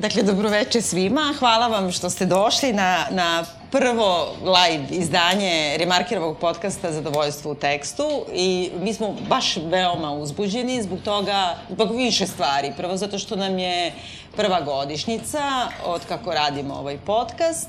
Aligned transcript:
Dakle, 0.00 0.22
dobroveče 0.22 0.80
svima. 0.80 1.34
Hvala 1.38 1.66
vam 1.66 1.92
što 1.92 2.10
ste 2.10 2.26
došli 2.26 2.72
na, 2.72 3.06
na 3.10 3.44
prvo 3.70 4.36
live 4.42 4.86
izdanje 4.90 5.76
Remarkirovog 5.78 6.38
podcasta 6.38 6.92
Zadovoljstvo 6.92 7.52
u 7.52 7.54
tekstu 7.54 8.24
i 8.34 8.70
mi 8.80 8.94
smo 8.94 9.16
baš 9.28 9.56
veoma 9.56 10.12
uzbuđeni 10.12 10.82
zbog 10.82 10.98
toga, 11.04 11.56
zbog 11.70 11.96
više 11.96 12.26
stvari. 12.26 12.72
Prvo 12.76 12.96
zato 12.96 13.18
što 13.18 13.36
nam 13.36 13.58
je 13.58 13.92
prva 14.36 14.60
godišnjica 14.60 15.68
od 15.84 16.00
kako 16.08 16.34
radimo 16.34 16.74
ovaj 16.74 16.98
podcast. 16.98 17.68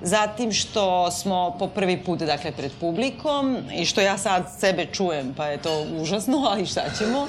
Zatim 0.00 0.52
što 0.52 1.10
smo 1.10 1.56
po 1.58 1.68
prvi 1.68 1.96
put, 2.04 2.18
dakle, 2.18 2.52
pred 2.52 2.72
publikom 2.80 3.56
i 3.72 3.84
što 3.84 4.00
ja 4.00 4.18
sad 4.18 4.52
sebe 4.58 4.86
čujem, 4.86 5.34
pa 5.36 5.46
je 5.46 5.62
to 5.62 5.86
užasno, 6.00 6.46
ali 6.50 6.66
šta 6.66 6.82
ćemo. 6.98 7.28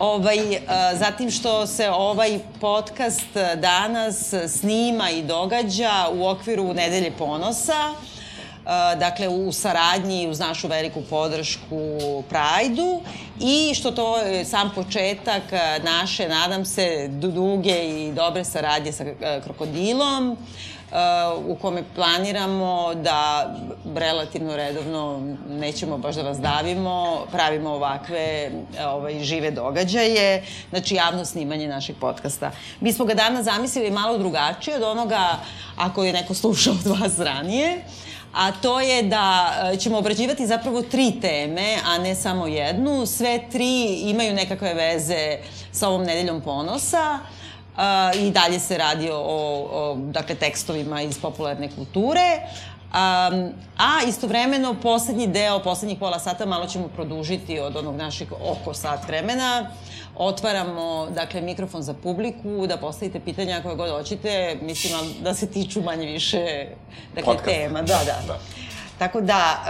Ovaj, 0.00 0.54
e, 0.54 0.60
zatim 0.94 1.30
što 1.30 1.66
se 1.66 1.90
ovaj 1.90 2.38
podcast 2.60 3.36
danas 3.56 4.34
snima 4.48 5.10
i 5.10 5.22
događa 5.22 6.08
u 6.12 6.28
okviru 6.28 6.74
Nedelje 6.74 7.10
ponosa, 7.18 7.92
e, 7.92 8.96
dakle 8.96 9.28
u 9.28 9.52
saradnji 9.52 10.28
uz 10.28 10.38
našu 10.38 10.68
veliku 10.68 11.02
podršku 11.10 12.22
Prajdu 12.28 13.00
i 13.40 13.74
što 13.74 13.90
to 13.90 14.16
je 14.16 14.44
sam 14.44 14.70
početak 14.74 15.42
naše, 15.82 16.28
nadam 16.28 16.64
se, 16.64 17.08
duge 17.08 17.88
i 17.88 18.12
dobre 18.12 18.44
saradnje 18.44 18.92
sa 18.92 19.04
e, 19.04 19.40
Krokodilom, 19.44 20.36
u 21.46 21.54
kome 21.54 21.82
planiramo 21.94 22.94
da 22.94 23.50
relativno 23.94 24.56
redovno 24.56 25.20
nećemo 25.48 25.98
baš 25.98 26.14
da 26.14 26.22
vas 26.22 26.38
davimo, 26.38 27.26
pravimo 27.32 27.70
ovakve 27.70 28.50
ovaj, 28.86 29.24
žive 29.24 29.50
događaje, 29.50 30.44
znači 30.70 30.94
javno 30.94 31.24
snimanje 31.24 31.68
našeg 31.68 31.96
podcasta. 32.00 32.50
Mi 32.80 32.92
smo 32.92 33.04
ga 33.04 33.14
danas 33.14 33.44
zamislili 33.44 33.90
malo 33.90 34.18
drugačije 34.18 34.76
od 34.76 34.82
onoga 34.82 35.38
ako 35.76 36.04
je 36.04 36.12
neko 36.12 36.34
slušao 36.34 36.72
od 36.72 36.86
vas 36.98 37.18
ranije, 37.18 37.84
a 38.34 38.52
to 38.52 38.80
je 38.80 39.02
da 39.02 39.54
e, 39.72 39.76
ćemo 39.76 39.98
obrađivati 39.98 40.46
zapravo 40.46 40.82
tri 40.82 41.12
teme, 41.20 41.76
a 41.86 41.98
ne 41.98 42.14
samo 42.14 42.46
jednu. 42.46 43.06
Sve 43.06 43.40
tri 43.52 43.84
imaju 43.84 44.34
nekakve 44.34 44.74
veze 44.74 45.38
sa 45.72 45.88
ovom 45.88 46.02
nedeljom 46.02 46.40
ponosa. 46.40 47.18
Uh, 47.22 47.39
i 48.14 48.30
dalje 48.30 48.60
se 48.60 48.78
radi 48.78 49.10
o, 49.10 49.18
o 49.72 49.96
dakle, 49.96 50.34
tekstovima 50.34 51.02
iz 51.02 51.18
popularne 51.18 51.70
kulture. 51.76 52.40
Um, 52.90 53.52
a 53.78 54.02
istovremeno, 54.08 54.74
poslednji 54.82 55.26
deo, 55.26 55.58
poslednjih 55.58 55.98
pola 55.98 56.18
sata, 56.18 56.46
malo 56.46 56.66
ćemo 56.66 56.88
produžiti 56.88 57.60
od 57.60 57.76
onog 57.76 57.96
našeg 57.96 58.28
oko 58.32 58.74
sat 58.74 59.08
vremena. 59.08 59.70
Otvaramo, 60.16 61.06
dakle, 61.10 61.40
mikrofon 61.40 61.82
za 61.82 61.94
publiku, 61.94 62.66
da 62.66 62.76
postavite 62.76 63.20
pitanja 63.20 63.62
koje 63.62 63.76
god 63.76 63.90
hoćete, 63.90 64.58
mislim 64.62 64.92
da 65.22 65.34
se 65.34 65.46
tiču 65.46 65.82
manje 65.82 66.06
više, 66.06 66.66
dakle, 67.14 67.34
Podcast. 67.34 67.44
tema. 67.44 67.82
Da, 67.82 67.98
da. 68.06 68.18
da. 68.26 68.38
Tako 68.98 69.20
da, 69.20 69.62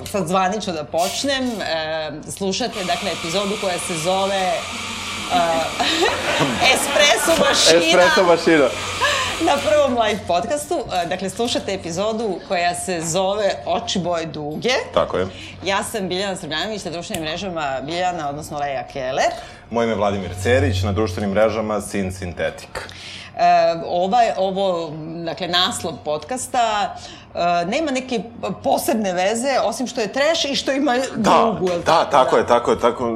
uh, 0.00 0.08
sad 0.08 0.28
zvanično 0.28 0.72
da 0.72 0.84
počnem, 0.84 1.44
uh, 1.44 2.32
slušate, 2.32 2.84
dakle, 2.84 3.10
epizodu 3.12 3.56
koja 3.60 3.78
se 3.78 3.96
zove 3.96 4.52
uh, 5.32 6.66
Espresso 6.74 7.42
mašina. 7.48 8.02
Espresso 8.02 8.24
mašina. 8.24 8.68
Na 9.46 9.56
prvom 9.68 10.02
live 10.02 10.20
podcastu, 10.26 10.74
uh, 10.74 11.08
dakle, 11.08 11.30
slušate 11.30 11.74
epizodu 11.74 12.40
koja 12.48 12.74
se 12.74 13.00
zove 13.04 13.54
Oči 13.66 13.98
boje 13.98 14.26
duge. 14.26 14.72
Tako 14.94 15.18
je. 15.18 15.26
Ja 15.64 15.84
sam 15.84 16.08
Biljana 16.08 16.36
Srbljanović 16.36 16.84
na 16.84 16.90
društvenim 16.90 17.24
mrežama 17.24 17.80
Biljana, 17.82 18.28
odnosno 18.28 18.58
Leja 18.58 18.86
Keller. 18.92 19.30
Moje 19.70 19.84
ime 19.84 19.92
je 19.92 19.96
Vladimir 19.96 20.30
Cerić, 20.42 20.82
na 20.82 20.92
društvenim 20.92 21.30
mrežama 21.30 21.80
Sin 21.80 22.12
Sintetik. 22.12 22.88
E, 23.36 23.74
ovaj, 23.86 24.30
ovo, 24.36 24.92
dakle, 25.24 25.48
naslov 25.48 25.94
podcasta 26.04 26.96
e, 26.96 27.19
nema 27.66 27.90
neke 27.90 28.22
posebne 28.64 29.12
veze, 29.12 29.48
osim 29.64 29.86
što 29.86 30.00
je 30.00 30.12
treš 30.12 30.44
i 30.44 30.54
što 30.54 30.72
ima 30.72 30.94
da, 31.16 31.30
drugu. 31.30 31.68
Da, 31.68 31.82
tako, 31.84 32.10
tako 32.10 32.36
da. 32.36 32.40
je, 32.40 32.46
tako 32.46 32.70
je, 32.70 32.78
tako. 32.78 33.10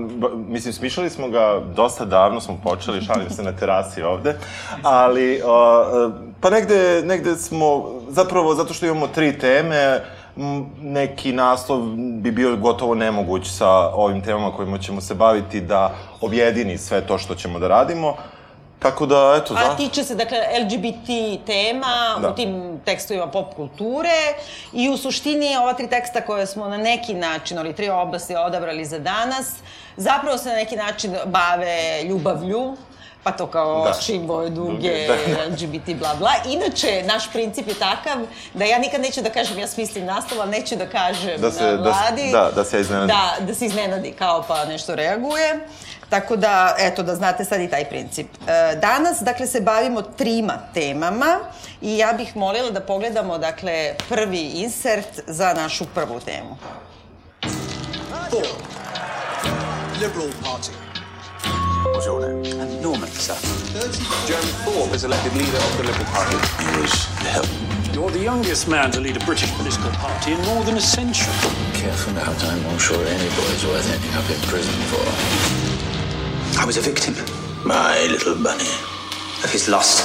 Mislim, 0.49 0.73
smišljali 0.73 1.11
smo 1.11 1.29
ga 1.29 1.61
dosta 1.77 2.05
davno, 2.05 2.41
smo 2.41 2.59
počeli, 2.65 3.05
šalim 3.05 3.31
se 3.31 3.43
na 3.43 3.53
terasi 3.53 4.03
ovde, 4.03 4.35
ali, 4.83 5.43
o, 5.45 5.85
pa 6.41 6.51
negde, 6.51 7.03
negde 7.05 7.37
smo, 7.37 7.85
zapravo, 8.09 8.55
zato 8.55 8.75
što 8.75 8.87
imamo 8.87 9.07
tri 9.07 9.39
teme, 9.39 10.01
neki 10.81 11.33
naslov 11.33 11.81
bi 11.97 12.31
bio 12.31 12.57
gotovo 12.57 12.95
nemoguć 12.95 13.51
sa 13.51 13.71
ovim 13.95 14.21
temama 14.21 14.53
kojima 14.53 14.79
ćemo 14.79 15.01
se 15.01 15.15
baviti 15.15 15.61
da 15.61 15.95
objedini 16.21 16.79
sve 16.79 17.07
to 17.07 17.19
što 17.19 17.35
ćemo 17.35 17.59
da 17.59 17.69
radimo. 17.69 18.17
Tako 18.85 19.07
da, 19.07 19.41
eto, 19.43 19.55
A 19.55 19.77
tiče 19.77 20.05
se, 20.05 20.15
dakle, 20.15 20.39
LGBT 20.39 21.09
tema 21.47 22.19
da. 22.21 22.29
u 22.29 22.35
tim 22.35 22.81
tekstovima 22.85 23.27
pop 23.27 23.55
kulture 23.55 24.35
i 24.73 24.89
u 24.89 24.97
suštini 24.97 25.57
ova 25.57 25.73
tri 25.73 25.89
teksta 25.89 26.21
koje 26.21 26.47
smo 26.47 26.69
na 26.69 26.77
neki 26.77 27.15
način, 27.15 27.59
ali 27.59 27.73
tri 27.73 27.89
oblasti 27.89 28.37
odabrali 28.37 28.85
za 28.85 28.99
danas, 28.99 29.55
zapravo 29.97 30.39
se 30.39 30.49
na 30.49 30.55
neki 30.55 30.77
način 30.77 31.17
bave 31.27 32.03
ljubavlju, 32.03 32.77
pa 33.23 33.33
to 33.33 33.47
kao 33.47 33.85
da. 33.85 33.91
oči, 33.91 34.19
boje 34.19 34.51
duge, 34.51 35.07
da. 35.07 35.15
LGBT, 35.49 35.99
bla, 35.99 36.15
bla. 36.19 36.33
Inače, 36.47 37.03
naš 37.07 37.33
princip 37.33 37.69
je 37.69 37.75
takav 37.75 38.27
da 38.55 38.65
ja 38.65 38.79
nikad 38.79 39.01
neću 39.01 39.23
da 39.23 39.31
kažem, 39.31 39.59
ja 39.59 39.67
smislim 39.69 40.05
nastav, 40.05 40.41
ali 40.41 40.51
neću 40.51 40.77
da 40.77 40.87
kažem 40.87 41.41
da 41.41 41.51
se, 41.51 41.65
na 41.65 41.71
vladi. 41.71 42.31
Da, 42.33 42.39
da, 42.39 42.51
da 42.51 42.65
se 42.65 42.81
iznenadi. 42.81 43.13
Da, 43.13 43.47
da 43.47 43.55
se 43.55 43.67
iznenadi 43.67 44.13
kao 44.13 44.45
pa 44.49 44.65
nešto 44.65 44.95
reaguje. 44.95 45.61
Tako 46.09 46.37
da, 46.37 46.77
eto, 46.79 47.03
da 47.03 47.15
znate 47.15 47.45
sad 47.45 47.61
i 47.61 47.71
taj 47.71 47.85
princip. 47.85 48.27
E, 48.49 48.77
danas, 48.77 49.21
dakle, 49.21 49.47
se 49.47 49.61
bavimo 49.61 50.03
trima 50.03 50.59
temama 50.75 51.39
i 51.81 51.99
ja 51.99 52.13
bih 52.13 52.37
molila 52.37 52.71
da 52.71 52.81
pogledamo, 52.81 53.39
dakle, 53.39 53.95
prvi 54.09 54.41
insert 54.41 55.21
za 55.27 55.55
našu 55.55 55.85
prvu 55.95 56.21
temu. 56.21 56.57
Four. 58.31 58.47
Liberal 60.01 60.31
Party. 60.45 60.73
What's 61.85 62.07
your 62.07 62.21
name? 62.21 62.61
I'm 62.61 62.83
Norman, 62.83 63.09
sir. 63.09 63.37
Jeremy 64.27 64.53
Thorpe 64.65 64.95
is 64.97 65.05
elected 65.05 65.33
leader 65.35 65.59
of 65.59 65.77
the 65.77 65.85
Liberal 65.85 66.07
Party. 66.07 66.37
He 66.59 66.81
was 66.81 66.93
the 67.23 67.29
help. 67.29 67.47
You're 67.95 68.11
the 68.11 68.25
youngest 68.25 68.69
man 68.69 68.91
to 68.91 69.01
lead 69.01 69.17
a 69.17 69.25
British 69.25 69.53
political 69.53 69.91
party 69.93 70.33
in 70.33 70.41
more 70.47 70.65
than 70.65 70.77
a 70.77 70.81
century. 70.81 71.33
Careful 71.75 72.13
now, 72.15 72.33
I'm 72.33 72.63
not 72.63 72.81
sure 72.81 72.99
any 73.07 73.29
boy's 73.37 73.65
worth 73.67 73.89
ending 73.95 74.15
up 74.19 74.29
in 74.31 74.41
prison 74.49 74.75
for. 74.91 75.74
I 76.57 76.65
was 76.67 76.77
a 76.77 76.81
victim, 76.81 77.15
my 77.67 78.07
little 78.11 78.35
bunny, 78.43 78.69
of 79.43 79.51
his 79.51 79.69
lust. 79.69 80.03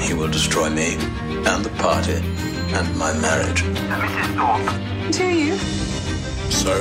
He 0.00 0.14
will 0.14 0.28
destroy 0.28 0.70
me 0.70 0.94
and 0.94 1.64
the 1.64 1.70
party 1.78 2.14
and 2.74 2.96
my 2.96 3.12
marriage. 3.20 3.62
Mrs. 3.62 4.36
Thorpe. 4.36 5.12
To 5.12 5.24
you. 5.24 5.56
So, 6.50 6.72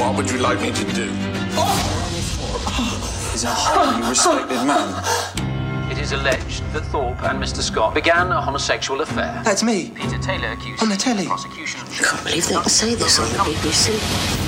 what 0.00 0.16
would 0.16 0.30
you 0.30 0.38
like 0.38 0.60
me 0.60 0.72
to 0.72 0.84
do? 0.92 1.08
Oh! 1.56 3.30
He's 3.32 3.44
a 3.44 3.48
highly 3.48 4.08
respected 4.08 4.64
man. 4.64 5.90
It 5.90 5.98
is 5.98 6.12
alleged 6.12 6.62
that 6.72 6.84
Thorpe 6.86 7.22
and 7.24 7.42
Mr. 7.42 7.60
Scott 7.60 7.94
began 7.94 8.30
a 8.32 8.40
homosexual 8.40 9.00
affair. 9.00 9.42
That's 9.44 9.62
me. 9.62 9.90
Peter 9.94 10.18
Taylor 10.18 10.52
accused 10.52 10.82
on 10.82 10.88
the 10.88 10.96
telly. 10.96 11.26
Prosecution. 11.26 11.80
I 11.80 12.02
can't 12.02 12.24
believe 12.24 12.46
they 12.46 12.54
can 12.54 12.64
say 12.64 12.94
this 12.94 13.18
on 13.18 13.28
the 13.30 13.38
BBC. 13.38 14.47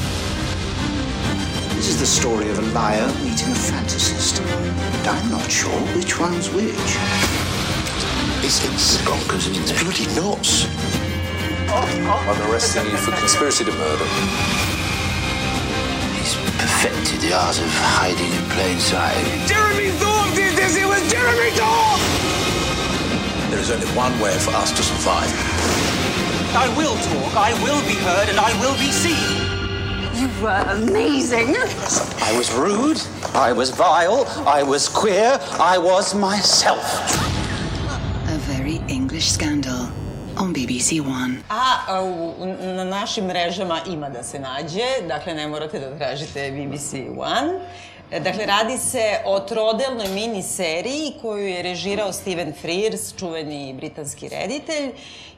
This 1.80 1.96
is 1.96 2.00
the 2.00 2.04
story 2.04 2.46
of 2.50 2.58
a 2.58 2.66
liar 2.76 3.08
meeting 3.24 3.48
a 3.48 3.56
fantasist. 3.56 4.44
And 4.44 5.08
I'm 5.08 5.30
not 5.30 5.50
sure 5.50 5.72
which 5.96 6.20
one's 6.20 6.50
which. 6.50 6.76
It's, 8.44 8.60
it's 8.68 9.00
bonkers, 9.08 9.48
isn't 9.48 9.64
it? 9.64 9.80
bloody 9.80 10.04
nuts. 10.12 10.68
I'm 11.72 12.52
arresting 12.52 12.84
you 12.84 12.98
for 12.98 13.12
conspiracy 13.16 13.64
to 13.64 13.72
murder. 13.72 14.04
He's 16.20 16.36
perfected 16.60 17.24
the 17.24 17.32
art 17.32 17.56
of 17.56 17.72
hiding 17.96 18.28
in 18.28 18.44
plain 18.52 18.76
sight. 18.78 19.24
Jeremy 19.48 19.88
Thorpe 19.96 20.36
did 20.36 20.60
this! 20.60 20.76
It 20.76 20.84
was 20.84 21.00
Jeremy 21.10 21.48
Thorpe! 21.56 22.04
There 23.48 23.58
is 23.58 23.70
only 23.70 23.88
one 23.96 24.12
way 24.20 24.36
for 24.36 24.50
us 24.50 24.70
to 24.70 24.82
survive. 24.82 25.32
I 26.52 26.68
will 26.76 26.96
talk, 27.08 27.32
I 27.40 27.56
will 27.64 27.80
be 27.88 27.96
heard, 27.96 28.28
and 28.28 28.38
I 28.38 28.52
will 28.60 28.76
be 28.76 28.92
seen. 28.92 29.39
You 30.20 30.28
were 30.42 30.64
amazing. 30.68 31.56
I 32.28 32.36
was 32.36 32.52
rude. 32.52 33.00
I 33.34 33.54
was 33.54 33.70
vile. 33.70 34.26
I 34.46 34.62
was 34.62 34.86
queer. 34.86 35.40
I 35.58 35.78
was 35.78 36.14
myself. 36.14 36.84
A 38.28 38.36
very 38.52 38.82
English 38.88 39.30
scandal 39.32 39.88
on 40.36 40.52
BBC 40.52 41.00
One. 41.00 41.42
A 41.48 42.02
u, 42.02 42.34
na 42.76 42.84
našim 42.84 43.24
mrežama 43.24 43.80
ima 43.86 44.08
da 44.08 44.22
se 44.22 44.38
nađe, 44.38 45.08
dakle 45.08 45.34
ne 45.34 45.48
morate 45.48 45.80
da 45.80 45.98
tražite 45.98 46.50
BBC 46.50 46.94
One. 47.16 47.60
Dakle, 48.18 48.46
radi 48.46 48.78
se 48.78 49.18
o 49.24 49.40
trodelnoj 49.40 50.08
mini 50.08 50.42
seriji 50.42 51.12
koju 51.22 51.46
je 51.46 51.62
režirao 51.62 52.12
Steven 52.12 52.52
Frears, 52.60 53.16
čuveni 53.18 53.74
britanski 53.74 54.28
reditelj, 54.28 54.90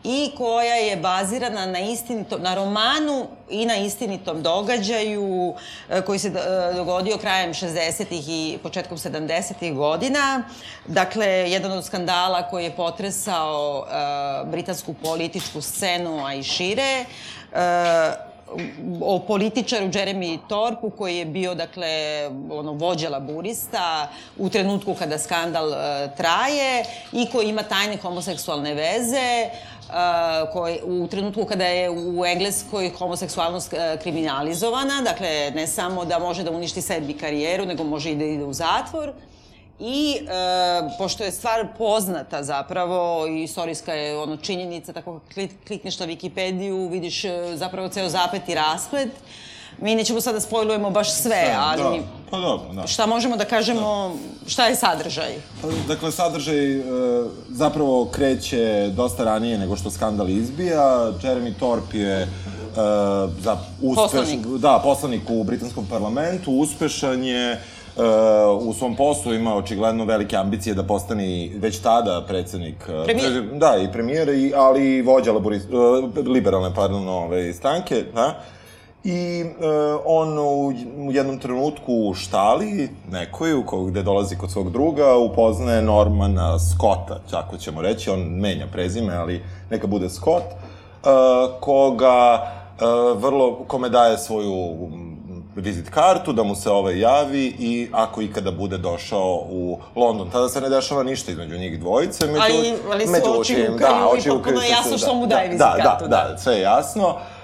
i 0.05 0.33
koja 0.37 0.75
je 0.75 0.97
bazirana 0.97 1.67
na, 1.67 1.79
istinito, 1.79 2.39
na 2.39 2.55
romanu 2.55 3.27
i 3.51 3.67
na 3.67 3.77
istinitom 3.77 4.43
događaju 4.43 5.55
e, 5.91 6.03
koji 6.03 6.19
se 6.19 6.29
e, 6.29 6.33
dogodio 6.75 7.19
krajem 7.19 7.55
60. 7.55 8.05
i 8.11 8.59
početkom 8.63 8.99
70. 8.99 9.75
godina. 9.75 10.43
Dakle, 10.87 11.27
jedan 11.27 11.73
od 11.73 11.85
skandala 11.85 12.49
koji 12.49 12.65
je 12.65 12.77
potresao 12.77 13.79
uh, 13.79 14.51
britansku 14.51 14.95
političku 14.95 15.61
scenu, 15.61 16.27
a 16.27 16.35
i 16.35 16.43
šire, 16.43 17.05
uh, 17.53 18.32
o 19.01 19.19
političaru 19.19 19.87
Jeremy 19.87 20.39
Torpu 20.49 20.91
koji 20.91 21.17
je 21.17 21.25
bio 21.25 21.55
dakle 21.55 21.89
ono 22.51 22.73
vođa 22.73 23.09
laburista 23.09 24.09
u 24.39 24.49
trenutku 24.49 24.95
kada 24.95 25.19
skandal 25.19 25.69
uh, 25.69 25.77
traje 26.17 26.85
i 27.13 27.27
koji 27.33 27.49
ima 27.49 27.63
tajne 27.63 27.97
homoseksualne 27.97 28.75
veze 28.75 29.49
uh, 29.89 30.53
koji, 30.53 30.81
u 30.85 31.07
trenutku 31.07 31.45
kada 31.45 31.65
je 31.65 31.91
u 31.91 32.27
Engleskoj 32.27 32.91
homoseksualnost 32.99 33.73
uh, 33.73 33.79
kriminalizovana, 34.03 35.03
dakle 35.05 35.51
ne 35.55 35.67
samo 35.67 36.05
da 36.05 36.19
može 36.19 36.43
da 36.43 36.51
uništi 36.51 36.83
sebi 36.83 37.15
karijeru, 37.15 37.67
nego 37.67 37.85
može 37.85 38.11
i 38.11 38.17
da 38.17 38.25
ide 38.25 38.45
u 38.45 38.53
zatvor. 38.53 39.13
I 39.85 40.17
e, 40.17 40.25
pošto 40.99 41.25
je 41.25 41.33
stvar 41.33 41.67
poznata 41.79 42.43
zapravo 42.43 43.27
i 43.27 43.43
istorijska 43.43 43.93
je 43.93 44.19
ono 44.19 44.37
činjenica, 44.37 44.93
tako 44.93 45.21
klikneš 45.67 45.99
na 45.99 46.07
Wikipediju, 46.07 46.91
vidiš 46.91 47.25
e, 47.25 47.31
zapravo 47.55 47.89
ceo 47.89 48.09
zapet 48.09 48.49
i 48.49 48.55
rasplet. 48.55 49.09
Mi 49.81 49.95
nećemo 49.95 50.21
sada 50.21 50.35
da 50.35 50.41
spojlujemo 50.41 50.91
baš 50.91 51.13
sve, 51.13 51.23
sve 51.23 51.55
ali... 51.59 51.99
Da. 51.99 52.05
Pa 52.31 52.39
dobro, 52.39 52.73
da. 52.73 52.87
Šta 52.87 53.07
možemo 53.07 53.37
da 53.37 53.45
kažemo, 53.45 54.17
da. 54.45 54.51
šta 54.51 54.67
je 54.67 54.77
sadržaj? 54.77 55.35
Pa, 55.63 55.69
dakle, 55.89 56.13
sadržaj 56.13 56.77
e, 56.77 56.83
zapravo 57.49 58.05
kreće 58.05 58.91
dosta 58.97 59.25
ranije 59.25 59.59
nego 59.59 59.77
što 59.77 59.91
skandal 59.91 60.29
izbija. 60.29 61.13
Jeremy 61.23 61.55
Thorpe 61.55 61.99
je 61.99 62.29
Uh, 62.73 62.79
za 63.41 63.57
uspeš, 63.83 64.03
poslanik. 64.03 64.47
Da, 64.47 64.81
poslanik 64.85 65.23
u 65.29 65.45
britanskom 65.45 65.87
parlamentu, 65.87 66.53
uspešan 66.53 67.25
je, 67.25 67.53
uh, 67.53 67.82
u 68.61 68.73
svom 68.73 68.97
poslu 68.97 69.35
ima 69.35 69.57
očigledno 69.57 70.05
velike 70.05 70.37
ambicije 70.37 70.75
da 70.75 70.83
postane 70.83 71.49
već 71.57 71.79
tada 71.79 72.25
predsednik... 72.29 72.77
Uh, 72.89 73.05
premijer? 73.05 73.43
Da, 73.53 73.77
i 73.77 73.93
premijer, 73.93 74.29
i, 74.29 74.53
ali 74.57 74.97
i 74.97 75.03
vođa 75.03 75.33
laborist, 75.33 75.69
uh, 75.73 76.27
liberalne, 76.27 76.75
pardon, 76.75 77.09
ove, 77.09 77.53
stranke, 77.53 78.05
da? 78.15 78.35
I 79.05 79.45
uh, 79.45 80.01
on 80.05 80.39
u, 80.39 80.73
jednom 81.13 81.39
trenutku 81.39 81.95
u 81.95 82.15
štali 82.15 82.89
nekoj, 83.11 83.55
u 83.55 83.67
kog, 83.67 83.91
gde 83.91 84.03
dolazi 84.03 84.37
kod 84.37 84.51
svog 84.51 84.71
druga, 84.71 85.17
upoznaje 85.17 85.83
Normana 85.83 86.59
Scotta, 86.59 87.21
tako 87.31 87.57
ćemo 87.57 87.83
reći, 87.83 88.11
on 88.11 88.21
menja 88.21 88.67
prezime, 88.73 89.15
ali 89.15 89.43
neka 89.71 89.87
bude 89.87 90.09
Scott, 90.09 90.45
koga 91.61 92.53
vrlo, 93.17 93.65
kome 93.67 93.89
daje 93.89 94.19
svoju 94.19 94.77
vizit 95.57 95.91
kartu, 95.91 96.33
da 96.33 96.43
mu 96.43 96.55
se 96.55 96.71
ovaj 96.71 97.01
javi 97.01 97.57
i 97.59 97.89
ako 97.93 98.23
ikada 98.23 98.51
bude 98.51 98.79
došao 98.79 99.45
u 99.49 99.79
London. 99.97 100.31
Tada 100.31 100.49
se 100.49 100.61
ne 100.61 100.69
dešava 100.69 101.03
ništa 101.03 101.33
između 101.33 101.59
njih 101.59 101.81
dvojice. 101.81 102.27
Među, 102.27 102.41
ali, 102.41 102.75
ali 102.93 103.07
su 103.07 103.41
oči 103.41 103.53
ukaju 103.55 103.79
da, 103.79 104.09
oči 104.09 104.29
i 104.29 104.33
potpuno 104.33 104.63
jasno 104.63 104.99
što 104.99 105.15
mu 105.15 105.27
daje 105.27 105.49
da, 105.49 105.53
vizit 105.53 105.85
da, 105.85 105.91
kartu. 105.91 106.05
Da, 106.05 106.17
da, 106.17 106.33
da, 106.33 106.39
sve 106.39 106.55
je 106.55 106.61
jasno. 106.61 107.09
Uh, 107.09 107.42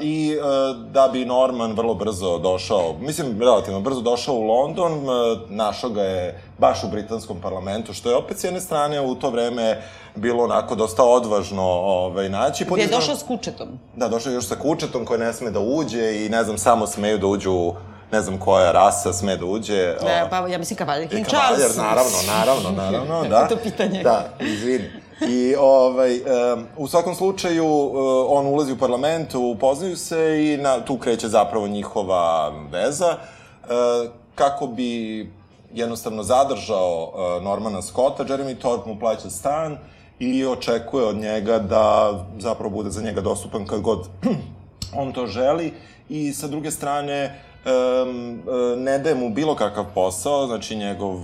I 0.00 0.36
uh, 0.36 0.76
da 0.92 1.08
bi 1.12 1.24
Norman 1.24 1.72
vrlo 1.72 1.94
brzo 1.94 2.38
došao, 2.38 2.94
mislim, 3.00 3.40
relativno 3.40 3.80
brzo 3.80 4.00
došao 4.00 4.34
u 4.34 4.42
London, 4.42 4.92
uh, 4.92 5.38
našao 5.48 5.90
ga 5.90 6.02
je 6.02 6.42
baš 6.58 6.84
u 6.84 6.88
britanskom 6.88 7.40
parlamentu, 7.40 7.92
što 7.92 8.10
je 8.10 8.16
opet 8.16 8.38
s 8.38 8.44
jedne 8.44 8.60
strane 8.60 9.00
u 9.00 9.14
to 9.14 9.30
vreme 9.30 9.82
bilo 10.14 10.44
onako 10.44 10.74
dosta 10.74 11.04
odvažno 11.04 11.62
ovaj, 11.62 12.28
naći. 12.28 12.64
Gde 12.64 12.82
je 12.82 12.88
došao 12.88 13.16
s 13.16 13.22
kučetom. 13.22 13.68
Da, 13.96 14.08
došao 14.08 14.30
je 14.30 14.34
još 14.34 14.46
sa 14.46 14.56
kučetom 14.56 15.04
koji 15.04 15.20
ne 15.20 15.32
sme 15.32 15.50
da 15.50 15.60
uđe 15.60 16.24
i 16.24 16.28
ne 16.28 16.44
znam, 16.44 16.58
samo 16.58 16.86
smeju 16.86 17.18
da 17.18 17.26
uđu 17.26 17.72
ne 18.12 18.22
znam 18.22 18.38
koja 18.38 18.72
rasa 18.72 19.12
sme 19.12 19.36
da 19.36 19.44
uđe. 19.44 19.96
Ne, 20.04 20.26
pa 20.30 20.36
ja 20.48 20.58
mislim 20.58 20.76
Kavaljer 20.76 21.08
King 21.08 21.26
Charles. 21.26 21.58
Kavaljer, 21.58 21.76
naravno, 21.76 22.18
naravno, 22.26 22.70
naravno, 22.70 23.28
da. 23.30 23.48
to 23.48 23.56
pitanje. 23.56 24.02
Da, 24.02 24.28
izvini. 24.40 25.07
I 25.26 25.54
ovaj, 25.58 26.14
um, 26.16 26.66
u 26.76 26.88
svakom 26.88 27.14
slučaju 27.14 27.66
uh, 27.66 27.92
on 28.28 28.46
ulazi 28.46 28.72
u 28.72 28.78
parlament, 28.78 29.34
upoznaju 29.34 29.96
se 29.96 30.44
i 30.44 30.56
na, 30.56 30.84
tu 30.84 30.98
kreće 30.98 31.28
zapravo 31.28 31.68
njihova 31.68 32.52
veza. 32.70 33.16
Uh, 33.62 34.10
kako 34.34 34.66
bi 34.66 35.30
jednostavno 35.74 36.22
zadržao 36.22 37.12
uh, 37.14 37.42
Normana 37.42 37.82
Scotta, 37.82 38.24
Jeremy 38.24 38.58
Thorpe 38.58 38.90
mu 38.90 38.98
plaća 38.98 39.30
stan 39.30 39.78
i 40.18 40.46
očekuje 40.46 41.04
od 41.04 41.16
njega 41.16 41.58
da 41.58 42.12
zapravo 42.38 42.70
bude 42.70 42.90
za 42.90 43.02
njega 43.02 43.20
dostupan 43.20 43.66
kad 43.66 43.80
god 43.80 44.08
on 45.00 45.12
to 45.12 45.26
želi 45.26 45.72
i 46.08 46.32
sa 46.32 46.46
druge 46.46 46.70
strane 46.70 47.40
um, 47.66 48.40
ne 48.76 48.98
daje 48.98 49.14
mu 49.14 49.30
bilo 49.30 49.54
kakav 49.54 49.84
posao, 49.94 50.46
znači 50.46 50.76
njegov, 50.76 51.14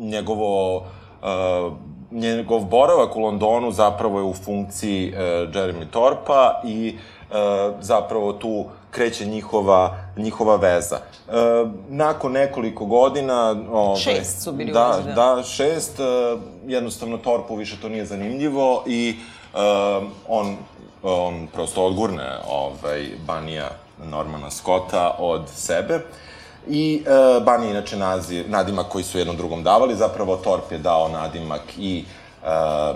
njegovo 0.00 0.76
uh, 0.76 1.72
njegov 2.14 2.60
boravak 2.60 3.16
u 3.16 3.20
Londonu 3.20 3.72
zapravo 3.72 4.18
je 4.18 4.24
u 4.24 4.34
funkciji 4.34 5.12
uh, 5.12 5.18
Jeremy 5.54 5.90
Torpa 5.90 6.60
i 6.64 6.96
uh, 7.30 7.36
zapravo 7.80 8.32
tu 8.32 8.64
kreće 8.94 9.26
njihova, 9.26 9.96
njihova 10.16 10.56
veza. 10.56 10.96
E, 10.96 11.32
nakon 11.88 12.32
nekoliko 12.32 12.84
godina... 12.84 13.56
Ove, 13.72 14.00
šest 14.00 14.42
su 14.42 14.52
bili 14.52 14.72
da, 14.72 15.00
da, 15.06 15.12
da, 15.12 15.42
šest. 15.42 16.00
E, 16.00 16.02
jednostavno 16.66 17.18
Torpu 17.18 17.56
više 17.56 17.76
to 17.82 17.88
nije 17.88 18.06
zanimljivo 18.06 18.84
i 18.86 19.16
e, 19.54 19.58
on, 20.28 20.56
on 21.02 21.46
prosto 21.54 21.84
odgurne 21.84 22.38
ovaj, 22.48 23.06
Banija 23.26 23.70
Normana 24.04 24.50
Scotta 24.50 25.16
od 25.18 25.42
sebe. 25.48 26.00
I 26.68 27.02
e, 27.06 27.40
Bani 27.40 27.70
inače 27.70 27.96
naziv, 27.96 28.50
nadimak 28.50 28.86
koji 28.88 29.04
su 29.04 29.18
jednom 29.18 29.36
drugom 29.36 29.62
davali, 29.62 29.96
zapravo 29.96 30.36
Torp 30.36 30.72
je 30.72 30.78
dao 30.78 31.08
nadimak 31.08 31.62
i, 31.78 32.04
e, 32.46 32.94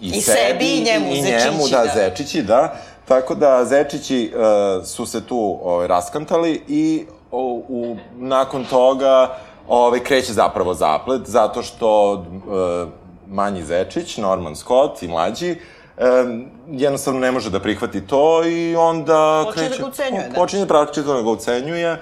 i, 0.00 0.08
I 0.08 0.20
sebi, 0.20 0.38
sebi 0.38 0.64
i 0.64 0.84
njemu, 0.84 1.06
i 1.14 1.22
njemu 1.22 1.68
da, 1.70 1.84
da, 1.84 1.92
Zečići, 1.94 2.42
da. 2.42 2.74
Tako 3.10 3.34
da 3.34 3.64
Zečići 3.64 4.32
uh, 4.34 4.86
su 4.86 5.06
se 5.06 5.26
tu 5.26 5.58
ovaj, 5.62 5.88
raskantali 5.88 6.62
i 6.68 7.04
u, 7.32 7.64
u, 7.68 7.96
nakon 8.16 8.64
toga 8.64 9.36
ovaj, 9.68 10.00
kreće 10.00 10.32
zapravo 10.32 10.74
zaplet, 10.74 11.22
zato 11.26 11.62
što 11.62 12.12
uh, 12.12 12.88
manji 13.28 13.62
Zečić, 13.62 14.16
Norman 14.16 14.56
Scott 14.56 15.02
i 15.02 15.08
mlađi, 15.08 15.56
um, 15.96 16.46
jednostavno 16.70 17.20
ne 17.20 17.32
može 17.32 17.50
da 17.50 17.60
prihvati 17.60 18.06
to 18.06 18.44
i 18.44 18.76
onda 18.76 19.42
počinje 19.46 19.66
kreće... 19.66 19.78
da 19.78 19.84
ga 19.84 19.90
ucenjuje, 19.90 20.28
da. 20.28 20.34
Počinje 20.34 20.66
praktično 20.66 21.14
da 21.14 21.22
ga 21.22 21.30
ucenjuje. 21.30 21.98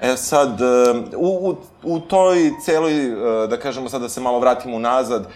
E 0.00 0.16
sad, 0.16 0.60
u, 1.16 1.50
u, 1.50 1.56
u 1.82 2.00
toj 2.00 2.50
celoj, 2.64 2.92
da 3.48 3.56
kažemo 3.56 3.88
sad 3.88 4.00
da 4.00 4.08
se 4.08 4.20
malo 4.20 4.40
vratimo 4.40 4.76
unazad, 4.76 5.26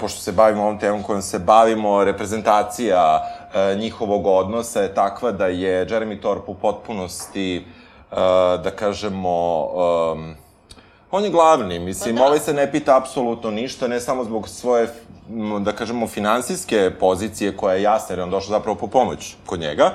pošto 0.00 0.20
se 0.20 0.32
bavimo 0.32 0.62
ovom 0.62 0.78
temom 0.78 1.02
kojom 1.02 1.22
se 1.22 1.38
bavimo, 1.38 2.04
reprezentacija 2.04 3.34
E, 3.54 3.74
njihovog 3.74 4.26
odnosa 4.26 4.80
je 4.80 4.94
takva 4.94 5.32
da 5.32 5.46
je 5.46 5.86
Jeremy 5.86 6.20
Thorpe 6.20 6.50
u 6.50 6.54
potpunosti, 6.54 7.56
e, 7.56 7.62
da 8.62 8.70
kažemo, 8.76 9.68
on 11.10 11.24
je 11.24 11.30
glavni, 11.30 11.78
mislim, 11.78 12.16
pa 12.16 12.20
da. 12.20 12.26
ovaj 12.26 12.38
se 12.38 12.54
ne 12.54 12.72
pita 12.72 12.96
apsolutno 12.96 13.50
ništa, 13.50 13.88
ne 13.88 14.00
samo 14.00 14.24
zbog 14.24 14.48
svoje, 14.48 14.88
da 15.60 15.72
kažemo, 15.72 16.06
finansijske 16.06 16.90
pozicije 17.00 17.56
koja 17.56 17.74
je 17.74 17.82
jasna, 17.82 18.12
jer 18.12 18.20
on 18.20 18.30
došao 18.30 18.50
zapravo 18.50 18.78
po 18.78 18.86
pomoć 18.86 19.36
kod 19.46 19.60
njega, 19.60 19.92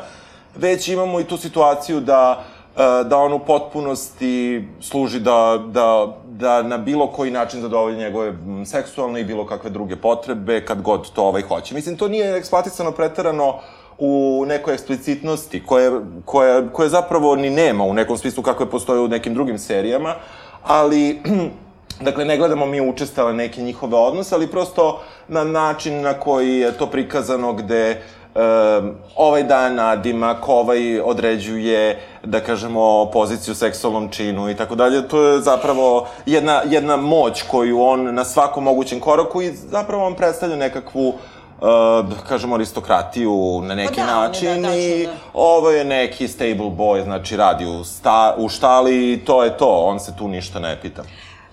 već 0.55 0.87
imamo 0.87 1.19
i 1.19 1.23
tu 1.23 1.37
situaciju 1.37 1.99
da 1.99 2.39
e, 2.39 2.58
da 2.79 3.17
on 3.17 3.33
u 3.33 3.39
potpunosti 3.39 4.67
služi 4.81 5.19
da, 5.19 5.63
da, 5.67 6.17
da 6.25 6.61
na 6.61 6.77
bilo 6.77 7.07
koji 7.07 7.31
način 7.31 7.61
zadovolji 7.61 7.97
njegove 7.97 8.33
seksualne 8.65 9.21
i 9.21 9.25
bilo 9.25 9.45
kakve 9.45 9.69
druge 9.69 9.95
potrebe, 9.95 10.65
kad 10.65 10.81
god 10.81 11.11
to 11.11 11.23
ovaj 11.23 11.41
hoće. 11.41 11.75
Mislim, 11.75 11.97
to 11.97 12.07
nije 12.07 12.37
eksploatisano 12.37 12.91
preterano 12.91 13.55
u 13.97 14.43
nekoj 14.47 14.73
eksplicitnosti, 14.73 15.65
koje, 15.65 15.91
koje, 16.25 16.69
koje 16.73 16.89
zapravo 16.89 17.35
ni 17.35 17.49
nema 17.49 17.83
u 17.83 17.93
nekom 17.93 18.17
smislu 18.17 18.43
kakve 18.43 18.69
postoje 18.69 18.99
u 18.99 19.07
nekim 19.07 19.33
drugim 19.33 19.59
serijama, 19.59 20.15
ali 20.63 21.21
Dakle, 22.01 22.25
ne 22.25 22.37
gledamo 22.37 22.65
mi 22.65 22.81
učestale 22.81 23.33
neke 23.33 23.61
njihove 23.61 23.97
odnose, 23.97 24.35
ali 24.35 24.47
prosto 24.47 25.01
na 25.27 25.43
način 25.43 26.01
na 26.01 26.13
koji 26.13 26.57
je 26.57 26.71
to 26.71 26.85
prikazano 26.85 27.53
gde 27.53 28.01
um, 28.35 28.95
ovaj 29.15 29.43
daje 29.43 29.73
nadimak, 29.73 30.49
ovaj 30.49 31.01
određuje, 31.01 31.99
da 32.23 32.39
kažemo, 32.39 33.05
poziciju 33.05 33.55
seksualnom 33.55 34.09
činu 34.09 34.49
i 34.49 34.55
tako 34.55 34.75
dalje. 34.75 35.07
To 35.07 35.21
je 35.21 35.41
zapravo 35.41 36.07
jedna, 36.25 36.61
jedna 36.65 36.97
moć 36.97 37.41
koju 37.41 37.81
on 37.81 38.13
na 38.13 38.25
svakom 38.25 38.63
mogućem 38.63 38.99
koraku 38.99 39.41
i 39.41 39.51
zapravo 39.51 40.05
on 40.05 40.15
predstavlja 40.15 40.55
nekakvu 40.55 41.07
uh, 41.07 41.17
kažemo, 42.29 42.55
aristokratiju 42.55 43.61
na 43.63 43.75
neki 43.75 43.95
Pa 43.95 44.05
da, 44.05 44.15
način 44.15 44.61
da, 44.61 44.67
tačno, 44.67 44.79
i 44.79 45.05
da. 45.05 45.11
ovo 45.33 45.69
je 45.69 45.85
neki 45.85 46.27
stable 46.27 46.69
boy, 46.77 47.03
znači 47.03 47.37
radi 47.37 47.65
u, 47.65 47.83
sta, 47.83 48.35
u 48.37 48.49
štali 48.49 49.13
i 49.13 49.25
to 49.25 49.43
je 49.43 49.57
to, 49.57 49.67
on 49.67 49.99
se 49.99 50.15
tu 50.17 50.27
ništa 50.27 50.59
ne 50.59 50.81
pita. 50.81 51.03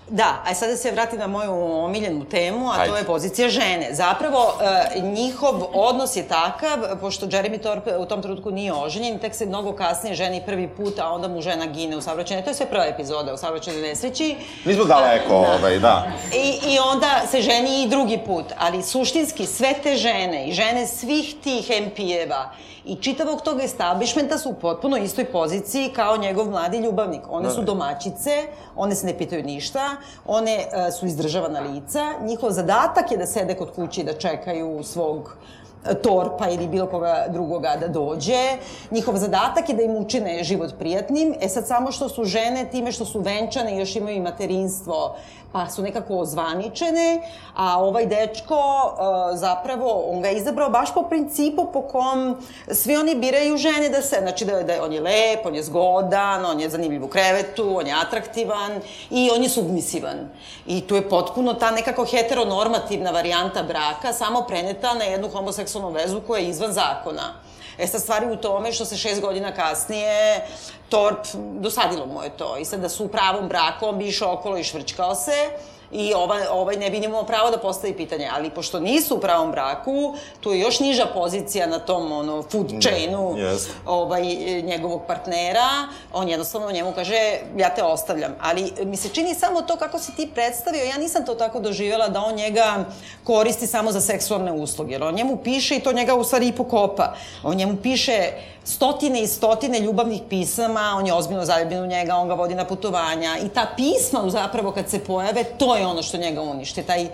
Da, 0.09 0.43
a 0.45 0.53
sada 0.55 0.75
se 0.77 0.91
vratim 0.91 1.19
na 1.19 1.27
moju 1.27 1.51
omiljenu 1.83 2.25
temu, 2.25 2.69
a 2.69 2.73
Ajde. 2.77 2.91
to 2.91 2.97
je 2.97 3.03
pozicija 3.03 3.49
žene. 3.49 3.89
Zapravo, 3.91 4.53
e, 4.95 5.01
njihov 5.01 5.55
odnos 5.73 6.15
je 6.15 6.27
takav, 6.27 6.77
pošto 7.01 7.25
Jeremy 7.25 7.59
Thorpe 7.59 7.97
u 7.97 8.05
tom 8.05 8.21
trenutku 8.21 8.51
nije 8.51 8.73
oženjen, 8.73 9.19
tek 9.19 9.35
se 9.35 9.45
mnogo 9.45 9.73
kasnije 9.73 10.15
ženi 10.15 10.43
prvi 10.45 10.67
put, 10.67 10.99
a 10.99 11.11
onda 11.11 11.27
mu 11.27 11.41
žena 11.41 11.65
gine 11.65 11.97
u 11.97 12.01
saobraćaju. 12.01 12.43
To 12.43 12.49
je 12.49 12.53
sve 12.53 12.65
prva 12.65 12.85
epizoda 12.85 13.33
u 13.33 13.37
saobraćaju 13.37 13.81
nesreći. 13.81 14.35
Nismo 14.65 14.83
daleko, 14.83 15.29
Da. 15.29 15.57
ovaj, 15.59 15.79
da. 15.79 16.07
I, 16.35 16.73
I 16.73 16.79
onda 16.79 17.21
se 17.31 17.41
ženi 17.41 17.83
i 17.83 17.89
drugi 17.89 18.19
put, 18.25 18.45
ali 18.57 18.83
suštinski 18.83 19.45
sve 19.45 19.73
te 19.83 19.95
žene 19.95 20.47
i 20.47 20.53
žene 20.53 20.87
svih 20.87 21.35
tih 21.43 21.69
MP-eva 21.71 22.49
i 22.85 22.95
čitavog 22.95 23.41
tog 23.41 23.59
establishmenta 23.61 24.37
su 24.37 24.49
u 24.49 24.53
potpuno 24.53 24.97
istoj 24.97 25.25
poziciji 25.25 25.89
kao 25.89 26.17
njegov 26.17 26.49
mladi 26.49 26.77
ljubavnik. 26.77 27.21
One 27.29 27.49
su 27.49 27.61
domaćice, 27.61 28.43
one 28.75 28.95
se 28.95 29.05
ne 29.05 29.17
pitaju 29.17 29.43
ništa, 29.43 29.96
one 30.25 30.51
e, 30.51 30.91
su 30.91 31.05
izdržavana 31.05 31.59
lica, 31.59 32.13
njihov 32.21 32.51
zadatak 32.51 33.11
je 33.11 33.17
da 33.17 33.25
sede 33.25 33.55
kod 33.55 33.71
kuće 33.75 34.01
i 34.01 34.03
da 34.03 34.13
čekaju 34.13 34.83
svog 34.83 35.37
e, 35.85 35.93
torpa 35.93 36.49
ili 36.49 36.67
bilo 36.67 36.85
koga 36.87 37.25
drugoga 37.29 37.75
da 37.79 37.87
dođe. 37.87 38.57
Njihov 38.91 39.17
zadatak 39.17 39.69
je 39.69 39.75
da 39.75 39.83
im 39.83 39.95
učine 39.95 40.43
život 40.43 40.73
prijatnim. 40.79 41.35
E 41.41 41.49
sad 41.49 41.67
samo 41.67 41.91
što 41.91 42.09
su 42.09 42.23
žene 42.23 42.69
time 42.71 42.91
što 42.91 43.05
su 43.05 43.19
venčane 43.19 43.75
i 43.75 43.79
još 43.79 43.95
imaju 43.95 44.17
i 44.17 44.21
materinstvo, 44.21 45.15
pa 45.51 45.69
su 45.69 45.81
nekako 45.81 46.17
ozvaničene, 46.17 47.21
a 47.55 47.79
ovaj 47.83 48.05
dečko 48.05 48.55
e, 48.57 49.37
zapravo, 49.37 50.03
on 50.11 50.21
ga 50.21 50.27
je 50.27 50.37
izabrao 50.37 50.69
baš 50.69 50.93
po 50.93 51.03
principu 51.03 51.71
po 51.73 51.81
kom 51.81 52.37
svi 52.71 52.97
oni 52.97 53.15
biraju 53.15 53.57
žene 53.57 53.89
da 53.89 54.01
se, 54.01 54.17
znači 54.21 54.45
da, 54.45 54.63
da 54.63 54.83
on 54.83 54.93
je 54.93 55.01
lep, 55.01 55.45
on 55.45 55.55
je 55.55 55.63
zgodan, 55.63 56.45
on 56.45 56.59
je 56.59 56.69
zanimljiv 56.69 57.05
u 57.05 57.07
krevetu, 57.07 57.77
on 57.77 57.87
je 57.87 57.93
atraktivan 58.01 58.71
i 59.09 59.29
on 59.35 59.43
je 59.43 59.49
submisivan. 59.49 60.29
I 60.67 60.81
tu 60.81 60.95
je 60.95 61.09
potpuno 61.09 61.53
ta 61.53 61.71
nekako 61.71 62.05
heteronormativna 62.05 63.11
varijanta 63.11 63.63
braka, 63.63 64.13
samo 64.13 64.41
preneta 64.47 64.93
na 64.93 65.03
jednu 65.03 65.29
homoseksualnu 65.29 65.89
vezu 65.91 66.21
koja 66.27 66.41
je 66.41 66.49
izvan 66.49 66.71
zakona. 66.71 67.33
E 67.77 67.87
sad 67.87 68.01
stvari 68.01 68.25
u 68.31 68.35
tome 68.35 68.71
što 68.71 68.85
se 68.85 68.97
šest 68.97 69.21
godina 69.21 69.51
kasnije 69.51 70.45
Torp, 70.89 71.25
dosadilo 71.59 72.05
mu 72.05 72.23
je 72.23 72.29
to. 72.29 72.57
I 72.57 72.65
sad 72.65 72.79
da 72.79 72.89
su 72.89 73.05
u 73.05 73.07
pravom 73.07 73.47
braku, 73.47 73.85
on 73.85 73.97
bi 73.97 74.07
išao 74.07 74.33
okolo 74.33 74.57
i 74.57 74.63
švrčkao 74.63 75.15
se, 75.15 75.49
i 75.91 76.13
ovaj, 76.13 76.47
ovaj 76.51 76.75
ne 76.75 76.89
bi 76.89 76.97
imao 76.97 77.23
pravo 77.23 77.51
da 77.51 77.57
postavi 77.57 77.93
pitanje. 77.93 78.29
Ali 78.33 78.49
pošto 78.49 78.79
nisu 78.79 79.15
u 79.15 79.19
pravom 79.19 79.51
braku, 79.51 80.15
tu 80.39 80.51
je 80.51 80.59
još 80.59 80.79
niža 80.79 81.05
pozicija 81.13 81.67
na 81.67 81.79
tom 81.79 82.11
ono, 82.11 82.43
food 82.43 82.73
chainu 82.81 83.35
jeste. 83.37 83.71
ovaj, 83.85 84.21
njegovog 84.63 85.01
partnera, 85.07 85.87
on 86.13 86.29
jednostavno 86.29 86.71
njemu 86.71 86.93
kaže 86.95 87.39
ja 87.57 87.75
te 87.75 87.83
ostavljam. 87.83 88.35
Ali 88.41 88.71
mi 88.83 88.97
se 88.97 89.09
čini 89.09 89.35
samo 89.35 89.61
to 89.61 89.75
kako 89.75 89.99
si 89.99 90.15
ti 90.15 90.29
predstavio, 90.33 90.83
ja 90.83 90.97
nisam 90.97 91.25
to 91.25 91.35
tako 91.35 91.59
doživjela 91.59 92.07
da 92.07 92.21
on 92.21 92.35
njega 92.35 92.85
koristi 93.23 93.67
samo 93.67 93.91
za 93.91 94.01
seksualne 94.01 94.51
usluge. 94.51 94.93
Jer 94.93 95.03
on 95.03 95.15
njemu 95.15 95.37
piše 95.37 95.75
i 95.75 95.79
to 95.79 95.93
njega 95.93 96.15
u 96.15 96.23
stvari 96.23 96.47
i 96.47 96.55
pokopa. 96.55 97.13
On 97.43 97.55
njemu 97.55 97.77
piše 97.83 98.31
stotine 98.67 99.21
i 99.21 99.27
stotine 99.27 99.79
ljubavnih 99.79 100.21
pisama, 100.29 100.93
on 100.97 101.07
je 101.07 101.13
ozbiljno 101.13 101.45
zaljubljen 101.45 101.83
u 101.83 101.87
njega, 101.87 102.15
on 102.15 102.27
ga 102.27 102.33
vodi 102.33 102.55
na 102.55 102.65
putovanja 102.65 103.37
i 103.45 103.49
ta 103.49 103.67
pisma 103.75 104.29
zapravo 104.29 104.71
kad 104.71 104.89
se 104.89 104.99
pojave, 104.99 105.43
to 105.43 105.75
je 105.75 105.87
ono 105.87 106.03
što 106.03 106.17
njega 106.17 106.41
uništi. 106.41 106.83
Taj, 106.83 107.03
e, 107.03 107.09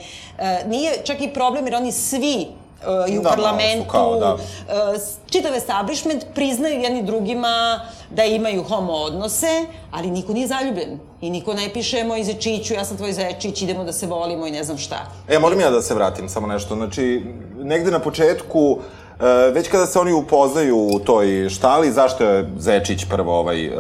nije 0.68 0.94
čak 1.04 1.22
i 1.22 1.34
problem 1.34 1.66
jer 1.66 1.76
oni 1.76 1.92
svi 1.92 2.36
e, 2.42 3.12
i 3.12 3.18
u 3.20 3.22
Da, 3.22 3.30
su 3.30 3.36
parlamentu, 3.36 3.90
kao, 3.92 4.20
da. 4.20 4.38
e, 4.70 5.00
čitav 5.30 5.56
establishment 5.56 6.26
priznaju 6.36 6.82
jedni 6.82 7.04
drugima 7.04 7.82
da 8.10 8.24
imaju 8.24 8.64
homo 8.64 8.94
odnose, 8.94 9.66
ali 9.92 10.12
niko 10.12 10.34
nije 10.34 10.48
zaljubljen. 10.48 11.00
I 11.22 11.30
niko 11.30 11.54
ne 11.54 11.70
piše 11.74 12.04
moj 12.04 12.24
zečiću, 12.24 12.74
ja 12.74 12.86
sam 12.86 12.98
tvoj 12.98 13.14
zečić, 13.14 13.62
idemo 13.62 13.84
da 13.84 13.94
se 13.94 14.08
volimo 14.08 14.48
i 14.48 14.52
ne 14.52 14.64
znam 14.64 14.78
šta. 14.78 15.06
E, 15.30 15.40
molim 15.40 15.60
ja 15.60 15.70
da 15.70 15.82
se 15.82 15.94
vratim 15.94 16.30
samo 16.30 16.48
nešto. 16.48 16.76
Znači, 16.76 17.26
negde 17.58 17.92
na 17.92 18.00
početku, 18.00 18.78
e, 18.80 19.03
već 19.54 19.68
kada 19.68 19.86
se 19.86 20.00
oni 20.00 20.14
upoznaju 20.14 20.78
u 20.78 21.00
toj 21.00 21.50
štali, 21.50 21.92
zašto 21.92 22.24
je 22.24 22.50
Zečić 22.58 23.06
prvo 23.10 23.40
ovaj 23.40 23.66
e, 23.66 23.72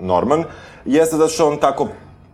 Norman, 0.00 0.44
jeste 0.84 1.16
da 1.16 1.28
što 1.28 1.48
on 1.48 1.56
tako 1.56 1.88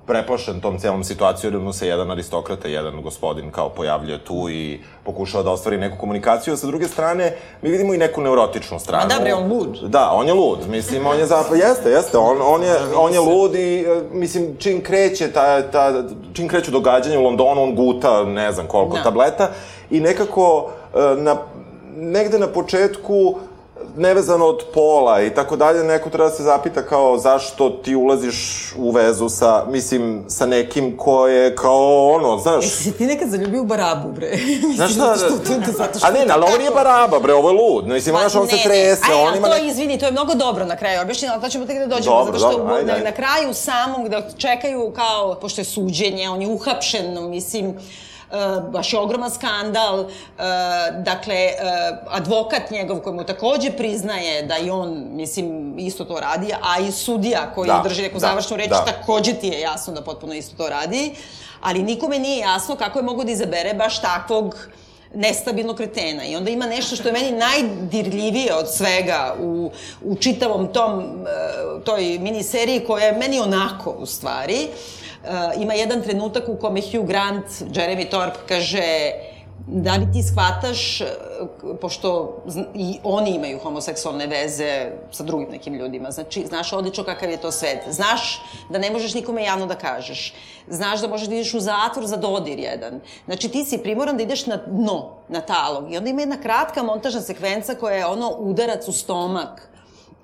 preplašen 0.07 0.61
tom 0.61 0.79
celom 0.79 1.05
situacijom, 1.05 1.53
jer 1.55 1.63
mu 1.63 1.73
se 1.73 1.89
jedan 1.89 2.11
aristokrata, 2.11 2.69
jedan 2.69 3.03
gospodin 3.03 3.51
kao 3.51 3.69
pojavljuje 3.69 4.19
tu 4.25 4.49
i 4.51 4.81
pokušava 5.05 5.43
da 5.43 5.51
ostvari 5.51 5.79
neku 5.79 5.97
komunikaciju, 6.01 6.55
a 6.55 6.57
sa 6.57 6.67
druge 6.67 6.89
strane 6.89 7.37
mi 7.63 7.71
vidimo 7.71 7.95
i 7.95 7.99
neku 7.99 8.21
neurotičnu 8.21 8.79
stranu. 8.79 9.09
Ma 9.09 9.15
da, 9.15 9.21
bre, 9.21 9.35
on 9.35 9.53
lud. 9.53 9.79
Da, 9.83 10.11
on 10.13 10.27
je 10.27 10.35
lud. 10.35 10.59
Mislim, 10.69 11.07
on 11.07 11.19
je 11.19 11.27
zapravo, 11.27 11.55
jeste, 11.55 11.91
jeste, 11.91 12.19
on, 12.19 12.37
on, 12.43 12.63
je, 12.63 12.77
on 12.97 13.13
je 13.13 13.21
lud 13.21 13.55
i, 13.55 13.81
e, 13.81 14.03
mislim, 14.13 14.57
čim 14.59 14.83
kreće, 14.83 15.33
ta, 15.33 15.63
ta, 15.63 16.05
čim 16.33 16.49
kreću 16.49 16.71
događanja 16.71 17.19
u 17.19 17.25
Londonu, 17.25 17.63
on 17.63 17.75
guta, 17.75 18.25
ne 18.25 18.53
znam 18.53 18.67
koliko 18.67 18.97
Da. 18.97 19.03
tableta 19.03 19.51
i 19.91 20.01
nekako, 20.01 20.71
e, 20.95 20.99
na, 21.17 21.37
negde 22.13 22.39
na 22.39 22.47
početku, 22.47 23.35
nevezano 23.97 24.47
od 24.47 24.65
pola 24.75 25.23
i 25.23 25.35
tako 25.35 25.57
dalje, 25.57 25.85
neko 25.85 26.11
treba 26.11 26.29
da 26.31 26.37
se 26.37 26.43
zapita 26.43 26.83
kao 26.83 27.19
zašto 27.19 27.71
ti 27.71 27.95
ulaziš 27.95 28.73
u 28.79 28.91
vezu 28.91 29.29
sa, 29.29 29.65
mislim, 29.71 30.25
sa 30.29 30.47
nekim 30.47 30.97
ko 30.97 31.29
je 31.29 31.57
kao 31.57 32.09
ono, 32.09 32.39
znaš... 32.39 32.65
Jesi 32.65 32.93
ti 32.93 33.07
nekad 33.07 33.29
zaljubio 33.29 33.63
u 33.63 33.65
barabu, 33.65 34.13
bre? 34.13 34.31
Znaš 34.77 34.93
šta? 34.93 35.17
zato 35.17 35.19
što, 35.19 35.55
to, 35.55 35.73
zato 35.73 35.99
što 35.99 36.09
A 36.09 36.11
ne, 36.11 36.27
ali 36.31 36.45
ovo 36.49 36.59
nije 36.59 36.71
baraba, 36.71 37.21
bre, 37.21 37.35
ovo 37.35 37.51
je 37.51 37.55
lud. 37.55 37.87
Mislim, 37.87 38.17
znaš, 38.17 38.35
on 38.35 38.49
se 38.49 38.57
trese, 38.65 39.03
Aj, 39.09 39.15
on 39.15 39.37
ima... 39.37 39.49
to, 39.49 39.55
nek- 39.55 39.71
izvini, 39.71 39.99
to 39.99 40.07
je 40.07 40.13
mnogo 40.13 40.35
dobro 40.35 40.65
na 40.65 40.77
kraju 40.77 41.01
objašnjeno, 41.03 41.35
ali 41.35 41.43
to 41.43 41.49
ćemo 41.49 41.67
tek 41.67 41.79
da 41.79 41.87
dođemo, 41.87 42.17
Dobro, 42.17 42.39
zato 42.39 42.53
što 42.53 42.59
dobro, 42.59 42.75
ajde, 42.75 42.87
na, 42.87 42.93
ajde. 42.93 43.05
na 43.05 43.13
kraju 43.13 43.55
samom, 43.55 44.05
gde 44.05 44.23
čekaju 44.37 44.93
kao, 44.97 45.35
pošto 45.41 45.61
je 45.61 45.65
suđenje, 45.65 46.31
on 46.31 46.43
je 46.43 46.49
uhapšen, 46.49 47.31
mislim, 47.31 47.75
baš 48.71 48.93
je 48.93 48.99
ogroman 48.99 49.31
skandal. 49.31 50.01
Uh, 50.01 50.09
dakle, 50.99 51.35
uh, 51.35 51.99
advokat 52.11 52.71
njegov 52.71 53.01
koji 53.01 53.17
mu 53.17 53.25
takođe 53.25 53.71
priznaje 53.71 54.43
da 54.43 54.59
i 54.59 54.71
on, 54.71 55.07
mislim, 55.11 55.79
isto 55.79 56.05
to 56.05 56.21
radi, 56.21 56.53
a 56.63 56.81
i 56.81 56.93
sudija 56.93 57.53
koji 57.55 57.69
Da, 57.69 57.81
drži 57.85 58.03
neku 58.03 58.19
da, 58.19 58.27
završnu 58.27 58.57
reč, 58.57 58.69
da. 58.69 58.85
takođe 58.85 59.35
ti 59.35 59.49
je 59.49 59.61
jasno 59.61 59.93
da 59.93 60.03
potpuno 60.03 60.35
isto 60.35 60.57
to 60.57 60.69
radi. 60.69 61.13
Ali 61.61 61.83
nikome 61.83 62.19
nije 62.19 62.39
jasno 62.39 62.77
kako 62.77 62.99
je 62.99 63.03
mogo 63.03 63.25
da 63.25 63.33
izabere 63.33 63.75
baš 63.75 64.01
takvog 64.01 64.57
nestabilnog 65.15 65.77
kretena. 65.77 66.25
I 66.25 66.37
onda 66.37 66.51
ima 66.51 66.67
nešto 66.67 66.97
što 66.97 67.09
je 67.09 67.13
meni 67.13 67.31
najdirljivije 67.31 68.55
od 68.55 68.75
svega 68.75 69.35
u, 69.41 69.71
u 70.05 70.17
čitavom 70.17 70.73
tom, 70.73 71.01
e, 71.01 71.05
toj 71.85 72.19
miniseriji 72.21 72.85
koja 72.87 73.07
je 73.07 73.13
meni 73.13 73.41
onako, 73.41 73.91
u 73.91 74.07
stvari. 74.07 74.59
E, 74.63 74.69
ima 75.59 75.75
jedan 75.75 76.03
trenutak 76.03 76.49
u 76.49 76.57
kome 76.57 76.81
Hugh 76.81 77.07
Grant, 77.07 77.47
Jeremy 77.47 78.09
Thorpe, 78.09 78.39
kaže 78.49 79.13
da 79.67 79.97
li 79.97 80.13
ti 80.13 80.23
shvataš, 80.23 81.01
e, 81.01 81.07
pošto 81.81 82.37
i 82.75 82.99
oni 83.05 83.31
imaju 83.31 83.59
homoseksualne 83.59 84.27
veze 84.27 84.91
sa 85.11 85.23
drugim 85.23 85.49
nekim 85.51 85.75
ljudima, 85.75 86.11
znači, 86.11 86.47
znaš 86.47 86.73
odlično 86.73 87.05
kakav 87.05 87.31
je 87.31 87.37
to 87.37 87.53
svet. 87.53 87.79
Znaš 87.91 88.43
da 88.71 88.79
ne 88.79 88.91
možeš 88.91 89.15
nikome 89.15 89.45
javno 89.45 89.67
da 89.67 89.75
kažeš. 89.75 90.35
Znaš 90.69 91.01
da 91.01 91.09
možeš 91.09 91.29
da 91.29 91.35
ideš 91.35 91.55
u 91.55 91.61
zatvor 91.61 92.07
za 92.07 92.17
dodir 92.17 92.59
jedan. 92.59 93.01
Znači, 93.25 93.49
ti 93.49 93.65
si 93.65 93.79
primoran 93.79 94.17
da 94.17 94.23
ideš 94.23 94.47
na 94.47 94.57
dno, 94.57 95.11
na 95.29 95.41
talog. 95.41 95.93
I 95.93 95.97
onda 95.97 96.11
ima 96.11 96.21
jedna 96.21 96.41
kratka 96.41 96.83
montažna 96.83 97.21
sekvenca 97.21 97.75
koja 97.75 97.97
je 97.97 98.07
ono 98.07 98.37
udarac 98.39 98.89
u 98.89 98.93
stomak 98.93 99.74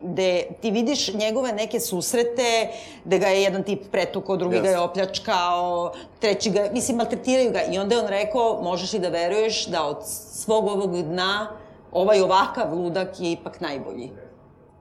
gde 0.01 0.43
ti 0.61 0.71
vidiš 0.71 1.15
njegove 1.15 1.53
neke 1.53 1.81
susrete, 1.81 2.69
gde 3.05 3.19
ga 3.19 3.27
je 3.27 3.43
jedan 3.43 3.63
tip 3.63 3.91
pretukao, 3.93 4.37
drugi 4.37 4.61
ga 4.61 4.69
je 4.69 4.79
opljačkao, 4.79 5.93
treći 6.19 6.51
ga, 6.51 6.69
mislim, 6.73 6.97
maltretiraju 6.97 7.53
ga. 7.53 7.63
I 7.63 7.79
onda 7.79 7.95
je 7.95 8.01
on 8.01 8.09
rekao, 8.09 8.63
možeš 8.63 8.93
li 8.93 8.99
da 8.99 9.09
veruješ 9.09 9.67
da 9.67 9.85
od 9.85 9.97
svog 10.33 10.67
ovog 10.67 11.03
dna 11.03 11.49
ovaj 11.93 12.21
ovakav 12.21 12.75
ludak 12.75 13.21
je 13.21 13.33
ipak 13.33 13.61
najbolji. 13.61 14.11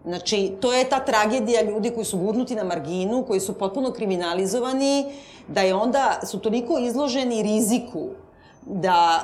Znači, 0.06 0.52
to 0.62 0.74
je 0.74 0.90
ta 0.90 1.00
tragedija 1.00 1.62
ljudi 1.62 1.92
koji 1.92 2.06
su 2.06 2.18
gurnuti 2.18 2.56
na 2.56 2.64
marginu, 2.64 3.26
koji 3.28 3.40
su 3.40 3.54
potpuno 3.54 3.92
kriminalizovani, 3.92 5.06
da 5.48 5.62
je 5.62 5.76
onda, 5.76 6.20
su 6.26 6.40
toliko 6.40 6.78
izloženi 6.78 7.44
riziku 7.44 8.08
da 8.66 9.20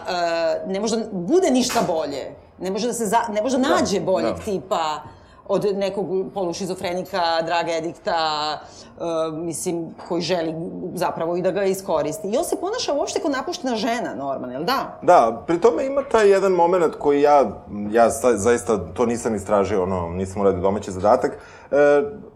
e, 0.68 0.72
ne 0.72 0.80
može 0.80 0.98
da 0.98 1.06
bude 1.12 1.52
ništa 1.52 1.82
bolje. 1.88 2.36
Ne 2.60 2.72
može 2.72 2.88
da 2.88 2.94
se 2.94 3.06
za, 3.06 3.20
ne 3.34 3.42
može 3.42 3.58
da 3.58 3.70
nađe 3.70 4.00
boljeg 4.00 4.36
da. 4.36 4.42
tipa 4.42 5.02
od 5.48 5.66
nekog 5.76 6.06
polušizofrenika, 6.34 7.22
draga 7.42 7.72
edikta, 7.72 8.14
e, 8.54 9.02
mislim, 9.34 9.86
koji 10.08 10.22
želi 10.22 10.54
zapravo 10.94 11.36
i 11.36 11.42
da 11.42 11.52
ga 11.52 11.64
iskoristi. 11.64 12.28
I 12.28 12.38
on 12.38 12.44
se 12.44 12.56
ponaša 12.56 12.94
uopšte 12.94 13.20
kao 13.20 13.32
napuštena 13.32 13.76
žena, 13.76 14.16
Norman, 14.16 14.52
jel 14.52 14.64
da? 14.64 15.00
Da, 15.02 15.44
pri 15.48 15.62
tome 15.62 15.86
ima 15.86 16.04
taj 16.04 16.30
jedan 16.30 16.52
moment 16.52 16.96
koji 16.96 17.22
ja, 17.22 17.44
ja 17.92 18.12
sa- 18.12 18.38
zaista 18.38 18.94
to 18.94 19.06
nisam 19.06 19.36
istražio, 19.36 19.84
ono, 19.84 20.10
nisam 20.10 20.42
uradio 20.42 20.62
domaći 20.62 20.92
zadatak. 20.92 21.32
E, 21.72 21.76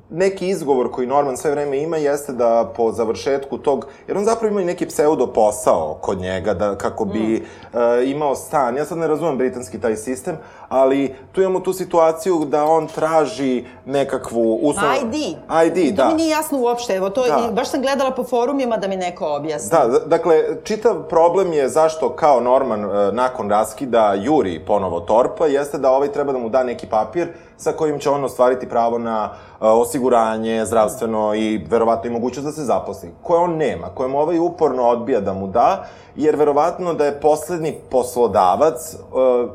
neki 0.10 0.48
izgovor 0.48 0.92
koji 0.92 1.08
Norman 1.08 1.38
sve 1.38 1.52
vreme 1.52 1.78
ima 1.78 1.98
jeste 1.98 2.34
da 2.34 2.72
po 2.76 2.92
završetku 2.92 3.58
tog, 3.58 3.86
jer 4.08 4.18
on 4.18 4.26
zapravo 4.26 4.52
ima 4.52 4.62
i 4.62 4.66
neki 4.66 4.86
pseudo 4.86 5.28
posao 5.28 5.98
kod 6.02 6.20
njega, 6.20 6.54
da, 6.54 6.76
kako 6.76 7.06
bi 7.06 7.20
mm. 7.20 7.44
uh, 7.78 8.10
imao 8.10 8.36
stan. 8.36 8.78
Ja 8.78 8.86
sad 8.86 8.98
ne 8.98 9.08
razumem 9.08 9.38
britanski 9.38 9.82
taj 9.82 9.96
sistem, 9.96 10.38
ali 10.70 11.16
tu 11.32 11.42
imamo 11.42 11.60
tu 11.60 11.74
situaciju 11.74 12.46
da 12.46 12.66
on 12.66 12.88
traži 12.88 13.66
nekakvu 13.86 14.60
uslov... 14.62 14.86
ID. 15.04 15.16
ID, 15.68 15.96
da. 15.96 16.04
To 16.04 16.10
mi 16.10 16.16
nije 16.16 16.30
jasno 16.30 16.60
uopšte, 16.60 16.96
evo 16.96 17.10
to, 17.10 17.26
da. 17.28 17.52
baš 17.52 17.70
sam 17.70 17.82
gledala 17.82 18.12
po 18.12 18.24
forumima 18.24 18.78
da 18.78 18.88
mi 18.88 18.98
neko 18.98 19.36
objasni. 19.36 19.70
Da, 19.70 20.00
dakle, 20.06 20.44
čitav 20.64 21.04
problem 21.10 21.54
je 21.54 21.70
zašto 21.70 22.10
kao 22.10 22.42
Norman 22.42 22.86
uh, 22.86 22.92
nakon 23.14 23.50
raskida 23.50 24.14
juri 24.14 24.62
ponovo 24.68 25.00
Torpa, 25.00 25.46
jeste 25.48 25.78
da 25.78 25.92
ovaj 25.92 26.12
treba 26.12 26.32
da 26.32 26.40
mu 26.40 26.50
da 26.50 26.64
neki 26.64 26.88
papir 26.88 27.28
sa 27.60 27.72
kojim 27.72 28.00
će 28.00 28.10
on 28.10 28.24
ostvariti 28.24 28.70
pravo 28.70 28.98
na 28.98 29.30
osiguranje, 29.60 30.66
zdravstveno 30.66 31.36
i 31.36 31.58
verovatno 31.70 32.10
i 32.10 32.14
mogućnost 32.14 32.46
da 32.46 32.52
se 32.52 32.64
zaposli, 32.64 33.10
koje 33.24 33.40
on 33.40 33.58
nema, 33.58 33.88
koje 33.96 34.10
mu 34.10 34.20
ovaj 34.20 34.40
uporno 34.40 34.84
odbija 34.84 35.20
da 35.20 35.34
mu 35.34 35.48
da, 35.48 35.86
jer 36.20 36.36
verovatno 36.36 36.94
da 36.94 37.06
je 37.06 37.20
poslednji 37.20 37.76
poslodavac, 37.90 38.96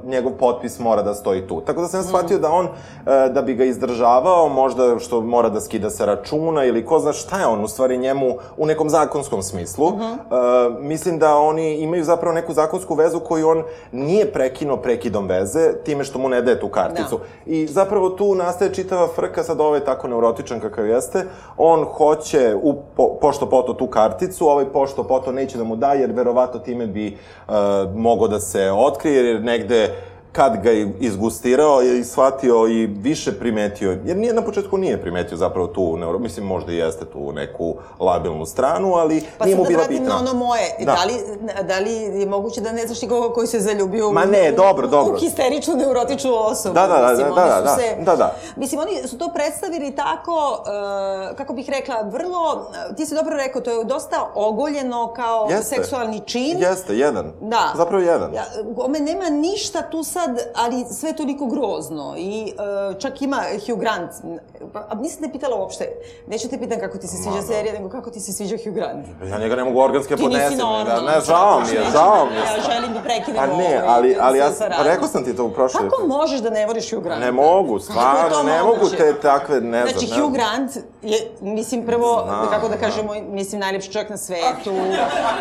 njegov 0.05 0.33
potpis 0.33 0.79
mora 0.79 1.03
da 1.03 1.15
stoji 1.15 1.47
tu. 1.47 1.61
Tako 1.61 1.81
da 1.81 1.89
sam 1.89 2.01
ja 2.01 2.05
shvatio 2.05 2.39
da 2.39 2.51
on, 2.51 2.69
da 3.05 3.43
bi 3.43 3.55
ga 3.55 3.65
izdržavao, 3.65 4.49
možda 4.49 4.99
što 4.99 5.21
mora 5.21 5.49
da 5.49 5.61
skida 5.61 5.91
se 5.91 6.07
računa 6.07 6.65
ili 6.65 6.87
ko 6.87 6.99
zna 6.99 7.13
šta 7.13 7.41
je 7.41 7.47
on 7.47 7.65
u 7.65 7.69
stvari 7.69 7.99
njemu 7.99 8.37
u 8.57 8.67
nekom 8.67 8.91
zakonskom 8.91 9.43
smislu. 9.43 9.87
Uh 9.87 9.93
-huh. 9.93 10.81
mislim 10.81 11.19
da 11.19 11.37
oni 11.37 11.75
imaju 11.75 12.05
zapravo 12.05 12.35
neku 12.35 12.53
zakonsku 12.53 12.95
vezu 12.95 13.21
koju 13.21 13.49
on 13.49 13.63
nije 13.93 14.33
prekinuo 14.33 14.77
prekidom 14.77 15.27
veze, 15.27 15.73
time 15.85 16.05
što 16.05 16.19
mu 16.19 16.29
ne 16.29 16.43
daje 16.43 16.61
tu 16.61 16.69
karticu. 16.69 17.19
Da. 17.19 17.53
I 17.53 17.67
zapravo 17.67 18.11
tu 18.11 18.35
nastaje 18.35 18.75
čitava 18.75 19.09
frka, 19.15 19.43
sad 19.43 19.61
ovaj 19.61 19.81
tako 19.81 20.09
neurotičan 20.09 20.61
kakav 20.61 20.87
jeste, 20.87 21.27
on 21.57 21.85
hoće, 21.85 22.57
u, 22.63 22.75
po, 22.97 23.19
pošto 23.21 23.49
poto 23.49 23.75
tu 23.75 23.87
karticu, 23.87 24.49
ovaj 24.49 24.65
pošto 24.65 25.05
poto 25.05 25.33
neće 25.33 25.59
da 25.59 25.65
mu 25.65 25.77
da, 25.77 25.93
jer 25.93 26.13
verovatno 26.13 26.54
time 26.59 26.87
bi 26.87 27.17
uh, 27.49 27.55
mogo 27.95 28.29
da 28.29 28.41
se 28.41 28.71
otkrije, 28.71 29.25
jer 29.27 29.41
negde 29.43 29.95
kad 30.35 30.63
ga 30.63 30.71
je 30.71 30.93
izgustirao 31.01 31.81
je 31.81 32.05
shvatio 32.05 32.67
i 32.69 32.87
više 32.87 33.39
primetio, 33.39 33.99
jer 34.05 34.17
nije 34.17 34.35
na 34.35 34.43
početku 34.43 34.79
nije 34.79 35.03
primetio 35.03 35.37
zapravo 35.37 35.67
tu, 35.67 35.97
neuro, 35.97 36.19
mislim 36.19 36.47
možda 36.47 36.73
i 36.73 36.77
jeste 36.77 37.05
tu 37.05 37.33
neku 37.33 37.75
labilnu 38.01 38.47
stranu, 38.47 38.95
ali 38.95 39.23
pa 39.39 39.45
nije 39.45 39.57
mu 39.57 39.65
bila 39.65 39.85
bitna. 39.89 40.11
Pa 40.11 40.17
sad 40.17 40.25
da 40.25 40.31
ono 40.31 40.45
moje, 40.47 40.77
da. 40.79 40.85
da. 40.85 41.05
li, 41.05 41.15
da 41.63 41.79
li 41.79 42.21
je 42.21 42.27
moguće 42.27 42.61
da 42.61 42.73
ne 42.73 42.87
znaš 42.87 43.03
nikoga 43.03 43.35
koji 43.35 43.47
se 43.47 43.61
zaljubio 43.61 44.11
Ma 44.11 44.25
ne, 44.25 44.53
u, 44.53 44.57
dobro, 44.57 44.87
dobro. 44.87 45.15
u 45.15 45.19
histeričnu, 45.19 45.77
neurotičnu 45.77 46.33
osobu. 46.35 46.75
Da, 46.75 46.87
da, 46.87 46.99
da, 46.99 47.09
mislim, 47.09 47.35
da, 47.35 47.45
da, 47.45 47.61
da, 47.61 47.77
se, 47.77 47.97
da, 48.05 48.17
da. 48.17 48.37
Mislim, 48.57 48.81
oni 48.81 49.09
su 49.09 49.19
to 49.19 49.31
predstavili 49.35 49.91
tako, 49.97 50.59
uh, 50.61 51.37
kako 51.37 51.55
bih 51.55 51.69
rekla, 51.69 52.03
vrlo, 52.03 52.71
ti 52.97 53.07
si 53.07 53.15
dobro 53.15 53.37
rekao, 53.37 53.63
to 53.63 53.71
je 53.71 53.85
dosta 53.85 54.31
ogoljeno 54.35 55.13
kao 55.17 55.47
jeste. 55.51 55.77
seksualni 55.77 56.21
čin. 56.27 56.59
Jeste, 56.59 56.97
jedan. 56.97 57.33
Da. 57.41 57.73
Zapravo 57.77 58.03
jedan. 58.03 58.35
Ja, 58.35 58.45
ome 58.77 59.01
nema 59.01 59.29
ništa 59.31 59.83
tu 59.91 60.05
sad 60.05 60.24
sad, 60.25 60.39
ali 60.55 60.85
sve 60.85 61.11
je 61.11 61.17
toliko 61.17 61.47
grozno 61.47 62.15
i 62.19 62.53
uh, 62.53 62.99
čak 62.99 63.23
ima 63.23 63.43
Hugh 63.67 63.81
Grant, 63.81 64.11
a 64.89 64.95
nisam 64.95 65.23
te 65.23 65.33
pitala 65.33 65.57
uopšte, 65.57 65.89
neću 66.27 66.49
te 66.49 66.59
pitan 66.59 66.81
kako 66.81 66.99
ti 66.99 67.07
se 67.07 67.17
sviđa 67.17 67.43
serija, 67.43 67.73
nego 67.73 67.89
kako 67.89 68.11
ti 68.11 68.21
se 68.21 68.33
sviđa 68.33 68.57
Hugh 68.65 68.75
Grant. 68.75 69.07
Ja 69.31 69.39
njega 69.39 69.57
ne 69.57 69.65
mogu 69.65 69.81
organske 69.81 70.17
podnesem. 70.17 70.49
Ti 70.49 70.55
nisi 70.55 70.63
normalno. 70.63 71.11
Ne, 71.11 71.21
žao 71.21 71.61
mi 71.61 71.75
je, 71.75 71.85
žao 71.93 72.27
mi 72.27 72.35
je. 72.35 72.41
Ja 72.41 72.75
želim 72.75 72.95
da 72.95 73.01
prekinem 73.01 73.51
ovo. 73.51 73.55
A 73.55 73.57
ne, 73.57 73.83
ali, 73.87 74.17
ali 74.21 74.39
ja, 74.39 74.51
pa 74.77 74.83
rekao 74.83 75.09
sam 75.09 75.25
ti 75.25 75.37
to 75.37 75.45
u 75.45 75.51
prošloj. 75.51 75.91
Kako 75.91 76.07
možeš 76.07 76.41
da 76.41 76.51
ne 76.51 76.67
voliš 76.67 76.91
Hugh 76.91 77.05
Grant? 77.05 77.21
Ne 77.21 77.33
mogu, 77.33 77.79
stvarno, 77.79 78.43
ne 78.43 78.63
mogu 78.63 78.89
te 78.97 79.15
takve, 79.23 79.61
ne 79.61 79.87
znam. 79.87 79.99
Znači, 79.99 80.21
Hugh 80.21 80.33
Grant 80.33 80.71
je, 81.03 81.31
mislim, 81.41 81.87
prvo, 81.87 82.23
znam, 82.27 82.51
kako 82.51 82.69
da 82.69 82.77
kažemo, 82.77 83.15
mislim, 83.31 83.61
najljepši 83.61 83.93
čovjek 83.93 84.11
na 84.11 84.17
svetu 84.17 84.73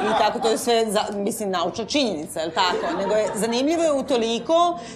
i 0.10 0.18
tako, 0.20 0.40
to 0.40 0.48
je 0.48 0.58
sve, 0.58 0.86
za, 0.92 1.02
mislim, 1.14 1.52
naučna 1.52 1.86
činjenica, 1.86 2.40
je 2.40 2.46
li 2.46 2.52
tako? 2.52 2.98
Nego 2.98 3.16
je, 3.16 3.28
zanimljivo 3.36 3.84
je 3.84 3.94
u 3.94 4.04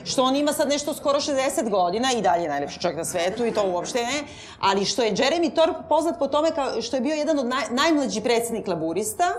što 0.03 0.23
on 0.23 0.35
ima 0.35 0.53
sad 0.53 0.69
nešto 0.69 0.93
skoro 0.93 1.19
60 1.19 1.69
godina 1.69 2.07
i 2.17 2.21
dalje 2.21 2.49
najlepši 2.49 2.79
čovjek 2.79 2.97
na 2.97 3.05
svetu 3.05 3.45
i 3.45 3.53
to 3.53 3.63
uopšte 3.63 3.99
ne, 3.99 4.23
ali 4.59 4.85
što 4.85 5.03
je 5.03 5.15
Jeremy 5.15 5.53
Thorpe 5.53 5.79
poznat 5.89 6.19
po 6.19 6.27
tome 6.27 6.51
kao 6.51 6.81
što 6.81 6.97
je 6.97 7.01
bio 7.01 7.15
jedan 7.15 7.39
od 7.39 7.45
naj, 7.45 7.63
najmlađi 7.71 8.21
predsednik 8.21 8.67
laburista 8.67 9.33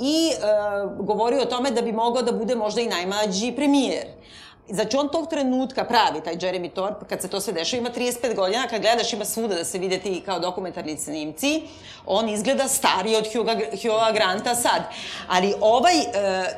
i 0.00 0.30
e, 0.30 0.36
govorio 0.98 1.42
o 1.42 1.46
tome 1.46 1.70
da 1.70 1.82
bi 1.82 1.92
mogao 1.92 2.22
da 2.22 2.32
bude 2.32 2.54
možda 2.54 2.80
i 2.80 2.88
najmlađi 2.88 3.52
premijer. 3.56 4.06
Znači, 4.68 4.96
on 4.96 5.08
tog 5.08 5.28
trenutka 5.30 5.84
pravi, 5.84 6.20
taj 6.24 6.36
Jeremy 6.36 6.72
Thorpe, 6.72 7.04
kad 7.08 7.22
se 7.22 7.28
to 7.28 7.40
sve 7.40 7.52
dešava, 7.52 7.80
ima 7.80 7.90
35 7.90 8.34
godina, 8.34 8.68
kad 8.68 8.80
gledaš 8.80 9.12
ima 9.12 9.24
svuda 9.24 9.54
da 9.54 9.64
se 9.64 9.78
vide 9.78 9.98
ti 9.98 10.22
kao 10.24 10.38
dokumentarni 10.38 10.96
snimci, 10.96 11.62
on 12.06 12.28
izgleda 12.28 12.68
stariji 12.68 13.16
od 13.16 13.26
Hugha, 13.32 13.54
Hugha 13.82 14.12
Granta 14.12 14.54
sad. 14.54 14.82
Ali 15.28 15.54
ovaj, 15.60 15.94
uh, 15.96 16.04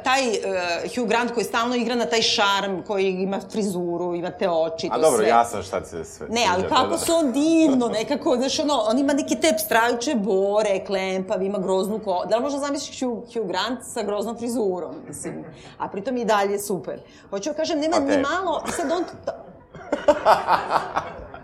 taj 0.05 0.29
uh, 0.29 0.95
Hugh 0.95 1.09
Grant 1.09 1.35
koji 1.35 1.45
stalno 1.45 1.77
igra 1.77 1.95
na 1.95 2.07
taj 2.07 2.23
šarm, 2.23 2.83
koji 2.87 3.11
ima 3.11 3.41
frizuru, 3.53 4.15
ima 4.15 4.31
te 4.31 4.51
oči, 4.51 4.89
to 4.89 4.95
A 4.95 4.99
dobro, 4.99 5.19
sve. 5.19 5.29
ja 5.29 5.45
sam 5.45 5.63
šta 5.63 5.81
ti 5.81 5.89
se 5.89 6.05
sve 6.05 6.27
Ne, 6.31 6.47
ali 6.53 6.69
kako 6.69 6.91
da. 6.91 6.99
su 6.99 7.15
on 7.15 7.33
divno, 7.33 7.89
nekako, 7.89 8.37
znaš, 8.37 8.59
ono, 8.59 8.75
on 8.75 8.99
ima 8.99 9.13
neke 9.13 9.35
te 9.35 9.59
strajuče 9.59 10.15
bore, 10.15 10.85
klempav, 10.87 11.43
ima 11.43 11.59
groznu 11.59 11.99
ko... 11.99 12.25
Da 12.31 12.37
li 12.37 12.43
možda 12.43 12.59
zamisliš 12.59 13.01
Hugh, 13.01 13.35
Hugh 13.35 13.47
Grant 13.47 13.85
sa 13.85 14.03
groznom 14.03 14.39
frizurom, 14.39 14.95
mislim? 15.09 15.45
A 15.79 15.89
pritom 15.89 16.17
i 16.17 16.25
dalje 16.25 16.59
super. 16.59 17.01
Hoću 17.31 17.51
da 17.51 17.57
kažem, 17.57 17.81
nema 17.81 17.98
ni 18.01 18.23
malo, 18.23 18.63
sad 18.77 18.93
on... 18.93 19.05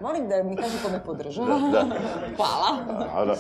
Molim 0.01 0.29
da 0.29 0.43
mi 0.43 0.57
kaže 0.57 0.73
ko 0.83 0.91
me 0.91 1.05
podržava. 1.05 1.59
Da, 1.59 1.83
da. 1.83 1.97
Hvala. 2.37 2.79
Da, 2.87 3.25
da. 3.25 3.35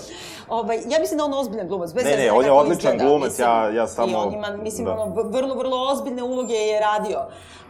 Ovaj, 0.48 0.76
ja 0.76 0.98
mislim 1.00 1.18
da 1.18 1.24
on 1.24 1.34
ozbiljan 1.34 1.68
glumac. 1.68 1.94
Bez 1.94 2.04
ne, 2.04 2.16
ne, 2.16 2.32
on 2.32 2.44
je 2.44 2.52
odličan 2.52 2.98
glumac, 2.98 3.28
mislim, 3.28 3.48
ja, 3.48 3.70
ja 3.70 3.86
samo... 3.86 4.12
I 4.12 4.14
on 4.14 4.34
ima, 4.34 4.56
mislim, 4.56 4.86
da. 4.86 4.92
ono, 4.92 5.22
vrlo, 5.22 5.54
vrlo 5.54 5.92
ozbiljne 5.92 6.22
uloge 6.22 6.54
je 6.54 6.80
radio. 6.80 7.18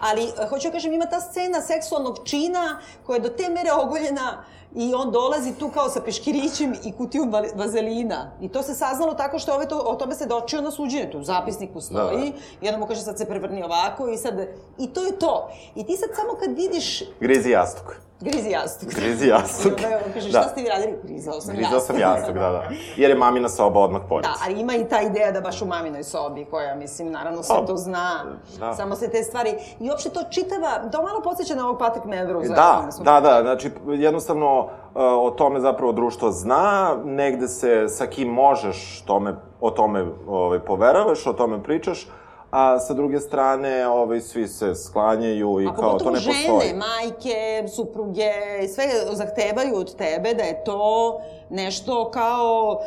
Ali, 0.01 0.25
eh, 0.25 0.49
hoću 0.49 0.69
da 0.69 0.73
kažem, 0.73 0.93
ima 0.93 1.07
ta 1.07 1.21
scena 1.21 1.61
seksualnog 1.61 2.19
čina 2.25 2.79
koja 3.07 3.17
je 3.17 3.21
do 3.21 3.29
te 3.29 3.49
mere 3.49 3.73
ogoljena 3.73 4.45
i 4.75 4.95
on 4.95 5.11
dolazi 5.11 5.55
tu 5.59 5.69
kao 5.69 5.89
sa 5.89 6.01
peškirićem 6.01 6.75
i 6.85 6.93
kutijom 6.93 7.33
vazelina. 7.55 8.31
I 8.41 8.49
to 8.49 8.63
se 8.63 8.75
saznalo 8.75 9.15
tako 9.15 9.39
što 9.39 9.55
ove 9.55 9.69
to, 9.69 9.79
o 9.79 9.95
tome 9.95 10.15
se 10.15 10.27
dočio 10.27 10.61
na 10.61 10.71
suđenju, 10.71 11.11
tu 11.11 11.19
u 11.19 11.25
zapisniku 11.25 11.81
stoji, 11.81 12.31
da, 12.31 12.37
da. 12.61 12.67
i 12.67 12.69
onda 12.69 12.79
mu 12.79 12.87
kaže 12.87 13.01
sad 13.01 13.19
se 13.19 13.27
prevrni 13.27 13.63
ovako 13.63 14.09
i 14.09 14.17
sad, 14.17 14.47
i 14.79 14.87
to 14.93 15.05
je 15.05 15.19
to. 15.19 15.51
I 15.75 15.87
ti 15.87 15.97
sad 15.97 16.09
samo 16.17 16.39
kad 16.41 16.57
vidiš... 16.57 17.03
Grizi 17.21 17.51
jastuk. 17.51 17.97
Grizi 18.21 18.51
jastuk. 18.51 18.95
Grizi 18.95 19.29
jastuk. 19.29 19.73
kaže, 20.15 20.29
šta 20.29 20.41
da. 20.41 20.49
ste 20.49 20.63
vi 20.63 20.69
radili? 20.69 20.99
Grizao 21.03 21.41
sam 21.41 21.55
Grizao 21.55 21.75
jastuk. 21.75 21.87
sam 21.87 21.99
jastuk, 21.99 22.35
da, 22.35 22.51
da. 22.51 22.63
Jer 22.97 23.11
je 23.11 23.17
mamina 23.17 23.49
soba 23.49 23.81
odmah 23.81 24.03
pored. 24.09 24.25
Da, 24.25 24.35
ali 24.45 24.61
ima 24.61 24.75
i 24.75 24.89
ta 24.89 25.01
ideja 25.01 25.33
da 25.33 25.41
baš 25.41 25.63
u 25.63 25.67
maminoj 25.67 26.05
sobi, 26.05 26.45
koja, 26.45 26.75
mislim, 26.75 27.13
naravno 27.13 27.43
sve 27.43 27.67
to 27.67 27.77
zna. 27.77 28.25
Da. 28.59 28.75
Samo 28.75 28.95
se 28.95 29.11
te 29.11 29.23
stvari... 29.23 29.55
I 29.81 29.91
uopšte 29.91 30.11
to 30.11 30.21
čitava, 30.31 30.91
to 30.93 31.03
malo 31.03 31.21
podsjeća 31.23 31.55
na 31.55 31.67
ovog 31.67 31.79
Patrick 31.79 32.07
Melrose. 32.07 32.49
Da, 32.49 32.89
da, 33.05 33.21
da, 33.21 33.43
znači, 33.43 33.71
jednostavno, 33.87 34.61
uh, 34.61 34.69
o 34.95 35.31
tome 35.31 35.61
zapravo 35.61 35.93
društvo 35.93 36.31
zna, 36.31 36.97
negde 37.05 37.49
se 37.49 37.89
sa 37.89 38.07
kim 38.07 38.29
možeš 38.29 39.03
tome, 39.07 39.35
o 39.61 39.71
tome 39.71 40.07
ovaj, 40.27 40.59
poveravaš, 40.59 41.27
o 41.27 41.33
tome 41.33 41.63
pričaš, 41.63 42.09
a 42.57 42.79
sa 42.79 42.95
druge 42.95 43.21
strane, 43.21 43.89
ovaj, 43.89 44.21
svi 44.21 44.49
se 44.49 44.75
sklanjaju 44.75 45.61
i 45.61 45.67
a 45.67 45.75
kao 45.75 45.99
to 45.99 46.11
ne 46.11 46.17
postoji. 46.17 46.37
žene, 46.69 46.79
majke, 46.79 47.69
supruge, 47.69 48.33
sve 48.75 48.85
zahtevaju 49.13 49.77
od 49.77 49.97
tebe 49.97 50.35
da 50.35 50.43
je 50.43 50.65
to 50.65 51.21
nešto 51.51 52.11
kao, 52.11 52.79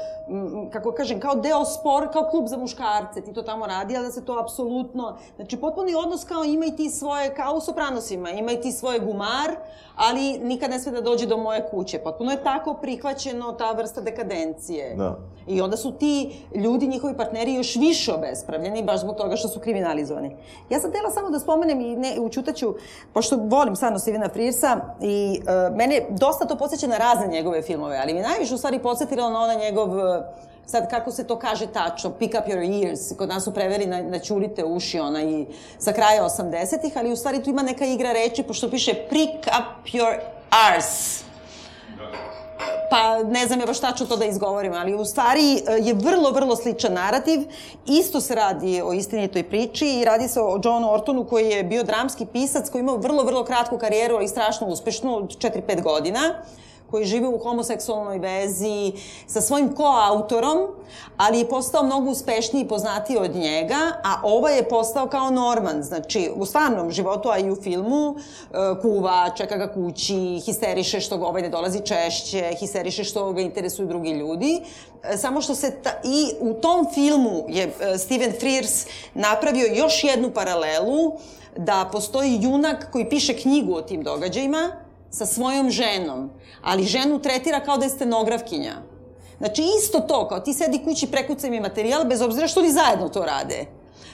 kako 0.71 0.91
kažem, 0.91 1.19
kao 1.19 1.35
deo 1.35 1.65
spor, 1.65 2.11
kao 2.13 2.27
klub 2.31 2.47
za 2.47 2.57
muškarce, 2.57 3.21
ti 3.21 3.33
to 3.33 3.41
tamo 3.41 3.65
radi, 3.67 3.97
ali 3.97 4.05
da 4.05 4.11
se 4.11 4.25
to 4.25 4.39
apsolutno, 4.39 5.17
znači 5.35 5.57
potpuni 5.57 5.95
odnos 5.95 6.23
kao 6.23 6.43
ima 6.43 6.65
i 6.65 6.75
ti 6.75 6.89
svoje, 6.89 7.35
kao 7.35 7.53
u 7.53 7.61
Sopranosima, 7.61 8.29
ima 8.29 8.51
i 8.51 8.61
ti 8.61 8.71
svoje 8.71 8.99
gumar, 8.99 9.55
ali 9.95 10.39
nikad 10.39 10.69
ne 10.69 10.79
sve 10.79 10.91
da 10.91 11.01
dođe 11.01 11.27
do 11.27 11.37
moje 11.37 11.67
kuće. 11.71 11.99
Potpuno 11.99 12.31
je 12.31 12.43
tako 12.43 12.73
prihvaćeno 12.73 13.51
ta 13.51 13.71
vrsta 13.71 14.01
dekadencije. 14.01 14.95
Da. 14.95 15.17
I 15.47 15.61
onda 15.61 15.77
su 15.77 15.91
ti 15.91 16.45
ljudi, 16.55 16.87
njihovi 16.87 17.17
partneri 17.17 17.53
još 17.53 17.75
više 17.75 18.13
obespravljeni, 18.13 18.83
baš 18.83 18.99
zbog 18.99 19.15
toga 19.15 19.35
što 19.35 19.47
su 19.47 19.59
kriminalizovani. 19.59 20.35
Ja 20.69 20.79
sam 20.79 20.91
tela 20.91 21.11
samo 21.11 21.29
da 21.29 21.39
spomenem 21.39 21.81
i 21.81 21.95
ne, 21.95 22.19
učutaću, 22.19 22.75
pošto 23.13 23.37
volim 23.41 23.75
stvarno 23.75 23.99
Stevena 23.99 24.29
Frearsa 24.29 24.77
i 25.01 25.41
uh, 25.41 25.75
mene 25.75 26.05
dosta 26.09 26.45
to 26.45 26.55
podsjeća 26.55 26.87
na 26.87 26.97
razne 26.97 27.27
njegove 27.27 27.61
filmove, 27.61 27.99
ali 28.03 28.13
mi 28.13 28.19
najviše 28.19 28.46
u 28.51 28.57
stvari 28.57 28.79
podsjetilo 28.79 29.29
na 29.29 29.39
onaj 29.39 29.57
njegov 29.57 29.99
e, 29.99 30.23
sad 30.65 30.89
kako 30.89 31.12
se 31.12 31.27
to 31.27 31.39
kaže 31.39 31.67
tačno, 31.67 32.12
pick 32.12 32.33
up 32.39 32.47
your 32.47 32.86
ears, 32.86 33.17
kod 33.17 33.29
nas 33.29 33.43
su 33.43 33.53
preveli 33.53 33.86
na, 33.86 34.01
na 34.01 34.19
čulite 34.19 34.63
uši, 34.65 34.99
ona 34.99 35.23
i 35.23 35.45
sa 35.79 35.93
kraja 35.93 36.23
80-ih, 36.23 36.93
ali 36.95 37.12
u 37.12 37.15
stvari 37.15 37.43
tu 37.43 37.49
ima 37.49 37.63
neka 37.63 37.86
igra 37.86 38.12
reči, 38.12 38.43
pošto 38.43 38.69
piše 38.69 38.93
prick 39.10 39.47
up 39.47 39.93
your 39.93 40.19
arse 40.69 41.27
pa 42.89 43.23
ne 43.23 43.47
znam 43.47 43.60
je 43.60 43.65
baš 43.65 43.79
tačno 43.79 44.05
to 44.05 44.15
da 44.15 44.25
izgovorim, 44.25 44.73
ali 44.73 44.95
u 44.95 45.05
stvari 45.05 45.55
e, 45.55 45.71
je 45.81 45.93
vrlo, 45.93 46.31
vrlo 46.31 46.55
sličan 46.55 46.93
narativ. 46.93 47.39
Isto 47.86 48.21
se 48.21 48.36
radi 48.36 48.81
o 48.81 48.93
istinitoj 48.93 49.43
priči 49.49 49.88
i 49.88 50.05
radi 50.05 50.27
se 50.27 50.41
o 50.41 50.60
Johnu 50.63 50.93
Ortonu 50.93 51.25
koji 51.25 51.49
je 51.49 51.63
bio 51.63 51.83
dramski 51.83 52.25
pisac 52.25 52.69
koji 52.69 52.79
imao 52.79 52.97
vrlo, 52.97 53.23
vrlo 53.23 53.43
kratku 53.45 53.77
karijeru, 53.77 54.15
ali 54.15 54.27
strašno 54.27 54.67
uspešnu, 54.67 55.10
4-5 55.12 55.83
godina 55.83 56.19
koji 56.91 57.06
živi 57.06 57.28
u 57.28 57.38
homoseksualnoj 57.38 58.19
vezi 58.19 58.91
sa 59.28 59.41
svojim 59.41 59.76
koautorom, 59.76 60.58
ali 61.17 61.39
je 61.39 61.50
postao 61.50 61.84
mnogo 61.84 62.12
uspešniji 62.12 62.63
i 62.63 62.67
poznatiji 62.67 63.17
od 63.17 63.36
njega, 63.36 63.78
a 64.04 64.21
ovaj 64.23 64.56
je 64.56 64.69
postao 64.69 65.08
kao 65.08 65.30
Norman, 65.30 65.84
znači 65.84 66.32
u 66.36 66.45
stvarnom 66.45 66.91
životu, 66.91 67.30
a 67.30 67.38
i 67.38 67.52
u 67.52 67.56
filmu, 67.56 68.15
e, 68.15 68.56
kuva, 68.82 69.30
čeka 69.38 69.58
ga 69.58 69.73
kući, 69.73 70.41
histeriše 70.45 71.00
što 71.00 71.17
ga 71.17 71.26
ovaj 71.26 71.41
ne 71.41 71.50
dolazi 71.50 71.80
češće, 71.80 72.56
histeriše 72.60 73.04
što 73.04 73.34
ga 73.34 73.41
interesuju 73.41 73.88
drugi 73.88 74.12
ljudi, 74.12 74.62
e, 75.04 75.17
samo 75.17 75.41
što 75.41 75.56
se 75.56 75.71
ta, 75.84 75.91
i 76.04 76.32
u 76.39 76.54
tom 76.54 76.88
filmu 76.93 77.43
je 77.47 77.63
e, 77.63 77.97
Steven 77.97 78.34
Frears 78.39 78.86
napravio 79.13 79.67
još 79.76 80.04
jednu 80.04 80.32
paralelu 80.32 81.13
da 81.58 81.89
postoji 81.91 82.39
junak 82.41 82.91
koji 82.91 83.10
piše 83.10 83.38
knjigu 83.38 83.73
o 83.73 83.82
tim 83.82 84.04
događajima 84.04 84.87
sa 85.09 85.25
svojom 85.25 85.69
ženom, 85.69 86.29
ali 86.61 86.83
ženu 86.83 87.19
tretira 87.19 87.59
kao 87.59 87.77
da 87.77 87.85
je 87.85 87.89
stenografkinja. 87.89 88.73
Znači, 89.37 89.63
isto 89.79 89.99
to, 89.99 90.27
kao 90.27 90.39
ti 90.39 90.53
sedi 90.53 90.83
kući, 90.83 91.11
prekucaj 91.11 91.49
mi 91.49 91.59
materijal, 91.59 92.05
bez 92.05 92.21
obzira 92.21 92.47
što 92.47 92.59
oni 92.59 92.71
zajedno 92.71 93.09
to 93.09 93.25
rade. 93.25 93.65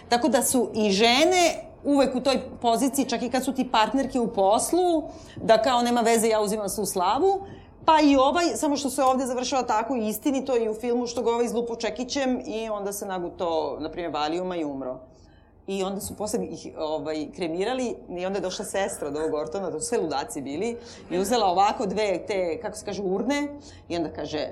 Tako 0.09 0.27
da 0.27 0.43
su 0.43 0.69
i 0.73 0.91
žene 0.91 1.63
uvek 1.83 2.15
u 2.15 2.19
toj 2.19 2.41
poziciji, 2.61 3.05
čak 3.05 3.21
i 3.21 3.29
kad 3.29 3.43
su 3.43 3.53
ti 3.53 3.69
partnerke 3.71 4.19
u 4.19 4.33
poslu, 4.33 5.03
da 5.35 5.61
kao 5.61 5.81
nema 5.81 6.01
veze, 6.01 6.27
ja 6.27 6.41
uzimam 6.41 6.69
svu 6.69 6.85
slavu, 6.85 7.41
Pa 7.85 8.01
i 8.01 8.15
ovaj, 8.15 8.45
samo 8.55 8.77
što 8.77 8.89
se 8.89 9.03
ovde 9.03 9.25
završava 9.25 9.63
tako 9.63 9.95
istinito 9.95 10.57
i 10.57 10.69
u 10.69 10.73
filmu 10.73 11.07
što 11.07 11.21
ga 11.21 11.31
ovaj 11.31 11.45
izlupo 11.45 11.75
čekićem 11.75 12.41
i 12.45 12.69
onda 12.69 12.93
se 12.93 13.05
naguto, 13.05 13.77
na 13.79 13.91
primjer, 13.91 14.13
valijuma 14.13 14.55
i 14.55 14.63
umro. 14.63 14.99
I 15.67 15.83
onda 15.83 16.01
su 16.01 16.15
posle 16.15 16.45
ih 16.45 16.67
ovaj, 16.77 17.27
kremirali 17.35 17.95
i 18.09 18.25
onda 18.25 18.37
je 18.37 18.41
došla 18.41 18.65
sestra 18.65 19.07
od 19.07 19.15
ovog 19.15 19.33
Ortona, 19.33 19.71
to 19.71 19.79
su 19.79 19.85
sve 19.85 19.97
ludaci 19.97 20.41
bili, 20.41 20.77
i 21.09 21.19
uzela 21.19 21.45
ovako 21.45 21.85
dve 21.85 22.25
te, 22.27 22.59
kako 22.61 22.77
se 22.77 22.85
kaže, 22.85 23.01
urne 23.01 23.47
i 23.89 23.97
onda 23.97 24.09
kaže, 24.09 24.47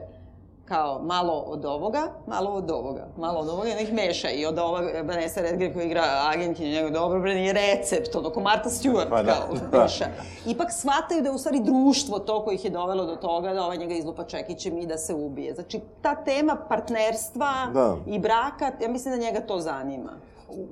kao 0.72 1.02
malo 1.04 1.34
od 1.34 1.66
ovoga, 1.66 2.08
malo 2.28 2.52
od 2.52 2.72
ovoga, 2.72 3.08
malo 3.18 3.40
od 3.40 3.50
ovoga 3.50 3.68
i 3.68 3.72
onda 3.72 3.84
ih 3.84 3.94
meša. 3.94 4.30
I 4.30 4.46
onda 4.46 4.64
ova 4.64 4.82
Vanessa 5.04 5.42
Redgrave 5.42 5.74
koja 5.74 5.86
igra 5.86 6.04
agentkinju, 6.34 6.72
njegov 6.72 6.92
dobro, 6.92 7.20
bre, 7.20 7.36
nije 7.36 7.54
recept, 7.54 8.16
ono, 8.16 8.30
ko 8.30 8.40
Martha 8.40 8.70
Stewart, 8.70 9.10
pa, 9.10 9.24
da, 9.24 9.32
kao, 9.32 9.56
da. 9.72 9.80
meša. 9.84 10.06
Ipak 10.46 10.68
shvataju 10.72 11.22
da 11.22 11.30
je 11.30 11.36
u 11.36 11.38
stvari 11.38 11.60
društvo 11.60 12.20
to 12.20 12.44
koje 12.44 12.56
ih 12.56 12.66
je 12.66 12.72
dovelo 12.72 13.06
do 13.06 13.16
toga 13.16 13.54
da 13.54 13.66
ovaj 13.66 13.78
njega 13.78 13.94
izlupa 13.94 14.24
čekićem 14.24 14.78
i 14.78 14.86
da 14.86 14.98
se 14.98 15.14
ubije. 15.14 15.54
Znači, 15.54 15.80
ta 16.02 16.16
tema 16.16 16.56
partnerstva 16.70 17.54
da. 17.74 17.96
i 18.08 18.20
braka, 18.20 18.72
ja 18.82 18.90
mislim 18.90 19.14
da 19.14 19.26
njega 19.26 19.40
to 19.40 19.60
zanima 19.60 20.12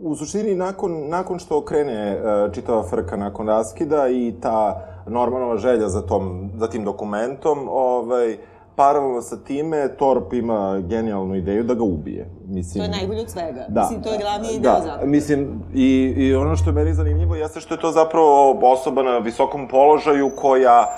u 0.02 0.16
suštini, 0.16 0.56
nakon, 0.56 1.10
nakon 1.10 1.40
što 1.40 1.62
krene 1.66 2.18
uh, 2.18 2.54
čitava 2.54 2.84
frka 2.84 3.18
nakon 3.18 3.48
raskida 3.48 4.08
i 4.10 4.34
ta 4.42 4.86
normalna 5.08 5.58
želja 5.58 5.90
za, 5.90 6.02
tom, 6.02 6.52
za 6.56 6.68
tim 6.68 6.84
dokumentom, 6.84 7.68
ovaj, 7.70 8.38
paralelno 8.76 9.22
sa 9.22 9.38
time, 9.44 9.96
Torp 9.98 10.34
ima 10.34 10.80
genijalnu 10.80 11.36
ideju 11.36 11.64
da 11.64 11.74
ga 11.74 11.84
ubije. 11.84 12.30
Mislim, 12.48 12.86
to 12.86 12.92
je 12.92 12.98
najbolje 12.98 13.22
od 13.22 13.30
svega. 13.30 13.66
Da, 13.70 13.82
mislim, 13.82 14.04
to 14.04 14.12
je 14.12 14.18
glavni 14.18 14.60
da, 14.60 15.00
da, 15.00 15.06
Mislim, 15.06 15.64
i, 15.74 16.14
i 16.18 16.36
ono 16.36 16.56
što 16.56 16.70
je 16.70 16.74
meni 16.74 16.94
zanimljivo 16.94 17.36
jeste 17.36 17.60
što 17.60 17.74
je 17.74 17.80
to 17.80 17.92
zapravo 17.92 18.60
osoba 18.62 19.04
na 19.04 19.18
visokom 19.18 19.68
položaju 19.68 20.32
koja 20.36 20.96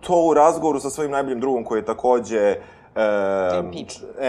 to 0.00 0.26
u 0.26 0.34
razgovoru 0.34 0.80
sa 0.80 0.90
svojim 0.90 1.10
najboljim 1.10 1.40
drugom 1.40 1.64
koji 1.64 1.78
je 1.78 1.84
takođe 1.84 2.40
e, 2.40 2.56
MP. 3.62 3.74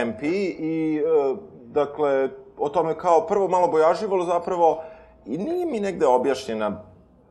MP 0.06 0.24
i, 0.24 0.98
e, 0.98 1.36
dakle, 1.66 2.30
o 2.58 2.70
tome 2.70 2.98
kao 2.98 3.28
prvo 3.28 3.48
malo 3.48 3.68
bojaživalo 3.68 4.26
zapravo 4.26 4.84
i 5.26 5.38
nije 5.38 5.66
mi 5.66 5.80
negde 5.80 6.06
objašnjena 6.06 6.82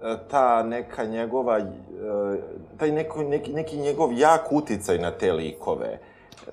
e, 0.02 0.16
ta 0.30 0.62
neka 0.62 1.04
njegova, 1.04 1.58
e, 1.58 1.64
taj 2.78 2.92
neko, 2.92 3.22
neki, 3.22 3.52
neki 3.52 3.76
njegov 3.76 4.12
jak 4.12 4.52
uticaj 4.52 4.98
na 4.98 5.10
te 5.10 5.32
likove. 5.32 5.98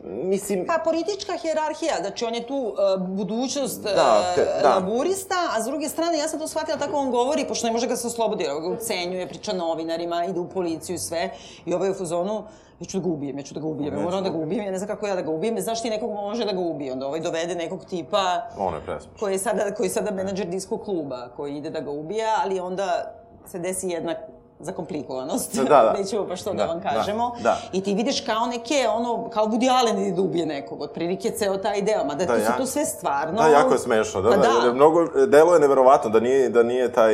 Mislim... 0.03 0.65
Pa 0.65 0.81
politička 0.83 1.37
hjerarhija, 1.37 1.95
znači 2.01 2.25
on 2.25 2.35
je 2.35 2.47
tu 2.47 2.55
uh, 2.55 3.07
budućnost 3.07 3.83
da, 3.83 4.33
te, 4.35 4.45
da. 4.61 4.75
laburista, 4.75 5.35
a 5.55 5.61
s 5.61 5.65
druge 5.65 5.89
strane 5.89 6.17
ja 6.17 6.27
sam 6.27 6.39
to 6.39 6.47
shvatila 6.47 6.77
tako 6.77 6.97
on 6.97 7.11
govori, 7.11 7.45
pošto 7.47 7.67
ne 7.67 7.73
može 7.73 7.87
ga 7.87 7.95
se 7.95 8.07
oslobodi, 8.07 8.43
ga 8.43 8.67
ucenjuje, 8.67 9.27
priča 9.27 9.53
novinarima, 9.53 10.25
ide 10.25 10.39
u 10.39 10.49
policiju 10.49 10.95
i 10.95 10.99
sve, 10.99 11.29
i 11.65 11.73
ovaj 11.73 11.89
u 11.89 11.93
fazonu, 11.93 12.43
ja 12.81 12.85
ću 12.85 12.99
da 12.99 13.03
ga 13.03 13.09
ubijem, 13.09 13.37
ja 13.37 13.43
ću 13.43 13.53
da 13.53 13.59
ga 13.59 13.67
ubijem, 13.67 13.93
ja 13.93 13.99
moram 13.99 14.23
da 14.23 14.29
ga 14.29 14.37
ubijem, 14.37 14.65
ja 14.65 14.71
ne 14.71 14.77
znam 14.77 14.87
kako 14.87 15.07
ja 15.07 15.15
da 15.15 15.21
ga 15.21 15.31
ubijem, 15.31 15.61
znaš 15.61 15.81
ti 15.81 15.89
nekog 15.89 16.11
može 16.11 16.45
da 16.45 16.51
ga 16.51 16.59
ubije, 16.59 16.93
onda 16.93 17.07
ovaj 17.07 17.19
dovede 17.19 17.55
nekog 17.55 17.85
tipa... 17.85 18.41
On 18.57 18.73
je 18.73 18.81
presmišno. 18.81 19.19
Koji 19.19 19.33
je 19.33 19.39
sada, 19.39 19.73
koji 19.75 19.85
je 19.85 19.89
sada 19.89 20.11
menadžer 20.11 20.47
disko 20.47 20.77
kluba, 20.77 21.29
koji 21.35 21.57
ide 21.57 21.69
da 21.69 21.79
ga 21.79 21.91
ubija, 21.91 22.35
ali 22.43 22.59
onda 22.59 23.15
se 23.45 23.59
desi 23.59 23.89
jedna 23.89 24.15
zakomplikovanost. 24.61 25.55
Da, 25.55 25.63
da. 25.63 25.93
Nećemo 25.97 26.25
baš 26.25 26.43
to 26.43 26.49
da, 26.49 26.57
da 26.57 26.65
vam 26.65 26.81
kažemo. 26.81 27.31
Da, 27.37 27.43
da. 27.43 27.57
I 27.71 27.81
ti 27.83 27.93
vidiš 27.93 28.21
kao 28.21 28.45
neke, 28.45 28.87
ono, 28.95 29.29
kao 29.29 29.45
Woody 29.45 29.69
Allen 29.79 29.99
ide 29.99 30.15
da 30.15 30.21
ubije 30.21 30.45
nekog, 30.45 30.81
otprilike 30.81 31.31
ceo 31.31 31.57
taj 31.57 31.81
deo, 31.81 32.05
mada 32.05 32.25
da, 32.25 32.33
to 32.33 32.39
ja. 32.39 32.45
su 32.45 32.57
to 32.57 32.65
sve 32.65 32.85
stvarno... 32.85 33.41
Da, 33.41 33.47
jako 33.47 33.73
je 33.73 33.79
smešno, 33.79 34.21
da, 34.21 34.29
pa 34.29 34.37
da, 34.37 34.47
da. 34.65 34.73
Mnogo, 34.73 35.07
delo 35.27 35.53
je 35.53 35.59
neverovatno, 35.59 36.09
da 36.09 36.19
nije, 36.19 36.49
da 36.49 36.63
nije 36.63 36.91
taj, 36.93 37.13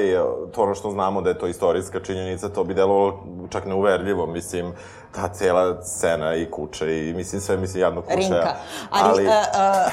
to 0.51 0.62
ono 0.62 0.75
što 0.75 0.91
znamo 0.91 1.21
da 1.21 1.29
je 1.29 1.39
to 1.39 1.47
istorijska 1.47 1.99
činjenica, 1.99 2.49
to 2.49 2.63
bi 2.63 2.73
delovalo 2.73 3.23
čak 3.49 3.65
neuverljivo, 3.65 4.25
mislim, 4.25 4.73
ta 5.15 5.27
cela 5.33 5.83
scena 5.83 6.36
i 6.36 6.51
kuće 6.51 7.10
i 7.10 7.13
mislim 7.13 7.41
sve 7.41 7.57
mislim 7.57 7.81
jadno 7.81 8.01
kuće. 8.01 8.15
Rinka. 8.15 8.55
Ali, 8.89 9.12
ali... 9.12 9.27
A, 9.27 9.43
a, 9.53 9.86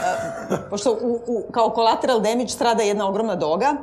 a, 0.50 0.56
pošto 0.70 0.98
u, 1.00 1.20
u, 1.26 1.42
kao 1.52 1.72
collateral 1.74 2.20
damage 2.20 2.48
strada 2.48 2.82
jedna 2.82 3.08
ogromna 3.08 3.34
doga, 3.34 3.76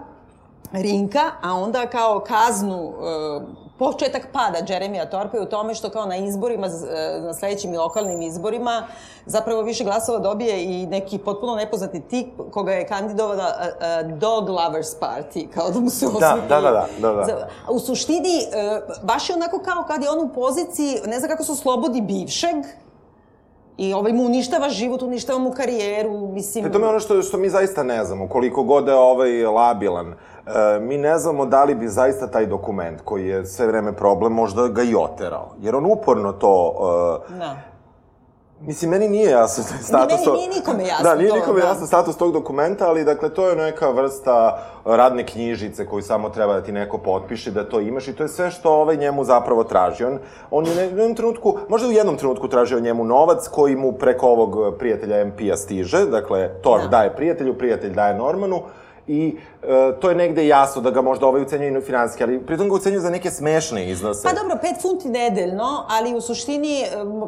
Rinka, 0.73 1.31
a 1.41 1.53
onda 1.53 1.87
kao 1.87 2.19
kaznu 2.19 2.83
uh, 2.83 3.43
početak 3.79 4.27
pada 4.33 4.73
Jeremija 4.73 5.09
Torpa 5.09 5.37
je 5.37 5.43
u 5.43 5.49
tome 5.49 5.75
što 5.75 5.89
kao 5.89 6.05
na 6.05 6.15
izborima, 6.15 6.67
e, 6.67 7.21
na 7.21 7.33
sledećim 7.33 7.75
lokalnim 7.75 8.21
izborima, 8.21 8.87
zapravo 9.25 9.61
više 9.61 9.83
glasova 9.83 10.19
dobije 10.19 10.63
i 10.63 10.85
neki 10.85 11.17
potpuno 11.17 11.55
nepoznati 11.55 12.01
tik 12.01 12.27
koga 12.51 12.71
je 12.71 12.87
kandidovala 12.87 13.47
uh, 13.57 14.17
Dog 14.17 14.49
Lovers 14.49 14.89
Party, 14.99 15.49
kao 15.53 15.69
da 15.69 15.79
mu 15.79 15.89
se 15.89 16.07
osveti. 16.07 16.47
Da, 16.49 16.61
da, 16.61 16.71
da, 16.71 16.87
da, 17.01 17.23
da. 17.25 17.47
U 17.69 17.79
suštini, 17.79 18.45
baš 19.03 19.29
je 19.29 19.35
onako 19.35 19.59
kao 19.59 19.83
kad 19.87 20.03
je 20.03 20.09
on 20.09 20.19
u 20.19 20.33
poziciji, 20.33 20.97
ne 21.07 21.19
znam 21.19 21.29
kako 21.31 21.43
su 21.43 21.55
slobodi 21.55 22.01
bivšeg, 22.01 22.55
I 23.77 23.93
ovaj 23.93 24.13
mu 24.13 24.25
uništava 24.25 24.69
život, 24.69 25.01
uništava 25.01 25.39
mu 25.39 25.51
karijeru, 25.51 26.27
mislim... 26.33 26.65
E 26.65 26.71
to 26.71 26.79
je 26.79 26.87
ono 26.87 26.99
što, 26.99 27.21
što 27.21 27.37
mi 27.37 27.49
zaista 27.49 27.83
ne 27.83 28.05
znamo, 28.05 28.27
koliko 28.29 28.63
god 28.63 28.87
je 28.87 28.95
ovaj 28.95 29.45
labilan. 29.45 30.13
E, 30.47 30.79
mi 30.79 30.97
ne 30.97 31.19
znamo 31.19 31.45
da 31.45 31.63
li 31.63 31.75
bi 31.75 31.87
zaista 31.87 32.27
taj 32.27 32.45
dokument, 32.45 33.01
koji 33.01 33.27
je 33.27 33.45
sve 33.45 33.67
vreme 33.67 33.93
problem, 33.93 34.33
možda 34.33 34.67
ga 34.67 34.83
i 34.83 34.95
oterao. 34.95 35.51
Jer 35.59 35.75
on 35.75 35.85
uporno 35.85 36.31
to... 36.31 36.75
E, 37.29 37.37
da. 37.37 37.57
Mislim, 38.65 38.91
meni 38.91 39.09
nije 39.09 39.29
jasno 39.29 39.63
status... 39.63 40.19
Ni 40.19 40.25
meni 40.25 40.37
nije 40.37 40.59
nikome 40.59 40.87
jasno 40.87 41.09
Da, 41.09 41.15
nije 41.15 41.33
nikome 41.33 41.61
da. 41.61 41.67
jasno 41.67 41.87
status 41.87 42.17
tog 42.17 42.33
dokumenta, 42.33 42.87
ali, 42.87 43.03
dakle, 43.03 43.29
to 43.29 43.49
je 43.49 43.55
neka 43.55 43.89
vrsta 43.89 44.59
radne 44.85 45.25
knjižice 45.25 45.85
koju 45.85 46.01
samo 46.01 46.29
treba 46.29 46.53
da 46.53 46.63
ti 46.63 46.71
neko 46.71 46.97
potpiše, 46.97 47.51
da 47.51 47.69
to 47.69 47.79
imaš 47.79 48.07
i 48.07 48.13
to 48.13 48.23
je 48.23 48.29
sve 48.29 48.51
što 48.51 48.71
ovaj 48.71 48.97
njemu 48.97 49.23
zapravo 49.23 49.63
traži. 49.63 50.03
On, 50.03 50.19
on 50.51 50.65
je 50.65 50.71
u 50.71 50.97
jednom 50.97 51.15
trenutku, 51.15 51.57
možda 51.69 51.87
u 51.87 51.91
jednom 51.91 52.17
trenutku 52.17 52.47
tražio 52.47 52.79
njemu 52.79 53.03
novac 53.03 53.47
koji 53.47 53.75
mu 53.75 53.91
preko 53.91 54.27
ovog 54.27 54.77
prijatelja 54.79 55.25
MP-a 55.25 55.57
stiže, 55.57 56.05
dakle, 56.05 56.49
Thor 56.61 56.81
da. 56.81 56.87
daje 56.87 57.15
prijatelju, 57.15 57.57
prijatelj 57.57 57.93
daje 57.93 58.17
Normanu, 58.17 58.61
i 59.11 59.37
e, 59.63 59.99
to 59.99 60.09
je 60.09 60.15
negde 60.15 60.47
jasno 60.47 60.81
da 60.81 60.91
ga 60.91 61.01
možda 61.01 61.27
ovaj 61.27 61.41
ucenjuje 61.41 61.79
i 61.79 61.81
finansijski, 61.81 62.23
ali 62.23 62.45
pritom 62.45 62.69
ga 62.69 62.75
ucenjuje 62.75 62.99
za 62.99 63.09
neke 63.09 63.31
smešne 63.31 63.89
iznose. 63.89 64.23
Pa 64.23 64.33
dobro, 64.33 64.57
5 64.63 64.81
funti 64.81 65.09
nedeljno, 65.09 65.85
ali 65.89 66.15
u 66.15 66.21
suštini, 66.21 66.81
e, 66.81 66.87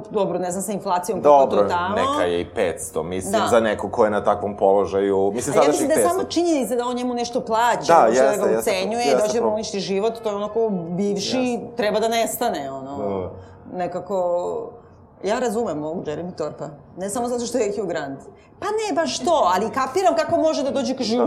dobro, 0.10 0.40
ne 0.40 0.52
znam 0.52 0.64
sa 0.64 0.72
inflacijom 0.72 1.22
kako 1.22 1.46
to 1.46 1.56
tamo. 1.56 1.96
Dobro, 1.96 2.14
neka 2.14 2.24
je 2.24 2.42
i 2.42 2.46
500, 2.56 3.04
mislim, 3.04 3.32
da. 3.32 3.48
za 3.48 3.60
neko 3.60 3.90
ko 3.90 4.06
je 4.06 4.12
na 4.12 4.24
takvom 4.24 4.58
položaju. 4.58 5.32
Mislim, 5.36 5.60
A 5.60 5.64
ja 5.64 5.68
mislim 5.68 5.88
da 5.88 5.94
je 5.94 6.10
samo 6.10 6.24
činjenica 6.24 6.76
da 6.76 6.86
on 6.86 6.96
njemu 6.96 7.14
nešto 7.14 7.42
plaća, 7.42 7.94
da, 7.94 8.08
jeste, 8.08 8.38
da 8.42 8.48
ga 8.48 8.60
ucenjuje 8.60 9.06
i 9.06 9.16
dođe 9.22 9.40
da 9.40 9.46
mu 9.46 9.54
uništi 9.54 9.80
život, 9.80 10.14
to 10.24 10.30
je 10.30 10.36
onako 10.36 10.70
bivši, 10.70 11.38
jeste. 11.38 11.76
treba 11.76 12.00
da 12.00 12.08
nestane, 12.08 12.72
ono. 12.72 12.98
Da. 12.98 13.32
Nekako 13.78 14.83
Ja 15.24 15.40
razumem 15.40 15.84
ovog 15.84 16.08
Jeremy 16.08 16.36
Torpa. 16.38 16.66
Ne 16.98 17.10
samo 17.10 17.28
zato 17.28 17.46
što 17.46 17.58
je 17.58 17.74
Hugh 17.78 17.90
Grant. 17.90 18.20
Pa 18.60 18.66
ne 18.66 18.96
baš 18.96 19.20
to, 19.20 19.52
ali 19.56 19.72
kapiram 19.72 20.16
kako 20.16 20.38
može 20.38 20.64
da 20.64 20.72
dođe 20.72 20.98
kaže 20.98 21.18
da. 21.18 21.26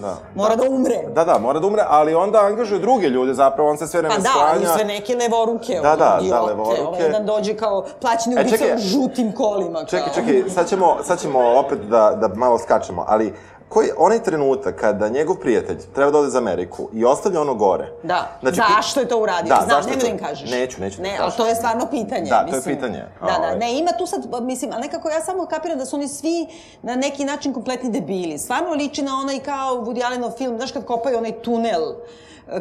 da. 0.00 0.16
Mora 0.34 0.56
da. 0.56 0.64
da 0.64 0.70
umre. 0.70 1.02
Da, 1.14 1.24
da, 1.24 1.38
mora 1.38 1.60
da 1.60 1.66
umre, 1.66 1.84
ali 1.88 2.14
onda 2.14 2.38
angažuje 2.40 2.80
druge 2.80 3.08
ljude, 3.08 3.34
zapravo 3.34 3.70
on 3.70 3.78
se 3.78 3.86
sve 3.86 4.00
vreme 4.00 4.14
pa 4.14 4.20
da, 4.20 4.28
sklanja. 4.28 4.52
Pa 4.52 4.58
da, 4.58 4.74
sve 4.74 4.84
neke 4.84 5.14
levoruke. 5.14 5.80
Da, 5.82 5.96
da, 5.96 6.20
da, 6.30 6.42
levoruke. 6.42 6.82
Ovaj 6.82 7.02
jedan 7.02 7.26
dođe 7.26 7.56
kao 7.56 7.84
plaćeni 8.00 8.36
e, 8.36 8.40
ubica 8.40 8.64
u 8.74 8.78
žutim 8.78 9.32
kolima. 9.32 9.78
Kao. 9.78 9.86
Čekaj, 9.86 10.14
čekaj, 10.14 10.50
sad 10.50 10.68
ćemo, 10.68 10.96
sad 11.02 11.20
ćemo 11.20 11.38
opet 11.58 11.78
da, 11.78 12.16
da 12.20 12.28
malo 12.34 12.58
skačemo, 12.58 13.04
ali 13.08 13.34
koji 13.70 13.90
onaj 13.96 14.22
trenutak 14.22 14.76
kada 14.80 15.08
njegov 15.08 15.36
prijatelj 15.36 15.78
treba 15.94 16.10
da 16.10 16.18
ode 16.18 16.30
za 16.30 16.38
Ameriku 16.38 16.88
i 16.92 17.04
ostavlja 17.04 17.40
ono 17.40 17.54
gore. 17.54 17.88
Da. 18.02 18.38
Znači, 18.40 18.56
zašto 18.56 19.00
je 19.00 19.08
to 19.08 19.18
uradio? 19.18 19.54
Da, 19.54 19.64
Znam, 19.64 19.84
nemoj 19.84 20.00
da 20.00 20.08
im 20.08 20.18
kažeš. 20.18 20.50
Neću, 20.50 20.80
neću 20.80 20.96
da 20.96 21.02
ne, 21.02 21.16
kažem. 21.16 21.36
to 21.36 21.46
je 21.46 21.54
stvarno 21.54 21.86
pitanje. 21.90 22.30
Da, 22.30 22.42
mislim. 22.42 22.62
to 22.62 22.70
je 22.70 22.74
pitanje. 22.76 23.04
Da, 23.20 23.26
da, 23.26 23.36
ovaj. 23.38 23.58
ne, 23.58 23.78
ima 23.78 23.90
tu 23.98 24.06
sad, 24.06 24.26
mislim, 24.42 24.70
ali 24.72 24.80
nekako 24.80 25.08
ja 25.08 25.20
samo 25.20 25.46
kapiram 25.46 25.78
da 25.78 25.86
su 25.86 25.96
oni 25.96 26.08
svi 26.08 26.46
na 26.82 26.96
neki 26.96 27.24
način 27.24 27.52
kompletni 27.52 27.90
debili. 27.90 28.38
Stvarno 28.38 28.70
liči 28.70 29.02
na 29.02 29.14
onaj 29.14 29.38
kao 29.38 29.76
Woody 29.76 30.06
Allenov 30.06 30.30
film, 30.30 30.56
znaš 30.56 30.72
kad 30.72 30.84
kopaju 30.84 31.18
onaj 31.18 31.32
tunel 31.32 31.82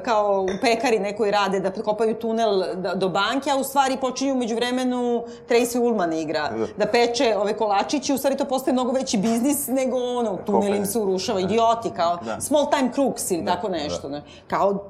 kao 0.03 0.41
u 0.41 0.61
pekari 0.61 0.99
nekoj 0.99 1.31
rade 1.31 1.59
da 1.59 1.71
kopaju 1.71 2.15
tunel 2.15 2.63
da, 2.75 2.95
do 2.95 3.09
banke, 3.09 3.51
a 3.51 3.55
u 3.57 3.63
stvari 3.63 3.97
počinju 4.01 4.35
među 4.35 4.55
vremenu 4.55 5.23
Tracy 5.49 5.79
Ullman 5.79 6.13
igra, 6.13 6.49
da 6.77 6.85
peče 6.85 7.37
ove 7.37 7.57
kolačiće, 7.57 8.13
u 8.13 8.17
stvari 8.17 8.37
to 8.37 8.45
postaje 8.45 8.73
mnogo 8.73 8.91
veći 8.91 9.17
biznis 9.17 9.67
nego 9.67 9.97
ono, 9.97 10.37
tunel 10.45 10.75
im 10.75 10.85
se 10.85 10.99
urušava, 10.99 11.39
idioti, 11.39 11.89
kao 11.95 12.17
Da. 12.25 12.41
small 12.41 12.69
time 12.69 12.89
crooks 12.93 13.31
ili 13.31 13.45
tako 13.45 13.69
nešto, 13.69 14.09
ne? 14.09 14.21
kao 14.47 14.83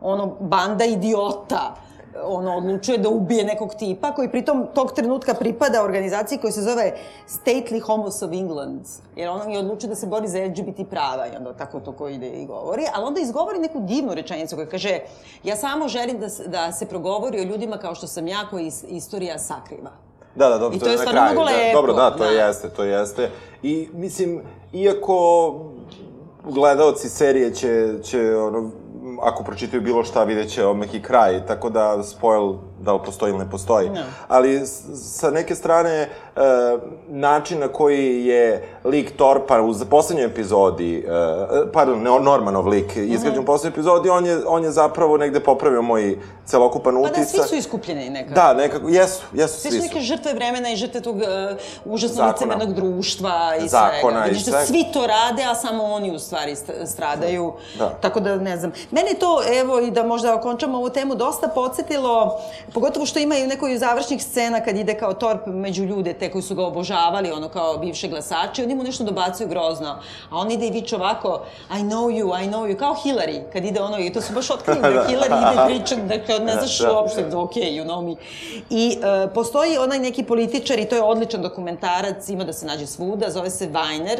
ono, 0.00 0.26
banda 0.40 0.84
idiota 0.84 1.74
ono, 2.24 2.56
odlučuje 2.56 2.98
da 2.98 3.08
ubije 3.08 3.44
nekog 3.44 3.74
tipa 3.74 4.12
koji 4.12 4.28
pritom 4.28 4.66
tog 4.74 4.92
trenutka 4.92 5.34
pripada 5.34 5.84
organizaciji 5.84 6.38
koja 6.38 6.52
se 6.52 6.62
zove 6.62 6.92
Stately 7.28 7.80
Homos 7.80 8.22
of 8.22 8.32
England. 8.32 8.80
Jer 9.16 9.28
on 9.28 9.50
je 9.50 9.58
odlučio 9.58 9.88
da 9.88 9.94
se 9.94 10.06
bori 10.06 10.28
za 10.28 10.38
LGBT 10.38 10.90
prava 10.90 11.26
i 11.26 11.36
onda 11.36 11.52
tako 11.52 11.80
to 11.80 11.92
ko 11.92 12.08
ide 12.08 12.28
i 12.28 12.46
govori. 12.46 12.84
Ali 12.94 13.04
onda 13.04 13.20
izgovori 13.20 13.58
neku 13.58 13.80
divnu 13.80 14.14
rečenicu 14.14 14.56
koja 14.56 14.66
kaže 14.66 14.98
ja 15.44 15.56
samo 15.56 15.88
želim 15.88 16.18
da, 16.20 16.26
da 16.46 16.72
se 16.72 16.86
progovori 16.86 17.40
o 17.40 17.44
ljudima 17.44 17.78
kao 17.78 17.94
što 17.94 18.06
sam 18.06 18.26
ja 18.26 18.46
koji 18.50 18.66
is- 18.66 18.84
istorija 18.88 19.38
sakriva. 19.38 19.90
Da, 20.34 20.48
da, 20.48 20.58
dobro, 20.58 20.76
I 20.76 20.78
to, 20.78 20.84
to 20.84 20.90
je 20.90 20.98
je 20.98 21.04
na 21.04 21.10
kraju. 21.10 21.34
da, 21.34 21.42
lepo, 21.44 21.74
dobro, 21.74 21.92
da, 21.92 22.10
to 22.10 22.18
da. 22.18 22.30
jeste, 22.30 22.68
to 22.68 22.84
jeste. 22.84 23.30
I, 23.62 23.88
mislim, 23.92 24.42
iako 24.72 25.54
gledaoci 26.44 27.08
serije 27.08 27.54
će, 27.54 27.94
će 28.02 28.36
ono, 28.36 28.70
ako 29.22 29.44
pročitaju 29.44 29.82
bilo 29.82 30.04
šta, 30.04 30.24
vidjet 30.24 30.50
će 30.50 30.66
odmah 30.66 30.94
i 30.94 31.02
kraj, 31.02 31.46
tako 31.46 31.70
da 31.70 32.02
spoil 32.02 32.54
da 32.80 32.92
li 32.92 33.00
postoji 33.00 33.30
ili 33.30 33.38
ne 33.38 33.50
postoji. 33.50 33.88
Da. 33.88 34.04
Ali 34.28 34.66
sa 34.96 35.30
neke 35.30 35.54
strane, 35.54 35.90
e, 35.92 36.08
način 37.08 37.58
na 37.58 37.68
koji 37.68 38.26
je 38.26 38.68
lik 38.84 39.16
Torpa 39.16 39.60
u 39.60 39.84
poslednjoj 39.86 40.26
epizodi, 40.26 40.98
e, 40.98 41.10
pardon, 41.72 42.02
Normanov 42.02 42.66
lik, 42.66 42.96
izgrađen 42.96 43.30
Mhm. 43.32 43.40
u 43.40 43.46
poslednjoj 43.46 43.72
epizodi, 43.72 44.08
on 44.10 44.26
je, 44.26 44.46
on 44.46 44.64
je 44.64 44.70
zapravo 44.70 45.16
negde 45.16 45.40
popravio 45.40 45.82
moj 45.82 46.16
celokupan 46.44 46.94
Pa 46.94 47.00
utisak. 47.00 47.18
da, 47.32 47.42
svi 47.42 47.48
su 47.48 47.54
iskupljeni 47.56 48.10
nekako. 48.10 48.34
Da, 48.34 48.54
nekako, 48.54 48.88
jesu, 48.88 49.22
jesu, 49.32 49.54
Svi 49.54 49.60
svi 49.62 49.70
su 49.72 49.76
su. 49.78 49.88
neke 49.88 50.00
žrtve 50.00 50.32
vremena 50.34 50.70
i 50.70 50.76
žrtve 50.76 51.00
tog 51.00 51.16
uh, 51.16 51.22
užasno 51.86 52.14
Zakona. 52.16 52.32
licemernog 52.32 52.74
društva 52.74 53.30
i 53.56 53.68
Zakona 53.68 53.96
svega. 54.02 54.20
i 54.20 54.28
Vidiš 54.28 54.44
da 54.44 54.50
svega. 54.52 54.66
svi 54.66 54.84
to 54.92 55.00
rade, 55.02 55.42
a 55.44 55.54
samo 55.56 55.84
oni 55.84 56.10
u 56.10 56.18
stvari 56.18 56.52
st- 56.52 56.86
stradaju. 56.86 57.52
Da. 57.78 57.88
Tako 57.90 58.20
da, 58.20 58.36
ne 58.36 58.56
znam. 58.56 58.72
Mene 58.90 59.10
to, 59.14 59.26
evo, 59.52 59.80
i 59.80 59.90
da 59.90 60.02
možda 60.04 60.34
okončamo 60.34 60.78
ovu 60.78 60.90
temu, 60.90 61.14
dosta 61.14 61.48
podsjetilo, 61.48 62.40
pogotovo 62.74 63.06
što 63.06 63.18
ima 63.18 63.36
i 63.36 63.46
nekoj 63.46 63.78
završnih 63.78 64.24
scena 64.24 64.60
kad 64.60 64.76
ide 64.76 64.94
kao 64.94 65.14
torp 65.14 65.40
među 65.46 65.84
ljude, 65.84 66.12
te 66.12 66.30
koji 66.30 66.42
su 66.42 66.54
ga 66.54 66.66
obožavali, 66.66 67.32
ono 67.32 67.48
kao 67.48 67.78
bivše 67.78 68.08
glasače, 68.08 68.62
oni 68.64 68.74
mu 68.74 68.82
nešto 68.82 69.04
dobacuju 69.04 69.48
grozno. 69.48 69.88
A 70.30 70.36
on 70.36 70.50
ide 70.50 70.66
i 70.66 70.70
viče 70.70 70.96
ovako, 70.96 71.42
I 71.70 71.82
know 71.82 72.08
you, 72.08 72.44
I 72.44 72.48
know 72.48 72.66
you, 72.66 72.76
kao 72.76 72.94
Hillary, 72.94 73.42
kad 73.52 73.64
ide 73.64 73.80
ono, 73.80 73.98
i 73.98 74.12
to 74.12 74.20
su 74.20 74.32
baš 74.32 74.50
otkrili 74.50 74.80
da 74.80 74.88
Hillary 74.88 75.52
ide 75.52 75.54
i 75.62 75.78
priča, 75.78 75.96
da 75.96 76.24
kao 76.24 76.38
ne 76.38 76.52
znaš 76.52 76.78
Da. 76.78 76.92
uopšte, 76.92 77.36
ok, 77.36 77.54
you 77.54 77.84
know 77.84 78.02
me. 78.02 78.14
I 78.70 78.96
uh, 78.98 79.32
postoji 79.34 79.78
onaj 79.78 79.98
neki 79.98 80.22
političar 80.24 80.78
i 80.78 80.84
to 80.88 80.94
je 80.96 81.02
odličan 81.02 81.42
dokumentarac, 81.42 82.28
ima 82.28 82.44
da 82.44 82.52
se 82.52 82.66
nađe 82.66 82.86
svuda, 82.86 83.30
zove 83.30 83.50
se 83.50 83.68
Weiner. 83.68 84.18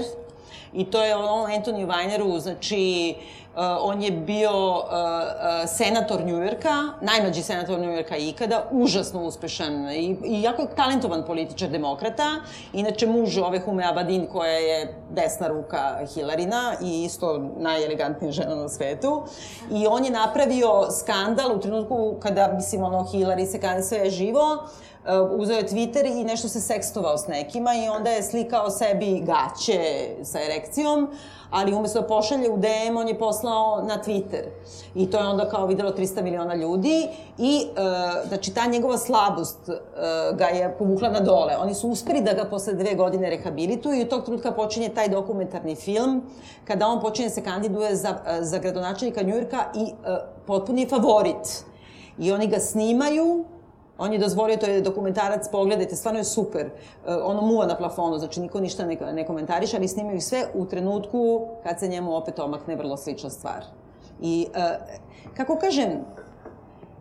I 0.73 0.85
to 0.85 1.05
je 1.05 1.17
ono 1.17 1.47
Anthony 1.47 1.87
Weineru, 1.87 2.39
znači, 2.39 3.15
uh, 3.55 3.61
on 3.81 4.03
je 4.03 4.11
bio 4.11 4.79
uh, 4.79 4.85
senator 5.67 6.25
Njujorka, 6.25 6.83
najmlađi 7.01 7.43
senator 7.43 7.79
Njujorka 7.79 8.17
ikada, 8.17 8.65
užasno 8.71 9.23
uspešan 9.23 9.91
i, 9.91 10.17
i 10.25 10.43
jako 10.43 10.67
talentovan 10.77 11.25
političar 11.27 11.69
demokrata. 11.69 12.37
Inače, 12.73 13.07
muž 13.07 13.39
ove 13.39 13.61
Hume 13.61 13.85
Abadin, 13.89 14.27
koja 14.27 14.53
je 14.53 14.95
desna 15.11 15.49
ruka 15.49 15.99
Hilarina 16.15 16.75
i 16.83 17.05
isto 17.05 17.51
najelegantnija 17.57 18.33
žena 18.33 18.55
na 18.55 18.69
svetu. 18.69 19.23
I 19.71 19.87
on 19.87 20.05
je 20.05 20.11
napravio 20.11 20.91
skandal 21.01 21.57
u 21.57 21.61
trenutku 21.61 22.17
kada, 22.23 22.53
mislim, 22.53 22.83
ono, 22.83 22.99
Hillary 22.99 23.47
se 23.47 23.61
kada 23.61 23.83
sve 23.83 23.99
je 23.99 24.11
živo, 24.11 24.43
Uh, 24.53 24.90
uzeo 25.39 25.57
je 25.57 25.69
Twitter 25.69 26.21
i 26.21 26.25
nešto 26.25 26.49
se 26.49 26.61
sekstovao 26.61 27.19
s 27.19 27.27
nekima 27.27 27.75
i 27.75 27.89
onda 27.89 28.11
je 28.11 28.23
slikao 28.23 28.71
sebi 28.71 29.21
gaće 29.21 30.09
sa 30.23 30.39
erekcijom, 30.43 31.09
ali 31.51 31.75
umesto 31.75 32.01
da 32.01 32.07
pošalje 32.07 32.51
u 32.51 32.57
DM, 32.57 32.97
on 32.97 33.09
je 33.09 33.19
poslao 33.19 33.83
na 33.83 34.03
Twitter. 34.07 34.45
I 34.95 35.11
to 35.11 35.19
je 35.19 35.27
onda 35.27 35.49
kao 35.49 35.67
videlo 35.67 35.91
300 35.91 36.23
miliona 36.23 36.55
ljudi 36.55 37.09
i, 37.39 37.67
uh, 37.71 38.29
znači, 38.29 38.55
ta 38.55 38.67
njegova 38.67 38.99
slabost 38.99 39.69
uh, 39.69 40.37
ga 40.37 40.45
je 40.45 40.77
povukla 40.79 41.09
na 41.09 41.21
dole. 41.21 41.57
Oni 41.57 41.75
su 41.75 41.89
uspeli 41.89 42.21
da 42.21 42.33
ga 42.33 42.45
posle 42.45 42.73
dve 42.73 42.95
godine 42.95 43.31
rehabilituju 43.31 43.99
i 43.99 44.03
od 44.03 44.09
tog 44.09 44.25
trenutka 44.25 44.53
počinje 44.53 44.89
taj 44.89 45.09
dokumentarni 45.09 45.77
film, 45.77 46.23
kada 46.65 46.87
on 46.87 47.01
počinje 47.01 47.29
da 47.29 47.35
se 47.35 47.45
kandiduje 47.45 47.97
za, 47.97 48.11
uh, 48.11 48.17
za 48.41 48.59
gradonačelnika 48.59 49.23
Njujorka 49.23 49.65
i 49.75 49.83
uh, 49.83 50.17
potpuni 50.47 50.89
favorit. 50.89 51.65
I 52.19 52.33
oni 52.33 52.47
ga 52.47 52.59
snimaju, 52.59 53.45
On 54.01 54.13
je 54.13 54.19
dozvolio, 54.19 54.57
to 54.57 54.67
je 54.67 54.81
dokumentarac, 54.81 55.49
pogledajte, 55.53 55.97
stvarno 55.97 56.21
je 56.21 56.25
super. 56.25 56.67
Uh, 56.67 57.15
ono 57.25 57.43
muva 57.43 57.67
na 57.67 57.77
plafonu, 57.77 58.19
znači 58.19 58.41
niko 58.41 58.61
ništa 58.61 58.87
ne, 58.87 58.97
ne 59.13 59.27
komentariše, 59.27 59.77
ali 59.77 59.89
snimaju 59.89 60.21
sve 60.21 60.47
u 60.55 60.65
trenutku 60.67 61.41
kad 61.63 61.79
se 61.81 61.89
njemu 61.89 62.17
opet 62.17 62.39
omakne 62.39 62.77
vrlo 62.77 62.97
slična 62.97 63.31
stvar. 63.31 63.65
I, 64.21 64.47
uh, 64.49 64.63
kako 65.37 65.57
kažem, 65.57 66.01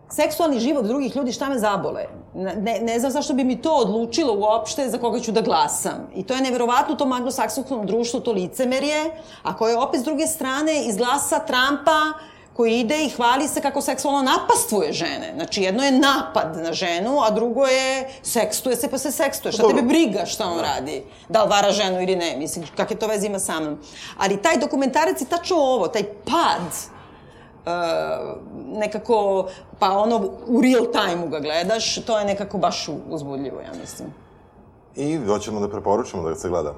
seksualni 0.09 0.59
život 0.59 0.85
drugih 0.85 1.15
ljudi 1.15 1.31
šta 1.31 1.49
me 1.49 1.59
zabole. 1.59 2.05
Ne, 2.33 2.79
ne 2.81 2.99
znam 2.99 3.11
zašto 3.11 3.33
bi 3.33 3.43
mi 3.43 3.61
to 3.61 3.73
odlučilo 3.75 4.33
uopšte 4.33 4.89
za 4.89 4.97
koga 4.97 5.19
ću 5.19 5.31
da 5.31 5.41
glasam. 5.41 6.09
I 6.15 6.23
to 6.23 6.33
je 6.33 6.41
neverovatno 6.41 6.93
u 6.93 6.97
tom 6.97 7.11
anglosaksonskom 7.11 7.85
društvu, 7.85 8.19
to 8.19 8.31
licemerje, 8.31 9.11
a 9.43 9.55
koje 9.57 9.77
opet 9.77 10.01
s 10.01 10.03
druge 10.03 10.27
strane 10.27 10.85
izglasa 10.85 11.39
Trumpa 11.39 12.19
koji 12.59 12.79
ide 12.79 13.05
i 13.05 13.09
hvali 13.09 13.47
se 13.47 13.61
kako 13.61 13.81
seksualno 13.81 14.21
napastvuje 14.21 14.93
žene. 14.93 15.31
Znači, 15.35 15.61
jedno 15.61 15.83
je 15.83 15.91
napad 15.91 16.57
na 16.57 16.73
ženu, 16.73 17.21
a 17.23 17.31
drugo 17.31 17.65
je 17.65 18.09
sekstuje 18.23 18.75
se 18.75 18.89
pa 18.91 18.97
se 18.97 19.11
sekstuje. 19.11 19.51
Šta 19.51 19.61
Dobro. 19.61 19.77
tebe 19.77 19.87
briga 19.87 20.25
šta 20.25 20.45
on 20.45 20.59
radi? 20.59 21.03
Da 21.29 21.43
li 21.43 21.49
vara 21.49 21.71
ženu 21.71 22.01
ili 22.01 22.15
ne? 22.15 22.35
Mislim, 22.37 22.65
kakve 22.77 22.95
to 22.95 23.07
veze 23.07 23.27
ima 23.27 23.39
sa 23.39 23.59
mnom? 23.59 23.77
Ali 24.17 24.41
taj 24.41 24.57
dokumentarac 24.57 25.21
je 25.21 25.27
tačno 25.27 25.57
ovo, 25.57 25.87
taj 25.87 26.03
pad 26.03 26.67
uh, 26.67 27.71
nekako, 28.79 29.47
pa 29.79 29.91
ono, 29.97 30.17
u 30.47 30.61
real 30.61 30.91
time-u 30.91 31.29
ga 31.29 31.39
gledaš, 31.39 31.95
to 32.05 32.19
je 32.19 32.25
nekako 32.25 32.57
baš 32.57 32.89
uzbudljivo, 33.09 33.61
ja 33.61 33.71
mislim. 33.81 34.13
I 34.95 35.17
hoćemo 35.27 35.59
da 35.59 35.69
preporučimo 35.69 36.29
da 36.29 36.35
se 36.35 36.49
gleda. 36.49 36.73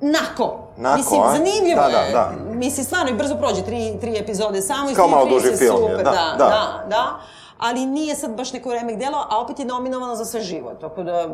Nako. 0.00 0.58
Nako, 0.76 0.96
Mislim, 0.96 1.20
a? 1.20 1.30
zanimljivo 1.30 1.80
Da, 1.82 1.98
je. 1.98 2.12
da, 2.12 2.32
da. 2.32 2.32
Mislim, 2.48 2.84
stvarno 2.84 3.10
i 3.10 3.14
brzo 3.14 3.36
prođe, 3.36 3.62
tri, 3.62 3.98
tri 4.00 4.18
epizode 4.18 4.62
samo 4.62 4.90
i 4.90 4.94
Kao 4.94 5.08
malo 5.08 5.24
tri 5.24 5.34
duži 5.34 5.46
se 5.46 5.56
film 5.56 5.76
je, 5.76 5.80
super, 5.82 5.96
da, 5.96 6.02
da, 6.04 6.10
da. 6.10 6.44
da, 6.44 6.84
da. 6.88 7.16
Ali 7.58 7.86
nije 7.86 8.16
sad 8.16 8.30
baš 8.30 8.52
neko 8.52 8.72
remek 8.72 8.98
delo, 8.98 9.26
a 9.30 9.40
opet 9.40 9.58
je 9.58 9.64
nominovano 9.64 10.16
za 10.16 10.24
sve 10.24 10.40
živo, 10.40 10.70
tako 10.72 11.02
da... 11.02 11.12
Ja 11.12 11.26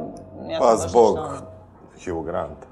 to 0.53 0.61
Pa 0.61 0.67
baš 0.67 0.81
zbog 0.81 1.17
nešto- 1.17 2.13
Hugh 2.13 2.27
Granta. 2.27 2.67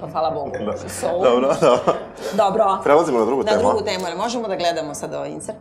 Pa 0.00 0.06
hvala 0.08 0.30
Bogu. 0.30 0.50
So, 0.90 1.06
Dobro, 1.14 1.54
dobro. 1.60 1.94
Dobro. 2.34 2.78
Prelazimo 2.84 3.18
na 3.18 3.24
drugu 3.24 3.42
Na 3.42 3.48
temu. 3.48 3.62
drugu 3.62 3.80
temu, 3.80 4.04
ali 4.06 4.16
možemo 4.16 4.48
da 4.48 4.56
gledamo 4.56 4.94
sad 4.94 5.14
ovaj 5.14 5.28
insert? 5.30 5.58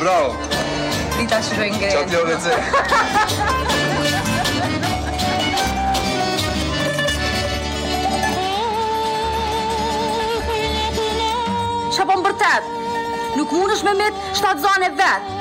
Bravo, 0.00 0.34
Li 1.30 1.36
tash 1.36 1.50
shojnë 1.54 1.76
ngre. 1.78 1.90
qa 1.94 2.02
t'jo. 2.10 2.20
Qa 11.94 12.06
po 12.08 12.16
më 12.18 12.24
bërtet? 12.24 12.64
Nuk 13.36 13.52
mund 13.54 13.70
është 13.76 13.86
me 13.86 13.92
met 14.00 14.18
shtatë 14.40 14.64
zane 14.64 14.88
vetë. 14.98 15.38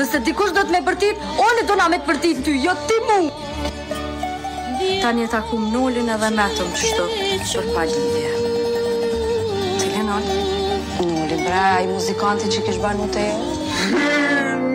Nëse 0.00 0.22
dikush 0.26 0.50
do 0.56 0.66
të 0.66 0.74
me 0.74 0.82
përtit, 0.88 1.22
oni 1.46 1.62
do 1.68 1.78
na 1.78 1.86
me 1.92 2.02
të 2.02 2.06
përtit 2.10 2.42
ty, 2.48 2.56
jo 2.66 2.74
ti 2.90 2.98
mu. 3.06 3.20
Tani 5.04 5.30
ta 5.30 5.44
ku 5.46 5.62
nolin 5.62 6.10
edhe 6.16 6.32
metëm 6.40 6.74
kështu, 6.74 7.06
për 7.52 7.70
pa 7.76 7.86
lidhje. 7.92 8.34
Cilë 9.78 10.02
nol? 10.10 10.28
Noli, 11.06 11.40
bra, 11.46 11.64
i 11.86 11.90
muzikanti 11.94 12.50
që 12.50 12.66
kish 12.66 12.82
banë 12.82 13.10
të 13.14 13.30
jo. 13.30 14.23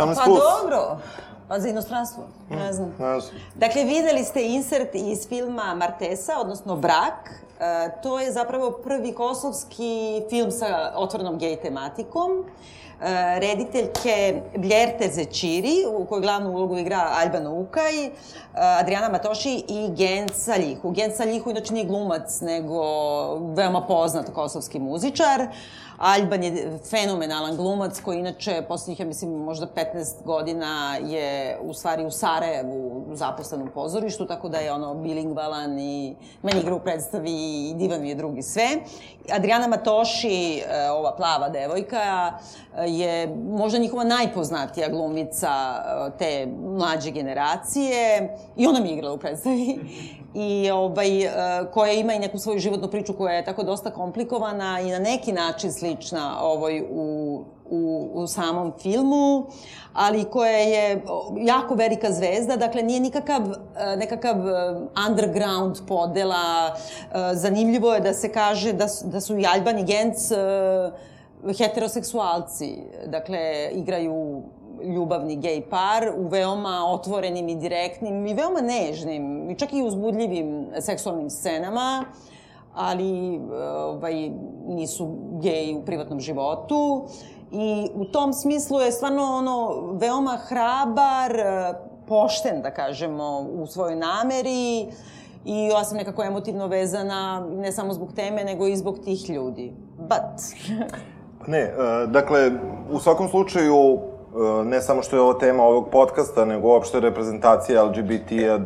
Sam 0.00 0.14
Pa 0.14 0.22
plus. 0.24 0.38
dobro. 0.38 0.98
Pa 1.48 1.60
za 1.60 1.68
inostranstvo, 1.68 2.22
ne 2.50 2.72
znam. 2.72 2.94
Ne 2.98 3.20
znam. 3.20 3.34
Dakle, 3.54 3.84
videli 3.84 4.24
ste 4.24 4.42
insert 4.42 4.94
iz 4.94 5.28
filma 5.28 5.74
Martesa, 5.74 6.32
odnosno 6.40 6.76
Brak. 6.76 7.30
E, 7.60 7.90
to 8.02 8.20
je 8.20 8.32
zapravo 8.32 8.70
prvi 8.70 9.12
kosovski 9.12 10.22
film 10.30 10.50
sa 10.50 10.92
otvornom 10.96 11.38
gej 11.38 11.56
tematikom. 11.56 12.30
E, 13.00 13.40
rediteljke 13.40 14.42
Bljerte 14.56 15.08
Zećiri, 15.08 15.74
u 15.88 16.04
kojoj 16.04 16.20
glavnu 16.22 16.50
ulogu 16.50 16.78
igra 16.78 17.08
Albana 17.22 17.50
Ukaj, 17.50 18.04
e, 18.04 18.10
Adriana 18.54 19.08
Matoši 19.08 19.64
i 19.68 19.88
Gen 19.96 20.28
Saljihu. 20.34 20.90
Gen 20.90 21.16
Saljihu 21.16 21.50
inače 21.50 21.74
nije 21.74 21.86
glumac, 21.86 22.40
nego 22.40 22.82
veoma 23.38 23.86
poznat 23.86 24.30
kosovski 24.34 24.78
muzičar. 24.78 25.46
Alban 26.00 26.42
je 26.42 26.78
fenomenalan 26.90 27.56
glumac 27.56 28.00
koji 28.00 28.18
inače 28.18 28.62
poslednjih, 28.68 29.00
ja 29.00 29.06
mislim, 29.06 29.30
možda 29.30 29.66
15 29.66 30.24
godina 30.24 30.96
je 30.96 31.58
u 31.62 31.74
stvari 31.74 32.04
u 32.04 32.10
Sarajevu 32.10 33.06
zaposlen 33.12 33.62
u 33.62 33.70
pozorištu, 33.70 34.26
tako 34.26 34.48
da 34.48 34.58
je 34.58 34.72
ono 34.72 34.94
bilingvalan 34.94 35.78
i 35.78 36.16
meni 36.42 36.60
igra 36.60 36.74
u 36.74 36.80
predstavi 36.80 37.32
i 37.32 37.74
divan 37.76 38.04
je 38.04 38.14
drugi 38.14 38.42
sve. 38.42 38.68
Adriana 39.32 39.66
Matoši, 39.66 40.58
e, 40.58 40.90
ova 40.90 41.16
plava 41.16 41.48
devojka, 41.48 42.32
e, 42.76 42.88
je 42.88 43.36
možda 43.50 43.78
njihova 43.78 44.04
najpoznatija 44.04 44.88
glumica 44.88 45.50
e, 45.50 46.18
te 46.18 46.46
mlađe 46.76 47.10
generacije 47.10 48.28
i 48.56 48.66
ona 48.66 48.80
mi 48.80 48.88
je 48.88 48.94
igrala 48.94 49.14
u 49.14 49.18
predstavi 49.18 49.78
i 50.34 50.70
ovaj, 50.70 51.08
koja 51.72 51.92
ima 51.92 52.14
i 52.14 52.18
neku 52.18 52.38
svoju 52.38 52.58
životnu 52.58 52.88
priču 52.88 53.12
koja 53.12 53.34
je 53.34 53.44
tako 53.44 53.62
dosta 53.62 53.90
komplikovana 53.90 54.80
i 54.80 54.90
na 54.90 54.98
neki 54.98 55.32
način 55.32 55.72
slična 55.72 56.42
ovoj 56.42 56.84
u, 56.90 57.44
u, 57.70 58.10
u 58.12 58.26
samom 58.26 58.72
filmu, 58.82 59.46
ali 59.92 60.24
koja 60.24 60.58
je 60.58 61.02
jako 61.46 61.74
velika 61.74 62.12
zvezda, 62.12 62.56
dakle 62.56 62.82
nije 62.82 63.00
nikakav 63.00 63.42
nekakav 63.96 64.36
underground 65.08 65.76
podela. 65.88 66.76
Zanimljivo 67.34 67.94
je 67.94 68.00
da 68.00 68.14
se 68.14 68.32
kaže 68.32 68.72
da 68.72 68.88
su, 68.88 69.06
da 69.06 69.20
su 69.20 69.38
i 69.38 69.46
Alban 69.46 69.78
i 69.78 69.84
Genc 69.84 70.16
heteroseksualci, 71.58 72.76
dakle 73.06 73.70
igraju 73.72 74.42
ljubavni 74.84 75.36
gej 75.36 75.62
par 75.70 76.12
u 76.16 76.28
veoma 76.28 76.84
otvorenim 76.86 77.48
i 77.48 77.54
direktnim 77.54 78.26
i 78.26 78.34
veoma 78.34 78.60
nežnim 78.60 79.50
i 79.50 79.58
čak 79.58 79.72
i 79.72 79.82
uzbudljivim 79.82 80.66
seksualnim 80.80 81.30
scenama, 81.30 82.04
ali 82.74 83.40
ovaj, 83.76 84.30
nisu 84.66 85.08
geji 85.42 85.76
u 85.76 85.84
privatnom 85.84 86.20
životu. 86.20 87.04
I 87.52 87.88
u 87.94 88.04
tom 88.04 88.32
smislu 88.32 88.80
je 88.80 88.92
stvarno 88.92 89.22
ono 89.22 89.80
veoma 89.92 90.38
hrabar, 90.48 91.32
pošten, 92.08 92.62
da 92.62 92.70
kažemo, 92.70 93.38
u 93.40 93.66
svojoj 93.66 93.96
nameri 93.96 94.86
i 95.44 95.66
ja 95.72 95.84
sam 95.84 95.96
nekako 95.96 96.24
emotivno 96.24 96.66
vezana 96.66 97.46
ne 97.56 97.72
samo 97.72 97.92
zbog 97.92 98.12
teme, 98.12 98.44
nego 98.44 98.66
i 98.66 98.76
zbog 98.76 98.98
tih 99.04 99.30
ljudi. 99.30 99.72
But... 99.98 100.66
ne, 101.52 101.72
dakle, 102.06 102.50
u 102.92 102.98
svakom 102.98 103.28
slučaju, 103.28 103.98
ne 104.64 104.80
samo 104.80 105.02
što 105.02 105.16
je 105.16 105.22
ovo 105.22 105.34
tema 105.34 105.62
ovog 105.62 105.88
podcasta, 105.92 106.44
nego 106.44 106.68
uopšte 106.68 107.00
reprezentacija 107.00 107.84
LGBT-a 107.84 108.58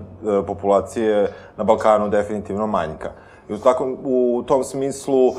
populacije 0.47 1.33
na 1.57 1.65
Balkanu 1.65 2.09
definitivno 2.09 2.67
manjka. 2.67 3.11
I 3.49 3.53
u, 3.53 3.59
takom, 3.59 3.99
u 4.05 4.43
tom 4.47 4.65
smislu 4.65 5.27
uh, 5.27 5.35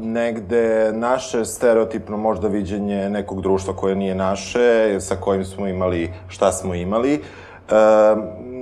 negde 0.00 0.92
naše 0.92 1.44
stereotipno 1.44 2.16
možda 2.16 2.48
viđenje 2.48 3.10
nekog 3.10 3.40
društva 3.40 3.76
koje 3.76 3.96
nije 3.96 4.14
naše, 4.14 5.00
sa 5.00 5.16
kojim 5.16 5.44
smo 5.44 5.66
imali 5.66 6.12
šta 6.28 6.52
smo 6.52 6.74
imali, 6.74 7.14
uh, 7.14 7.74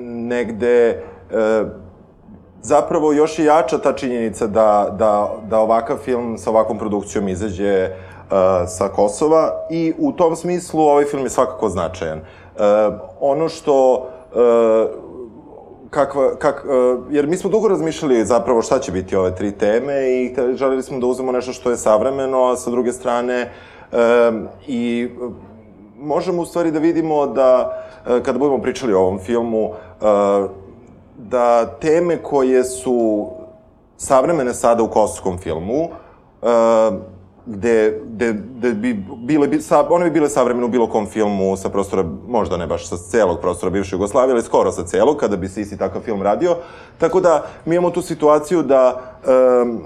negde 0.07 1.03
uh, 1.31 1.69
zapravo 2.63 3.13
još 3.13 3.39
je 3.39 3.45
jača 3.45 3.79
ta 3.79 3.93
činjenica 3.93 4.47
da, 4.47 4.95
da, 4.99 5.35
da 5.51 5.59
ovakav 5.59 5.97
film 5.97 6.39
sa 6.39 6.51
ovakvom 6.51 6.79
produkcijom 6.79 7.29
izađe 7.29 7.91
uh, 7.91 8.10
sa 8.67 8.89
Kosova 8.89 9.67
i 9.71 9.93
u 9.99 10.13
tom 10.13 10.37
smislu 10.37 10.81
ovaj 10.81 11.05
film 11.05 11.23
je 11.23 11.31
svakako 11.31 11.69
značajan. 11.69 12.19
Uh, 12.19 12.65
ono 13.21 13.49
što 13.49 13.95
uh, 13.95 14.41
kakva, 15.91 16.37
kak, 16.37 16.65
uh, 16.65 17.01
jer 17.11 17.27
mi 17.27 17.37
smo 17.37 17.51
dugo 17.51 17.69
razmišljali 17.69 18.25
zapravo 18.25 18.63
šta 18.63 18.79
će 18.79 18.93
biti 18.93 19.17
ove 19.17 19.35
tri 19.35 19.53
teme 19.53 20.11
i 20.11 20.35
želeli 20.55 20.83
smo 20.83 20.99
da 20.99 21.07
uzmemo 21.07 21.33
nešto 21.33 21.53
što 21.53 21.71
je 21.71 21.77
savremeno, 21.77 22.45
a 22.45 22.57
sa 22.57 22.71
druge 22.71 22.93
strane 22.93 23.51
um, 23.93 24.49
i 24.67 25.09
uh, 25.21 25.33
možemo 25.99 26.43
u 26.43 26.47
stvari 26.47 26.71
da 26.71 26.79
vidimo 26.79 27.27
da 27.27 27.83
uh, 28.07 28.23
kada 28.23 28.39
budemo 28.39 28.63
pričali 28.63 28.95
o 28.95 29.01
ovom 29.01 29.19
filmu, 29.19 29.65
uh, 29.65 30.51
da 31.17 31.67
teme 31.67 32.23
koje 32.23 32.65
su 32.65 33.29
savremene 33.97 34.55
sada 34.55 34.83
u 34.83 34.89
kosovskom 34.89 35.39
filmu, 35.39 35.85
uh, 35.85 36.49
gde, 37.47 38.01
gde, 38.05 38.33
gde 38.33 38.73
bi 38.73 39.05
bile, 39.27 39.49
bi, 39.49 39.61
sa, 39.63 39.87
one 39.89 40.05
bi 40.05 40.11
bile 40.11 40.29
savremene 40.29 40.67
u 40.67 40.69
bilo 40.69 40.87
kom 40.87 41.07
filmu 41.07 41.57
sa 41.57 41.69
prostora, 41.69 42.05
možda 42.29 42.57
ne 42.57 42.67
baš 42.67 42.89
sa 42.89 42.97
celog 42.97 43.41
prostora 43.41 43.71
bivše 43.71 43.95
Jugoslavije, 43.95 44.33
ali 44.33 44.43
skoro 44.43 44.73
sa 44.73 44.85
celog, 44.85 45.17
kada 45.17 45.37
bi 45.37 45.49
se 45.49 45.61
isti 45.61 45.79
takav 45.79 46.03
film 46.03 46.23
radio. 46.23 46.57
Tako 46.99 47.21
da, 47.21 47.47
mi 47.65 47.77
imamo 47.77 47.91
tu 47.91 48.03
situaciju 48.03 48.63
da, 48.63 49.01
um, 49.63 49.81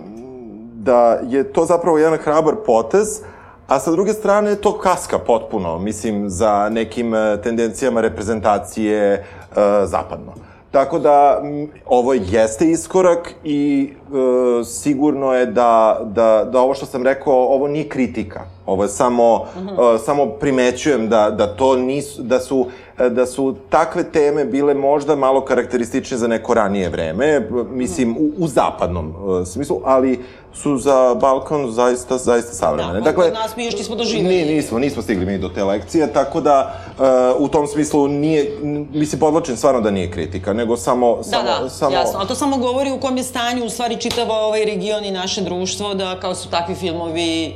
da 0.75 1.21
je 1.23 1.53
to 1.53 1.64
zapravo 1.64 1.99
jedan 1.99 2.19
hrabar 2.19 2.55
potez, 2.67 3.21
A 3.69 3.79
sa 3.81 3.90
druge 3.90 4.12
strane, 4.12 4.57
to 4.57 4.79
kaska 4.79 5.19
potpuno, 5.19 5.79
mislim, 5.79 6.29
za 6.29 6.69
nekim 6.69 7.14
e, 7.14 7.40
tendencijama 7.43 8.01
reprezentacije 8.01 9.25
uh, 9.51 9.57
zapadno. 9.85 10.33
Tako 10.75 10.99
da, 10.99 11.43
ovo 11.87 12.15
jeste 12.15 12.71
iskorak 12.71 13.35
i 13.45 13.89
e, 13.91 14.65
sigurno 14.65 15.35
je 15.35 15.47
da, 15.47 16.01
da, 16.05 16.49
da 16.53 16.61
ovo 16.61 16.75
što 16.75 16.87
sam 16.87 17.03
rekao, 17.03 17.35
ovo 17.35 17.69
nije 17.69 17.89
kritika. 17.89 18.41
Ovo 18.66 18.83
je 18.83 18.88
samo, 18.88 19.37
mm 19.57 19.59
-hmm. 19.59 19.94
e, 19.94 19.98
samo 19.98 20.27
primećujem 20.27 21.09
da, 21.09 21.31
da 21.31 21.46
to 21.46 21.77
nisu, 21.77 22.22
da 22.22 22.40
su, 22.40 22.66
da 23.11 23.27
su 23.27 23.55
takve 23.70 24.05
teme 24.05 24.44
bile 24.44 24.74
možda 24.74 25.16
malo 25.16 25.40
karakteristične 25.40 26.16
za 26.16 26.29
neko 26.29 26.55
ranije 26.55 26.88
vreme, 26.88 27.48
mislim, 27.70 28.16
u, 28.16 28.31
u 28.38 28.48
zapadnom 28.48 29.14
e, 29.42 29.46
smislu, 29.46 29.81
ali 29.85 30.24
su 30.55 30.79
za 30.79 31.14
Balkan 31.14 31.70
zaista, 31.70 32.18
zaista 32.18 32.53
savremene. 32.53 33.00
Da, 33.00 33.05
dakle, 33.05 33.31
nas 33.31 33.57
mi 33.57 33.64
još 33.64 33.77
nismo 33.77 33.96
doživeli. 33.96 34.37
Ni, 34.37 34.55
nismo, 34.55 34.79
nismo 34.79 35.03
stigli 35.03 35.27
mi 35.27 35.38
do 35.38 35.48
te 35.48 35.64
lekcije, 35.64 36.12
tako 36.12 36.40
da 36.40 36.74
uh, 36.98 37.05
u 37.38 37.48
tom 37.48 37.66
smislu 37.66 38.09
nije, 38.09 38.59
mislim, 38.92 39.20
podločen 39.20 39.57
stvarno 39.57 39.81
da 39.81 39.90
nije 39.90 40.11
kritika, 40.11 40.53
nego 40.53 40.77
samo... 40.77 41.16
Da, 41.16 41.22
samo, 41.22 41.44
da, 41.62 41.68
samo... 41.68 41.96
jasno, 41.96 42.18
ali 42.18 42.29
to 42.29 42.35
samo 42.35 42.57
govori 42.57 42.90
u 42.90 43.00
kom 43.00 43.16
je 43.16 43.22
stanju 43.22 43.64
u 43.64 43.70
stvari 43.70 43.96
čitava 43.96 44.35
ovaj 44.35 44.64
region 44.64 45.05
i 45.05 45.11
naše 45.11 45.40
društvo, 45.40 45.94
da 45.94 46.20
kao 46.20 46.35
su 46.35 46.50
takvi 46.50 46.74
filmovi 46.74 47.55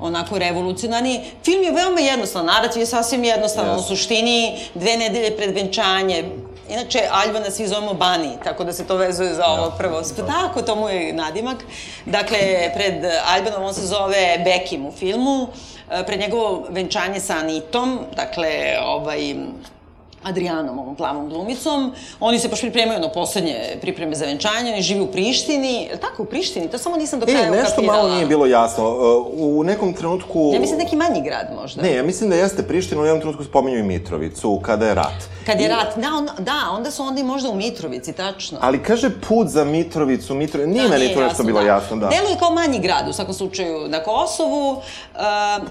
onako 0.00 0.38
revolucionarni. 0.38 1.20
Film 1.44 1.62
je 1.62 1.72
veoma 1.72 2.00
jednostavan, 2.00 2.46
narativ 2.46 2.80
je 2.82 2.86
sasvim 2.86 3.24
jednostavan, 3.24 3.78
yes. 3.78 3.80
u 3.80 3.82
suštini 3.82 4.58
dve 4.74 4.96
nedelje 4.96 5.36
pred 5.36 5.54
venčanje, 5.54 6.24
Inače, 6.70 7.00
Aljvana 7.10 7.50
svi 7.50 7.66
zovemo 7.66 7.94
Bani, 7.94 8.28
tako 8.44 8.64
da 8.64 8.72
se 8.72 8.86
to 8.86 8.96
vezuje 8.96 9.34
za 9.34 9.46
ovo 9.46 9.72
prvo. 9.78 10.00
Da. 10.16 10.26
Tako, 10.26 10.62
to 10.62 10.76
mu 10.76 10.88
je 10.88 11.12
nadimak. 11.12 11.56
Dakle, 12.06 12.38
pred 12.74 12.94
Aljbanom 13.26 13.62
on 13.62 13.74
se 13.74 13.86
zove 13.86 14.38
Bekim 14.44 14.86
u 14.86 14.92
filmu. 14.92 15.48
E, 15.90 16.06
pred 16.06 16.20
njegovo 16.20 16.66
venčanje 16.68 17.20
sa 17.20 17.34
Anitom, 17.34 17.98
dakle, 18.16 18.76
ovaj, 18.84 19.34
Adrianom, 20.22 20.78
ovom 20.78 20.96
plavom 20.96 21.28
glumicom. 21.28 21.92
Oni 22.20 22.38
se 22.38 22.48
baš 22.48 22.60
pripremaju 22.60 23.00
na 23.00 23.08
poslednje 23.08 23.56
pripreme 23.80 24.16
za 24.16 24.24
venčanje, 24.24 24.72
oni 24.72 24.82
živi 24.82 25.00
u 25.00 25.06
Prištini. 25.06 25.88
Je 25.90 26.00
tako, 26.00 26.22
u 26.22 26.26
Prištini? 26.26 26.68
To 26.68 26.78
samo 26.78 26.96
nisam 26.96 27.20
do 27.20 27.26
kraja 27.26 27.38
ukapirala. 27.40 27.60
E, 27.60 27.62
nešto 27.62 27.82
malo 27.82 28.14
nije 28.14 28.26
bilo 28.26 28.46
jasno. 28.46 28.96
U 29.32 29.64
nekom 29.64 29.92
trenutku... 29.92 30.50
Ja 30.54 30.60
mislim 30.60 30.78
neki 30.78 30.96
manji 30.96 31.22
grad 31.22 31.46
možda. 31.60 31.82
Ne, 31.82 31.94
ja 31.94 32.02
mislim 32.02 32.30
da 32.30 32.36
jeste 32.36 32.62
Priština, 32.62 33.00
u 33.00 33.04
jednom 33.04 33.20
trenutku 33.20 33.44
spominju 33.44 33.78
i 33.78 33.82
Mitrovicu, 33.82 34.60
kada 34.62 34.86
je 34.86 34.94
rat. 34.94 35.28
Kad 35.46 35.60
je 35.60 35.68
rat, 35.68 35.96
da, 35.96 36.08
on, 36.16 36.28
da, 36.38 36.70
onda 36.72 36.90
su 36.90 37.02
onda 37.02 37.20
i 37.20 37.24
možda 37.24 37.50
u 37.50 37.54
Mitrovici, 37.54 38.12
tačno. 38.12 38.58
Ali 38.60 38.82
kaže 38.82 39.10
put 39.28 39.48
za 39.48 39.64
Mitrovicu, 39.64 40.34
Mitrovicu, 40.34 40.70
nije 40.70 40.88
da, 40.88 40.98
meni 40.98 41.14
to 41.14 41.20
nešto 41.20 41.42
bilo 41.42 41.60
da. 41.60 41.66
jasno, 41.66 41.96
da. 41.96 42.08
Deluje 42.08 42.36
kao 42.38 42.50
manji 42.50 42.78
grad, 42.78 43.08
u 43.08 43.12
svakom 43.12 43.34
slučaju, 43.34 43.88
na 43.88 44.02
Kosovu. 44.02 44.70
Uh, 44.70 44.80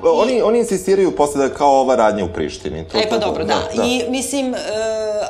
oni, 0.04 0.34
i... 0.34 0.42
oni 0.42 0.60
insistiraju 0.60 1.16
posle 1.16 1.48
da 1.48 1.54
kao 1.56 1.72
ova 1.72 1.96
radnja 1.96 2.26
u 2.26 2.34
Prištini. 2.34 2.88
To, 2.88 2.98
e, 2.98 3.10
pa 3.10 3.20
to, 3.20 3.28
dobro, 3.28 3.44
da. 3.44 3.54
da. 3.54 3.82
da. 3.82 3.84
I, 3.84 4.04
mislim, 4.10 4.39
uh, 4.46 4.58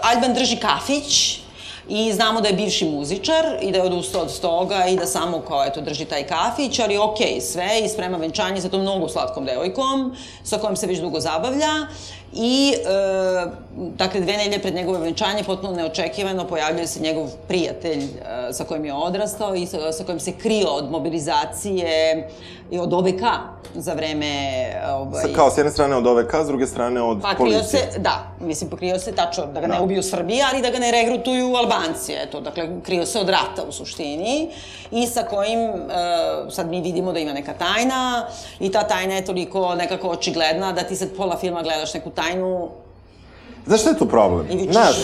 Alban 0.01 0.33
drži 0.33 0.57
kafić, 0.57 1.39
i 1.89 2.13
znamo 2.13 2.41
da 2.41 2.47
je 2.47 2.53
bivši 2.53 2.85
muzičar 2.85 3.45
i 3.61 3.71
da 3.71 3.77
je 3.77 3.83
odustao 3.83 4.21
od 4.21 4.39
toga 4.39 4.85
i 4.85 4.95
da 4.95 5.05
samo 5.05 5.41
kao 5.47 5.65
eto 5.65 5.81
drži 5.81 6.05
taj 6.05 6.27
kafić, 6.27 6.79
ali 6.79 6.97
okej, 6.97 7.35
okay, 7.35 7.41
sve 7.41 7.81
i 7.85 7.89
sprema 7.89 8.17
venčanje 8.17 8.61
sa 8.61 8.69
tom 8.69 8.81
mnogo 8.81 9.09
slatkom 9.09 9.45
devojkom 9.45 10.15
sa 10.43 10.57
kojom 10.57 10.75
se 10.75 10.87
već 10.87 10.99
dugo 10.99 11.19
zabavlja 11.19 11.87
I, 12.33 12.73
e, 12.73 13.47
dakle, 13.75 14.19
dve 14.21 14.37
nedelje 14.37 14.61
pred 14.61 14.75
njegove 14.75 14.99
venčanje, 14.99 15.43
potpuno 15.43 15.73
neočekivano, 15.73 16.47
pojavljuje 16.47 16.87
se 16.87 16.99
njegov 16.99 17.29
prijatelj 17.47 18.03
e, 18.03 18.53
sa 18.53 18.63
kojim 18.63 18.85
je 18.85 18.93
odrastao 18.93 19.55
i 19.55 19.65
sa, 19.65 19.91
sa 19.91 20.03
kojim 20.03 20.19
se 20.19 20.31
krio 20.31 20.67
od 20.69 20.91
mobilizacije 20.91 22.29
i 22.71 22.79
od 22.79 22.93
OVK 22.93 23.21
za 23.75 23.93
vreme... 23.93 24.31
Ovaj, 24.93 25.21
Sa, 25.21 25.27
kao, 25.35 25.51
s 25.51 25.57
jedne 25.57 25.71
strane 25.71 25.95
od 25.95 26.07
OVK, 26.07 26.35
s 26.43 26.47
druge 26.47 26.67
strane 26.67 27.01
od 27.01 27.21
pa, 27.21 27.33
policije. 27.37 27.63
se, 27.63 27.99
da, 27.99 28.27
mislim, 28.39 28.69
pokrio 28.69 28.99
se 28.99 29.11
tačno 29.11 29.45
da 29.45 29.61
ga 29.61 29.67
ne 29.67 29.75
Da. 29.75 29.81
ubiju 29.81 30.03
Srbija, 30.03 30.47
ali 30.53 30.61
da 30.61 30.69
ga 30.69 30.79
ne 30.79 30.91
regrutuju 30.91 31.55
Albanci, 31.55 32.13
eto, 32.13 32.41
dakle, 32.41 32.69
krio 32.83 33.05
se 33.05 33.19
od 33.19 33.29
rata 33.29 33.63
u 33.67 33.71
suštini 33.71 34.51
i 34.91 35.07
sa 35.07 35.23
kojim, 35.23 35.59
e, 35.59 35.75
sad 36.49 36.69
mi 36.69 36.81
vidimo 36.81 37.13
da 37.13 37.19
ima 37.19 37.33
neka 37.33 37.53
tajna 37.53 38.25
i 38.59 38.71
ta 38.71 38.83
tajna 38.87 39.13
je 39.15 39.25
toliko 39.25 39.75
nekako 39.75 40.09
očigledna 40.09 40.71
da 40.71 40.83
ti 40.83 40.95
sad 40.95 41.09
pola 41.17 41.37
filma 41.37 41.61
gledaš 41.63 41.93
neku 41.93 42.09
tajnu 42.21 42.69
Znaš 43.65 43.81
šta 43.81 43.89
je 43.89 43.97
tu 43.97 44.05
problem? 44.05 44.47
Znaš, 44.71 44.95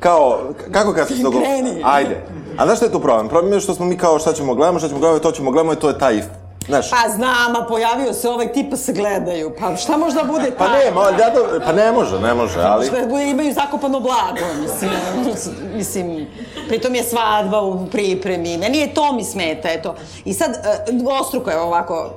kao, 0.00 0.38
kako 0.72 0.92
kad 0.92 1.08
se 1.08 1.14
dogovor... 1.14 1.46
Kreni. 1.46 1.82
Ajde. 1.84 2.26
A 2.58 2.64
znaš 2.64 2.76
šta 2.76 2.86
je 2.86 2.92
tu 2.92 3.00
problem? 3.00 3.28
Problem 3.28 3.52
je 3.52 3.60
što 3.60 3.74
smo 3.74 3.86
mi 3.86 3.96
kao 3.96 4.18
šta 4.18 4.32
ćemo 4.32 4.54
gledamo, 4.54 4.78
šta 4.78 4.88
ćemo 4.88 5.00
gledamo, 5.00 5.20
to 5.20 5.32
ćemo 5.32 5.50
gledamo 5.50 5.72
i 5.72 5.76
to 5.76 5.88
je 5.88 5.98
taj... 5.98 6.22
Znaš, 6.66 6.90
Pa 6.90 7.08
znam, 7.08 7.56
a 7.56 7.66
pojavio 7.68 8.12
se 8.12 8.28
ovaj 8.28 8.52
tip 8.52 8.70
pa 8.70 8.76
se 8.76 8.92
gledaju. 8.92 9.52
Pa 9.60 9.76
šta 9.76 9.96
možda 9.96 10.22
bude 10.24 10.50
pa 10.58 10.66
taj? 10.66 10.84
ne, 10.84 10.90
ma, 10.90 11.02
ja 11.02 11.30
do, 11.30 11.60
pa 11.66 11.72
ne 11.72 11.92
može, 11.92 12.20
ne 12.20 12.34
može, 12.34 12.60
ali... 12.60 12.86
Šta 12.86 13.06
bude, 13.06 13.30
imaju 13.30 13.54
zakopano 13.54 14.00
blago, 14.00 14.54
mislim, 14.62 14.90
mislim, 15.78 16.26
pritom 16.68 16.94
je 16.94 17.02
svadba 17.02 17.60
u 17.60 17.86
pripremi, 17.86 18.58
meni 18.58 18.78
je 18.78 18.94
to 18.94 19.12
mi 19.12 19.24
smeta, 19.24 19.68
eto. 19.70 19.94
I 20.24 20.34
sad, 20.34 20.50
e, 20.50 20.92
ostruko 21.20 21.50
je 21.50 21.60
ovako, 21.60 22.10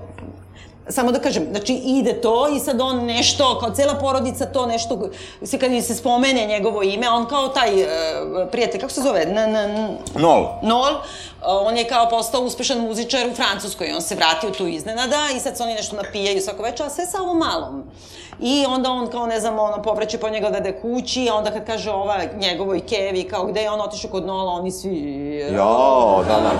samo 0.89 1.11
da 1.11 1.19
kažem, 1.19 1.47
znači 1.51 1.73
ide 1.73 2.21
to 2.21 2.47
i 2.55 2.59
sad 2.59 2.81
on 2.81 3.05
nešto, 3.05 3.59
kao 3.59 3.75
cela 3.75 3.93
porodica 3.93 4.45
to 4.45 4.65
nešto, 4.65 5.09
se 5.43 5.57
kad 5.59 5.71
se 5.83 5.95
spomene 5.95 6.45
njegovo 6.45 6.83
ime, 6.83 7.09
on 7.09 7.25
kao 7.25 7.47
taj 7.47 7.81
e, 7.81 7.87
prijatelj, 8.51 8.81
kako 8.81 8.93
se 8.93 9.01
zove? 9.01 9.21
N, 9.21 9.37
n, 9.37 9.55
n, 9.55 9.97
Nol. 10.15 10.45
Nol, 10.63 10.93
uh, 10.93 10.97
on 11.41 11.77
je 11.77 11.87
kao 11.87 12.09
postao 12.09 12.41
uspešan 12.41 12.79
muzičar 12.79 13.27
u 13.27 13.35
Francuskoj, 13.35 13.93
on 13.95 14.01
se 14.01 14.15
vratio 14.15 14.49
tu 14.49 14.67
iznenada 14.67 15.27
i 15.35 15.39
sad 15.39 15.57
se 15.57 15.63
oni 15.63 15.73
nešto 15.73 15.95
napijaju 15.95 16.41
svako 16.41 16.63
večer, 16.63 16.85
a 16.85 16.89
sve 16.89 17.05
sa 17.05 17.21
ovom 17.21 17.37
malom. 17.37 17.83
I 18.39 18.65
onda 18.67 18.91
on 18.91 19.07
kao, 19.07 19.27
ne 19.27 19.39
znam, 19.39 19.59
ono, 19.59 19.81
povraće 19.81 20.17
po 20.17 20.29
njega 20.29 20.49
da 20.49 20.57
ide 20.57 20.81
kući, 20.81 21.29
a 21.31 21.35
onda 21.35 21.51
kad 21.51 21.65
kaže 21.65 21.91
ova 21.91 22.17
njegovoj 22.39 22.79
kevi, 22.79 23.23
kao 23.23 23.45
gde 23.45 23.61
je 23.61 23.71
on 23.71 23.81
otišao 23.81 24.11
kod 24.11 24.25
Nola, 24.25 24.51
oni 24.51 24.71
svi... 24.71 25.37
Jo, 25.51 26.23
da, 26.27 26.35
da. 26.35 26.51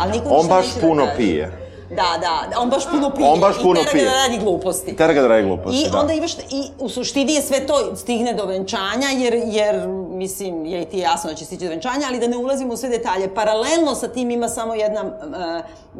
Ali 0.00 0.12
niko 0.12 0.28
On 0.28 0.46
baš 0.48 0.66
neće 0.66 0.80
puno 0.80 1.06
da 1.06 1.12
pije. 1.16 1.67
Da, 1.90 2.18
da, 2.20 2.60
on 2.60 2.70
baš 2.70 2.90
puno 2.90 3.10
pije. 3.10 3.28
On 3.28 3.40
baš 3.40 3.62
puno 3.62 3.80
I 3.80 3.84
tera 3.84 3.92
pije. 3.92 4.04
ga 4.04 4.10
da 4.10 4.16
radi 4.16 4.38
gluposti. 4.44 4.96
Tera 4.96 5.12
ga 5.12 5.20
da 5.22 5.28
radi 5.28 5.42
gluposti, 5.42 5.80
I 5.86 5.90
da. 5.90 6.00
onda 6.00 6.12
imaš, 6.12 6.34
i 6.34 6.70
u 6.78 6.88
suštini 6.88 7.34
je 7.34 7.42
sve 7.42 7.66
to 7.66 7.96
stigne 7.96 8.34
do 8.34 8.46
venčanja, 8.46 9.08
jer, 9.18 9.34
jer 9.46 9.88
mislim, 10.10 10.66
je 10.66 10.82
i 10.82 10.84
ti 10.84 10.98
jasno 10.98 11.30
da 11.30 11.36
će 11.36 11.44
stići 11.44 11.64
do 11.64 11.70
venčanja, 11.70 12.06
ali 12.08 12.18
da 12.18 12.26
ne 12.26 12.36
ulazimo 12.36 12.72
u 12.72 12.76
sve 12.76 12.88
detalje. 12.88 13.34
Paralelno 13.34 13.94
sa 13.94 14.08
tim 14.08 14.30
ima 14.30 14.48
samo 14.48 14.74
jedna 14.74 15.02
uh, 15.02 15.10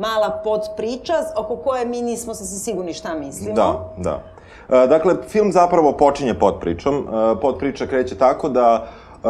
mala 0.01 0.41
podpriča 0.45 1.14
oko 1.36 1.57
koje 1.57 1.86
mi 1.86 2.03
nismo 2.03 2.34
sasvim 2.34 2.59
sigurni 2.59 2.95
šta 2.95 3.14
mislimo. 3.14 3.55
Da, 3.55 3.93
da. 3.97 4.22
E, 4.68 4.86
dakle, 4.86 5.14
film 5.28 5.53
zapravo 5.53 5.93
počinje 5.93 6.34
pod 6.34 6.55
pričom. 6.61 6.95
E, 6.97 7.41
pod 7.41 7.59
priča 7.59 7.86
kreće 7.86 8.14
tako 8.14 8.49
da 8.49 8.86
e, 8.86 9.28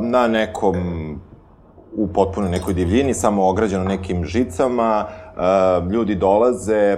na 0.00 0.28
nekom 0.28 0.76
u 1.96 2.06
potpuno 2.06 2.48
nekoj 2.48 2.74
divljini, 2.74 3.14
samo 3.14 3.48
ograđeno 3.48 3.84
nekim 3.84 4.24
žicama, 4.24 5.06
ljudi 5.92 6.14
dolaze 6.14 6.96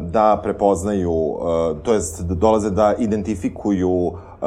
da 0.00 0.40
prepoznaju, 0.42 1.38
to 1.82 1.94
jest 1.94 2.22
da 2.22 2.34
dolaze 2.34 2.70
da 2.70 2.94
identifikuju 2.98 4.12
e, 4.42 4.46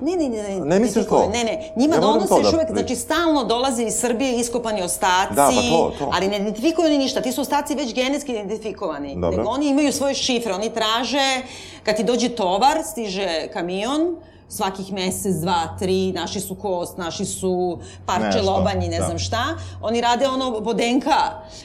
Ne, 0.00 0.16
ne, 0.16 0.28
ne, 0.28 0.58
ne. 0.58 0.64
Ne 0.64 0.80
misliš 0.80 1.06
to? 1.06 1.30
Ne, 1.32 1.44
ne. 1.44 1.72
Njima 1.76 1.94
Ja 1.94 2.00
donose 2.00 2.28
to 2.28 2.34
da 2.34 2.40
još 2.40 2.52
uvek, 2.54 2.68
znači 2.72 2.96
stalno 2.96 3.44
dolaze 3.44 3.82
iz 3.82 3.94
Srbije 3.94 4.36
iskopani 4.40 4.82
ostaci, 4.82 5.34
Da, 5.34 5.50
pa 5.56 5.62
to, 5.62 5.92
to. 5.98 6.10
ali 6.14 6.28
ne 6.28 6.36
identifikuju 6.36 6.88
ni 6.90 6.98
ništa. 6.98 7.20
Ti 7.20 7.32
su 7.32 7.40
ostaci 7.40 7.74
već 7.74 7.94
genetski 7.94 8.32
identifikovani. 8.32 9.14
Dobro. 9.14 9.30
Nego 9.30 9.50
oni 9.50 9.68
imaju 9.68 9.92
svoje 9.92 10.14
šifre, 10.14 10.54
oni 10.54 10.70
traže, 10.70 11.42
kad 11.82 11.96
ti 11.96 12.04
dođe 12.04 12.28
tovar, 12.28 12.78
stiže 12.84 13.48
kamion, 13.52 14.16
svakih 14.48 14.92
mesec, 14.92 15.36
dva, 15.36 15.76
tri, 15.78 16.12
naši 16.12 16.40
su 16.40 16.54
kost, 16.54 16.98
naši 16.98 17.24
su 17.24 17.78
parče 18.06 18.24
Nešto, 18.24 18.52
lobanji, 18.52 18.88
ne 18.88 18.98
da. 18.98 19.04
znam 19.04 19.18
šta. 19.18 19.44
Oni 19.82 20.00
rade 20.00 20.28
ono 20.28 20.60
po 20.64 20.72
DNK 20.72 21.06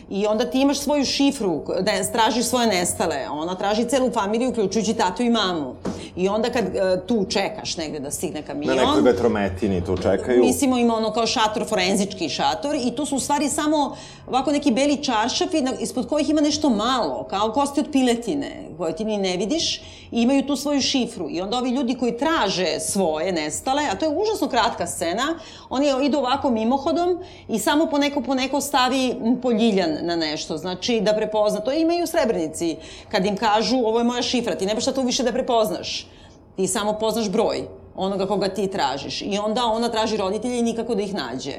i 0.10 0.26
onda 0.28 0.46
ti 0.46 0.62
imaš 0.62 0.80
svoju 0.80 1.06
šifru, 1.06 1.64
da 1.82 2.12
tražiš 2.12 2.46
svoje 2.46 2.68
nestale. 2.68 3.28
Ona 3.32 3.56
traži 3.56 3.86
celu 3.90 4.12
familiju, 4.12 4.50
uključujući 4.50 4.94
tatu 4.94 5.24
i 5.24 5.30
mamu. 5.30 5.76
I 6.16 6.30
onda 6.30 6.50
kad 6.50 6.66
e, 6.66 7.02
tu 7.08 7.26
čekaš 7.30 7.78
negde 7.78 8.00
da 8.00 8.12
stigne 8.12 8.42
kamion... 8.42 8.76
na 8.76 8.84
nekoj 8.84 9.02
vetrometini 9.02 9.86
tu 9.86 9.98
čekaju. 9.98 10.44
Mislimo 10.44 10.78
ima 10.78 10.96
ono 10.96 11.14
kao 11.14 11.28
šator, 11.28 11.66
forenzički 11.70 12.30
šator 12.30 12.76
i 12.76 12.92
tu 12.96 13.06
su 13.06 13.16
u 13.16 13.20
stvari 13.20 13.50
samo 13.50 13.96
ovako 14.28 14.52
neki 14.52 14.72
beli 14.72 15.04
čaršafi 15.04 15.62
na, 15.62 15.72
ispod 15.80 16.08
kojih 16.08 16.30
ima 16.30 16.42
nešto 16.42 16.70
malo, 16.70 17.28
kao 17.30 17.52
kosti 17.52 17.80
od 17.80 17.88
piletine, 17.92 18.70
koje 18.78 18.96
ti 18.96 19.06
ni 19.06 19.18
ne 19.18 19.38
vidiš 19.38 19.82
i 20.12 20.22
imaju 20.22 20.48
tu 20.48 20.56
svoju 20.56 20.82
šifru. 20.82 21.30
I 21.30 21.42
onda 21.42 21.58
ovi 21.58 21.70
ljudi 21.70 21.96
koji 21.96 22.18
traže 22.18 22.73
svoje 22.80 23.32
nestale, 23.32 23.84
a 23.92 23.96
to 23.96 24.06
je 24.06 24.18
užasno 24.18 24.48
kratka 24.48 24.88
scena, 24.88 25.40
oni 25.70 25.92
idu 26.04 26.18
ovako 26.18 26.50
mimohodom 26.50 27.20
i 27.48 27.60
samo 27.60 27.86
po 27.86 27.98
neko 27.98 28.22
po 28.22 28.36
neko 28.36 28.62
stavi 28.62 29.16
poljiljan 29.42 29.98
na 30.02 30.16
nešto, 30.16 30.58
znači 30.58 31.02
da 31.02 31.14
prepozna. 31.14 31.60
To 31.60 31.72
imaju 31.72 32.04
u 32.04 32.08
Srebrenici, 32.08 32.78
kad 33.12 33.26
im 33.26 33.38
kažu 33.38 33.78
ovo 33.78 33.98
je 33.98 34.04
moja 34.04 34.22
šifra, 34.22 34.56
ti 34.56 34.66
nemaš 34.66 34.84
šta 34.84 34.94
tu 34.94 35.02
više 35.02 35.24
da 35.24 35.32
prepoznaš. 35.32 36.08
Ti 36.56 36.68
samo 36.68 36.94
poznaš 36.94 37.30
broj 37.30 37.68
onoga 37.96 38.26
koga 38.28 38.50
ti 38.50 38.68
tražiš. 38.68 39.22
I 39.22 39.38
onda 39.38 39.66
ona 39.66 39.90
traži 39.90 40.18
roditelje 40.18 40.60
i 40.60 40.64
nikako 40.64 40.96
da 40.96 41.02
ih 41.02 41.14
nađe. 41.14 41.54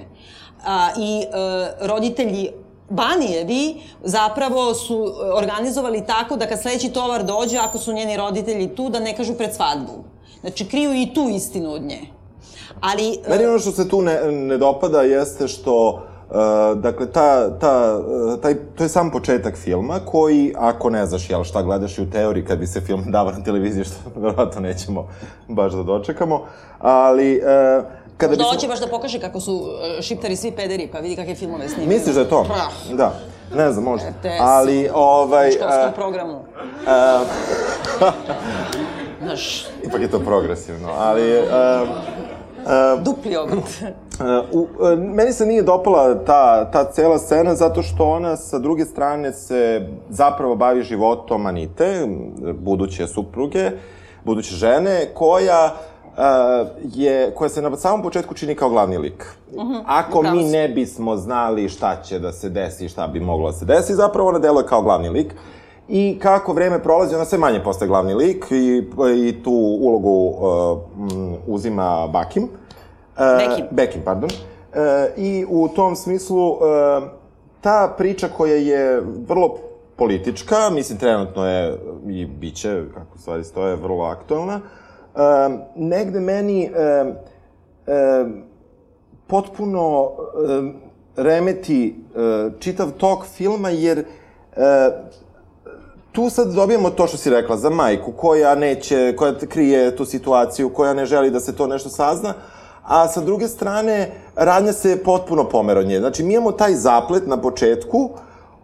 A, 0.65 0.89
I 0.99 1.23
e, 1.23 1.27
roditelji 1.81 2.51
Banijevi 2.89 3.77
zapravo 4.03 4.75
su 4.75 4.95
e, 4.95 5.33
organizovali 5.33 6.07
tako 6.07 6.37
da 6.37 6.47
kad 6.47 6.62
sledeći 6.62 6.89
tovar 6.89 7.25
dođe, 7.25 7.59
ako 7.59 7.79
su 7.79 7.93
njeni 7.93 8.17
roditelji 8.17 8.75
tu, 8.75 8.89
da 8.89 9.01
ne 9.01 9.17
kažu 9.17 9.35
pred 9.35 9.55
svadbu. 9.55 10.05
Znači, 10.45 10.68
kriju 10.68 10.95
i 10.95 11.14
tu 11.14 11.28
istinu 11.28 11.72
od 11.72 11.82
nje. 11.82 12.01
Ali... 12.80 13.18
e, 13.26 13.30
Meni 13.30 13.47
ono 13.47 13.59
što 13.59 13.70
se 13.70 13.88
tu 13.88 14.03
ne, 14.03 14.32
ne 14.32 14.59
dopada 14.59 15.03
jeste 15.03 15.49
što 15.49 16.03
Uh, 16.24 16.80
dakle, 16.80 17.07
ta, 17.12 17.59
ta, 17.59 17.99
uh, 17.99 18.40
taj, 18.40 18.55
to 18.76 18.82
je 18.82 18.88
sam 18.88 19.11
početak 19.11 19.57
filma 19.57 20.01
koji, 20.05 20.55
ako 20.57 20.90
ne 20.90 21.07
znaš 21.07 21.30
jel, 21.30 21.45
šta 21.45 21.62
gledaš 21.62 21.99
i 21.99 22.03
u 22.03 22.11
teoriji 22.11 22.45
kad 22.45 22.59
bi 22.59 22.66
se 22.66 22.80
film 22.80 23.05
dava 23.07 23.32
na 23.32 23.45
televiziji, 23.45 23.84
što 23.84 23.95
verovatno 24.20 24.61
nećemo 24.61 25.09
baš 25.49 25.72
da 25.72 25.82
dočekamo, 25.82 26.42
ali 26.78 27.36
uh, 27.36 27.45
kada 28.16 28.30
Možda 28.30 28.42
bismo... 28.42 28.53
hoće 28.53 28.68
baš 28.68 28.80
da 28.80 28.86
pokaže 28.86 29.20
kako 29.20 29.40
su 29.40 29.62
e, 29.99 30.03
šiptari 30.03 30.36
svi 30.36 30.51
pederi, 30.51 30.88
pa 30.92 30.99
vidi 30.99 31.16
kakve 31.16 31.34
filmove 31.34 31.68
snimaju. 31.68 31.88
Misliš 31.99 32.14
da 32.14 32.20
je 32.20 32.28
to? 32.28 32.47
Pa, 32.49 32.95
Da. 32.95 33.14
Ne 33.57 33.72
znam, 33.72 33.84
možda. 33.84 34.09
RTS. 34.09 34.40
Ali, 34.40 34.88
ovaj... 34.95 35.49
u 35.49 35.53
školskom 35.53 35.88
uh, 35.88 35.95
programu. 35.95 36.40
Znaš, 39.25 39.66
ipak 39.83 40.01
je 40.01 40.11
to 40.11 40.18
progresivno, 40.18 40.89
ali... 40.99 41.39
Uh, 41.39 43.03
dupli 43.05 43.37
ogret. 43.37 43.83
Uh, 44.53 44.61
uh, 44.61 44.99
meni 44.99 45.33
se 45.33 45.47
nije 45.47 45.62
dopala 45.62 46.25
ta, 46.25 46.70
ta 46.70 46.85
cela 46.93 47.18
scena 47.18 47.55
zato 47.55 47.83
što 47.83 48.05
ona 48.05 48.37
sa 48.37 48.59
druge 48.59 48.85
strane 48.85 49.33
se 49.33 49.89
zapravo 50.09 50.57
bavi 50.57 50.83
životom 50.83 51.47
Anite, 51.47 52.07
buduće 52.55 53.07
supruge, 53.07 53.70
buduće 54.25 54.55
žene, 54.55 55.11
koja 55.14 55.75
uh, 55.75 56.66
je, 56.95 57.35
koja 57.35 57.49
se 57.49 57.62
na 57.62 57.77
samom 57.77 58.03
početku 58.03 58.35
čini 58.35 58.55
kao 58.55 58.68
glavni 58.68 58.99
lik. 58.99 59.27
Ako 59.87 60.18
upravo 60.18 60.37
mi 60.37 60.45
si. 60.45 60.51
ne 60.51 60.68
bismo 60.68 61.16
znali 61.16 61.68
šta 61.68 62.03
će 62.03 62.18
da 62.18 62.33
se 62.33 62.49
desi, 62.49 62.89
šta 62.89 63.07
bi 63.07 63.20
moglo 63.20 63.51
da 63.51 63.57
se 63.57 63.64
desi, 63.64 63.95
zapravo 63.95 64.29
ona 64.29 64.39
deluje 64.39 64.66
kao 64.66 64.83
glavni 64.83 65.09
lik. 65.09 65.35
I 65.89 66.18
kako 66.22 66.53
vreme 66.53 66.82
prolazi, 66.82 67.14
ona 67.14 67.24
sve 67.24 67.39
manje 67.39 67.62
postaje 67.64 67.89
glavni 67.89 68.14
lik 68.14 68.47
i, 68.51 68.85
i 69.28 69.43
tu 69.43 69.53
ulogu 69.80 70.26
uh, 70.26 70.78
uzima 71.47 72.09
Bakim. 72.12 72.49
E, 73.18 73.49
Bekim. 73.49 73.66
Bekim, 73.70 74.03
pardon. 74.05 74.30
E, 74.74 75.11
I 75.16 75.47
u 75.49 75.68
tom 75.68 75.97
smislu, 75.97 76.51
e, 76.51 77.01
ta 77.61 77.95
priča 77.99 78.28
koja 78.28 78.55
je 78.55 79.03
vrlo 79.28 79.57
politička, 79.97 80.70
mislim, 80.70 80.99
trenutno 80.99 81.47
je 81.49 81.78
i 82.09 82.26
bit 82.26 82.55
će, 82.55 82.82
kako 82.95 83.18
stvari 83.18 83.45
stoje, 83.45 83.76
vrlo 83.76 84.05
aktualna, 84.05 84.61
e, 85.14 85.20
negde 85.76 86.20
meni 86.20 86.64
e, 86.64 86.70
e, 87.87 88.24
potpuno 89.26 90.11
e, 90.11 90.72
remeti 91.22 91.97
e, 92.16 92.51
čitav 92.59 92.91
tok 92.91 93.24
filma, 93.26 93.70
jer 93.70 93.99
e, 93.99 94.05
tu 96.15 96.31
sad 96.31 96.53
dobijamo 96.53 96.91
to 96.91 97.07
što 97.07 97.17
si 97.17 97.31
rekla 97.31 97.57
za 97.57 97.71
majku, 97.71 98.12
koja 98.12 98.55
neće, 98.55 99.17
koja 99.17 99.35
krije 99.49 99.97
tu 99.97 100.05
situaciju, 100.05 100.69
koja 100.69 100.95
ne 100.95 101.07
želi 101.07 101.31
da 101.31 101.41
se 101.41 101.57
to 101.57 101.67
nešto 101.67 101.89
sazna, 101.89 102.35
a 102.83 103.09
sa 103.09 103.21
druge 103.21 103.49
strane, 103.49 104.11
radnja 104.37 104.73
se 104.73 105.03
potpuno 105.05 105.49
pomera 105.49 105.81
od 105.81 105.87
nje. 105.87 105.99
Znači, 105.99 106.23
mi 106.23 106.35
imamo 106.35 106.53
taj 106.53 106.75
zaplet 106.75 107.27
na 107.27 107.41
početku, 107.41 108.11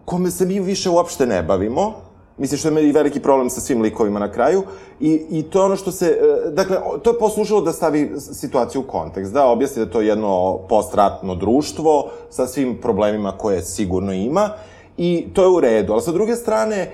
kome 0.05 0.31
se 0.31 0.47
mi 0.47 0.61
više 0.61 0.91
uopšte 0.91 1.27
ne 1.27 1.43
bavimo, 1.43 1.95
Mislim, 2.41 2.59
što 2.59 2.69
je 2.69 2.93
veliki 2.93 3.21
problem 3.21 3.51
sa 3.51 3.61
svim 3.61 3.83
likovima 3.83 4.19
na 4.19 4.33
kraju. 4.33 4.63
I, 5.01 5.27
I 5.31 5.43
to 5.43 5.59
je 5.59 5.65
ono 5.65 5.77
što 5.77 5.93
se... 5.93 6.07
e, 6.07 6.51
Dakle, 6.51 6.77
to 7.03 7.11
je 7.11 7.19
poslužilo 7.19 7.61
da 7.61 7.73
stavi 7.73 8.13
situaciju 8.19 8.81
u 8.81 8.85
kontekst, 8.85 9.33
da 9.33 9.47
objasni 9.47 9.81
da 9.81 9.89
je 9.89 9.93
to 9.93 10.01
jedno 10.01 10.59
postratno 10.69 11.35
društvo 11.35 12.11
sa 12.31 12.47
svim 12.47 12.79
problemima 12.81 13.33
koje 13.33 13.63
sigurno 13.63 14.13
ima. 14.13 14.51
I 14.97 15.27
to 15.33 15.43
je 15.43 15.49
u 15.49 15.61
redu. 15.61 15.93
Ali 15.93 16.03
sa 16.03 16.13
druge 16.13 16.37
strane, 16.37 16.77
e, 16.77 16.91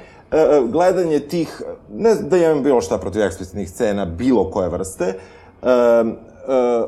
gledanje 0.63 1.21
tih... 1.21 1.63
Ne 1.93 2.15
da 2.15 2.37
imam 2.37 2.63
bilo 2.63 2.81
šta 2.81 2.99
protiv 2.99 3.23
eksplicitnih 3.23 3.71
scena, 3.71 4.05
bilo 4.05 4.51
koje 4.51 4.69
vrste, 4.69 5.05
e, 5.05 5.15
e, 5.63 6.05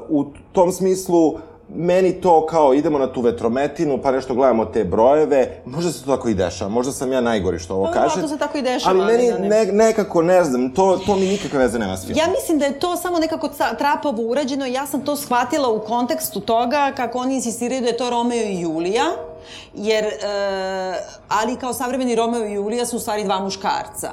u 0.08 0.24
tom 0.52 0.72
smislu 0.72 1.34
meni 1.74 2.12
to 2.12 2.46
kao 2.46 2.74
idemo 2.74 2.98
na 2.98 3.12
tu 3.12 3.20
vetrometinu, 3.20 3.98
pa 4.02 4.12
nešto 4.12 4.34
gledamo 4.34 4.64
te 4.64 4.84
brojeve, 4.84 5.62
možda 5.64 5.92
se 5.92 6.04
to 6.04 6.16
tako 6.16 6.28
i 6.28 6.34
dešava, 6.34 6.70
možda 6.70 6.92
sam 6.92 7.12
ja 7.12 7.20
najgori 7.20 7.58
što 7.58 7.74
ovo 7.74 7.84
Pa, 7.84 7.92
kažem. 7.92 8.08
verovatno 8.08 8.28
se 8.28 8.38
tako 8.38 8.58
i 8.58 8.62
dešava, 8.62 8.94
Ali 8.94 9.12
meni 9.12 9.30
ne- 9.30 9.48
ne, 9.48 9.72
nekako, 9.72 10.22
ne 10.22 10.44
znam, 10.44 10.74
to, 10.74 11.00
to 11.06 11.16
mi 11.16 11.26
nikakve 11.26 11.58
veze 11.58 11.78
nema 11.78 11.96
s 11.96 12.06
filmom. 12.06 12.18
Ja 12.18 12.32
mislim 12.32 12.58
da 12.58 12.64
je 12.64 12.78
to 12.78 12.96
samo 12.96 13.18
nekako 13.18 13.48
trapavo 13.78 14.22
urađeno 14.22 14.66
ja 14.66 14.86
sam 14.86 15.00
to 15.00 15.16
shvatila 15.16 15.68
u 15.68 15.80
kontekstu 15.80 16.40
toga 16.40 16.92
kako 16.96 17.18
oni 17.18 17.34
insistiraju 17.34 17.80
da 17.80 17.86
je 17.86 17.96
to 17.96 18.10
Romeo 18.10 18.42
i 18.42 18.60
Julija, 18.60 19.04
jer, 19.74 20.04
e, 20.04 20.12
ali 21.28 21.56
kao 21.56 21.72
savremeni 21.72 22.14
Romeo 22.14 22.46
i 22.46 22.52
Julija 22.52 22.86
su 22.86 22.96
u 22.96 23.00
stvari 23.00 23.24
dva 23.24 23.40
muškarca. 23.40 24.10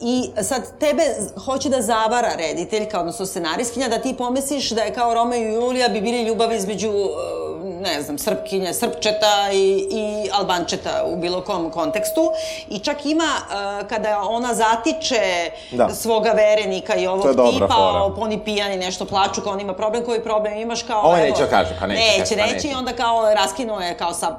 I 0.00 0.30
sad 0.42 0.78
tebe 0.78 1.02
hoće 1.44 1.68
da 1.68 1.82
zavara 1.82 2.28
rediteljka, 2.36 3.00
odnosno 3.00 3.26
scenarijskinja, 3.26 3.88
da 3.88 3.98
ti 3.98 4.14
pomisliš 4.18 4.70
da 4.70 4.82
je 4.82 4.94
kao 4.94 5.14
Romeo 5.14 5.38
i 5.38 5.54
Julija 5.54 5.88
bi 5.88 6.00
bili 6.00 6.22
ljubav 6.22 6.52
između, 6.52 6.88
e, 6.88 7.68
ne 7.80 8.02
znam, 8.02 8.18
Srpkinja, 8.18 8.72
Srpčeta 8.74 9.48
i, 9.52 9.86
i 9.90 10.30
Albančeta 10.32 11.04
u 11.06 11.16
bilo 11.16 11.40
kom 11.40 11.70
kontekstu. 11.70 12.30
I 12.68 12.78
čak 12.78 13.06
ima, 13.06 13.24
e, 13.24 13.88
kada 13.88 14.18
ona 14.22 14.54
zatiče 14.54 15.50
Da. 15.72 15.88
svoga 15.94 16.30
verenika 16.30 16.96
i 16.96 17.06
ovog 17.06 17.26
tipa, 17.52 17.66
fora. 17.66 18.14
oni 18.18 18.44
pijani 18.44 18.76
nešto 18.76 19.04
plaču, 19.04 19.40
kao 19.40 19.52
on 19.52 19.60
ima 19.60 19.74
problem, 19.74 20.04
koji 20.04 20.22
problem 20.22 20.58
imaš 20.58 20.82
kao... 20.82 21.02
Evo, 21.04 21.16
neće 21.16 21.42
da 21.42 21.48
kaže, 21.50 21.76
pa 21.80 21.86
neće 21.86 22.00
da 22.00 22.18
Neće, 22.18 22.36
neće, 22.36 22.54
neće. 22.54 22.68
i 22.68 22.74
onda 22.74 22.92
kao 22.92 23.34
raskinuo 23.34 23.80
je 23.80 23.96
kao 23.96 24.14
sa 24.14 24.36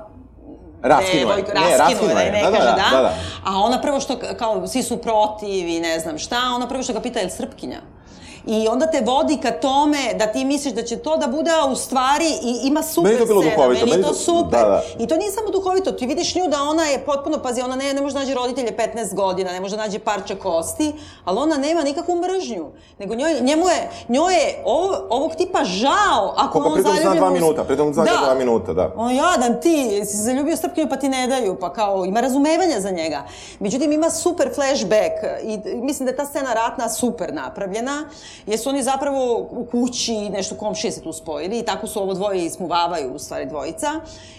Raskinuo 0.82 1.34
je. 1.34 1.44
Ne, 1.44 1.78
raskinuo 1.78 2.20
je. 2.20 2.32
Da, 2.32 2.52
da, 2.52 2.58
kaže 2.58 2.70
da, 2.70 2.76
da, 2.92 2.98
da, 2.98 3.02
da. 3.02 3.14
a 3.46 3.58
ona 3.58 3.82
prvo 3.82 4.00
što, 4.00 4.20
kao, 4.40 4.68
svi 4.68 4.84
su 4.84 4.98
protiv 4.98 5.68
i 5.68 5.80
ne 5.80 6.00
znam 6.00 6.18
šta, 6.18 6.38
ona 6.56 6.68
prvo 6.68 6.84
što 6.84 6.94
ga 6.94 7.02
pita, 7.02 7.20
je 7.20 7.26
li 7.26 7.32
Srpkinja? 7.32 7.82
I 8.46 8.68
onda 8.68 8.92
te 8.92 9.02
vodi 9.02 9.38
ka 9.42 9.52
tome 9.52 10.14
da 10.20 10.28
ti 10.28 10.46
misliš 10.46 10.74
da 10.74 10.84
će 10.84 10.98
to 10.98 11.18
da 11.18 11.28
bude, 11.28 11.52
a 11.52 11.66
u 11.66 11.76
stvari 11.76 12.26
i 12.44 12.68
ima 12.68 12.84
super 12.84 13.12
Meni 13.12 13.20
to 13.20 13.26
bilo 13.26 13.42
scena, 13.42 13.56
duhovito, 13.56 13.86
meni 13.86 13.92
je 13.92 13.98
meni 13.98 14.08
to 14.08 14.14
super. 14.14 14.60
da, 14.60 14.68
da. 14.68 14.84
I 15.00 15.08
to 15.08 15.18
nije 15.18 15.32
samo 15.32 15.50
duhovito, 15.50 15.92
ti 15.92 16.06
vidiš 16.06 16.36
nju 16.36 16.48
da 16.48 16.62
ona 16.62 16.84
je 16.86 17.00
potpuno, 17.06 17.38
pazi, 17.38 17.62
ona 17.62 17.76
ne, 17.76 17.94
ne 17.94 18.02
može 18.02 18.14
da 18.14 18.20
nađe 18.20 18.34
roditelje 18.34 18.78
15 18.78 19.16
godina, 19.16 19.52
ne 19.52 19.60
može 19.60 19.76
da 19.76 19.82
nađe 19.82 20.00
parče 20.00 20.36
kosti, 20.36 20.94
ali 21.26 21.40
ona 21.40 21.58
nema 21.58 21.84
nikakvu 21.84 22.16
mržnju. 22.16 22.66
Nego 23.00 23.16
njoj, 23.16 23.42
njemu 23.42 23.70
je, 23.70 23.90
njoj 24.10 24.34
je 24.34 24.62
ovo, 24.66 25.08
ovog 25.10 25.36
tipa 25.36 25.64
žao 25.64 26.34
ako 26.38 26.52
Koliko 26.52 26.70
on 26.70 26.74
pritom 26.74 26.96
zna 27.02 27.16
dva 27.16 27.30
minuta, 27.30 27.64
pritom 27.64 27.94
zna 27.94 28.04
dva 28.04 28.36
minuta, 28.36 28.74
da. 28.74 28.94
on 28.96 29.16
jadan 29.16 29.62
ti, 29.62 30.02
si 30.06 30.18
se 30.18 30.24
zaljubio 30.24 30.58
Srpkinju 30.58 30.90
pa 30.90 30.96
ti 30.96 31.10
ne 31.10 31.28
daju, 31.28 31.58
pa 31.60 31.74
kao 31.74 32.06
ima 32.06 32.22
razumevanja 32.22 32.80
za 32.80 32.92
njega. 32.92 33.24
Međutim, 33.60 33.92
ima 33.92 34.10
super 34.10 34.50
flashback 34.56 35.14
i 35.44 35.76
mislim 35.76 36.06
da 36.06 36.12
je 36.12 36.16
ta 36.16 36.26
scena 36.26 36.54
ratna 36.54 36.90
super 36.90 37.34
napravljena, 37.34 38.06
jer 38.46 38.60
su 38.60 38.70
oni 38.70 38.84
zapravo 38.84 39.48
u 39.52 39.66
kući, 39.72 40.30
nešto 40.30 40.56
komšije 40.56 40.92
se 40.92 41.02
tu 41.02 41.14
spojili 41.14 41.60
i 41.60 41.66
tako 41.66 41.88
su 41.88 42.02
ovo 42.02 42.14
dvoje 42.14 42.46
ismuvavaju, 42.46 43.14
u 43.14 43.20
stvari 43.20 43.46
dvojica, 43.46 43.88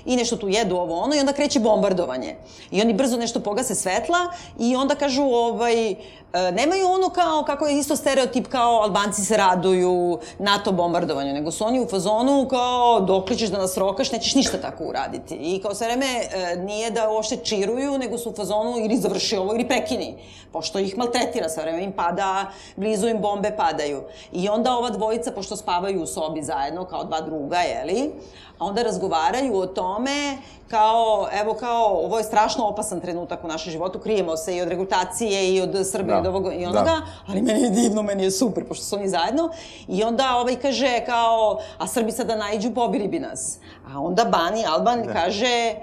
i 0.05 0.17
nešto 0.17 0.37
tu 0.37 0.49
jedu 0.49 0.77
ovo 0.77 1.01
ono 1.01 1.15
i 1.15 1.21
onda 1.21 1.33
kreće 1.33 1.61
bombardovanje. 1.61 2.37
I 2.71 2.81
oni 2.81 2.95
brzo 2.95 3.17
nešto 3.17 3.41
pogase 3.41 3.75
svetla 3.75 4.19
i 4.59 4.77
onda 4.77 4.95
kažu, 4.95 5.23
ovaj, 5.23 5.95
e, 6.33 6.53
nemaju 6.53 6.89
ono 6.89 7.11
kao, 7.11 7.45
kako 7.47 7.67
je 7.67 7.79
isto 7.79 7.97
stereotip 7.97 8.47
kao 8.47 8.81
Albanci 8.83 9.25
se 9.25 9.37
raduju 9.37 10.19
NATO 10.39 10.73
bombardovanju, 10.73 11.33
nego 11.33 11.51
su 11.51 11.65
oni 11.65 11.81
u 11.81 11.89
fazonu 11.89 12.47
kao 12.51 13.01
dok 13.01 13.31
ćeš 13.37 13.49
da 13.49 13.59
nas 13.59 13.77
rokaš, 13.77 14.13
nećeš 14.13 14.35
ništa 14.35 14.61
tako 14.61 14.85
uraditi. 14.85 15.35
I 15.35 15.61
kao 15.63 15.75
sve 15.75 15.87
vreme 15.87 16.07
e, 16.07 16.57
nije 16.57 16.91
da 16.91 17.11
uopšte 17.11 17.37
čiruju, 17.37 17.99
nego 17.99 18.19
su 18.19 18.31
u 18.31 18.35
fazonu 18.35 18.79
ili 18.79 18.97
završi 18.97 19.37
ovo 19.37 19.55
ili 19.55 19.69
prekini. 19.69 20.17
Pošto 20.53 20.79
ih 20.79 20.99
maltretira, 20.99 21.49
sve 21.49 21.63
vreme 21.63 21.83
im 21.85 21.93
pada, 21.93 22.51
blizu 22.77 23.09
im 23.09 23.21
bombe 23.21 23.57
padaju. 23.57 24.03
I 24.33 24.49
onda 24.49 24.77
ova 24.77 24.91
dvojica, 24.91 25.33
pošto 25.33 25.57
spavaju 25.57 26.03
u 26.03 26.07
sobi 26.07 26.43
zajedno, 26.43 26.85
kao 26.85 27.05
dva 27.05 27.21
druga, 27.21 27.59
jeli, 27.59 28.13
onda 28.61 28.83
razgovaraju 28.83 29.57
o 29.57 29.67
tome 29.67 30.39
kao, 30.69 31.29
evo 31.43 31.55
kao, 31.55 31.85
ovo 32.05 32.19
je 32.19 32.25
strašno 32.25 32.67
opasan 32.67 33.01
trenutak 33.01 33.45
u 33.45 33.49
našem 33.49 33.73
životu, 33.73 33.99
krijemo 33.99 34.37
se 34.37 34.57
i 34.57 34.63
od 34.63 34.69
regutacije 34.69 35.55
i 35.55 35.61
od 35.61 35.87
Srbije 35.91 36.15
Da, 36.15 36.17
i 36.17 36.21
od 36.21 36.27
ovog 36.27 36.53
i 36.53 36.63
da. 36.63 36.69
onoga, 36.71 37.01
ali 37.27 37.43
meni 37.43 37.63
je 37.63 37.71
divno, 37.71 38.03
meni 38.03 38.23
je 38.23 38.31
super, 38.31 38.69
pošto 38.69 38.85
su 38.85 38.97
oni 38.97 39.09
zajedno. 39.09 39.51
I 39.89 40.03
onda 40.03 40.37
ovaj 40.37 40.57
kaže 40.57 41.01
kao, 41.07 41.61
a 41.79 41.87
Srbi 41.87 42.13
sada 42.13 42.37
najđu, 42.37 42.75
pobili 42.75 43.09
bi 43.09 43.19
nas. 43.19 43.59
A 43.95 44.01
onda 44.01 44.25
Bani 44.25 44.65
Alban 44.67 45.07
kaže, 45.13 45.75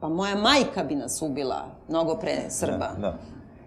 pa 0.00 0.08
moja 0.08 0.36
majka 0.36 0.84
bi 0.84 0.94
nas 0.94 1.22
ubila 1.22 1.64
mnogo 1.88 2.16
pre 2.16 2.42
Srba. 2.48 2.90
Da. 2.98 3.14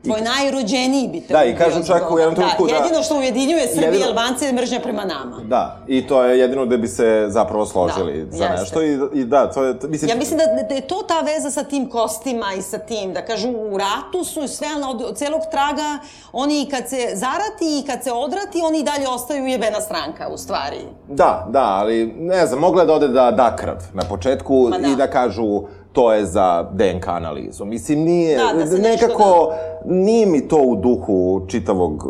Tvoj 0.04 0.22
najrođeniji 0.24 1.08
bi 1.08 1.22
te 1.22 1.34
Da, 1.34 1.44
i 1.44 1.56
zbog 1.72 1.88
čak 1.88 2.12
u 2.12 2.20
jednom 2.20 2.36
trenutku 2.36 2.68
da- 2.68 2.74
jedino 2.76 3.04
što 3.04 3.18
ujedinjuje 3.18 3.68
Srbi 3.68 3.82
i 3.82 3.86
Jedino- 3.86 4.08
Albance 4.08 4.46
je 4.46 4.54
mržnja 4.54 4.80
prema 4.80 5.06
nama. 5.06 5.38
Da, 5.46 5.78
i 5.88 6.08
to 6.08 6.24
je 6.24 6.40
jedino 6.40 6.66
da 6.66 6.78
bi 6.78 6.88
se 6.88 7.26
zapravo 7.28 7.66
složili 7.66 8.26
Da, 8.26 8.38
za 8.38 8.44
jeste. 8.44 8.60
nešto 8.60 8.82
i, 8.82 9.00
i 9.14 9.26
da, 9.26 9.52
to 9.52 9.64
je, 9.64 9.76
mislim... 9.84 10.10
Ja 10.10 10.16
mislim 10.16 10.40
da, 10.40 10.64
da 10.64 10.76
je 10.76 10.82
to 10.82 10.96
ta 10.98 11.20
veza 11.22 11.52
sa 11.52 11.64
tim 11.64 11.90
kostima 11.90 12.46
i 12.54 12.62
sa 12.62 12.78
tim, 12.80 13.14
da 13.14 13.22
kažu 13.22 13.50
u 13.50 13.78
ratu 13.78 14.24
su 14.24 14.44
i 14.44 14.48
sve, 14.48 14.68
od, 14.90 15.02
od 15.02 15.18
celog 15.18 15.42
traga, 15.52 15.98
oni 16.34 16.62
i 16.62 16.66
kad 16.66 16.90
se 16.90 17.10
zarati 17.14 17.48
i 17.80 17.88
kad 17.88 18.04
se 18.04 18.12
odrati, 18.14 18.62
oni 18.64 18.80
i 18.80 18.84
dalje 18.84 19.08
ostaju 19.08 19.46
jebena 19.46 19.82
stranka, 19.82 20.28
u 20.28 20.38
stvari. 20.38 20.80
Da, 21.08 21.48
da, 21.50 21.64
ali 21.64 22.06
ne 22.10 22.46
znam, 22.46 22.60
mogla 22.60 22.82
je 22.82 22.88
da 22.88 22.94
ode 22.94 23.08
da 23.08 23.32
da 23.32 23.56
krv 23.56 23.78
na 23.94 24.04
početku 24.04 24.68
Ma 24.70 24.78
da. 24.78 24.88
i 24.88 24.96
da 24.96 25.08
kažu 25.08 25.62
to 25.98 26.14
je 26.14 26.26
za 26.26 26.66
DNK 26.74 27.08
analizu. 27.08 27.66
Mislim, 27.66 28.00
nije, 28.00 28.38
Da, 28.38 28.66
da 28.66 28.78
nekako, 28.78 29.52
nije 29.86 30.26
mi 30.26 30.48
to 30.48 30.58
u 30.58 30.76
duhu 30.76 31.42
čitavog 31.48 32.08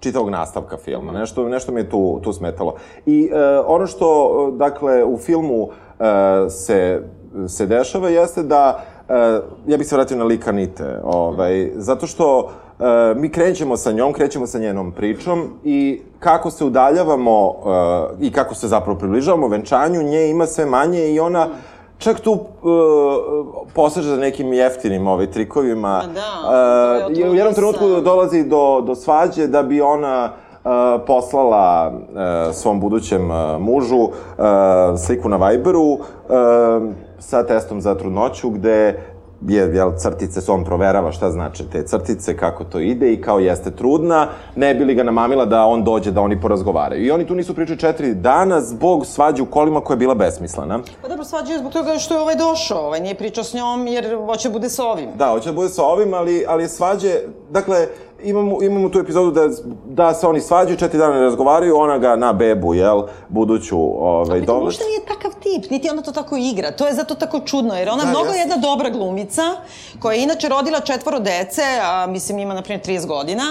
čitavog 0.00 0.30
nastavka 0.30 0.76
filma. 0.76 1.12
Nešto, 1.12 1.48
nešto 1.48 1.72
mi 1.72 1.80
je 1.80 1.90
tu, 1.90 2.20
tu 2.22 2.32
smetalo. 2.32 2.74
I 3.06 3.30
e, 3.32 3.58
ono 3.66 3.86
što, 3.86 4.50
dakle, 4.56 5.04
u 5.04 5.18
filmu 5.18 5.68
e, 5.68 6.50
se, 6.50 7.02
se 7.48 7.66
dešava 7.66 8.08
jeste 8.08 8.42
da, 8.42 8.82
e, 9.08 9.14
ja 9.66 9.78
bih 9.78 9.86
se 9.86 9.96
vratio 9.96 10.16
na 10.16 10.24
lika 10.24 10.52
Nite, 10.52 11.00
ovaj, 11.04 11.70
zato 11.74 12.06
što 12.06 12.50
e, 12.80 12.84
mi 13.16 13.28
krećemo 13.28 13.76
sa 13.76 13.92
njom, 13.92 14.12
krećemo 14.12 14.46
sa 14.46 14.58
njenom 14.58 14.92
pričom 14.92 15.50
i 15.64 16.00
kako 16.18 16.50
se 16.50 16.64
udaljavamo 16.64 17.54
e, 18.20 18.26
i 18.26 18.32
kako 18.32 18.54
se 18.54 18.68
zapravo 18.68 18.98
približavamo 18.98 19.48
venčanju, 19.48 20.02
nje 20.02 20.30
ima 20.30 20.46
sve 20.46 20.66
manje 20.66 21.12
i 21.12 21.20
ona 21.20 21.48
čak 22.02 22.20
tu 22.20 22.32
uh, 22.32 22.40
poseže 23.74 24.08
za 24.08 24.16
nekim 24.16 24.52
jeftinim 24.52 25.06
ovaj, 25.06 25.30
trikovima. 25.30 26.02
Ma 26.06 26.12
da, 26.14 27.08
Uh, 27.08 27.18
je 27.18 27.30
u 27.30 27.34
jednom 27.34 27.54
trenutku 27.54 28.00
dolazi 28.00 28.44
do, 28.44 28.82
do 28.86 28.94
svađe 28.94 29.46
da 29.46 29.62
bi 29.62 29.80
ona 29.80 30.32
uh, 30.32 30.70
poslala 31.06 31.92
uh, 31.92 32.54
svom 32.54 32.80
budućem 32.80 33.30
uh, 33.30 33.60
mužu 33.60 33.96
uh, 33.96 34.10
sliku 34.98 35.28
na 35.28 35.36
Viberu 35.36 35.82
uh, 35.82 35.98
sa 37.18 37.46
testom 37.46 37.80
za 37.80 37.94
trudnoću 37.94 38.50
gde 38.50 39.00
je, 39.48 39.74
jel, 39.74 39.92
crtice, 39.96 40.40
se 40.40 40.52
on 40.52 40.64
proverava 40.64 41.12
šta 41.12 41.30
znači 41.30 41.64
te 41.72 41.82
crtice, 41.86 42.36
kako 42.36 42.64
to 42.64 42.78
ide 42.78 43.12
i 43.12 43.20
kao 43.20 43.38
jeste 43.38 43.70
trudna, 43.70 44.28
ne 44.56 44.74
bi 44.74 44.84
li 44.84 44.94
ga 44.94 45.02
namamila 45.02 45.44
da 45.44 45.64
on 45.64 45.84
dođe 45.84 46.10
da 46.10 46.20
oni 46.20 46.40
porazgovaraju. 46.40 47.04
I 47.04 47.10
oni 47.10 47.26
tu 47.26 47.34
nisu 47.34 47.54
pričali 47.54 47.78
četiri 47.78 48.14
dana 48.14 48.60
zbog 48.60 49.06
svađe 49.06 49.42
u 49.42 49.46
kolima 49.46 49.80
koja 49.80 49.94
je 49.94 49.98
bila 49.98 50.14
besmislena. 50.14 50.80
Pa 51.02 51.08
dobro, 51.08 51.24
svađaju 51.24 51.58
zbog 51.58 51.72
toga 51.72 51.98
što 51.98 52.14
je 52.14 52.20
ovaj 52.20 52.36
došao, 52.36 52.86
ovaj 52.86 53.00
nije 53.00 53.14
pričao 53.14 53.44
s 53.44 53.54
njom 53.54 53.86
jer 53.86 54.16
hoće 54.26 54.50
bude 54.50 54.68
sa 54.68 54.84
ovim. 54.84 55.08
Da, 55.14 55.26
hoće 55.30 55.48
da 55.48 55.54
bude 55.54 55.68
sa 55.68 55.82
ovim, 55.82 56.14
ali, 56.14 56.44
ali 56.48 56.68
svađe, 56.68 57.20
dakle, 57.50 57.86
imamo, 58.22 58.62
imamo 58.62 58.88
tu 58.88 58.98
epizodu 58.98 59.30
da, 59.30 59.48
da 59.86 60.14
se 60.14 60.26
oni 60.26 60.40
svađaju, 60.40 60.76
četiri 60.76 60.98
dana 60.98 61.14
ne 61.14 61.20
razgovaraju, 61.20 61.76
ona 61.76 61.98
ga 61.98 62.16
na 62.16 62.32
bebu, 62.32 62.74
jel, 62.74 63.02
buduću, 63.28 63.78
ovaj, 63.98 64.24
Pritom 64.30 64.46
dovlači. 64.46 64.64
uopšte 64.66 64.84
nije 64.84 65.00
takav 65.06 65.32
tip, 65.34 65.70
niti 65.70 65.90
ona 65.90 66.02
to 66.02 66.12
tako 66.12 66.36
igra. 66.36 66.70
To 66.70 66.86
je 66.86 66.94
zato 66.94 67.14
tako 67.14 67.40
čudno, 67.40 67.74
jer 67.74 67.88
ona 67.88 68.04
Da, 68.04 68.10
mnogo 68.10 68.24
jeste. 68.26 68.38
jedna 68.38 68.56
dobra 68.58 68.90
glumica, 68.90 69.42
koja 70.00 70.14
je 70.14 70.22
inače 70.22 70.48
rodila 70.48 70.80
četvoro 70.80 71.18
dece, 71.20 71.62
a 71.82 72.06
mislim 72.06 72.38
ima, 72.38 72.54
na 72.54 72.62
primjer, 72.62 72.80
30 72.82 73.06
godina, 73.06 73.42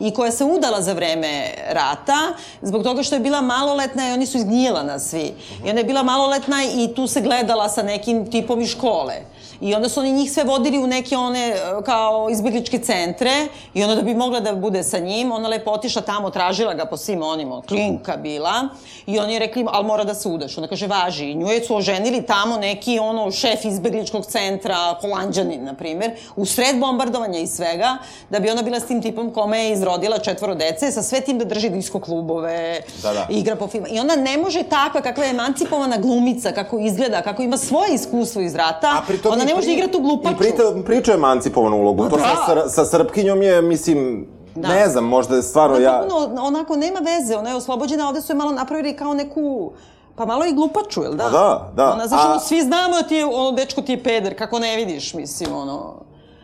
i 0.00 0.14
koja 0.14 0.30
se 0.30 0.44
udala 0.46 0.80
za 0.80 0.92
vreme 0.92 1.40
rata, 1.68 2.18
zbog 2.62 2.82
toga 2.82 3.02
što 3.02 3.14
je 3.14 3.20
bila 3.20 3.40
maloletna 3.40 4.08
i 4.08 4.12
oni 4.12 4.26
su 4.26 4.38
izgnjilana 4.38 4.98
svi. 4.98 5.32
I 5.64 5.70
ona 5.70 5.78
je 5.78 5.84
bila 5.84 6.02
maloletna 6.02 6.56
i 6.76 6.94
tu 6.94 7.06
se 7.06 7.20
gledala 7.20 7.68
sa 7.68 7.82
nekim 7.82 8.30
tipom 8.30 8.60
iz 8.60 8.68
škole. 8.68 9.14
I 9.60 9.74
onda 9.74 9.88
su 9.88 10.00
oni 10.00 10.12
njih 10.12 10.32
sve 10.32 10.44
vodili 10.44 10.78
u 10.78 10.86
neke 10.86 11.16
one, 11.16 11.48
e, 11.48 11.56
kao 11.84 12.28
izbjegličke 12.30 12.78
centre, 12.78 13.30
i 13.74 13.82
onda 13.82 13.94
da 13.94 14.02
bi 14.02 14.14
mogla 14.14 14.40
da 14.40 14.54
bude 14.54 14.82
sa 14.82 14.98
njim, 14.98 15.32
ona 15.32 15.48
lepo 15.48 15.70
otišla 15.70 16.02
tamo, 16.02 16.30
tražila 16.30 16.74
ga 16.74 16.84
po 16.84 16.96
svim 16.96 17.22
onima, 17.22 17.62
klinka 17.68 18.16
bila, 18.16 18.68
i 19.06 19.18
oni 19.18 19.32
je 19.32 19.38
rekli, 19.38 19.64
ali 19.68 19.86
mora 19.86 20.04
da 20.04 20.14
se 20.14 20.28
udaš. 20.28 20.58
Ona 20.58 20.68
kaže, 20.68 20.86
važi. 20.86 21.30
I 21.30 21.34
nju 21.34 21.46
je 21.46 21.64
su 21.64 21.76
oženili 21.76 22.22
tamo 22.22 22.56
neki, 22.56 22.98
ono, 22.98 23.30
šef 23.30 23.64
izbegličkog 23.64 24.26
centra, 24.26 24.76
holandjanin, 25.00 25.64
na 25.64 25.74
primer, 25.74 26.10
u 26.36 26.46
sred 26.46 26.78
bombardovanja 26.80 27.38
i 27.38 27.46
svega, 27.46 27.96
da 28.30 28.40
bi 28.40 28.50
ona 28.50 28.62
bila 28.62 28.80
s 28.80 28.86
tim 28.86 29.02
tipom 29.02 29.30
kome 29.30 29.58
je 29.58 29.72
izrodila 29.72 30.18
četvoro 30.18 30.54
dece, 30.54 30.90
sa 30.92 31.02
sve 31.02 31.20
tim 31.20 31.38
da 31.38 31.44
drži 31.44 31.68
disko 31.68 32.00
klubove, 32.00 32.80
Da, 33.02 33.12
da. 33.12 33.26
igra 33.30 33.56
po 33.56 33.66
filmu. 33.66 33.86
I 33.90 33.98
ona 34.00 34.16
ne 34.16 34.36
može 34.36 34.62
takva, 34.62 35.00
kakva 35.00 35.24
je 35.24 35.30
emancipovana 35.30 35.96
glumica, 35.96 36.52
kako 36.52 36.78
izgleda, 36.78 37.22
kako 37.22 37.42
ima 37.42 37.56
svoje 37.56 37.94
iskustvo 37.94 38.42
iz 38.42 38.54
rata, 38.54 39.02
ona 39.24 39.44
ne 39.46 39.54
može 39.54 39.66
da 39.66 39.72
pri- 39.72 39.74
igra 39.74 39.88
tu 39.88 40.00
glupaču. 40.00 40.34
I 40.34 40.38
pritom 40.38 40.82
priča 40.82 41.12
je 41.12 41.16
emancipovanu 41.16 41.76
ulogu. 41.76 42.08
to 42.08 42.16
da. 42.16 42.36
sa, 42.46 42.68
sa 42.68 42.84
Srpkinjom 42.86 43.42
je, 43.42 43.62
mislim, 43.62 44.26
Da. 44.54 44.68
ne 44.68 44.88
znam, 44.88 45.04
možda 45.04 45.36
je 45.36 45.42
stvarno 45.42 45.78
ja... 45.78 45.98
potpuno, 46.00 46.42
onako, 46.42 46.76
nema 46.76 47.00
veze, 47.00 47.36
ona 47.36 47.50
je 47.50 47.56
oslobođena, 47.56 48.08
ovde 48.08 48.20
su 48.20 48.32
je 48.32 48.36
malo 48.36 48.52
napravili 48.52 48.96
kao 48.96 49.14
neku, 49.14 49.70
pa 50.16 50.26
malo 50.26 50.46
i 50.46 50.52
glupaču, 50.52 51.02
jel 51.02 51.12
da? 51.12 51.24
Pa 51.24 51.30
da, 51.30 51.72
da. 51.76 51.92
Ona, 51.92 52.06
znaš, 52.06 52.20
A- 52.20 52.30
ono, 52.30 52.40
svi 52.40 52.62
znamo 52.62 52.94
da 52.94 53.02
ti 53.02 53.14
je, 53.14 53.24
ono, 53.26 53.52
dečko 53.52 53.82
ti 53.82 53.92
je 53.92 54.02
peder, 54.02 54.38
kako 54.38 54.58
ne 54.58 54.76
vidiš, 54.76 55.14
mislim, 55.14 55.54
ono... 55.54 55.94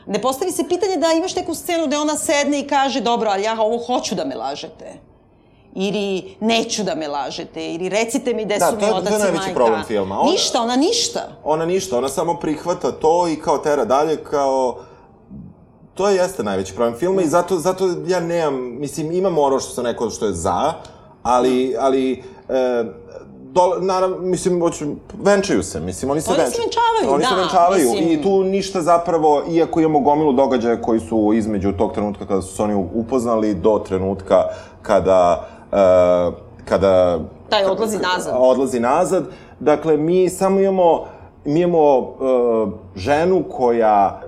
Ne 0.06 0.22
postavi 0.22 0.50
se 0.52 0.68
pitanje 0.68 0.96
da 0.96 1.06
imaš 1.08 1.36
neku 1.36 1.54
scenu 1.54 1.86
gde 1.86 1.98
ona 1.98 2.16
sedne 2.16 2.60
i 2.60 2.66
kaže, 2.66 3.00
dobro, 3.00 3.30
ali 3.30 3.42
ja 3.42 3.56
ovo 3.60 3.78
hoću 3.78 4.14
da 4.14 4.24
me 4.24 4.34
lažete. 4.36 4.92
Ili 5.74 6.34
neću 6.40 6.82
da 6.82 6.94
me 6.94 7.08
lažete, 7.08 7.66
ili 7.66 7.88
recite 7.88 8.34
mi 8.34 8.44
gde 8.44 8.56
Da, 8.56 8.66
su 8.66 8.72
to 8.72 8.76
mi 8.76 8.82
je- 8.82 8.90
to 8.90 8.94
je 8.94 8.98
otac 8.98 9.08
i 9.08 9.12
majka. 9.14 9.26
najveći 9.28 9.54
problem 9.54 9.84
filma. 9.84 10.14
Ona- 10.16 10.30
Ništa, 10.32 10.60
ona 10.60 10.76
ništa. 10.76 11.20
Ona 11.44 11.66
ništa, 11.66 11.98
ona 11.98 12.08
samo 12.08 12.34
prihvata 12.34 12.92
to 12.92 13.28
i 13.28 13.36
kao 13.36 13.58
tera 13.58 13.84
dalje, 13.84 14.16
kao... 14.18 14.76
To 15.94 16.08
je 16.08 16.16
jeste 16.16 16.42
najveći 16.42 16.74
problem 16.74 16.94
filma 16.94 17.22
i 17.22 17.28
zato, 17.28 17.58
zato 17.58 17.84
ja 18.06 18.20
nemam, 18.20 18.54
mislim, 18.80 19.12
imam 19.12 19.38
ono 19.38 19.60
što 19.60 19.70
sam 19.70 19.86
rekao 19.86 20.10
što 20.10 20.26
je 20.26 20.32
za, 20.32 20.72
ali, 21.22 21.76
ali, 21.78 22.12
e, 22.48 22.84
dole, 23.44 23.80
naravno, 23.80 24.18
mislim, 24.18 24.60
hoću, 24.60 24.84
venčaju 25.14 25.62
se, 25.62 25.80
mislim, 25.80 26.10
oni 26.10 26.20
se 26.20 26.30
Oni 26.30 26.36
se 26.36 26.42
venčaju. 26.42 26.62
venčavaju, 26.62 27.14
Oni 27.14 27.24
se 27.24 27.30
da, 27.30 27.40
venčavaju 27.40 27.90
mislim. 27.90 28.10
i 28.10 28.22
tu 28.22 28.44
ništa 28.44 28.82
zapravo, 28.82 29.42
iako 29.50 29.80
imamo 29.80 30.00
gomilu 30.00 30.32
događaja 30.32 30.82
koji 30.82 31.00
su 31.00 31.32
između 31.34 31.72
tog 31.72 31.92
trenutka 31.92 32.26
kada 32.26 32.42
su 32.42 32.56
se 32.56 32.62
oni 32.62 32.88
upoznali 32.94 33.54
do 33.54 33.78
trenutka 33.78 34.42
kada, 34.82 35.48
e, 35.72 36.32
kada 36.64 37.18
Taj 37.48 37.64
odlazi 37.64 37.98
nazad. 37.98 38.34
odlazi 38.38 38.80
nazad. 38.80 39.24
Dakle, 39.60 39.96
mi 39.96 40.28
samo 40.28 40.60
imamo, 40.60 41.04
mi 41.44 41.60
imamo 41.60 41.98
uh, 41.98 42.68
ženu 42.96 43.44
koja 43.50 44.20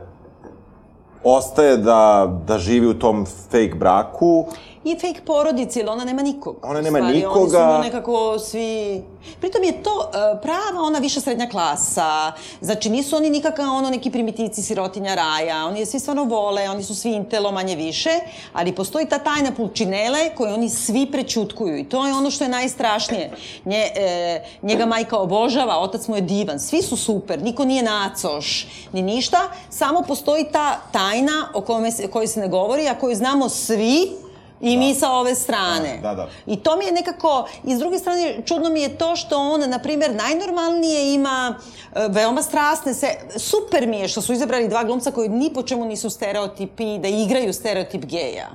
ostaje 1.24 1.76
da, 1.76 2.32
da 2.46 2.58
živi 2.58 2.86
u 2.86 2.98
tom 2.98 3.26
fake 3.50 3.74
braku. 3.78 4.46
I 4.84 4.94
fake 4.94 5.20
porodici, 5.26 5.78
jer 5.78 5.88
ona 5.88 6.04
nema 6.04 6.22
nikog. 6.22 6.56
Ona 6.62 6.80
nema 6.80 6.98
stvari, 6.98 7.24
Oni 7.24 7.34
su 7.34 7.40
nikoga. 7.40 7.80
nekako 7.82 8.38
svi... 8.38 9.02
Pritom 9.40 9.64
je 9.64 9.82
to 9.82 9.90
uh, 9.90 10.40
prava 10.42 10.80
ona 10.82 10.98
viša 10.98 11.20
srednja 11.20 11.48
klasa. 11.48 12.32
Znači, 12.60 12.90
nisu 12.90 13.16
oni 13.16 13.30
nikakav 13.30 13.74
ono 13.74 13.90
neki 13.90 14.10
primitivci 14.10 14.62
sirotinja 14.62 15.14
raja. 15.14 15.66
Oni 15.66 15.80
je 15.80 15.86
svi 15.86 16.00
stvarno 16.00 16.24
vole, 16.24 16.70
oni 16.70 16.82
su 16.82 16.94
svi 16.94 17.12
intelo 17.12 17.52
manje 17.52 17.76
više, 17.76 18.10
ali 18.52 18.74
postoji 18.74 19.06
ta 19.08 19.18
tajna 19.18 19.52
pulčinele 19.52 20.34
koju 20.36 20.54
oni 20.54 20.68
svi 20.68 21.06
prećutkuju. 21.12 21.78
I 21.78 21.84
to 21.84 22.06
je 22.06 22.14
ono 22.14 22.30
što 22.30 22.44
je 22.44 22.48
najstrašnije. 22.48 23.30
Nje, 23.64 23.90
e, 23.96 24.44
njega 24.62 24.86
majka 24.86 25.18
obožava, 25.18 25.78
otac 25.78 26.08
mu 26.08 26.16
je 26.16 26.20
divan, 26.22 26.60
svi 26.60 26.82
su 26.82 26.96
super, 26.96 27.42
niko 27.42 27.64
nije 27.64 27.82
nacoš, 27.82 28.66
ni 28.92 29.02
ništa, 29.02 29.38
samo 29.70 30.02
postoji 30.02 30.44
ta 30.52 30.80
tajna 30.92 31.48
o 31.54 31.60
kojoj 31.60 31.90
se, 31.90 32.08
kojoj 32.08 32.26
se 32.26 32.40
ne 32.40 32.48
govori, 32.48 32.88
a 32.88 32.98
koju 32.98 33.14
znamo 33.14 33.48
svi, 33.48 34.23
I 34.64 34.76
mi 34.76 34.94
sa 34.94 35.10
ove 35.12 35.34
strane. 35.34 35.98
Da, 36.02 36.14
da. 36.14 36.28
I 36.46 36.56
to 36.56 36.76
mi 36.76 36.84
je 36.84 36.92
nekako, 36.92 37.48
i 37.64 37.74
s 37.74 37.78
druge 37.78 37.98
strane, 37.98 38.36
čudno 38.44 38.70
mi 38.70 38.80
je 38.80 38.98
to 38.98 39.16
što 39.16 39.38
on, 39.38 39.60
na 39.70 39.78
primjer, 39.78 40.14
najnormalnije 40.14 41.14
ima 41.14 41.54
e, 41.94 42.08
veoma 42.08 42.42
strasne 42.42 42.94
se... 42.94 43.08
Super 43.36 43.86
mi 43.86 43.98
je 43.98 44.08
što 44.08 44.20
su 44.20 44.32
izabrali 44.32 44.68
dva 44.68 44.84
glumca 44.84 45.10
koji 45.10 45.28
ni 45.28 45.50
po 45.54 45.62
čemu 45.62 45.84
nisu 45.84 46.10
stereotipi, 46.10 46.98
da 46.98 47.08
igraju 47.08 47.52
stereotip 47.52 48.04
geja. 48.04 48.48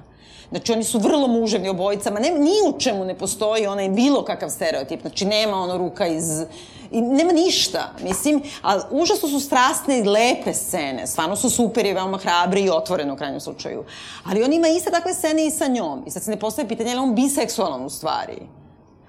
Znači, 0.49 0.71
oni 0.71 0.83
su 0.83 0.99
vrlo 0.99 1.27
muževni 1.27 1.69
obojicama, 1.69 2.19
ne, 2.19 2.31
ni 2.31 2.55
u 2.69 2.79
čemu 2.79 3.05
ne 3.05 3.13
postoji 3.13 3.67
onaj 3.67 3.89
bilo 3.89 4.23
kakav 4.25 4.49
stereotip. 4.49 5.01
Znači, 5.01 5.25
nema 5.25 5.57
ono 5.57 5.77
ruka 5.77 6.07
iz... 6.07 6.43
I 6.91 7.01
nema 7.01 7.31
ništa, 7.31 7.89
mislim, 8.03 8.41
a 8.63 8.79
užasno 8.91 9.29
su 9.29 9.39
strastne 9.39 9.99
i 9.99 10.03
lepe 10.03 10.53
scene, 10.53 11.07
stvarno 11.07 11.35
su 11.35 11.49
super 11.49 11.85
i 11.85 11.93
veoma 11.93 12.17
hrabri 12.17 12.61
i 12.61 12.69
otvoreni 12.69 13.11
u 13.11 13.15
krajnjem 13.15 13.39
slučaju. 13.39 13.83
Ali 14.25 14.43
on 14.43 14.53
ima 14.53 14.67
iste 14.67 14.91
takve 14.91 15.13
scene 15.13 15.45
i 15.45 15.51
sa 15.51 15.67
njom. 15.67 16.03
I 16.07 16.11
sad 16.11 16.23
se 16.23 16.31
ne 16.31 16.39
postaje 16.39 16.67
pitanje, 16.67 16.91
je 16.91 16.99
on 16.99 17.15
biseksualan 17.15 17.85
u 17.85 17.89
stvari? 17.89 18.41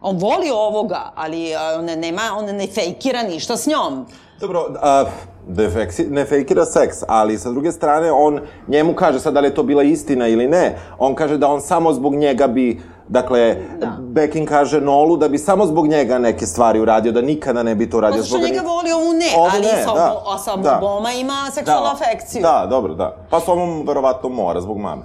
On 0.01 0.19
voli 0.19 0.51
ovoga, 0.51 1.13
ali 1.15 1.53
on 1.79 1.85
ne, 1.85 1.97
nema, 1.97 2.23
on 2.37 2.45
ne 2.45 2.67
fejkira 2.67 3.23
ništa 3.23 3.57
s 3.57 3.67
njom. 3.67 4.07
Dobro, 4.41 4.75
a, 4.81 5.05
ne, 5.49 5.71
feksi, 5.71 6.07
ne 6.11 6.25
fejkira 6.25 6.65
seks, 6.65 6.97
ali 7.09 7.39
sa 7.39 7.51
druge 7.51 7.73
strane 7.73 8.13
on 8.13 8.41
njemu 8.69 8.95
kaže 8.95 9.21
sad 9.21 9.35
da 9.35 9.41
li 9.41 9.49
je 9.49 9.55
to 9.55 9.63
bila 9.63 9.83
istina 9.83 10.29
ili 10.29 10.49
ne. 10.49 10.79
On 10.99 11.15
kaže 11.15 11.39
da 11.39 11.49
on 11.49 11.61
samo 11.61 11.93
zbog 11.93 12.15
njega 12.15 12.47
bi 12.47 12.81
Dakle, 13.11 13.57
Da. 13.81 13.97
Bekin 13.99 14.47
kaže 14.47 14.81
Nolu 14.81 15.17
da 15.17 15.29
bi 15.29 15.39
samo 15.39 15.67
zbog 15.67 15.87
njega 15.87 16.19
neke 16.19 16.47
stvari 16.47 16.81
uradio, 16.81 17.13
da 17.13 17.21
nikada 17.21 17.63
ne 17.63 17.75
bi 17.75 17.91
to 17.91 17.99
uradio 17.99 18.23
Pa 18.23 18.27
što 18.27 18.37
zbog 18.37 18.49
njega 18.49 18.61
voli, 18.61 18.93
ovu 18.93 19.13
ne, 19.13 19.27
Ovu 19.37 19.49
ali 19.53 19.63
ne, 19.63 19.85
sa, 19.85 19.95
da, 19.95 20.39
sa 20.45 20.57
da. 20.57 20.81
Ima 21.21 21.51
seksualnu 21.55 21.89
afekciju. 21.91 22.43
Da, 22.43 22.67
dobro, 22.71 22.95
da. 22.95 23.17
Pa 23.31 23.41
s 23.41 23.49
ovom 23.49 23.87
verovatno 23.87 24.29
mora, 24.29 24.61
zbog 24.61 24.79
mame. 24.79 25.03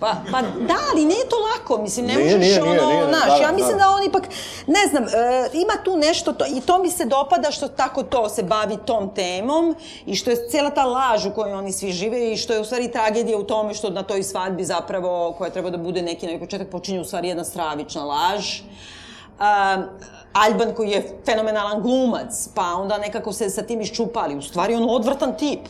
Pa, 0.00 0.16
pa 0.32 0.42
da, 0.42 0.74
ali 0.92 1.04
nije 1.04 1.28
to 1.28 1.36
lako, 1.36 1.82
mislim, 1.82 2.06
ne 2.06 2.14
Nije, 2.14 2.36
možeš 2.36 2.50
nije, 2.50 2.62
ono, 2.62 2.72
nije, 2.72 2.86
nije, 2.86 3.08
znaš, 3.08 3.28
da, 3.28 3.36
da, 3.36 3.42
ja 3.42 3.52
mislim 3.52 3.78
da. 3.78 3.84
da. 3.84 3.90
on 3.90 4.04
ipak, 4.04 4.22
ne 4.66 4.86
znam, 4.90 5.04
e, 5.04 5.08
ima 5.52 5.72
tu 5.84 5.96
nešto, 5.96 6.32
to, 6.32 6.44
i 6.46 6.60
to 6.60 6.78
mi 6.78 6.90
se 6.90 7.04
dopada 7.04 7.50
što 7.50 7.68
tako 7.68 8.02
to 8.02 8.28
se 8.28 8.42
bavi 8.42 8.76
tom 8.86 9.14
temom 9.14 9.76
i 10.06 10.16
što 10.16 10.30
je 10.30 10.48
cijela 10.50 10.70
ta 10.70 10.84
laž 10.84 11.26
u 11.26 11.30
kojoj 11.30 11.52
oni 11.52 11.72
svi 11.72 11.92
žive 11.92 12.32
i 12.32 12.36
što 12.36 12.52
je 12.52 12.60
u 12.60 12.64
stvari 12.64 12.92
tragedija 12.92 13.38
u 13.38 13.44
tome 13.44 13.74
što 13.74 13.90
na 13.90 14.02
toj 14.02 14.22
svadbi 14.22 14.64
zapravo, 14.64 15.34
koja 15.38 15.50
treba 15.50 15.70
da 15.70 15.78
bude 15.78 16.02
neki 16.02 16.26
novi 16.26 16.38
početak, 16.38 16.68
počinje 16.68 17.00
u 17.00 17.04
stvari 17.04 17.28
jedna 17.28 17.44
stravična 17.44 18.04
laž. 18.04 18.60
Um, 18.60 19.84
Alban 20.32 20.74
koji 20.74 20.90
je 20.90 21.18
fenomenalan 21.26 21.82
glumac, 21.82 22.48
pa 22.54 22.74
onda 22.74 22.98
nekako 22.98 23.32
se 23.32 23.50
sa 23.50 23.62
tim 23.62 23.80
iščupali. 23.80 24.36
U 24.36 24.42
stvari 24.42 24.74
on 24.74 24.86
odvrtan 24.90 25.36
tip. 25.36 25.60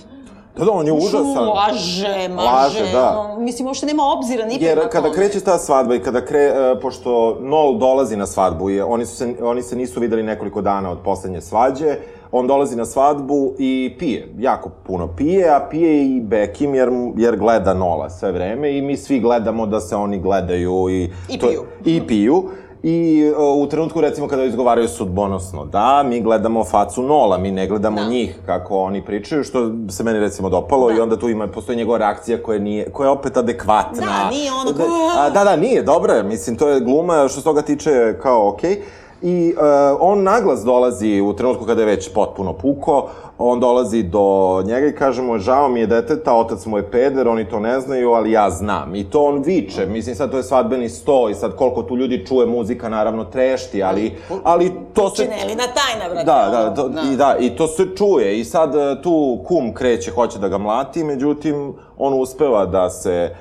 Da, 0.56 0.64
da, 0.64 0.72
on 0.72 0.86
je 0.86 0.92
užasan. 0.92 1.48
Laže, 1.48 2.28
maže, 2.28 2.48
Laže, 2.80 2.92
da. 2.92 3.36
mislim, 3.38 3.66
uopšte 3.66 3.86
nema 3.86 4.02
obzira 4.18 4.46
ni 4.46 4.56
Jer 4.60 4.78
kada 4.78 5.02
tome. 5.02 5.14
kreće 5.14 5.40
ta 5.40 5.58
svadba 5.58 5.94
i 5.94 6.00
kada 6.00 6.24
kre, 6.24 6.40
e, 6.40 6.80
pošto 6.82 7.38
Nol 7.40 7.78
dolazi 7.78 8.16
na 8.16 8.26
svadbu, 8.26 8.70
je, 8.70 8.84
oni, 8.84 9.06
su 9.06 9.16
se, 9.16 9.34
oni 9.42 9.62
se 9.62 9.76
nisu 9.76 10.00
videli 10.00 10.22
nekoliko 10.22 10.60
dana 10.62 10.90
od 10.90 10.98
poslednje 11.04 11.40
svađe, 11.40 11.96
on 12.32 12.46
dolazi 12.46 12.76
na 12.76 12.84
svadbu 12.84 13.52
i 13.58 13.96
pije, 13.98 14.28
jako 14.38 14.70
puno 14.86 15.08
pije, 15.08 15.48
a 15.48 15.68
pije 15.70 16.06
i 16.06 16.20
Bekim 16.20 16.74
jer, 16.74 16.88
jer 17.16 17.36
gleda 17.36 17.74
Nola 17.74 18.10
sve 18.10 18.32
vreme 18.32 18.78
i 18.78 18.82
mi 18.82 18.96
svi 18.96 19.20
gledamo 19.20 19.66
da 19.66 19.80
se 19.80 19.96
oni 19.96 20.18
gledaju 20.18 20.86
i... 20.90 21.10
I 21.28 21.38
to- 21.38 21.46
piju. 21.46 21.62
I 21.84 22.06
piju. 22.06 22.44
I 22.86 23.32
uh, 23.38 23.64
u 23.64 23.66
trenutku, 23.66 24.00
recimo, 24.00 24.28
kada 24.28 24.44
izgovaraju 24.44 24.88
sudbonosno, 24.88 25.64
da, 25.64 26.02
mi 26.02 26.20
gledamo 26.20 26.64
facu 26.64 27.02
Nola, 27.02 27.38
mi 27.38 27.50
ne 27.50 27.66
gledamo 27.66 28.00
Da. 28.00 28.08
njih, 28.08 28.36
kako 28.46 28.78
oni 28.78 29.04
pričaju, 29.04 29.44
što 29.44 29.70
se 29.90 30.04
meni, 30.04 30.18
recimo, 30.18 30.48
dopalo 30.48 30.88
Da. 30.88 30.94
i 30.96 31.00
onda 31.00 31.18
tu 31.18 31.28
ima, 31.28 31.46
postoji 31.46 31.76
njegova 31.78 31.98
reakcija 31.98 32.42
koja, 32.42 32.58
nije, 32.58 32.90
koja 32.90 33.06
je 33.06 33.10
opet 33.10 33.36
adekvatna. 33.36 34.06
Da, 34.06 34.30
nije 34.30 34.52
ono 34.52 34.72
Da, 34.72 34.84
a, 35.18 35.30
da, 35.30 35.44
da, 35.44 35.56
nije, 35.56 35.82
dobra 35.82 36.14
je, 36.14 36.22
mislim, 36.22 36.56
to 36.56 36.68
je 36.68 36.80
gluma, 36.80 37.28
što 37.28 37.38
se 37.40 37.44
toga 37.44 37.62
tiče, 37.62 38.18
kao, 38.22 38.48
okej. 38.48 38.82
I 39.26 39.54
uh, 39.56 39.62
on 40.00 40.22
naglas 40.22 40.64
dolazi 40.64 41.20
u 41.20 41.32
trenutku 41.32 41.64
kada 41.66 41.80
je 41.80 41.86
već 41.86 42.12
potpuno 42.12 42.52
puko, 42.52 43.08
on 43.38 43.60
dolazi 43.60 44.02
do 44.02 44.62
njega 44.66 44.86
i 44.86 44.94
kaže 44.94 45.22
mu, 45.22 45.38
žao 45.38 45.68
mi 45.68 45.80
je 45.80 45.86
deteta, 45.86 46.34
otac 46.34 46.66
mu 46.66 46.76
je 46.76 46.90
peder, 46.90 47.28
oni 47.28 47.48
to 47.48 47.60
ne 47.60 47.80
znaju, 47.80 48.12
ali 48.12 48.30
ja 48.30 48.50
znam. 48.50 48.94
I 48.94 49.04
to 49.10 49.24
on 49.24 49.42
viče, 49.42 49.86
mislim, 49.86 50.16
sad 50.16 50.30
to 50.30 50.36
je 50.36 50.42
svadbeni 50.42 50.88
sto 50.88 51.28
i 51.28 51.34
sad 51.34 51.56
koliko 51.56 51.82
tu 51.82 51.96
ljudi 51.96 52.26
čuje 52.26 52.46
muzika, 52.46 52.88
naravno 52.88 53.24
trešti, 53.24 53.82
ali, 53.82 54.12
ali 54.42 54.72
to 54.92 55.10
se... 55.10 55.24
Činelina 55.24 55.62
tajna, 55.62 56.08
brate. 56.10 56.24
Da, 56.24 56.48
da, 56.50 56.74
to, 56.74 56.90
I 57.12 57.16
da, 57.16 57.36
i 57.40 57.56
to 57.56 57.66
se 57.66 57.86
čuje. 57.96 58.40
I 58.40 58.44
sad 58.44 58.74
e, 58.74 59.02
tu 59.02 59.38
kum 59.46 59.74
kreće, 59.74 60.10
hoće 60.10 60.38
da 60.38 60.48
ga 60.48 60.58
mlati, 60.58 61.04
međutim, 61.04 61.74
on 61.98 62.20
uspeva 62.20 62.66
da 62.66 62.90
se 62.90 63.34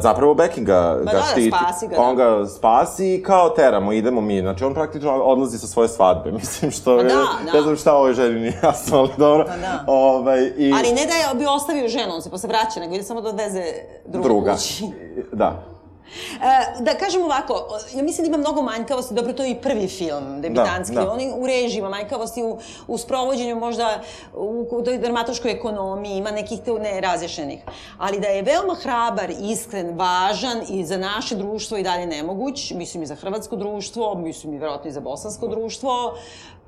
zapravo 0.00 0.34
Becky 0.34 0.64
ga, 0.64 0.96
ga 1.04 1.12
da, 1.12 1.22
štiti. 1.32 1.52
spasi 1.56 1.88
ga, 1.88 1.96
da. 1.96 2.02
On 2.02 2.16
ga 2.16 2.46
spasi 2.46 3.14
i 3.14 3.22
kao 3.22 3.48
teramo, 3.48 3.92
idemo 3.92 4.20
mi. 4.20 4.40
Znači, 4.40 4.64
on 4.64 4.74
praktično 4.74 5.12
odlazi 5.12 5.58
sa 5.58 5.66
svoje 5.66 5.88
svadbe. 5.88 6.32
Mislim, 6.40 6.70
što 6.70 6.96
Pa 6.96 7.02
je, 7.02 7.08
da, 7.08 7.14
da. 7.44 7.52
ne 7.52 7.62
znam 7.62 7.76
šta 7.76 7.96
ovoj 7.96 8.14
ženi 8.14 8.40
nije 8.40 8.58
jasno, 8.62 8.98
ali 8.98 9.10
dobro. 9.16 9.44
Pa 9.48 9.56
da. 9.56 9.84
Ovaj, 9.86 10.52
i... 10.56 10.72
Ali 10.78 10.88
ne 10.88 11.06
da 11.06 11.14
je 11.14 11.34
bi 11.34 11.46
ostavio 11.46 11.88
ženu, 11.88 12.14
on 12.14 12.22
se 12.22 12.30
posle 12.30 12.48
vraća, 12.48 12.80
nego 12.80 12.94
ide 12.94 13.04
samo 13.04 13.20
da 13.20 13.28
odveze 13.28 13.64
drugu 14.06 14.28
druga. 14.28 14.52
kući. 14.54 14.84
Da. 15.32 15.73
E, 16.34 16.82
da 16.82 16.94
kažem 16.94 17.24
ovako, 17.24 17.78
ja 17.94 18.02
mislim 18.02 18.24
da 18.24 18.28
ima 18.28 18.38
mnogo 18.38 18.62
manjkavosti, 18.62 19.14
dobro, 19.14 19.32
to 19.32 19.42
je 19.42 19.50
i 19.50 19.60
prvi 19.60 19.88
film, 19.88 20.40
debitanski, 20.40 20.94
Da, 20.94 21.04
da. 21.04 21.12
on 21.12 21.20
je 21.20 21.32
u 21.34 21.46
režiji 21.46 21.78
ima 21.78 21.88
manjkavosti, 21.88 22.42
u, 22.42 22.58
u 22.86 22.98
sprovođenju 22.98 23.56
možda, 23.56 24.00
u, 24.34 24.66
u 24.70 24.82
toj 24.82 24.98
dramatoškoj 24.98 25.50
ekonomiji, 25.50 26.16
ima 26.16 26.30
nekih 26.30 26.60
te 26.64 26.72
nerazjašenih. 26.72 27.60
Ali 27.98 28.20
da 28.20 28.28
je 28.28 28.42
veoma 28.42 28.74
hrabar, 28.74 29.30
iskren, 29.40 29.98
važan 29.98 30.62
i 30.68 30.84
za 30.84 30.96
naše 30.96 31.36
društvo 31.36 31.76
i 31.78 31.82
dalje 31.82 32.06
nemoguć, 32.06 32.70
mislim 32.70 33.02
i 33.02 33.06
za 33.06 33.14
hrvatsko 33.14 33.56
društvo, 33.56 34.14
mislim 34.14 34.54
i 34.54 34.58
verovatno 34.58 34.90
i 34.90 34.92
za 34.92 35.00
bosansko 35.00 35.48
društvo, 35.48 36.14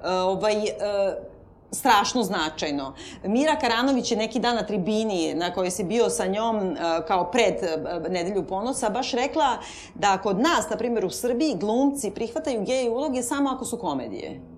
e, 0.04 0.10
ovaj, 0.10 0.64
e, 0.64 1.35
strašno 1.70 2.22
značajno. 2.22 2.94
Mira 3.24 3.56
Karanović 3.56 4.10
je 4.10 4.16
neki 4.16 4.38
dan 4.40 4.56
na 4.56 4.62
tribini 4.62 5.34
na 5.34 5.52
kojoj 5.52 5.70
se 5.70 5.84
bio 5.84 6.10
sa 6.10 6.26
njom 6.26 6.56
e, 6.56 6.76
kao 7.08 7.30
pred 7.30 7.54
e, 7.62 8.08
nedelju 8.08 8.46
ponosa 8.46 8.90
baš 8.90 9.12
rekla 9.12 9.58
da 9.94 10.18
kod 10.18 10.38
nas, 10.38 10.70
na 10.70 10.76
primjer 10.76 11.04
u 11.04 11.10
Srbiji, 11.10 11.56
glumci 11.56 12.10
prihvataju 12.10 12.64
gej 12.64 12.88
uloge 12.88 13.22
samo 13.22 13.50
ako 13.50 13.64
su 13.64 13.78
komedije 13.78 14.55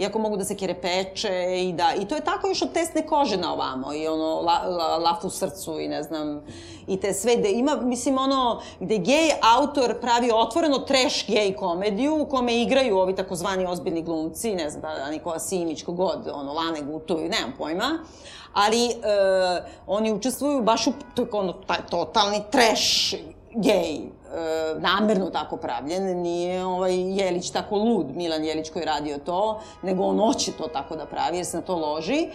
iako 0.00 0.18
mogu 0.18 0.36
da 0.36 0.44
se 0.44 0.56
kerepeče 0.56 1.60
i 1.68 1.72
da, 1.72 1.92
i 2.00 2.08
to 2.08 2.14
je 2.14 2.20
tako 2.20 2.48
još 2.48 2.62
od 2.62 2.72
tesne 2.72 3.06
kože 3.06 3.36
na 3.36 3.52
ovamo 3.52 3.94
i 3.94 4.08
ono, 4.08 4.40
la, 4.40 4.62
la, 4.66 4.96
laf 4.96 5.24
u 5.24 5.30
srcu 5.30 5.80
i 5.80 5.88
ne 5.88 6.02
znam, 6.02 6.42
i 6.86 7.00
te 7.00 7.12
sve, 7.12 7.36
gde 7.36 7.50
ima, 7.50 7.76
mislim, 7.76 8.18
ono, 8.18 8.60
gde 8.80 8.98
gej 8.98 9.30
autor 9.56 10.00
pravi 10.00 10.30
otvoreno 10.34 10.78
trash 10.78 11.26
gej 11.28 11.54
komediju 11.56 12.22
u 12.22 12.26
kome 12.26 12.62
igraju 12.62 12.98
ovi 12.98 13.14
takozvani 13.14 13.66
ozbiljni 13.66 14.02
glumci, 14.02 14.54
ne 14.54 14.70
znam, 14.70 14.82
da, 14.82 15.10
Nikola 15.10 15.38
Simić, 15.38 15.82
kogod, 15.82 16.30
ono, 16.34 16.52
Lane 16.52 16.82
Gutovi, 16.82 17.28
nemam 17.28 17.54
pojma, 17.58 17.98
ali 18.52 18.86
e, 18.86 18.92
oni 19.86 20.12
učestvuju 20.12 20.62
baš 20.62 20.86
u, 20.86 20.92
to 21.14 21.22
je 21.22 21.28
ono, 21.32 21.52
taj 21.52 21.78
totalni 21.90 22.42
trash 22.50 23.14
gej, 23.54 24.00
e, 24.30 24.80
namerno 24.80 25.30
tako 25.30 25.56
pravljen, 25.56 26.20
nije 26.22 26.64
ovaj 26.64 26.94
Jelić 26.94 27.50
tako 27.50 27.76
lud, 27.76 28.06
Milan 28.16 28.44
Jelić 28.44 28.70
koji 28.70 28.80
je 28.80 28.86
radio 28.86 29.18
to, 29.18 29.60
nego 29.82 30.02
on 30.02 30.18
hoće 30.18 30.52
to 30.52 30.68
tako 30.68 30.96
da 30.96 31.06
pravi 31.06 31.36
jer 31.36 31.46
se 31.46 31.56
na 31.56 31.62
to 31.62 31.76
loži 31.76 32.28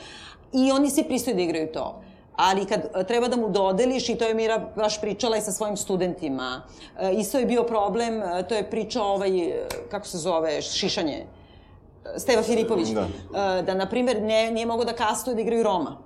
i 0.53 0.71
oni 0.71 0.89
svi 0.89 1.03
pristaju 1.03 1.35
da 1.35 1.41
igraju 1.41 1.67
to. 1.73 2.01
Ali 2.35 2.65
kad 2.65 2.81
e, 2.95 3.03
treba 3.03 3.27
da 3.27 3.35
mu 3.35 3.49
dodeliš, 3.49 4.09
i 4.09 4.15
to 4.15 4.25
je 4.25 4.33
Mira 4.33 4.71
baš 4.75 5.01
pričala 5.01 5.37
i 5.37 5.41
sa 5.41 5.51
svojim 5.51 5.77
studentima, 5.77 6.61
e, 6.99 7.13
isto 7.13 7.37
je 7.37 7.45
bio 7.45 7.63
problem, 7.63 8.21
e, 8.23 8.47
to 8.47 8.55
je 8.55 8.69
pričao 8.69 9.05
ovaj, 9.05 9.31
kako 9.91 10.07
se 10.07 10.17
zove, 10.17 10.61
šišanje, 10.61 11.25
Steva 12.17 12.43
Filipović, 12.43 12.87
Da. 12.87 13.07
da, 13.31 13.61
da 13.61 13.73
na 13.73 13.89
primjer, 13.89 14.21
ne, 14.21 14.51
nije 14.51 14.65
mogo 14.65 14.85
da 14.85 14.93
kastuje 14.93 15.35
da 15.35 15.41
igraju 15.41 15.63
Roma. 15.63 15.97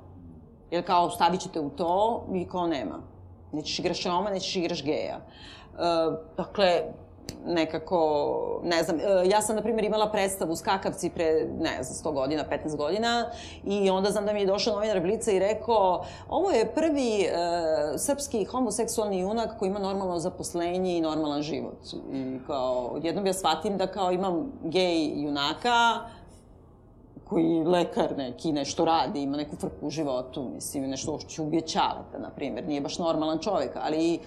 Jer 0.71 0.85
kao, 0.85 1.09
stavit 1.09 1.41
ćete 1.41 1.59
u 1.59 1.69
to 1.69 2.25
i 2.33 2.45
kao 2.45 2.67
nema. 2.67 2.99
Nećeš 3.51 3.79
igraš 3.79 4.03
Roma, 4.03 4.29
nećeš 4.29 4.55
igraš 4.55 4.83
geja. 4.83 5.17
E, 5.17 5.59
dakle, 6.38 6.82
nekako, 7.45 8.61
ne 8.63 8.84
znam, 8.84 8.99
e, 8.99 9.03
ja 9.30 9.41
sam, 9.41 9.55
na 9.55 9.61
primjer, 9.61 9.86
imala 9.86 10.11
predstavu 10.11 10.55
Skakavci 10.55 11.09
pre, 11.09 11.47
ne 11.59 11.84
znam, 11.84 12.13
100 12.13 12.13
godina, 12.13 12.43
15 12.65 12.77
godina 12.77 13.25
i 13.65 13.89
onda 13.89 14.11
znam 14.11 14.25
da 14.25 14.34
mi 14.34 14.39
je 14.39 14.45
došao 14.45 14.75
novinar 14.75 14.99
Blica 14.99 15.32
i 15.32 15.39
rekao 15.39 16.05
ovo 16.30 16.51
je 16.51 16.71
prvi 16.73 17.21
e, 17.21 17.30
srpski 17.97 18.45
homoseksualni 18.45 19.19
junak 19.19 19.59
koji 19.59 19.69
ima 19.69 19.80
normalno 19.80 20.19
zaposlenje 20.19 20.97
i 20.97 21.01
normalan 21.01 21.41
život. 21.41 21.80
I 22.13 22.39
kao, 22.47 22.99
jednom 23.03 23.25
ja 23.25 23.34
shvatim 23.34 23.77
da 23.77 23.88
kao 23.88 24.11
imam 24.11 24.51
gej 24.63 25.23
junaka, 25.23 25.99
koji 27.30 27.63
lekar 27.63 28.17
neki 28.17 28.51
nešto 28.51 28.86
radi, 28.86 29.21
ima 29.21 29.38
neku 29.38 29.55
frku 29.55 29.88
u 29.88 29.89
životu, 29.89 30.49
mislim, 30.53 30.89
nešto 30.89 31.19
ubije 31.39 31.61
ćaleta, 31.61 32.19
na 32.19 32.30
primjer, 32.30 32.67
nije 32.67 32.82
baš 32.82 32.97
normalan 32.99 33.39
čovjek, 33.39 33.71
ali 33.75 34.19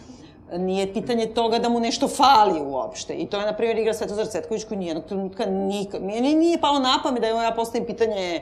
nije 0.59 0.93
pitanje 0.93 1.27
toga 1.27 1.59
da 1.59 1.69
mu 1.69 1.81
nešto 1.81 2.09
fali 2.09 2.61
uopšte. 2.61 3.15
I 3.15 3.27
to 3.27 3.41
je, 3.41 3.47
na 3.47 3.53
primjer, 3.53 3.79
igra 3.79 3.95
Svetozar 3.95 4.27
Cetković 4.27 4.65
koji 4.65 4.79
nijednog 4.79 5.05
trenutka 5.05 5.47
nikad... 5.47 6.03
Meni 6.03 6.35
nije 6.35 6.61
palo 6.61 6.79
na 6.79 7.01
pamet 7.03 7.21
da 7.21 7.27
ja 7.27 7.53
postavim 7.57 7.87
pitanje 7.87 8.41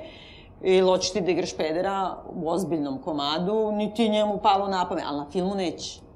ili 0.63 0.81
hoćeš 0.81 1.13
ti 1.13 1.21
da 1.21 1.31
igraš 1.31 1.57
pedera 1.57 2.17
u 2.35 2.49
ozbiljnom 2.49 2.99
komadu, 2.99 3.73
niti 3.73 4.03
je 4.03 4.09
njemu 4.09 4.39
palo 4.39 4.69
na 4.69 4.89
pamet, 4.89 5.05
ali 5.07 5.19
na 5.19 5.27
filmu 5.33 5.55
neće. 5.55 6.10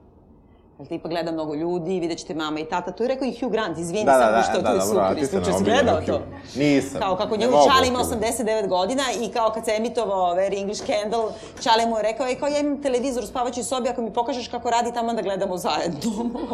Jer 0.79 0.89
te 0.89 0.95
ipak 0.95 1.11
gleda 1.11 1.33
mnogo 1.33 1.55
ljudi, 1.55 2.01
vidjet 2.01 2.19
ćete 2.19 2.35
mama 2.35 2.61
i 2.61 2.65
tata. 2.65 2.93
To 2.93 3.05
je 3.05 3.09
rekao 3.09 3.29
i 3.29 3.37
Hugh 3.41 3.53
Grant, 3.53 3.79
izvini 3.79 4.05
Da, 4.05 4.13
da, 4.13 4.19
samo 4.19 4.37
da, 4.37 4.43
što 4.43 4.63
da, 4.63 4.69
to 4.69 4.75
je 4.75 4.79
dobro, 4.79 5.03
super. 5.03 5.15
ti 5.15 5.21
Isključio 5.21 5.53
na 5.53 5.59
si 5.59 5.65
gledao 5.65 6.01
to? 6.07 6.21
Nisam. 6.57 7.01
Kao 7.01 7.17
kako 7.17 7.37
mogu 7.37 7.53
Čale 7.53 7.89
ima 7.89 7.99
Hugh. 7.99 8.11
89 8.11 8.69
godina 8.69 9.03
i 9.23 9.29
kao 9.29 9.51
kad 9.51 9.65
se 9.65 9.75
emitovao 9.77 10.35
Very 10.35 10.61
English 10.61 10.83
Candle, 10.87 11.33
Čale 11.63 11.87
mu 11.87 11.97
je 11.97 12.03
rekao, 12.03 12.27
ej, 12.27 12.35
kao 12.35 12.49
ja 12.49 12.59
imam 12.59 12.83
televizor 12.83 13.25
u 13.25 13.27
spavaćoj 13.27 13.65
sobi, 13.65 13.89
ako 13.89 14.03
mi 14.03 14.13
pokažeš 14.13 14.49
kako 14.49 14.71
radi 14.71 14.93
tamo 14.95 15.15
da 15.15 15.23
gledamo 15.23 15.57
zajedno. 15.57 16.11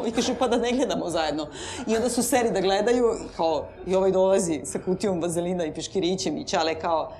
I 0.09 0.11
kaže, 0.11 0.35
pa 0.39 0.49
da 0.49 0.57
ne 0.57 0.73
gledamo 0.73 1.11
zajedno. 1.11 1.47
I 1.87 1.97
onda 1.97 2.09
su 2.09 2.23
seri 2.23 2.51
da 2.51 2.61
gledaju, 2.61 3.05
kao, 3.37 3.65
i 3.87 3.95
ovaj 3.95 4.11
dolazi 4.11 4.61
sa 4.65 4.79
kutijom 4.85 5.21
vazelina 5.21 5.65
i 5.65 5.75
piškirićem 5.75 6.37
i 6.37 6.45
Čale 6.45 6.75
kao, 6.75 7.13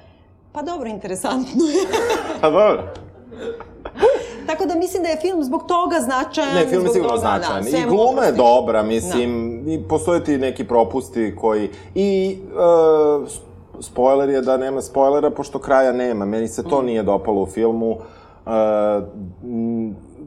pa 0.53 0.63
dobro, 0.63 0.89
interesantno 0.89 1.65
je. 1.65 1.87
Pa 2.41 2.51
dobro. 2.51 2.95
Tako 4.51 4.67
da 4.67 4.75
mislim 4.75 5.03
da 5.03 5.09
je 5.09 5.17
film 5.17 5.45
zbog 5.45 5.63
toga 5.67 6.01
značajan. 6.01 6.55
Ne, 6.55 6.67
film 6.67 6.85
je 6.85 6.93
sigurno 6.93 7.17
toga, 7.17 7.21
značajan. 7.21 7.65
sve 7.65 7.81
I 7.81 7.85
gluma 7.85 8.23
je 8.23 8.33
dobra, 8.33 8.83
mislim, 8.83 9.63
i 9.69 9.83
postoje 9.89 10.25
ti 10.25 10.39
neki 10.39 10.65
propusti 10.65 11.37
koji... 11.41 11.71
I 11.95 12.39
uh, 13.21 13.29
spoiler 13.81 14.29
je 14.29 14.41
da 14.41 14.57
nema 14.57 14.83
spoilera, 14.83 15.31
pošto 15.31 15.59
kraja 15.59 15.93
nema. 15.93 16.25
Meni 16.25 16.49
se 16.49 16.63
Mm. 16.63 16.69
to 16.71 16.83
nije 16.83 17.03
dopalo 17.03 17.43
u 17.43 17.47
filmu. 17.47 17.91
Uh, 17.91 18.53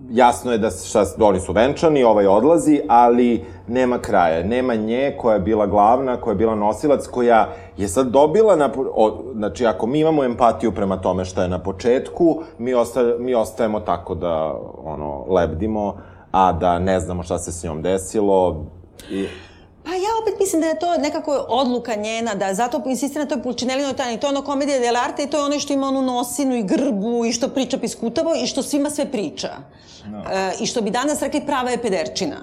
jasno 0.09 0.51
je 0.51 0.57
da 0.57 0.69
šta, 0.69 1.05
oni 1.19 1.39
su 1.39 1.53
venčani, 1.53 2.03
ovaj 2.03 2.27
odlazi, 2.27 2.81
ali 2.87 3.45
nema 3.67 3.99
kraja. 3.99 4.43
Nema 4.43 4.75
nje 4.75 5.15
koja 5.17 5.33
je 5.33 5.39
bila 5.39 5.67
glavna, 5.67 6.17
koja 6.21 6.31
je 6.31 6.35
bila 6.35 6.55
nosilac, 6.55 7.07
koja 7.07 7.49
je 7.77 7.87
sad 7.87 8.07
dobila, 8.07 8.55
na, 8.55 8.69
o, 8.95 9.23
znači 9.35 9.65
ako 9.65 9.87
mi 9.87 9.99
imamo 9.99 10.23
empatiju 10.23 10.71
prema 10.71 10.97
tome 10.97 11.25
šta 11.25 11.43
je 11.43 11.49
na 11.49 11.59
početku, 11.59 12.43
mi, 12.57 12.73
osta, 12.73 13.03
mi 13.19 13.33
ostajemo 13.35 13.79
tako 13.79 14.15
da, 14.15 14.59
ono, 14.83 15.25
lebdimo, 15.29 15.95
a 16.31 16.51
da 16.53 16.79
ne 16.79 16.99
znamo 16.99 17.23
šta 17.23 17.37
se 17.37 17.51
s 17.51 17.63
njom 17.63 17.81
desilo. 17.81 18.65
I, 19.11 19.27
Pa 19.83 19.89
ja 19.89 20.09
opet 20.21 20.39
mislim 20.39 20.61
da 20.61 20.67
je 20.67 20.79
to 20.79 20.97
nekako 20.97 21.45
odluka 21.49 21.95
njena, 21.95 22.35
da 22.35 22.53
zato 22.53 22.81
insistira 22.85 23.23
na 23.23 23.29
toj 23.29 23.43
Pulčinelinoj 23.43 23.93
tajni. 23.93 24.19
To 24.19 24.27
je 24.27 24.31
ono 24.31 24.41
komedija 24.41 24.79
dell'arte 24.79 25.23
i 25.23 25.29
to 25.29 25.37
je 25.37 25.43
ono 25.43 25.59
što 25.59 25.73
ima 25.73 25.87
onu 25.87 26.01
nosinu 26.01 26.55
i 26.55 26.63
grbu 26.63 27.25
i 27.25 27.33
što 27.33 27.49
priča 27.49 27.77
piskutavo 27.77 28.35
i 28.43 28.47
što 28.47 28.63
svima 28.63 28.89
sve 28.89 29.11
priča. 29.11 29.49
E, 30.31 30.51
I 30.59 30.65
što 30.65 30.81
bi 30.81 30.89
danas 30.89 31.21
rekli 31.21 31.45
prava 31.45 31.69
je 31.69 31.81
pederčina. 31.81 32.37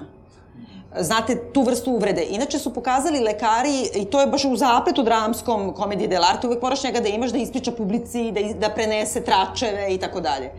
Znate, 0.98 1.52
tu 1.52 1.62
vrstu 1.62 1.90
uvrede. 1.90 2.26
Inače 2.30 2.58
su 2.58 2.74
pokazali 2.74 3.20
lekari, 3.20 3.90
i 3.94 4.04
to 4.04 4.20
je 4.20 4.26
baš 4.26 4.44
u 4.44 4.56
zapletu 4.56 5.02
dramskom 5.02 5.74
komedije 5.74 6.10
dell'arte, 6.10 6.46
uvek 6.46 6.62
moraš 6.62 6.84
njega 6.84 7.00
da 7.00 7.08
imaš, 7.08 7.30
da 7.30 7.38
ispriča 7.38 7.72
publici, 7.72 8.32
da, 8.32 8.40
da 8.68 8.74
prenese 8.74 9.24
tračeve 9.24 9.94
i 9.94 9.98
tako 9.98 10.20
dalje. 10.20 10.50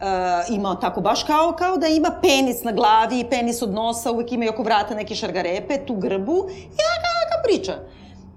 E, 0.00 0.54
ima 0.54 0.80
tako 0.80 1.00
baš 1.00 1.22
kao, 1.22 1.54
kao 1.58 1.76
da 1.76 1.86
ima 1.86 2.10
penis 2.22 2.64
na 2.64 2.72
glavi, 2.72 3.26
penis 3.30 3.62
od 3.62 3.72
nosa, 3.72 4.12
uvek 4.12 4.32
ima 4.32 4.44
i 4.44 4.48
oko 4.48 4.62
vrata 4.62 4.94
neke 4.94 5.14
šargarepe, 5.14 5.86
tu 5.86 5.94
grbu, 5.94 6.46
i 6.50 6.82
ovaka 6.90 7.42
priča. 7.44 7.74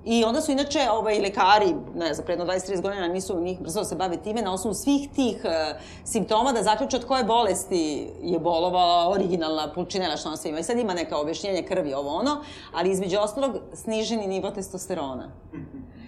I 0.05 0.23
onda 0.23 0.41
su 0.41 0.51
inače 0.51 0.79
ovaj, 0.91 1.19
lekari, 1.19 1.75
ne 1.95 2.13
znam, 2.13 2.25
predno 2.25 2.45
20-30 2.45 2.81
godina 2.81 3.07
nisu 3.07 3.39
njih 3.39 3.59
brzo 3.59 3.83
se 3.83 3.95
bave 3.95 4.17
time, 4.17 4.41
na 4.41 4.53
osnovu 4.53 4.73
svih 4.73 5.09
tih 5.15 5.41
uh, 5.43 5.81
simptoma 6.03 6.51
da 6.51 6.63
zaključe 6.63 6.97
od 6.97 7.05
koje 7.05 7.23
bolesti 7.23 8.09
je 8.23 8.39
bolovala 8.39 9.09
originalna 9.09 9.71
pulčinela 9.75 10.17
što 10.17 10.29
ona 10.29 10.37
sve 10.37 10.49
ima. 10.49 10.59
I 10.59 10.63
sad 10.63 10.77
ima 10.77 10.93
neka 10.93 11.17
objašnjenje 11.17 11.63
krvi, 11.63 11.93
ovo 11.93 12.09
ono, 12.09 12.43
ali 12.73 12.91
između 12.91 13.17
ostalog 13.19 13.51
sniženi 13.73 14.27
nivo 14.27 14.51
testosterona. 14.51 15.31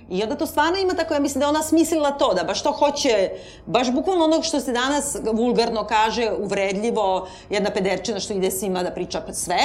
I 0.09 0.23
onda 0.23 0.35
to 0.35 0.45
stvarno 0.45 0.77
ima 0.77 0.93
tako, 0.93 1.13
ja 1.13 1.19
mislim 1.19 1.39
da 1.39 1.49
ona 1.49 1.63
smislila 1.63 2.11
to, 2.11 2.33
da 2.33 2.43
baš 2.43 2.63
to 2.63 2.71
hoće, 2.71 3.29
baš 3.65 3.91
bukvalno 3.91 4.25
onog 4.25 4.43
što 4.43 4.59
se 4.59 4.71
danas 4.71 5.17
vulgarno 5.33 5.87
kaže, 5.87 6.31
uvredljivo, 6.39 7.27
jedna 7.49 7.69
pederčina 7.69 8.19
što 8.19 8.33
ide 8.33 8.51
svima 8.51 8.83
da 8.83 8.91
priča 8.91 9.21
sve, 9.33 9.59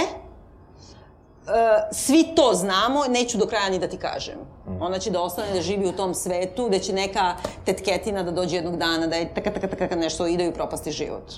E, 1.51 1.89
svi 1.93 2.25
to 2.37 2.51
znamo, 2.55 3.05
neću 3.09 3.39
do 3.39 3.47
kraja 3.47 3.71
ni 3.71 3.79
da 3.79 3.89
ti 3.89 3.97
kažem. 3.97 4.39
Ona 4.81 4.99
će 4.99 5.11
da 5.11 5.21
ostane 5.21 5.53
da 5.55 5.63
živi 5.63 5.87
u 5.87 5.93
tom 5.93 6.15
svetu, 6.15 6.67
gde 6.67 6.79
će 6.79 6.93
neka 6.93 7.35
tetketina 7.65 8.23
da 8.23 8.31
dođe 8.31 8.57
jednog 8.57 8.77
dana, 8.77 9.07
da 9.07 9.17
je 9.17 9.35
taka, 9.35 9.51
taka, 9.51 9.77
taka, 9.77 9.97
nešto 9.97 10.27
ide 10.27 10.47
i 10.47 10.53
propasti 10.53 10.93
život. 10.93 11.33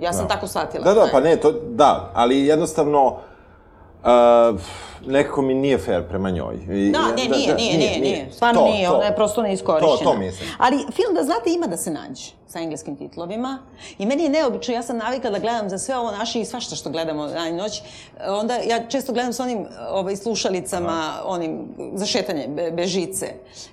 Ja 0.00 0.12
sam 0.12 0.28
tako 0.28 0.46
shvatila. 0.46 0.84
da, 0.84 0.94
da, 0.94 1.08
pa 1.12 1.20
ne, 1.20 1.36
to, 1.36 1.52
da, 1.52 2.10
ali 2.14 2.46
jednostavno, 2.46 3.06
uh, 3.06 4.60
nekako 5.06 5.42
mi 5.42 5.54
nije 5.54 5.78
fair 5.78 6.08
prema 6.08 6.30
njoj. 6.30 6.54
I, 6.54 6.90
Da, 6.92 6.98
ne, 7.16 7.36
nije, 7.36 7.54
nije, 7.54 7.78
nije, 7.78 8.00
nije. 8.00 8.28
Stvarno 8.32 8.60
To, 8.60 8.66
nije, 8.66 8.88
to. 8.88 8.94
ona 8.94 9.04
je 9.04 9.16
prosto 9.16 9.42
neiskorišćena. 9.42 9.98
To, 9.98 10.04
to 10.04 10.18
mislim. 10.18 10.48
Ali 10.58 10.76
film, 10.76 11.14
da 11.14 11.22
znate, 11.22 11.50
ima 11.50 11.66
da 11.66 11.76
se 11.76 11.90
nađe. 11.90 12.36
sa 12.48 12.60
engleskim 12.60 12.96
titlovima. 12.96 13.58
I 13.98 14.06
meni 14.06 14.22
je 14.22 14.28
neobično, 14.28 14.74
ja 14.74 14.82
sam 14.82 14.96
navikla 14.98 15.30
da 15.30 15.38
gledam 15.38 15.68
za 15.70 15.78
sve 15.78 15.96
ovo 15.96 16.10
naše 16.10 16.40
i 16.40 16.44
svašta 16.44 16.76
što 16.76 16.90
gledamo 16.90 17.26
dan 17.26 17.48
i 17.48 17.52
noć. 17.52 17.82
Onda 18.28 18.54
ja 18.56 18.88
često 18.88 19.12
gledam 19.12 19.32
sa 19.32 19.42
onim 19.42 19.66
ovaj, 19.90 20.16
slušalicama, 20.16 20.88
Aha. 20.88 21.22
onim 21.26 21.68
za 21.94 22.06
šetanje, 22.06 22.48
be, 22.48 22.70
bežice. 22.70 23.26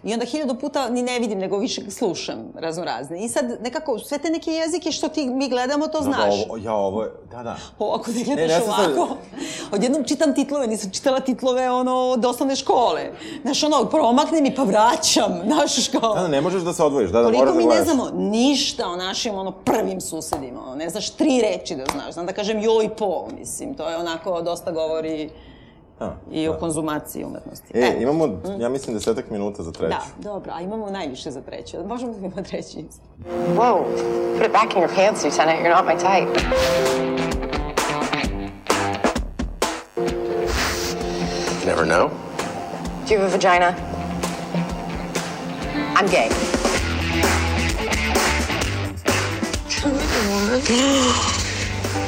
I 0.04 0.14
onda 0.14 0.26
hiljadu 0.26 0.56
puta 0.56 0.90
ni 0.90 1.02
ne 1.02 1.20
vidim, 1.20 1.40
nego 1.40 1.58
više 1.58 1.82
slušam 1.92 2.38
raznorazne. 2.56 3.26
I 3.26 3.30
sad 3.30 3.46
nekako 3.62 4.00
sve 4.00 4.18
te 4.18 4.30
neke 4.30 4.52
jezike 4.52 4.92
što 4.92 5.10
ti 5.10 5.26
mi 5.30 5.50
gledamo, 5.50 5.88
to 5.88 6.02
znaš. 6.02 6.36
Da, 6.36 6.46
ovo, 6.46 6.58
ja 6.58 6.74
ovo, 6.74 7.06
da, 7.32 7.44
da. 7.44 7.58
O, 7.80 7.96
ako 7.96 8.12
te 8.12 8.24
gledaš 8.24 8.50
ne, 8.50 8.60
ne, 8.60 8.64
ovako, 8.64 9.08
sad... 9.08 9.18
odjednom 9.72 10.04
čitam 10.04 10.36
titlove, 10.36 10.68
nisam 10.68 10.92
čitala 10.92 11.20
titlove 11.26 11.72
ono, 11.72 11.96
od 11.96 12.26
osnovne 12.26 12.56
škole. 12.56 13.12
Znaš, 13.42 13.64
ono, 13.64 13.86
promaknem 13.86 14.46
i 14.46 14.56
pa 14.56 14.64
vraćam, 14.64 15.42
znaš, 15.46 15.88
kao... 15.88 16.14
Da, 16.16 16.22
da, 16.22 16.28
ne 16.28 16.42
možeš 16.42 16.62
da 16.62 16.74
se 16.74 16.84
odvojiš, 16.84 17.10
da, 17.10 17.22
da, 17.22 17.26
Koliko 17.26 17.46
moraš 17.46 17.54
da 17.54 17.60
mi 17.60 17.76
ne 17.76 17.84
znamo 17.84 18.10
ništa 18.14 18.88
o 18.88 18.96
našim, 18.96 19.36
ono, 19.36 19.52
prvim 19.52 20.02
susedima, 20.02 20.62
ono, 20.66 20.76
ne 20.76 20.90
znaš 20.90 21.10
tri 21.10 21.42
reči 21.42 21.76
da 21.76 21.84
znaš, 21.92 22.14
znam 22.14 22.26
da 22.26 22.34
kažem 22.34 22.60
joj 22.60 22.90
po, 22.96 23.28
mislim, 23.40 23.74
to 23.74 23.90
je 23.90 23.98
onako, 23.98 24.42
dosta 24.42 24.72
govori 24.72 25.30
A, 26.00 26.12
i 26.32 26.46
da. 26.46 26.52
o 26.52 26.60
konzumaciji 26.60 27.26
umetnosti. 27.26 27.78
E, 27.78 27.80
e 27.80 28.02
imamo, 28.02 28.28
mm. 28.28 28.62
ja 28.62 28.70
mislim, 28.70 28.96
desetak 28.96 29.30
minuta 29.30 29.64
za 29.64 29.72
treću. 29.72 29.96
Da, 30.18 30.30
dobro, 30.30 30.52
a 30.56 30.62
imamo 30.62 30.90
najviše 30.90 31.32
za 31.32 31.42
treću. 31.42 31.78
Možemo 31.88 32.12
da 32.12 32.18
imamo 32.18 32.42
treći 32.50 32.80
isto. 32.80 33.04
Whoa, 33.56 33.84
put 34.38 34.46
it 34.46 34.52
back 34.52 34.76
in 34.76 34.82
your 34.82 34.96
pants, 34.96 35.24
Lieutenant, 35.24 35.60
you're 35.60 35.76
not 35.76 35.86
my 35.86 35.98
type. 35.98 37.43
Never 41.74 41.88
know. 41.88 42.10
Do 43.08 43.16
you 43.16 43.20
have 43.20 43.30
a 43.30 43.32
vagina? 43.36 43.70
I'm 45.98 46.06
gay. 46.06 46.30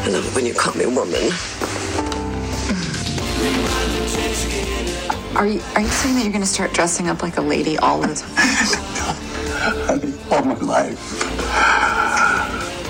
I 0.04 0.08
love 0.08 0.28
it 0.28 0.36
when 0.36 0.46
you 0.46 0.54
call 0.54 0.76
me 0.76 0.86
woman. 0.86 1.32
Are 5.36 5.48
you 5.48 5.60
are 5.74 5.82
you 5.82 5.88
saying 5.88 6.14
that 6.14 6.22
you're 6.24 6.32
gonna 6.32 6.46
start 6.46 6.72
dressing 6.72 7.08
up 7.08 7.24
like 7.24 7.38
a 7.38 7.42
lady 7.42 7.76
all 7.80 8.02
the 8.02 8.14
time? 8.14 8.30
Honey, 9.88 10.14
all 10.30 10.44
my 10.44 10.60
life. 10.60 11.34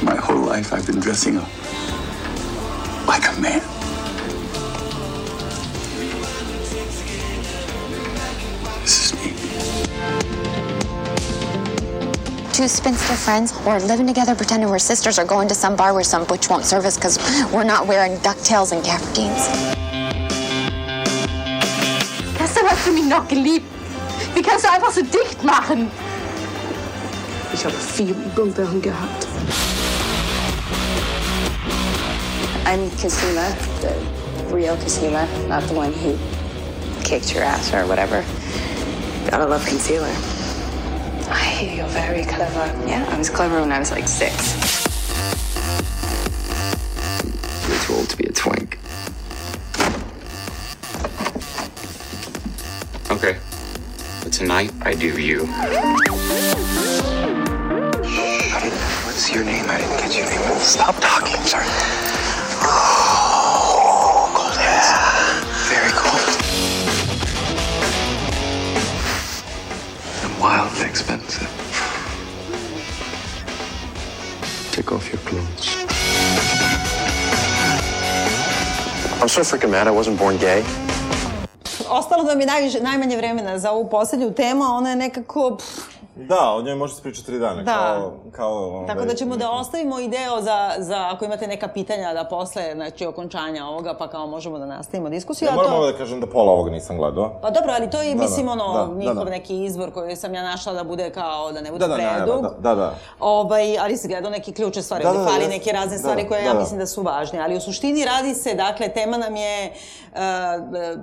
My 0.03 0.17
whole 0.17 0.41
life 0.41 0.73
I've 0.73 0.86
been 0.86 0.99
dressing 0.99 1.38
up 1.38 1.47
like 3.07 3.26
a 3.34 3.39
man. 3.39 3.74
Two 12.56 12.70
spinster 12.70 13.16
friends 13.16 13.51
who 13.51 13.70
are 13.70 13.82
living 13.82 14.08
together 14.08 14.34
pretending 14.34 14.70
we're 14.70 14.80
sisters 14.80 15.20
or 15.20 15.26
going 15.26 15.45
to 15.45 15.53
some 15.53 15.76
bar 15.76 15.93
where 15.93 16.06
some 16.06 16.24
butch 16.24 16.49
won't 16.49 16.64
serve 16.64 16.86
us 16.86 16.95
because 16.95 17.18
we're 17.51 17.66
not 17.66 17.86
wearing 17.86 18.16
ducktails 18.20 18.72
and 18.72 18.82
gabardines. 18.82 19.49
Gestern 22.38 22.66
hast 22.70 22.88
du 22.88 22.93
mich 22.93 23.03
noch 23.03 23.28
geliebt. 23.28 23.66
Wie 24.34 24.41
kannst 24.41 24.64
du 24.64 24.72
einfach 24.72 24.89
so 24.89 25.01
dicht 25.01 25.43
machen? 25.43 25.91
Ich 27.53 27.66
habe 27.66 27.76
viel 27.76 28.12
Übung 28.12 28.53
gehabt. 28.53 29.28
I'm 32.66 32.89
Kasima, 33.01 33.53
the 33.82 34.56
real 34.56 34.78
Kasima, 34.78 35.28
not 35.49 35.64
the 35.68 35.74
one 35.74 35.91
who 35.91 36.18
kicked 37.03 37.36
your 37.36 37.43
ass 37.43 37.74
or 37.74 37.86
whatever. 37.86 38.24
Gotta 39.30 39.45
love 39.45 39.66
concealer. 39.66 40.16
I 41.28 41.39
hear 41.39 41.76
you're 41.78 41.88
very 41.88 42.23
clever. 42.23 42.65
Yeah, 42.88 43.05
I 43.09 43.17
was 43.17 43.30
clever 43.30 43.61
when 43.61 43.71
I 43.71 43.80
was 43.80 43.91
like 43.91 44.07
six. 44.07 44.55
You're 47.67 47.80
too 47.80 47.93
old 47.93 48.09
to 48.09 48.17
be 48.17 48.26
a 48.26 48.32
twink. 48.32 48.80
Okay. 53.09 53.38
But 54.23 54.34
tonight, 54.34 54.71
I 54.82 54.93
do 54.93 55.19
you. 55.21 55.47
I 55.47 55.69
didn't 55.69 56.05
What's 59.05 59.34
your 59.34 59.45
name? 59.45 59.65
I 59.69 59.78
didn't 59.78 59.97
get 59.97 60.17
your 60.17 60.26
name. 60.26 60.59
Stop 60.59 60.95
talking. 60.99 61.36
I'm 61.36 61.45
sorry. 61.45 61.65
Oh, 62.67 64.30
cold 64.36 64.57
hands. 64.57 64.89
Very 65.71 65.91
cold. 65.95 66.21
And 70.23 70.39
wildly 70.41 70.74
expensive. 70.96 71.50
Take 74.72 74.91
off 74.96 75.12
your 75.12 75.22
clothes. 75.28 75.68
I'm 79.22 79.28
so 79.28 79.41
freaking 79.41 79.72
mad 79.72 79.88
I 79.88 79.91
wasn't 79.91 80.18
born 80.18 80.38
gay. 80.38 80.64
Ostalo 81.89 82.24
da 82.24 82.36
mi 82.36 82.46
najviše, 82.46 82.80
najmanje 82.80 83.18
vremena 83.18 83.60
za 83.60 83.72
ovu 83.72 83.89
poslednju 83.89 84.34
temu, 84.34 84.64
a 84.64 84.68
ona 84.68 84.89
je 84.89 84.96
nekako... 84.96 85.58
Pff, 85.58 85.84
Da, 86.18 86.53
o 86.53 86.61
njoj 86.61 86.76
može 86.76 86.93
se 86.95 87.01
pričati 87.01 87.26
tri 87.26 87.39
dana, 87.39 87.63
Da. 87.63 87.72
kao... 87.74 88.13
kao 88.32 88.53
ovaj, 88.53 88.88
Tako 88.88 89.05
da 89.05 89.16
ćemo 89.16 89.38
da 89.38 89.51
ostavimo 89.51 89.99
ideo 89.99 90.41
za, 90.41 90.72
za 90.78 91.09
ako 91.11 91.26
imate 91.26 91.47
neka 91.47 91.68
pitanja 91.68 92.13
da 92.13 92.24
posle, 92.24 92.72
znači, 92.76 93.05
okončanja 93.05 93.66
ovoga, 93.66 93.93
pa 93.93 94.07
kao 94.07 94.28
možemo 94.28 94.59
da 94.59 94.66
nastavimo 94.66 95.09
diskusiju. 95.09 95.47
Ja 95.47 95.55
moram 95.55 95.72
to... 95.72 95.91
da 95.91 95.97
kažem 95.97 96.20
da 96.22 96.28
pola 96.28 96.51
ovoga 96.51 96.72
nisam 96.72 96.97
gledao. 96.97 97.39
Pa 97.41 97.49
dobro, 97.49 97.72
ali 97.76 97.89
to 97.89 98.01
je, 98.01 98.16
Da, 98.16 98.22
mislim, 98.22 98.45
da, 98.45 98.51
ono, 98.51 98.74
da, 98.76 98.86
da, 98.86 98.93
njihov 98.95 99.16
da. 99.16 99.32
neki 99.32 99.63
izbor 99.63 99.91
koji 99.91 100.16
sam 100.16 100.34
ja 100.34 100.43
našla 100.43 100.74
da 100.74 100.84
bude 100.84 101.09
kao, 101.09 101.51
da 101.51 101.61
ne 101.61 101.72
bude 101.72 101.88
Da, 101.88 101.88
da, 101.88 101.95
predug. 101.95 102.41
da, 102.41 102.49
da, 102.59 102.76
da. 102.76 102.95
Ovaj, 103.20 103.80
ali 103.80 103.97
se 103.97 104.07
gledao 104.07 104.32
neke 104.32 104.51
ključe 104.51 104.82
stvari, 104.82 105.03
Da, 105.03 105.09
ovde 105.09 105.20
da, 105.20 105.26
da, 105.26 105.32
fali 105.32 105.47
neke 105.47 105.72
razne 105.72 105.91
Da, 105.91 105.99
stvari 105.99 106.28
koje 106.28 106.41
da, 106.41 106.47
ja 106.47 106.53
da. 106.53 106.59
mislim 106.59 106.80
da 106.80 106.86
su 106.86 107.01
važne. 107.01 107.39
Ali 107.39 107.57
u 107.57 107.61
suštini 107.61 108.05
radi 108.05 108.34
se, 108.34 108.53
dakle, 108.53 108.88
tema 108.89 109.18
nam 109.18 109.36
je 109.36 109.72
uh, 110.11 110.20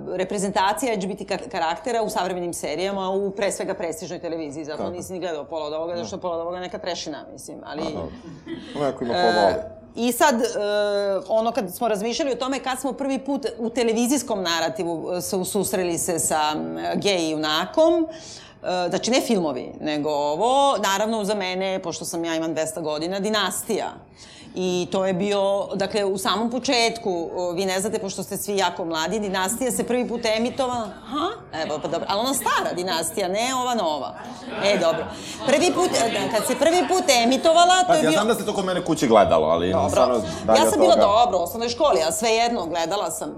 reprezentacija 0.07 0.93
LGBT 0.93 1.21
ka- 1.21 1.49
karaktera 1.49 2.01
u 2.01 2.09
savremenim 2.09 2.53
serijama, 2.53 3.09
u 3.09 3.31
pre 3.31 3.51
svega 3.51 3.73
prestižnoj 3.73 4.19
televiziji. 4.19 4.65
Zato. 4.65 4.83
Nisi 5.03 5.13
ni 5.13 5.19
gledao 5.19 5.43
pola 5.43 5.65
od 5.65 5.73
ovoga, 5.73 5.95
zato 5.95 6.07
što 6.07 6.17
pola 6.17 6.35
od 6.35 6.41
ovoga 6.41 6.59
neka 6.59 6.77
trešina, 6.77 7.25
mislim. 7.31 7.57
Ali... 7.65 7.83
Neko 8.79 9.03
ima 9.03 9.13
pola 9.13 9.49
E, 9.49 9.83
I 9.95 10.11
sad, 10.11 10.41
e, 10.41 10.45
ono 11.27 11.51
kad 11.51 11.75
smo 11.75 11.87
razmišljali 11.87 12.31
o 12.31 12.35
tome 12.35 12.59
kad 12.59 12.79
smo 12.79 12.93
prvi 12.93 13.19
put 13.19 13.45
u 13.57 13.69
televizijskom 13.69 14.43
narativu 14.43 15.13
e, 15.13 15.21
se 15.21 15.45
susreli 15.45 15.97
se 15.97 16.19
sa 16.19 16.39
gej 16.95 17.31
junakom, 17.31 17.93
e, 18.03 18.89
znači 18.89 19.11
ne 19.11 19.21
filmovi, 19.21 19.73
nego 19.81 20.09
ovo, 20.09 20.77
naravno 20.77 21.23
za 21.23 21.35
mene, 21.35 21.79
pošto 21.83 22.05
sam 22.05 22.25
ja 22.25 22.35
imam 22.35 22.55
200 22.55 22.81
godina, 22.81 23.19
dinastija. 23.19 23.93
I 24.55 24.87
to 24.91 25.05
je 25.05 25.13
bio, 25.13 25.41
dakle, 25.75 26.05
u 26.05 26.17
samom 26.17 26.51
početku, 26.51 27.11
vi 27.55 27.65
ne 27.65 27.79
znate, 27.81 27.99
pošto 27.99 28.23
ste 28.23 28.37
svi 28.37 28.57
jako 28.57 28.85
mladi, 28.85 29.19
dinastija 29.19 29.71
se 29.71 29.83
prvi 29.83 30.07
put 30.07 30.21
emitovala, 30.27 30.87
ha, 31.03 31.27
evo, 31.63 31.79
pa 31.81 31.87
dobro, 31.87 32.07
ali 32.09 32.19
ona 32.19 32.33
stara 32.33 32.73
dinastija, 32.75 33.27
ne 33.27 33.55
ova 33.55 33.75
nova. 33.75 34.13
E, 34.63 34.77
dobro. 34.77 35.05
Prvi 35.47 35.71
put, 35.73 35.89
e, 35.89 36.11
da, 36.11 36.37
kad 36.37 36.47
se 36.47 36.55
prvi 36.55 36.87
put 36.87 37.03
emitovala, 37.23 37.75
to 37.75 37.87
Pa, 37.87 37.93
je 37.93 37.97
ja 37.97 38.01
bio... 38.01 38.11
znam 38.11 38.27
da 38.27 38.33
ste 38.33 38.45
to 38.45 38.53
kod 38.53 38.65
mene 38.65 38.85
kući 38.85 39.07
gledalo, 39.07 39.47
ali 39.47 39.71
Dobro. 39.71 39.89
stvarno 39.89 40.15
Ja 40.49 40.71
sam 40.71 40.79
bila 40.79 40.93
toga- 40.93 41.01
dobro 41.01 41.39
u 41.39 41.43
osnovnoj 41.43 41.69
školi, 41.69 41.99
a 42.07 42.11
svejedno, 42.11 42.65
gledala 42.65 43.11
sam. 43.11 43.29
Uh, 43.29 43.35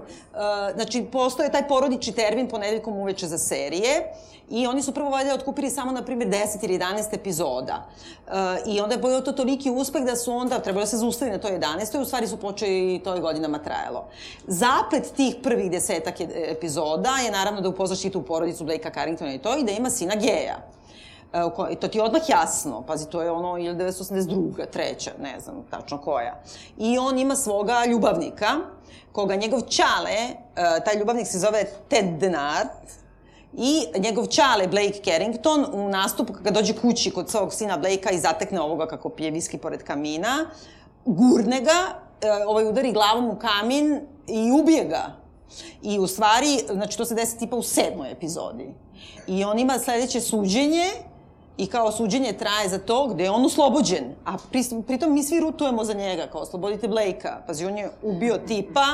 znači, 0.74 1.02
postoje 1.02 1.52
taj 1.52 1.68
porodični 1.68 2.12
termin 2.12 2.48
ponedeljkom 2.48 2.94
uveče 2.94 3.26
za 3.26 3.38
serije 3.38 4.12
i 4.50 4.66
oni 4.66 4.82
su 4.82 4.92
prvo 4.92 5.10
valjda 5.10 5.34
otkupili 5.34 5.70
samo, 5.70 5.92
na 5.92 6.02
primjer, 6.02 6.28
10 6.28 6.64
ili 6.64 6.78
11 6.78 7.14
epizoda. 7.14 7.86
Uh, 8.26 8.32
I 8.66 8.80
onda 8.80 8.94
je 8.94 9.00
bio 9.00 9.20
to 9.20 9.32
toliki 9.32 9.70
uspeh 9.70 10.04
da 10.04 10.16
su 10.16 10.32
onda, 10.32 10.58
trebalo 10.58 10.82
da 10.82 10.86
se 10.86 10.96
zaustavi 10.96 11.30
na 11.30 11.38
toj 11.38 11.50
11. 11.50 12.00
U 12.00 12.04
stvari 12.04 12.26
su 12.26 12.36
počeli 12.36 12.94
i 12.94 12.98
to 12.98 13.14
je 13.14 13.20
godinama 13.20 13.58
trajalo. 13.58 14.04
Zaplet 14.46 15.12
tih 15.16 15.36
prvih 15.42 15.70
desetak 15.70 16.14
epizoda 16.34 17.10
je 17.24 17.30
naravno 17.30 17.60
da 17.60 17.68
upoznaš 17.68 18.04
i 18.04 18.10
tu 18.10 18.22
porodicu 18.22 18.64
Blakea 18.64 18.92
Carringtona 18.92 19.34
i 19.34 19.38
to 19.38 19.56
i 19.56 19.64
da 19.64 19.72
ima 19.72 19.90
sina 19.90 20.14
geja. 20.14 20.56
E, 21.32 21.76
to 21.80 21.88
ti 21.88 21.98
je 21.98 22.04
odmah 22.04 22.22
jasno. 22.28 22.82
Pazi, 22.82 23.08
to 23.10 23.22
je 23.22 23.30
ono 23.30 23.48
1982. 23.48 24.70
treća, 24.70 25.10
ne 25.22 25.40
znam 25.40 25.64
tačno 25.70 25.98
koja. 25.98 26.42
I 26.78 26.98
on 26.98 27.18
ima 27.18 27.36
svoga 27.36 27.84
ljubavnika, 27.86 28.46
koga 29.12 29.36
njegov 29.36 29.60
čale, 29.60 30.12
e, 30.12 30.34
taj 30.84 30.98
ljubavnik 30.98 31.26
se 31.26 31.38
zove 31.38 31.64
Ted 31.88 32.18
Denard, 32.18 32.68
I 33.58 33.86
njegov 33.98 34.26
čale 34.26 34.68
Blake 34.68 35.00
Carrington 35.04 35.66
u 35.72 35.88
nastupu 35.88 36.32
kada 36.32 36.50
dođe 36.50 36.72
kući 36.72 37.10
kod 37.10 37.30
svog 37.30 37.54
sina 37.54 37.76
Blakea 37.76 38.12
i 38.12 38.18
zatekne 38.18 38.60
ovoga 38.60 38.86
kako 38.86 39.08
pije 39.08 39.30
viski 39.30 39.58
pored 39.58 39.82
kamina, 39.82 40.50
gurne 41.04 41.60
ga, 41.60 42.00
e, 42.20 42.44
ovaj 42.46 42.68
udari 42.68 42.92
glavom 42.92 43.30
u 43.30 43.36
kamin 43.38 44.00
i 44.26 44.52
ubije 44.60 44.84
ga. 44.84 45.16
I 45.82 45.98
u 45.98 46.06
stvari, 46.06 46.60
znači 46.72 46.98
to 46.98 47.04
se 47.04 47.14
desi 47.14 47.38
tipa 47.38 47.56
u 47.56 47.62
sedmoj 47.62 48.10
epizodi. 48.10 48.74
I 49.26 49.44
on 49.44 49.58
ima 49.58 49.78
sledeće 49.78 50.20
suđenje 50.20 50.86
i 51.56 51.66
kao 51.66 51.92
suđenje 51.92 52.32
traje 52.32 52.68
za 52.68 52.78
to 52.78 53.06
gde 53.06 53.24
je 53.24 53.30
on 53.30 53.44
oslobođen. 53.44 54.14
A 54.24 54.36
pri, 54.50 54.64
pritom 54.86 55.12
mi 55.12 55.22
svi 55.22 55.40
rutujemo 55.40 55.84
za 55.84 55.94
njega, 55.94 56.26
kao 56.32 56.40
oslobodite 56.40 56.88
Blakea. 56.88 57.42
Pazi, 57.46 57.66
on 57.66 57.78
je 57.78 57.90
ubio 58.02 58.38
tipa, 58.46 58.86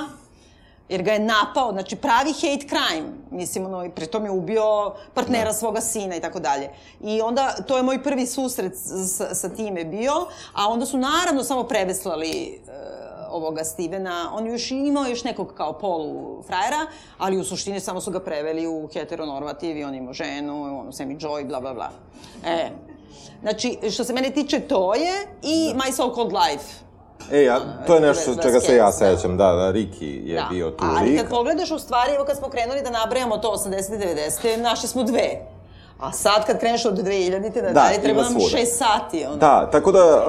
jer 0.93 1.03
ga 1.03 1.13
je 1.13 1.19
napao, 1.19 1.73
znači 1.73 1.97
pravi 1.97 2.33
hate 2.33 2.67
crime, 2.69 3.09
mislim, 3.31 3.67
ono, 3.67 3.85
i 3.85 3.91
pritom 3.91 4.25
je 4.25 4.31
ubio 4.31 4.93
partnera 5.15 5.51
da. 5.51 5.53
svoga 5.53 5.81
sina 5.81 6.17
i 6.17 6.21
tako 6.21 6.41
dalje. 6.41 6.71
I 7.01 7.21
onda, 7.21 7.57
to 7.67 7.77
je 7.77 7.83
moj 7.83 8.03
prvi 8.03 8.27
susret 8.27 8.73
sa, 9.07 9.35
sa 9.35 9.49
time 9.49 9.85
bio, 9.85 10.13
a 10.53 10.69
onda 10.69 10.87
su 10.87 10.99
naravno 10.99 11.45
samo 11.45 11.63
preveslali 11.65 12.61
uh, 12.65 12.73
ovoga 13.31 13.65
Stevena, 13.65 14.31
on 14.35 14.47
još 14.47 14.71
imao 14.71 15.07
još 15.07 15.25
nekog 15.25 15.55
kao 15.55 15.79
polu 15.79 16.43
frajera, 16.43 16.87
ali 17.19 17.39
u 17.39 17.45
suštini 17.45 17.81
samo 17.81 18.01
su 18.01 18.11
ga 18.11 18.21
preveli 18.21 18.67
u 18.67 18.89
heteronormativ 18.93 19.77
i 19.77 19.85
on 19.85 19.95
imao 19.95 20.13
ženu, 20.13 20.81
on 20.81 20.93
Sammy 20.93 21.21
Joy, 21.21 21.47
bla, 21.47 21.61
bla, 21.61 21.75
bla. 21.75 21.91
E, 22.47 22.71
znači, 23.43 23.79
što 23.93 24.05
se 24.05 24.13
mene 24.13 24.31
tiče, 24.31 24.61
to 24.61 24.95
je 24.95 25.27
i 25.43 25.73
My 25.75 25.93
So 25.93 26.15
Called 26.15 26.33
Life 26.33 26.92
E, 27.33 27.43
ja, 27.43 27.61
to 27.87 27.95
je 27.95 28.01
nešto 28.01 28.35
čega 28.43 28.61
se 28.61 28.77
ja 28.77 28.93
sećam, 28.93 29.37
da, 29.37 29.53
da, 29.53 29.71
Riki 29.71 30.21
je 30.25 30.37
da. 30.41 30.47
bio 30.51 30.71
tu 30.71 30.85
Ali 30.97 31.11
lik. 31.11 31.21
kad 31.21 31.31
pogledaš 31.31 31.71
u 31.71 31.79
stvari, 31.79 32.13
evo 32.15 32.25
kad 32.25 32.37
smo 32.37 32.49
krenuli 32.49 32.83
da 32.83 32.91
nabrajamo 32.91 33.39
to 33.39 33.49
80. 33.49 33.73
90. 34.43 34.57
našli 34.57 34.89
smo 34.89 35.03
dve. 35.03 35.29
A 36.01 36.13
sad 36.13 36.47
kad 36.47 36.59
kreneš 36.59 36.85
od 36.85 36.99
2000-te 36.99 37.63
da, 37.63 37.71
dalje, 37.71 38.03
treba 38.03 38.23
nam. 38.23 38.33
6 38.33 38.65
sati. 38.65 39.25
Ono. 39.27 39.37
Da, 39.37 39.69
tako 39.73 39.93
da... 39.93 40.25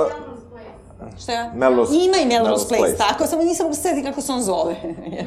Šta 1.24 1.32
ja? 1.32 1.51
Melrose, 1.56 1.93
Ima 1.95 2.18
i 2.18 2.26
Melrose, 2.26 2.43
Melrose 2.43 2.68
Place, 2.68 2.84
Place, 2.84 2.97
tako, 2.97 3.28
samo 3.28 3.43
nisam 3.43 3.66
mogu 3.66 3.76
setiti 3.76 4.04
kako 4.04 4.22
se 4.22 4.32
on 4.32 4.41
zove. 4.41 4.76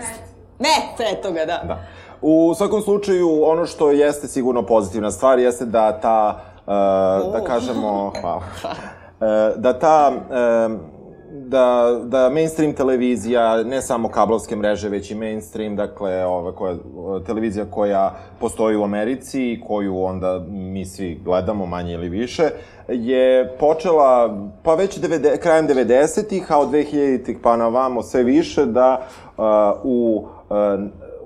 ne, 0.65 0.75
eto 1.13 1.33
ga, 1.33 1.45
da. 1.45 1.63
da. 1.67 1.79
U 2.23 2.55
svakom 2.55 2.83
slučaju, 2.83 3.43
ono 3.45 3.67
što 3.67 3.91
jeste 3.91 4.29
sigurno 4.29 4.63
pozitivna 4.67 5.11
stvar 5.11 5.39
jeste 5.39 5.65
da 5.65 6.01
ta, 6.01 6.41
uh, 6.67 7.33
da 7.33 7.45
kažemo, 7.47 8.13
hvala, 8.21 8.37
uh, 8.37 9.57
da 9.57 9.79
ta 9.79 10.13
uh, 10.15 10.96
da, 11.45 12.01
da 12.05 12.31
mainstream 12.31 12.73
televizija, 12.73 13.63
ne 13.63 13.83
samo 13.83 14.09
kablovske 14.09 14.57
mreže, 14.57 14.89
već 14.89 15.11
i 15.11 15.15
mainstream, 15.15 15.77
dakle, 15.77 16.25
ova 16.25 16.53
koja, 16.53 16.77
televizija 17.27 17.65
koja 17.71 18.15
postoji 18.41 18.77
u 18.77 18.85
Americi, 18.85 19.61
koju 19.67 20.03
onda 20.03 20.45
mi 20.49 20.85
svi 20.85 21.21
gledamo, 21.25 21.67
manje 21.67 21.95
ili 21.95 22.09
više, 22.09 22.51
je 22.89 23.57
počela, 23.61 24.39
pa 24.63 24.75
već 24.75 25.01
90, 25.01 25.39
krajem 25.39 25.69
90-ih, 25.69 26.53
a 26.53 26.59
od 26.59 26.71
2000-ih 26.71 27.39
pa 27.43 27.57
na 27.57 27.69
vamo 27.69 28.03
sve 28.03 28.23
više, 28.23 28.67
da 28.67 29.07
uh, 29.37 29.45
u 29.85 30.27
uh, 30.51 30.57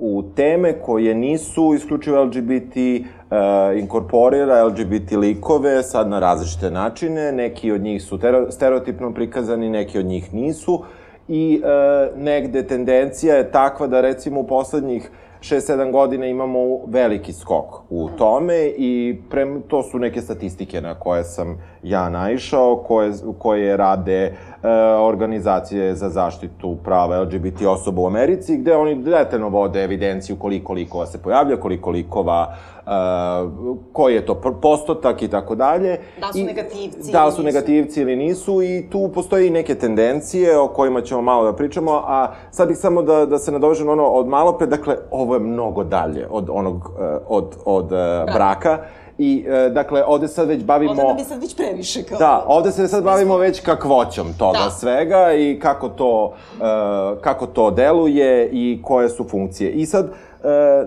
u 0.01 0.23
teme 0.37 0.73
koje 0.73 1.15
nisu 1.15 1.75
isključivo 1.75 2.25
LGBT, 2.25 2.77
uh, 2.77 3.79
inkorporira 3.79 4.65
LGBT 4.65 5.13
likove 5.13 5.83
sad 5.83 6.09
na 6.09 6.19
različite 6.19 6.71
načine. 6.71 7.33
Neki 7.33 7.73
od 7.73 7.81
njih 7.81 8.03
su 8.03 8.19
stereotipno 8.51 9.15
prikazani, 9.15 9.71
neki 9.71 9.99
od 9.99 10.07
njih 10.07 10.35
nisu. 10.35 10.85
I 11.29 11.63
uh, 11.63 12.23
negde 12.23 12.67
tendencija 12.67 13.35
je 13.35 13.51
takva 13.51 13.87
da 13.87 14.01
recimo 14.01 14.41
u 14.41 14.47
poslednjih 14.47 15.11
6-7 15.41 15.93
godina 15.93 16.27
imamo 16.27 16.61
veliki 16.87 17.33
skok 17.33 17.75
u 17.91 18.09
tome 18.19 18.67
i 18.77 19.19
pre, 19.31 19.47
to 19.69 19.83
su 19.83 19.99
neke 19.99 20.21
statistike 20.21 20.81
na 20.81 20.95
koje 20.95 21.25
sam 21.25 21.63
ja 21.83 22.09
naišao, 22.09 22.77
koje, 22.77 23.13
koje 23.39 23.77
rade 23.77 24.23
e, 24.23 24.35
organizacije 25.01 25.95
za 25.95 26.09
zaštitu 26.09 26.77
prava 26.85 27.23
LGBT 27.23 27.63
osoba 27.67 28.03
u 28.03 28.07
Americi, 28.07 28.57
gde 28.57 28.77
oni 28.77 28.95
detaljno 28.95 29.49
vode 29.49 29.85
evidenciju 29.85 30.37
koliko 30.37 30.73
likova 30.73 31.07
se 31.07 31.23
pojavlja, 31.23 31.57
koliko 31.57 31.91
likova 31.91 32.55
uh, 32.91 32.93
koji 33.93 34.15
je 34.15 34.27
to 34.27 34.41
postotak 34.63 35.23
i 35.23 35.29
tako 35.29 35.55
dalje. 35.55 35.99
Da 36.21 36.33
su 36.33 36.45
negativci 36.45 37.13
Da 37.13 37.27
li 37.27 37.33
su 37.33 37.43
negativci 37.43 38.01
ili 38.01 38.17
nisu 38.17 38.63
i 38.63 38.87
tu 38.91 39.11
postoje 39.15 39.47
i 39.47 39.51
neke 39.51 39.75
tendencije 39.75 40.59
o 40.59 40.69
kojima 40.69 41.01
ćemo 41.01 41.23
malo 41.23 41.45
da 41.45 41.57
pričamo, 41.57 41.93
a 42.07 42.33
sad 42.51 42.69
bih 42.69 42.77
samo 42.77 43.03
da, 43.03 43.27
da 43.27 43.39
se 43.39 43.53
nadovežem 43.53 43.89
ono 43.89 44.05
od 44.05 44.27
malo 44.27 44.53
pre, 44.59 44.67
dakle, 44.67 44.97
ovo 45.11 45.35
je 45.35 45.41
mnogo 45.41 45.85
dalje 45.85 46.27
od 46.31 46.51
onog, 46.51 46.77
uh, 46.77 47.07
od, 47.29 47.57
od 47.65 47.85
uh, 47.85 48.35
braka. 48.35 48.79
I, 49.23 49.45
e, 49.49 49.71
dakle, 49.71 50.05
ovde 50.07 50.29
sad 50.29 50.49
već 50.49 50.65
bavimo... 50.65 50.91
Ovde 50.93 51.05
da 51.05 51.15
bi 51.15 51.25
sad 51.25 51.41
već 51.41 51.57
previše 51.57 52.03
kao... 52.03 52.19
Da, 52.19 52.45
ovde 52.47 52.73
se 52.73 52.89
sad 52.89 53.05
bavimo 53.05 53.37
već 53.37 53.61
kakvoćom 53.61 54.27
toga 54.39 54.59
da. 54.65 54.71
svega 54.71 55.33
i 55.33 55.59
kako 55.63 55.89
to, 55.89 56.25
uh, 56.25 57.21
kako 57.21 57.47
to 57.47 57.71
deluje 57.71 58.49
i 58.53 58.83
koje 58.83 59.09
su 59.09 59.25
funkcije. 59.29 59.71
I 59.71 59.87
sad, 59.87 60.05
uh, 60.05 60.11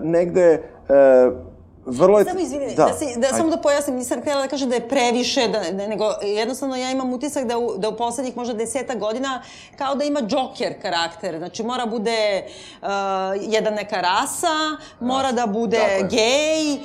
negde... 0.02 0.62
Uh, 0.88 1.53
vrlo 1.86 2.18
je... 2.18 2.24
Samo 2.24 2.40
izvini, 2.40 2.74
da, 2.74 2.84
da, 2.84 2.92
si, 2.92 3.20
da 3.20 3.28
samo 3.28 3.50
da 3.50 3.56
pojasnim, 3.56 3.96
nisam 3.96 4.20
htjela 4.20 4.42
da 4.42 4.48
kažem 4.48 4.68
da 4.68 4.74
je 4.74 4.88
previše, 4.88 5.48
da, 5.48 5.60
ne, 5.60 5.88
nego 5.88 6.04
jednostavno 6.22 6.76
ja 6.76 6.90
imam 6.90 7.12
utisak 7.12 7.44
da 7.44 7.58
u, 7.58 7.76
da 7.76 7.88
u 7.88 7.96
poslednjih 7.96 8.36
možda 8.36 8.54
deseta 8.54 8.94
godina 8.94 9.42
kao 9.78 9.94
da 9.94 10.04
ima 10.04 10.20
Joker 10.30 10.82
karakter, 10.82 11.38
znači 11.38 11.62
mora 11.62 11.86
bude 11.86 12.44
uh, 12.82 12.88
jedan 13.40 13.74
neka 13.74 14.00
rasa, 14.00 14.76
mora 15.00 15.32
da 15.32 15.46
bude 15.46 16.08
gej, 16.10 16.72
uh, 16.74 16.80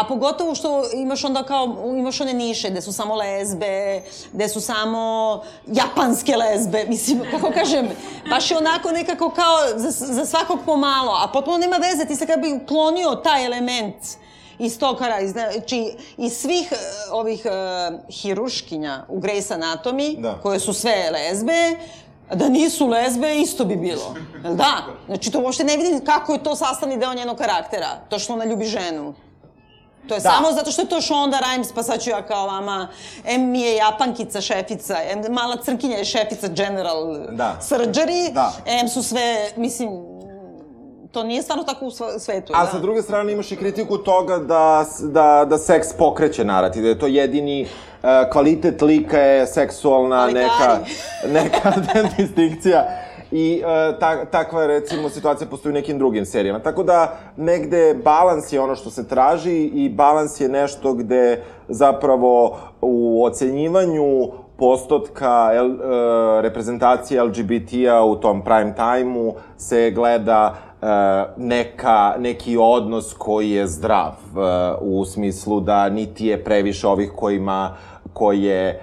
a 0.00 0.04
pogotovo 0.08 0.54
što 0.54 0.82
imaš 0.94 1.24
onda 1.24 1.42
kao, 1.42 1.94
imaš 1.98 2.20
one 2.20 2.34
niše 2.34 2.70
gde 2.70 2.80
su 2.80 2.92
samo 2.92 3.14
lezbe, 3.14 4.02
gde 4.32 4.48
su 4.48 4.60
samo 4.60 5.42
japanske 5.66 6.36
lezbe, 6.36 6.84
mislim, 6.88 7.20
kako 7.30 7.50
kažem, 7.54 7.88
baš 8.30 8.50
je 8.50 8.56
onako 8.56 8.90
nekako 8.90 9.30
kao 9.30 9.78
za, 9.78 9.90
za 9.90 10.26
svakog 10.26 10.58
pomalo, 10.66 11.12
a 11.24 11.28
potpuno 11.32 11.58
nema 11.58 11.76
veze, 11.76 12.04
ti 12.04 12.16
se 12.16 12.26
kada 12.26 12.42
bi 12.42 12.52
uklonio 12.52 13.14
taj 13.14 13.44
element 13.44 13.99
iz 14.58 14.78
tokara, 14.78 15.26
znači 15.26 15.92
iz 16.16 16.32
svih 16.32 16.72
uh, 16.72 16.78
ovih 17.12 17.42
uh, 17.44 17.98
hiruškinja 18.10 19.04
u 19.08 19.20
Grey's 19.20 19.54
Anatomy, 19.54 20.20
da. 20.20 20.38
koje 20.42 20.60
su 20.60 20.72
sve 20.72 21.10
lezbe, 21.12 21.76
da 22.34 22.48
nisu 22.48 22.88
lezbe, 22.88 23.38
isto 23.38 23.64
bi 23.64 23.76
bilo. 23.76 24.14
Da? 24.42 24.84
Znači, 25.06 25.30
to 25.30 25.40
uopšte 25.40 25.64
ne 25.64 25.76
vidim 25.76 26.04
kako 26.04 26.32
je 26.32 26.42
to 26.42 26.56
sastavni 26.56 26.98
deo 26.98 27.14
njenog 27.14 27.38
karaktera. 27.38 27.88
To 28.08 28.18
što 28.18 28.32
ona 28.32 28.44
ljubi 28.44 28.64
ženu. 28.64 29.14
To 30.08 30.14
je 30.14 30.20
da. 30.20 30.30
samo 30.30 30.52
zato 30.52 30.70
što 30.70 30.82
je 30.82 30.88
to 30.88 31.00
Shonda 31.00 31.38
Rhimes, 31.38 31.72
pa 31.72 31.82
sad 31.82 32.02
ću 32.02 32.10
ja 32.10 32.26
kao 32.26 32.46
vama, 32.46 32.88
M 33.24 33.50
mi 33.50 33.60
je 33.60 33.76
japankica 33.76 34.40
šefica, 34.40 34.96
M 35.10 35.32
mala 35.32 35.56
crnkinja 35.62 35.96
je 35.96 36.04
šefica 36.04 36.48
General 36.48 37.26
da. 37.30 37.58
Surgery, 37.62 38.32
da. 38.32 38.52
M 38.66 38.88
su 38.88 39.02
sve, 39.02 39.52
mislim, 39.56 39.90
to 41.12 41.22
nije 41.22 41.42
stvarno 41.42 41.64
tako 41.64 41.86
u 41.86 41.90
svetu. 42.18 42.52
A 42.56 42.64
da? 42.64 42.70
sa 42.70 42.78
druge 42.78 43.02
strane 43.02 43.32
imaš 43.32 43.52
i 43.52 43.56
kritiku 43.56 43.98
toga 43.98 44.38
da, 44.38 44.84
da, 45.00 45.46
da 45.48 45.58
seks 45.58 45.92
pokreće 45.92 46.44
narativ, 46.44 46.82
da 46.82 46.88
je 46.88 46.98
to 46.98 47.06
jedini 47.06 47.62
uh, 47.62 48.08
kvalitet 48.32 48.82
lika 48.82 49.18
je 49.18 49.46
seksualna 49.46 50.22
Ali 50.22 50.32
neka, 50.32 50.78
neka 51.28 51.72
distinkcija. 52.18 52.84
I 53.30 53.62
uh, 53.64 53.98
ta, 53.98 54.24
takva, 54.24 54.66
recimo, 54.66 55.08
situacija 55.08 55.48
postoji 55.48 55.70
u 55.70 55.74
nekim 55.74 55.98
drugim 55.98 56.26
serijama. 56.26 56.58
Tako 56.58 56.82
da, 56.82 57.18
negde 57.36 57.94
balans 58.04 58.52
je 58.52 58.60
ono 58.60 58.76
što 58.76 58.90
se 58.90 59.08
traži 59.08 59.56
i 59.64 59.88
balans 59.88 60.40
je 60.40 60.48
nešto 60.48 60.92
gde 60.94 61.42
zapravo 61.68 62.58
u 62.80 63.24
ocenjivanju 63.24 64.32
postotka 64.56 65.50
L, 65.54 65.66
uh, 65.66 65.80
reprezentacije 66.40 67.22
LGBT-a 67.22 68.04
u 68.04 68.16
tom 68.16 68.44
prime 68.44 68.74
time-u 68.74 69.34
se 69.56 69.90
gleda 69.90 70.54
uh, 70.54 70.69
neka, 71.36 72.14
neki 72.18 72.56
odnos 72.56 73.14
koji 73.18 73.50
je 73.50 73.66
zdrav 73.66 74.12
uh, 74.32 74.40
u 74.80 75.04
smislu 75.04 75.60
da 75.60 75.88
niti 75.88 76.26
je 76.26 76.44
previše 76.44 76.86
ovih 76.86 77.12
kojima 77.16 77.76
koje 78.12 78.80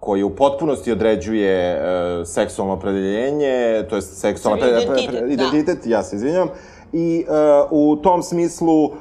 koji 0.00 0.22
u 0.22 0.30
potpunosti 0.30 0.92
određuje 0.92 1.76
uh, 1.76 2.26
seksualno 2.26 2.74
opredeljenje, 2.74 3.84
to 3.90 3.96
je 3.96 4.02
seksualno 4.02 4.66
identitet, 4.66 4.94
pre, 4.94 5.06
pre, 5.06 5.18
pre, 5.18 5.32
identitet 5.32 5.78
da. 5.84 5.90
ja 5.90 6.02
se 6.02 6.16
izvinjam, 6.16 6.48
i 6.92 7.24
u 7.70 7.96
tom 7.96 8.22
smislu 8.22 8.84
um, 8.84 8.92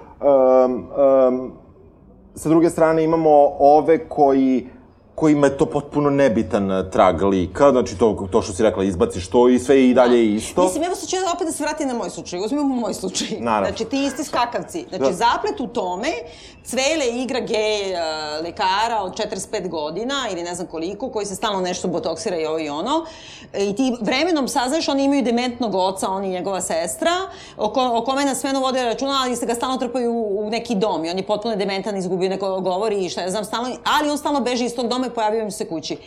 um, 0.74 1.52
sa 2.36 2.50
druge 2.50 2.70
strane 2.70 3.04
imamo 3.04 3.56
ove 3.60 4.10
koji 4.10 4.68
kojima 5.24 5.48
je 5.48 5.58
to 5.58 5.66
potpuno 5.66 6.10
nebitan 6.10 6.72
eh, 6.72 6.90
trag 6.92 7.22
lika, 7.22 7.72
znači 7.72 7.98
to, 7.98 8.28
to 8.32 8.42
što 8.42 8.54
si 8.54 8.64
rekla, 8.64 8.84
izbaciš 8.84 9.28
to 9.28 9.50
i 9.50 9.60
sve 9.60 9.90
i 9.90 9.94
dalje 9.94 10.18
da. 10.18 10.36
isto. 10.36 10.64
Mislim, 10.64 10.84
evo 10.84 10.96
sad 10.96 11.10
ću 11.10 11.16
opet 11.36 11.48
da 11.48 11.54
se 11.54 11.64
vratim 11.64 11.88
na 11.88 11.94
moj 11.94 12.10
slučaj, 12.10 12.40
uzmimo 12.46 12.76
moj 12.76 12.94
slučaj. 12.94 13.28
Naravno. 13.40 13.68
Znači, 13.68 13.86
ti 13.86 14.06
isti 14.06 14.24
skakavci. 14.24 14.86
Znači, 14.90 15.04
da. 15.04 15.14
zaplet 15.14 15.60
u 15.60 15.68
tome, 15.68 16.08
Cvele 16.64 17.08
igra 17.22 17.40
gej 17.40 17.92
uh, 17.92 18.44
lekara 18.44 19.02
od 19.02 19.14
45 19.18 19.70
godina 19.70 20.16
ili 20.32 20.44
ne 20.44 20.56
znam 20.56 20.68
koliko, 20.68 21.10
koji 21.10 21.26
se 21.26 21.36
stalno 21.36 21.62
nešto 21.62 21.88
botoksira 21.88 22.38
i 22.38 22.46
ovo 22.46 22.60
i 22.60 22.70
ono. 22.70 23.06
I 23.58 23.76
ti 23.76 23.94
vremenom 24.02 24.48
saznaš, 24.48 24.88
oni 24.88 25.04
imaju 25.04 25.24
dementnog 25.24 25.76
oca, 25.76 26.10
on 26.10 26.24
i 26.24 26.30
njegova 26.30 26.62
sestra, 26.62 27.12
o, 27.58 27.70
ko, 27.70 27.92
o 27.94 28.02
kome 28.02 28.26
na 28.26 28.36
svenu 28.36 28.60
vode 28.60 28.84
računa, 28.84 29.20
ali 29.24 29.36
se 29.36 29.46
ga 29.46 29.56
stalno 29.56 29.78
trpaju 29.78 30.12
u, 30.12 30.48
u 30.48 30.50
neki 30.50 30.76
dom 30.76 31.06
i 31.06 31.10
on 31.10 31.18
je 31.18 31.28
potpuno 31.28 31.56
dementan, 31.56 31.98
izgubio 31.98 32.30
neko 32.30 32.62
govori 32.62 33.06
i 33.06 33.10
šta 33.10 33.22
ja 33.22 33.30
znam, 33.30 33.46
stalno, 33.46 33.70
ali 33.98 34.10
on 34.10 34.18
stalno 34.18 34.40
beži 34.40 34.66
iz 34.66 34.76
tog 34.76 34.88
doma 34.88 35.10
pojavio 35.14 35.42
im 35.42 35.52
se 35.52 35.70
kući. 35.70 35.98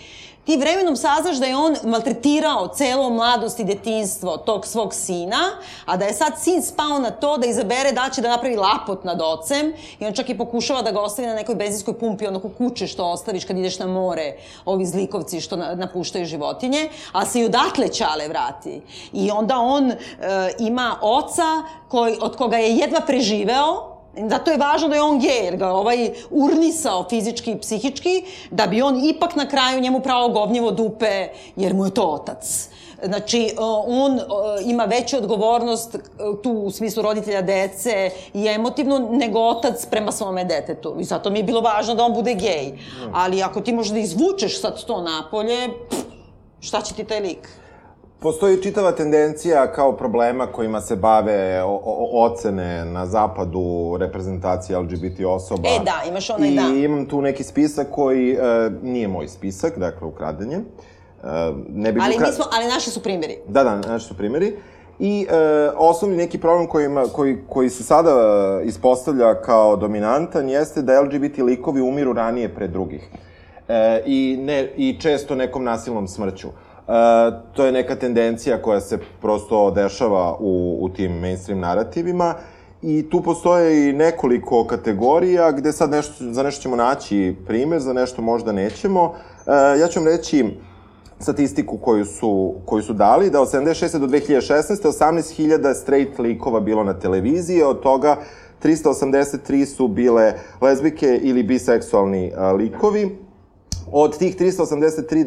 ti 0.47 0.57
vremenom 0.57 0.97
saznaš 0.97 1.37
da 1.37 1.47
je 1.47 1.57
on 1.57 1.77
maltretirao 1.85 2.69
celo 2.69 3.11
mladost 3.11 3.61
i 3.61 3.65
detinstvo 3.65 4.37
tog 4.37 4.67
svog 4.67 4.95
sina, 4.95 5.39
a 5.85 5.97
da 5.97 6.05
je 6.05 6.13
sad 6.13 6.33
sin 6.39 6.63
spao 6.63 6.99
na 6.99 7.11
to 7.11 7.37
da 7.39 7.47
izabere 7.47 7.93
da 7.93 8.11
će 8.15 8.23
da 8.23 8.29
napravi 8.29 8.57
lapot 8.57 9.05
nad 9.05 9.21
ocem 9.23 9.73
i 10.01 10.07
on 10.07 10.13
čak 10.13 10.29
i 10.29 10.39
pokušava 10.39 10.83
da 10.83 10.93
ga 10.93 11.01
ostavi 11.01 11.29
na 11.29 11.35
nekoj 11.35 11.55
benzinskoj 11.55 11.99
pumpi, 11.99 12.27
onako 12.27 12.49
kuće 12.49 12.87
što 12.87 13.05
ostaviš 13.05 13.45
kad 13.45 13.59
ideš 13.59 13.79
na 13.79 13.87
more, 13.87 14.37
ovi 14.65 14.87
zlikovci 14.87 15.41
što 15.41 15.57
na, 15.57 15.75
napuštaju 15.75 16.27
životinje, 16.27 16.89
a 17.13 17.27
se 17.27 17.41
i 17.41 17.45
odatle 17.45 17.89
Ćale 17.89 18.29
vrati. 18.29 18.83
I 19.13 19.31
onda 19.31 19.59
on 19.59 19.91
e, 19.91 19.97
ima 20.59 20.99
oca 21.03 21.63
koji, 21.89 22.19
od 22.21 22.37
koga 22.37 22.57
je 22.57 22.77
jedva 22.77 23.01
preživeo, 23.01 23.96
Zato 24.31 24.51
je 24.51 24.59
važno 24.59 24.89
da 24.89 24.95
je 24.95 25.03
on 25.03 25.19
gej, 25.21 25.45
jer 25.45 25.57
ga 25.57 25.69
ovaj 25.73 26.11
urnisao 26.31 27.05
fizički 27.11 27.53
i 27.53 27.59
psihički, 27.61 28.23
da 28.51 28.67
bi 28.67 28.83
on 28.83 29.05
ipak 29.05 29.37
na 29.37 29.49
kraju 29.49 29.81
njemu 29.81 30.01
pravo 30.01 30.29
govnjivo 30.29 30.71
dupe, 30.71 31.29
jer 31.57 31.75
mu 31.75 31.85
je 31.85 31.95
to 31.95 32.07
otac. 32.07 32.69
Znači, 33.05 33.43
e, 33.43 33.55
on 33.87 34.19
e, 34.19 34.23
ima 34.65 34.85
veću 34.85 35.17
odgovornost 35.17 35.95
e, 35.95 35.99
tu 36.43 36.51
u 36.51 36.71
smislu 36.71 37.03
roditelja 37.03 37.43
dece 37.43 38.11
i 38.35 38.49
emotivno 38.49 38.99
nego 38.99 39.41
otac 39.41 39.87
prema 39.87 40.13
svome 40.13 40.45
detetu. 40.45 40.97
I 41.01 41.05
zato 41.05 41.31
mi 41.31 41.39
je 41.39 41.43
bilo 41.43 41.61
važno 41.61 41.95
da 41.95 42.05
on 42.05 42.15
bude 42.15 42.35
gej. 42.35 42.73
Ali 43.13 43.43
ako 43.43 43.61
ti 43.61 43.73
možeš 43.73 43.93
da 43.93 43.99
izvučeš 43.99 44.61
sad 44.61 44.85
to 44.85 45.03
napolje, 45.03 45.69
pff, 45.91 46.01
šta 46.61 46.83
će 46.83 46.95
ti 46.95 47.05
taj 47.05 47.21
lik? 47.21 47.49
Postoji 48.19 48.63
čitava 48.63 48.93
tendencija 48.93 49.73
kao 49.73 49.93
problema 49.97 50.47
kojima 50.47 50.81
se 50.81 50.97
bave 50.97 51.63
o, 51.63 51.81
o, 51.85 52.25
ocene 52.25 52.85
na 52.85 53.07
zapadu 53.07 53.97
reprezentacije 54.01 54.79
LGBT 54.79 55.21
osoba. 55.27 55.69
E, 55.69 55.85
da, 55.85 56.09
imaš 56.09 56.31
onaj, 56.31 56.49
I 56.49 56.55
da. 56.55 56.63
I 56.63 56.85
imam 56.85 57.07
tu 57.07 57.23
neki 57.23 57.45
spisak 57.45 57.87
koji 57.91 58.33
e, 58.33 58.71
nije 58.83 59.09
moj 59.09 59.29
spisak, 59.29 59.79
dakle, 59.79 60.07
ukradenje. 60.07 60.57
E, 60.57 60.63
ne 61.69 61.93
bih 61.93 62.03
Ali, 62.05 62.15
ukra... 62.15 62.27
mi 62.27 62.33
smo, 62.33 62.45
ali 62.53 62.67
naši 62.67 62.91
su 62.91 63.03
primjeri. 63.03 63.39
Da, 63.49 63.65
da, 63.65 63.77
naši 63.77 64.07
su 64.07 64.17
primjeri. 64.17 64.57
I 64.99 65.27
e, 65.31 65.37
osnovni 65.77 66.17
neki 66.17 66.39
problem 66.41 66.67
kojima, 66.67 67.05
koji, 67.13 67.39
koji 67.49 67.71
se 67.71 67.83
sada 67.83 68.11
e, 68.11 68.67
ispostavlja 68.67 69.41
kao 69.41 69.77
dominantan 69.77 70.49
jeste 70.49 70.83
da 70.83 71.01
LGBT 71.01 71.39
likovi 71.39 71.81
umiru 71.81 72.13
ranije 72.13 72.55
pre 72.55 72.69
drugih. 72.69 73.09
E, 73.69 74.03
i, 74.07 74.39
ne, 74.41 74.73
I 74.77 74.97
često 75.01 75.35
nekom 75.35 75.65
nasilnom 75.65 76.09
smrću. 76.09 76.49
E, 76.49 76.66
to 77.53 77.67
je 77.67 77.73
neka 77.73 77.97
tendencija 77.97 78.63
koja 78.63 78.81
se 78.81 78.99
prosto 79.21 79.71
dešava 79.71 80.37
u, 80.41 80.79
u 80.81 80.89
tim 80.89 81.13
mainstream 81.13 81.61
narativima 81.61 82.35
i 82.83 83.11
tu 83.11 83.23
postoje 83.23 83.89
i 83.89 83.93
nekoliko 83.93 84.65
kategorija 84.65 85.53
gde 85.53 85.73
sad 85.73 85.91
nešto, 85.91 86.15
za 86.33 86.43
nešto 86.43 86.63
ćemo 86.63 86.77
naći 86.77 87.37
primer, 87.47 87.81
za 87.81 87.93
nešto 87.93 88.23
možda 88.23 88.53
nećemo. 88.53 89.15
E, 89.47 89.79
ja 89.81 89.89
ću 89.89 90.01
vam 90.01 90.09
reći 90.09 90.45
statistiku 91.21 91.79
koju 91.79 92.05
su, 92.05 92.55
koju 92.65 92.83
su 92.83 92.93
dali, 92.93 93.31
da 93.31 93.41
od 93.41 93.53
76. 93.53 93.99
do 93.99 94.07
2016. 94.07 94.63
18.000 94.83 95.75
straight 95.75 96.19
likova 96.19 96.61
bilo 96.61 96.85
na 96.85 96.99
televiziji, 96.99 97.63
od 97.63 97.81
toga 97.81 98.17
383 98.63 99.65
su 99.65 99.89
bile 99.89 100.33
lezbike 100.61 101.21
ili 101.23 101.43
biseksualni 101.43 102.33
likovi. 102.59 103.26
Od 103.93 104.19
tih 104.19 104.37
383, 104.37 105.25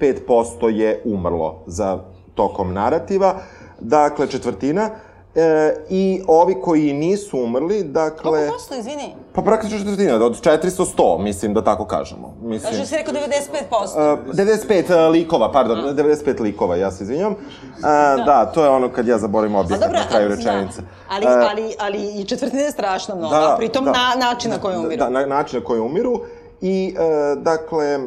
95% 0.00 0.68
je 0.68 1.02
umrlo 1.04 1.62
za 1.66 1.98
tokom 2.34 2.72
narativa, 2.72 3.34
dakle 3.80 4.26
četvrtina. 4.26 4.90
E, 5.34 5.74
I 5.88 6.22
ovi 6.26 6.56
koji 6.62 6.92
nisu 6.92 7.38
umrli, 7.38 7.82
dakle... 7.82 8.30
Koliko 8.30 8.52
posto, 8.52 8.74
izvini? 8.74 9.14
Pa 9.32 9.42
praktično 9.42 9.78
četvrtina, 9.78 10.14
od 10.14 10.40
400 10.44 10.84
100, 10.96 11.22
mislim 11.22 11.54
da 11.54 11.64
tako 11.64 11.84
kažemo. 11.84 12.34
Mislim, 12.42 12.72
Kaže 12.72 12.86
si 12.86 12.96
rekao 12.96 13.14
95%. 13.14 14.18
Uh, 14.28 14.34
95 14.34 15.06
uh, 15.06 15.12
likova, 15.12 15.52
pardon, 15.52 15.78
95 15.78 16.40
likova, 16.40 16.76
ja 16.76 16.90
se 16.90 17.04
izvinjam. 17.04 17.32
Uh, 17.32 17.38
da. 17.80 18.22
da, 18.26 18.52
to 18.54 18.64
je 18.64 18.70
ono 18.70 18.88
kad 18.88 19.08
ja 19.08 19.18
zaboravim 19.18 19.56
objekat 19.56 19.92
na 19.92 20.08
kraju 20.10 20.28
rečenice. 20.28 20.80
Da. 20.80 20.86
Ali, 21.10 21.26
Uh, 21.26 21.32
ali, 21.50 21.74
ali 21.78 22.20
i 22.20 22.24
četvrtina 22.24 22.62
je 22.62 22.70
strašno 22.70 23.16
mnogo, 23.16 23.34
da, 23.34 23.54
a 23.54 23.56
pritom 23.56 23.84
da. 23.84 23.92
na, 23.92 24.26
način 24.26 24.50
na 24.50 24.58
koji 24.58 24.76
umiru. 24.76 24.96
Da, 24.96 25.08
na 25.08 25.26
način 25.26 25.58
na 25.58 25.64
koji 25.64 25.80
umiru. 25.80 26.20
I, 26.60 26.94
uh, 26.94 27.42
dakle, 27.42 27.96
uh, 27.96 28.02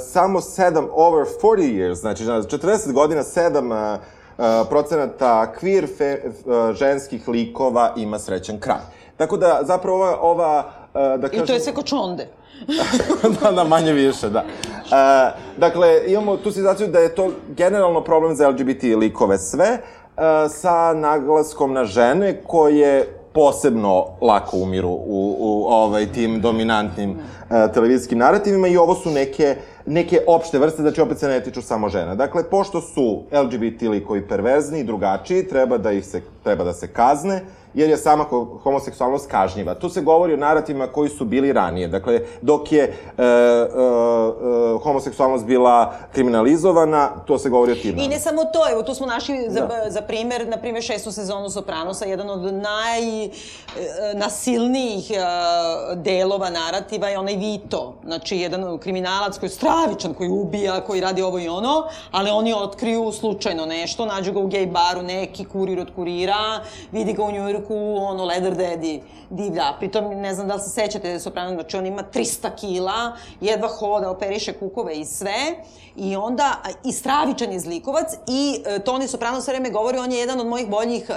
samo 0.00 0.40
7 0.40 0.88
over 0.92 1.26
40 1.42 1.74
years, 1.74 1.94
znači 1.94 2.24
za 2.24 2.32
40 2.32 2.92
godina 2.92 3.22
7 3.22 3.94
uh, 3.94 4.00
uh, 4.38 4.68
procenata 4.68 5.52
queer 5.60 5.96
fe, 5.98 6.20
uh, 6.24 6.76
ženskih 6.76 7.28
likova 7.28 7.92
ima 7.96 8.18
srećan 8.18 8.60
kraj. 8.60 8.80
Tako 9.16 9.36
da, 9.36 9.60
zapravo, 9.62 9.96
ova, 9.96 10.20
ova 10.20 10.58
uh, 10.94 11.20
da 11.20 11.28
kažem... 11.28 11.44
I 11.44 11.46
to 11.46 11.52
je 11.52 11.60
sve 11.60 11.74
kočonde. 11.74 12.28
da, 13.42 13.52
da, 13.52 13.64
manje 13.64 13.92
više, 13.92 14.28
da. 14.28 14.38
E, 14.38 15.30
dakle, 15.56 16.02
imamo 16.06 16.36
tu 16.36 16.50
situaciju 16.50 16.86
da 16.88 16.98
je 16.98 17.14
to 17.14 17.30
generalno 17.48 18.04
problem 18.04 18.34
za 18.34 18.48
LGBT 18.48 18.82
likove 18.82 19.38
sve, 19.38 19.66
e, 19.66 19.80
sa 20.48 20.92
naglaskom 20.92 21.72
na 21.72 21.84
žene 21.84 22.42
koje 22.46 23.17
posebno 23.38 24.06
lako 24.20 24.56
umiru 24.56 24.88
u, 24.88 25.36
u 25.38 25.66
ovaj, 25.68 26.12
tim 26.12 26.40
dominantnim 26.40 27.10
e, 27.10 27.72
televizijskim 27.72 28.18
narativima 28.18 28.68
i 28.68 28.76
ovo 28.76 28.94
su 28.94 29.10
neke, 29.10 29.56
neke 29.86 30.20
opšte 30.26 30.58
vrste, 30.58 30.82
znači 30.82 31.00
opet 31.00 31.18
se 31.18 31.28
ne 31.28 31.42
tiču 31.42 31.62
samo 31.62 31.88
žena. 31.88 32.14
Dakle, 32.14 32.42
pošto 32.50 32.80
su 32.80 33.22
LGBT 33.32 33.82
likovi 33.82 34.28
perverzni 34.28 34.80
i 34.80 34.84
drugačiji, 34.84 35.48
treba 35.48 35.78
da 35.78 35.92
ih 35.92 36.06
se, 36.06 36.22
treba 36.44 36.64
da 36.64 36.72
se 36.72 36.88
kazne, 36.88 37.44
jer 37.74 37.90
je 37.90 37.96
sama 37.96 38.24
ho- 38.24 38.58
homoseksualnost 38.58 39.30
kažnjiva. 39.30 39.74
Tu 39.74 39.88
se 39.88 40.00
govori 40.00 40.34
o 40.34 40.38
narativima 40.38 40.86
koji 40.86 41.08
su 41.10 41.24
bili 41.24 41.52
ranije. 41.52 41.88
Dakle, 41.88 42.20
dok 42.42 42.72
je 42.72 42.82
e, 42.82 42.88
e, 43.18 43.22
e, 43.22 43.28
homoseksualnost 44.78 45.44
bila 45.44 45.92
kriminalizovana, 46.12 47.08
to 47.26 47.38
se 47.38 47.48
govori 47.48 47.72
o 47.72 47.76
tim 47.76 47.98
I 47.98 48.08
ne 48.08 48.18
samo 48.18 48.44
to, 48.44 48.70
evo 48.72 48.82
tu 48.82 48.94
smo 48.94 49.06
našli 49.06 49.46
za, 49.48 49.60
Da. 49.60 49.90
za 49.90 50.00
primer, 50.00 50.48
na 50.48 50.56
primer 50.56 50.82
šestu 50.82 51.12
sezonu 51.12 51.50
Sopranosa, 51.50 52.04
jedan 52.04 52.30
od 52.30 52.54
najnasilnijih 54.04 55.10
delova 55.96 56.50
narativa 56.50 57.08
je 57.08 57.18
onaj 57.18 57.34
Vito. 57.36 57.94
Znači, 58.04 58.36
jedan 58.36 58.78
kriminalac 58.78 59.38
koji 59.38 59.48
je 59.48 59.52
stravičan, 59.52 60.14
koji 60.14 60.30
ubija, 60.30 60.80
koji 60.80 61.00
radi 61.00 61.22
ovo 61.22 61.38
i 61.38 61.48
ono, 61.48 61.82
ali 62.10 62.30
oni 62.30 62.54
otkriju 62.54 63.12
slučajno 63.12 63.66
nešto, 63.66 64.06
nađu 64.06 64.32
ga 64.32 64.40
u 64.40 64.46
gej 64.46 64.66
baru, 64.66 65.02
neki 65.02 65.44
kurir 65.44 65.80
od 65.80 65.88
kurira, 65.94 66.60
vidi 66.92 67.12
ga 67.12 67.22
u 67.22 67.32
Njujorku, 67.58 67.96
ono, 67.96 68.24
leather 68.24 68.56
daddy 68.56 69.00
divlja. 69.30 69.74
Pritom, 69.78 70.04
ne 70.04 70.34
znam 70.34 70.48
da 70.48 70.54
li 70.54 70.60
se 70.60 70.70
sećate 70.70 71.12
da 71.12 71.20
Soprano, 71.20 71.54
znači 71.54 71.76
on 71.76 71.86
ima 71.86 72.02
300 72.14 72.48
kila, 72.60 73.16
jedva 73.40 73.68
hoda, 73.68 74.10
operiše 74.10 74.52
kukove 74.52 74.94
i 74.94 75.04
sve, 75.04 75.34
i 75.96 76.16
onda, 76.16 76.56
i 76.84 76.92
stravičan 76.92 77.52
je 77.52 77.60
zlikovac, 77.60 78.12
i 78.26 78.62
e, 78.66 78.78
Toni 78.78 79.08
Soprano 79.08 79.40
sve 79.40 79.52
vreme 79.52 79.70
govori, 79.70 79.98
on 79.98 80.12
je 80.12 80.18
jedan 80.18 80.40
od 80.40 80.46
mojih 80.46 80.68
boljih 80.68 81.10
e, 81.10 81.14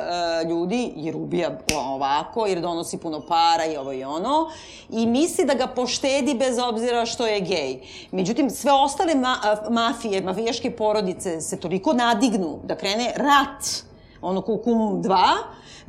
ljudi, 0.49 0.93
jer 0.95 1.15
ubija 1.15 1.59
ovako, 1.87 2.45
jer 2.45 2.61
donosi 2.61 2.97
puno 2.97 3.21
para 3.27 3.65
i 3.65 3.77
ovo 3.77 3.93
i 3.93 4.03
ono, 4.03 4.49
i 4.89 5.05
misli 5.05 5.45
da 5.45 5.53
ga 5.53 5.67
poštedi 5.67 6.33
bez 6.33 6.57
obzira 6.59 7.05
što 7.05 7.27
je 7.27 7.39
gej. 7.39 7.79
Međutim, 8.11 8.49
sve 8.49 8.71
ostale 8.71 9.15
ma, 9.15 9.37
a, 9.43 9.69
mafije, 9.69 10.21
mafijaške 10.21 10.71
porodice 10.71 11.41
se 11.41 11.59
toliko 11.59 11.93
nadignu 11.93 12.59
da 12.63 12.75
krene 12.75 13.13
rat, 13.15 13.91
ono 14.21 14.41
Kukum 14.41 15.03
2, 15.03 15.17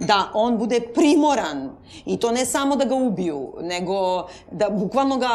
da 0.07 0.31
on 0.35 0.59
bude 0.59 0.81
primoran. 0.81 1.71
I 2.07 2.17
to 2.17 2.33
ne 2.33 2.47
samo 2.47 2.77
da 2.77 2.85
ga 2.85 2.95
ubiju, 2.95 3.53
nego 3.61 4.27
da 4.51 4.71
bukvalno 4.71 5.17
ga 5.17 5.29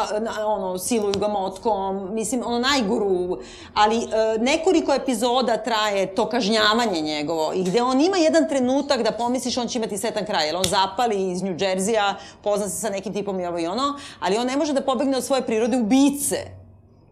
ono 0.45 0.77
siluju 0.77 1.13
ga 1.13 1.27
motkom, 1.27 2.13
mislim 2.13 2.43
ono 2.45 2.59
najgoru, 2.59 3.37
ali 3.73 3.97
e, 3.97 4.07
nekoliko 4.39 4.93
epizoda 4.93 5.57
traje 5.57 6.15
to 6.15 6.29
kažnjavanje 6.29 7.01
njegovo. 7.01 7.53
I 7.53 7.63
gde 7.63 7.81
on 7.81 8.01
ima 8.01 8.17
jedan 8.17 8.49
trenutak 8.49 9.03
da 9.03 9.11
pomisliš 9.11 9.57
on 9.57 9.67
će 9.67 9.79
imati 9.79 9.97
setan 9.97 10.25
kraj, 10.25 10.45
jer 10.45 10.55
on 10.55 10.63
zapali 10.63 11.31
iz 11.31 11.41
New 11.41 11.55
Jersey-a, 11.59 12.15
pozna 12.43 12.69
se 12.69 12.79
sa 12.79 12.89
nekim 12.89 13.13
tipom 13.13 13.39
i 13.39 13.45
ovo 13.45 13.59
i 13.59 13.67
ono, 13.67 13.99
ali 14.19 14.37
on 14.37 14.47
ne 14.47 14.57
može 14.57 14.73
da 14.73 14.81
pobegne 14.81 15.17
od 15.17 15.23
svoje 15.23 15.41
prirode 15.41 15.77
ubice. 15.77 16.66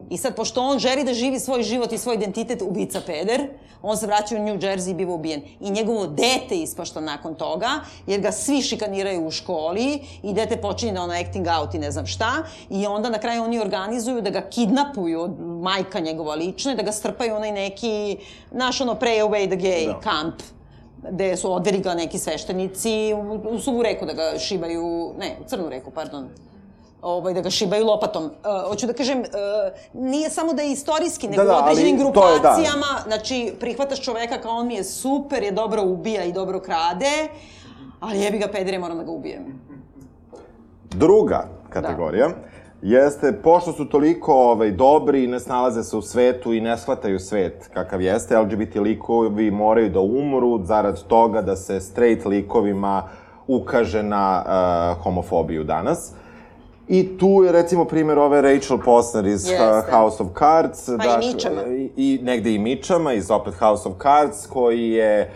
I 0.10 0.18
sad, 0.18 0.36
pošto 0.36 0.62
on 0.62 0.80
želi 0.80 1.03
da 1.03 1.14
živi 1.14 1.39
svoj 1.39 1.64
život 1.64 1.91
i 1.91 1.97
svoj 1.97 2.16
identitet 2.16 2.62
ubica 2.62 3.01
peder, 3.06 3.47
on 3.82 3.97
se 3.97 4.08
vraća 4.08 4.36
u 4.36 4.39
New 4.39 4.58
Jersey 4.58 4.91
i 4.91 4.93
biva 4.93 5.14
ubijen. 5.14 5.41
I 5.60 5.72
njegovo 5.72 6.08
dete 6.08 6.56
ispašta 6.56 7.01
nakon 7.01 7.36
toga, 7.36 7.70
jer 8.08 8.22
ga 8.22 8.32
svi 8.32 8.62
šikaniraju 8.62 9.28
u 9.28 9.32
školi 9.32 9.99
i 10.24 10.34
dete 10.34 10.58
počinje 10.58 10.93
da 10.93 11.01
ono 11.01 11.14
acting 11.14 11.47
out 11.60 11.74
i 11.74 11.80
ne 11.80 11.91
znam 11.91 12.06
šta. 12.06 12.32
I 12.70 12.86
onda 12.86 13.10
na 13.10 13.18
kraju 13.18 13.43
oni 13.43 13.60
organizuju 13.60 14.22
da 14.22 14.30
ga 14.30 14.41
kidnapuju 14.41 15.22
od 15.22 15.39
majka 15.39 15.99
njegova 15.99 16.36
lično 16.36 16.72
i 16.72 16.76
da 16.76 16.84
ga 16.84 16.91
strpaju 16.91 17.36
onaj 17.36 17.51
neki, 17.51 18.18
naš 18.51 18.82
ono 18.82 18.93
pray 18.93 19.22
away 19.28 19.47
the 19.47 19.58
gay 19.58 19.86
da. 19.86 19.99
kamp 19.99 20.36
gde 21.12 21.38
su 21.38 21.53
odveli 21.53 21.80
ga 21.80 21.93
neki 21.93 22.18
sveštenici 22.18 23.14
u, 23.14 23.49
u 23.49 23.60
suvu 23.60 23.84
reku 23.84 24.06
da 24.06 24.14
ga 24.14 24.39
šibaju, 24.39 25.14
ne, 25.20 25.36
u 25.45 25.49
crnu 25.49 25.70
reku, 25.70 25.91
pardon, 25.91 26.30
ovaj, 27.06 27.34
da 27.34 27.41
ga 27.41 27.49
šibaju 27.49 27.86
lopatom. 27.86 28.24
Uh, 28.24 28.70
hoću 28.70 28.88
da 28.88 28.93
kažem, 28.93 29.20
uh, 29.20 29.26
nije 29.93 30.30
samo 30.30 30.53
da 30.53 30.62
je 30.62 30.72
istorijski, 30.72 31.28
nego 31.28 31.43
Da, 31.43 31.47
da, 31.47 31.56
u 31.56 31.64
određenim 31.64 32.01
ali 32.01 32.14
to 32.14 32.30
je, 32.30 32.34
da. 32.34 32.39
grupacijama, 32.39 33.01
znači, 33.08 33.53
prihvataš 33.60 34.01
čoveka 34.01 34.41
kao 34.41 34.51
on 34.51 34.68
mi 34.68 34.76
je 34.76 34.84
super, 34.84 35.43
je 35.43 35.51
dobro 35.51 35.84
ubija 35.84 36.24
i 36.24 36.34
dobro 36.34 36.60
krade, 36.60 37.28
ali 37.99 38.20
jebi 38.20 38.38
ga 38.38 38.47
pedere, 38.47 38.80
moram 38.80 38.97
da 38.97 39.03
ga 39.03 39.12
ubijem. 39.12 39.60
Druga 40.89 41.47
kategorija 41.70 42.30
jeste, 42.82 43.34
pošto 43.43 43.74
su 43.74 43.86
toliko 43.86 44.34
ovaj, 44.34 44.72
dobri 44.72 45.24
i 45.24 45.28
ne 45.28 45.39
snalaze 45.39 45.84
se 45.84 45.97
u 45.97 46.01
svetu 46.01 46.53
i 46.53 46.62
ne 46.62 46.78
shvataju 46.78 47.20
svet 47.20 47.70
kakav 47.74 48.01
jeste, 48.01 48.38
LGBT 48.39 48.76
likovi 48.76 49.51
moraju 49.51 49.89
da 49.89 49.99
umru 49.99 50.64
zarad 50.64 51.03
toga 51.03 51.41
da 51.41 51.56
se 51.56 51.80
straight 51.80 52.26
likovima 52.26 53.03
ukaže 53.47 54.03
na 54.03 54.43
uh, 54.45 55.03
homofobiju 55.03 55.64
danas. 55.64 56.14
I 56.88 57.17
tu 57.17 57.43
je 57.43 57.51
recimo 57.51 57.86
primer 57.86 58.19
ove 58.19 58.41
Rachel 58.43 58.77
Posner 58.79 59.25
iz 59.25 59.47
Jeste. 59.47 59.63
uh, 59.69 59.91
House 59.91 60.23
of 60.23 60.29
Cards. 60.33 60.86
Pa 60.88 61.21
i 61.21 61.27
Mičama. 61.27 61.61
I, 61.63 61.91
I 61.97 62.19
negde 62.21 62.53
i 62.53 62.59
Mičama 62.59 63.13
iz 63.13 63.31
opet 63.31 63.53
House 63.55 63.89
of 63.89 63.95
Cards 63.97 64.47
koji 64.47 64.89
je 64.89 65.31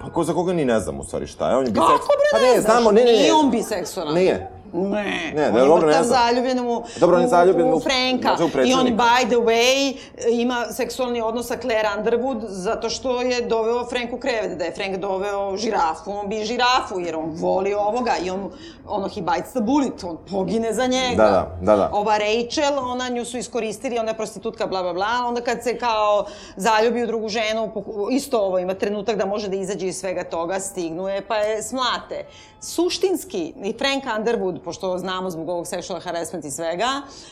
Pa 0.00 0.10
ko, 0.10 0.24
za 0.24 0.32
koga 0.32 0.52
ni 0.52 0.64
ne 0.64 0.80
znam 0.80 1.00
u 1.00 1.04
stvari 1.04 1.26
šta 1.26 1.50
je, 1.50 1.56
on 1.56 1.66
je 1.66 1.72
Kako 1.74 1.86
biseks- 1.86 1.96
bre 1.98 2.28
Pa 2.32 2.38
ne, 2.38 2.44
ne, 2.46 2.60
znaš? 2.60 2.72
znamo, 2.72 2.92
ne, 2.92 3.00
ne, 3.00 3.06
ne. 3.06 3.18
Nije 3.18 3.32
on 3.34 3.50
biseksualan. 3.50 4.14
Nije. 4.14 4.50
Ne, 4.72 5.32
Ne, 5.34 5.48
on 5.48 5.56
je 5.56 5.60
dobro, 5.60 5.86
ne 5.88 6.04
zaljubljen 6.04 6.60
u, 6.60 6.82
Dobro, 6.96 7.16
on 7.16 7.22
je 7.22 7.28
zaljubljen 7.28 7.68
u, 7.68 7.76
u- 7.76 7.80
Franka. 7.80 8.36
znači 8.36 8.58
u 8.58 8.62
I 8.62 8.74
on, 8.74 8.86
by 8.88 9.26
the 9.26 9.36
way, 9.36 9.96
ima 10.30 10.64
seksualni 10.66 11.20
odnos 11.20 11.46
sa 11.46 11.56
Claire 11.56 11.88
Underwood 11.98 12.40
zato 12.42 12.90
što 12.90 13.22
je 13.22 13.40
doveo 13.42 13.84
Frank 13.84 14.12
u 14.12 14.18
krevet. 14.18 14.58
Da 14.58 14.64
je 14.64 14.72
Frank 14.72 14.96
doveo 14.96 15.56
žirafu, 15.56 16.10
on 16.12 16.28
bi 16.28 16.44
žirafu, 16.44 17.00
jer 17.00 17.16
on 17.16 17.30
voli 17.30 17.74
ovoga 17.74 18.12
i 18.24 18.30
on, 18.30 18.50
ono, 18.86 19.08
he 19.08 19.20
bites 19.22 19.50
the 19.50 19.60
bullet, 19.60 20.04
on 20.04 20.18
pogine 20.30 20.72
za 20.72 20.86
njega. 20.86 21.16
Da, 21.16 21.30
da, 21.30 21.56
da, 21.62 21.76
da. 21.76 21.90
Ova 21.92 22.16
Rachel, 22.18 22.78
ona 22.80 23.08
nju 23.08 23.24
su 23.24 23.38
iskoristili, 23.38 23.98
ona 23.98 24.10
je 24.10 24.16
prostitutka, 24.16 24.66
bla, 24.66 24.82
bla, 24.82 24.92
bla. 24.92 25.06
Onda 25.26 25.40
kad 25.40 25.62
se 25.62 25.78
kao 25.78 26.24
zaljubi 26.56 27.02
u 27.02 27.06
drugu 27.06 27.28
ženu, 27.28 27.70
isto 28.10 28.38
ovo 28.38 28.58
ima 28.58 28.74
trenutak 28.74 29.16
da 29.16 29.26
može 29.26 29.48
da 29.48 29.56
izađe 29.56 29.86
iz 29.86 29.96
svega 29.96 30.24
toga, 30.24 30.60
stignuje, 30.60 31.22
pa 31.22 31.36
je 31.36 31.62
smlate. 31.62 32.24
Suštinski, 32.62 33.54
i 33.64 33.72
Frank 33.78 34.04
Underwood, 34.04 34.58
pošto 34.64 34.98
znamo 34.98 35.30
zbog 35.30 35.48
ovog 35.48 35.66
sexual 35.66 36.02
harassment 36.02 36.44
i 36.44 36.50
svega, 36.50 36.88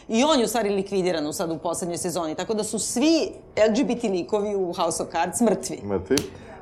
i 0.08 0.24
on 0.24 0.38
je 0.38 0.44
u 0.44 0.48
stvari 0.48 0.70
likvidiran 0.70 1.26
u 1.26 1.32
sad 1.32 1.50
u 1.50 1.58
poslednjoj 1.58 1.98
sezoni, 1.98 2.34
tako 2.34 2.54
da 2.54 2.64
su 2.64 2.78
svi 2.78 3.32
LGBT 3.68 4.02
likovi 4.02 4.54
u 4.54 4.72
House 4.72 5.02
of 5.02 5.08
Cards 5.12 5.40
mrtvi. 5.40 5.80
Mrtvi. 5.84 6.16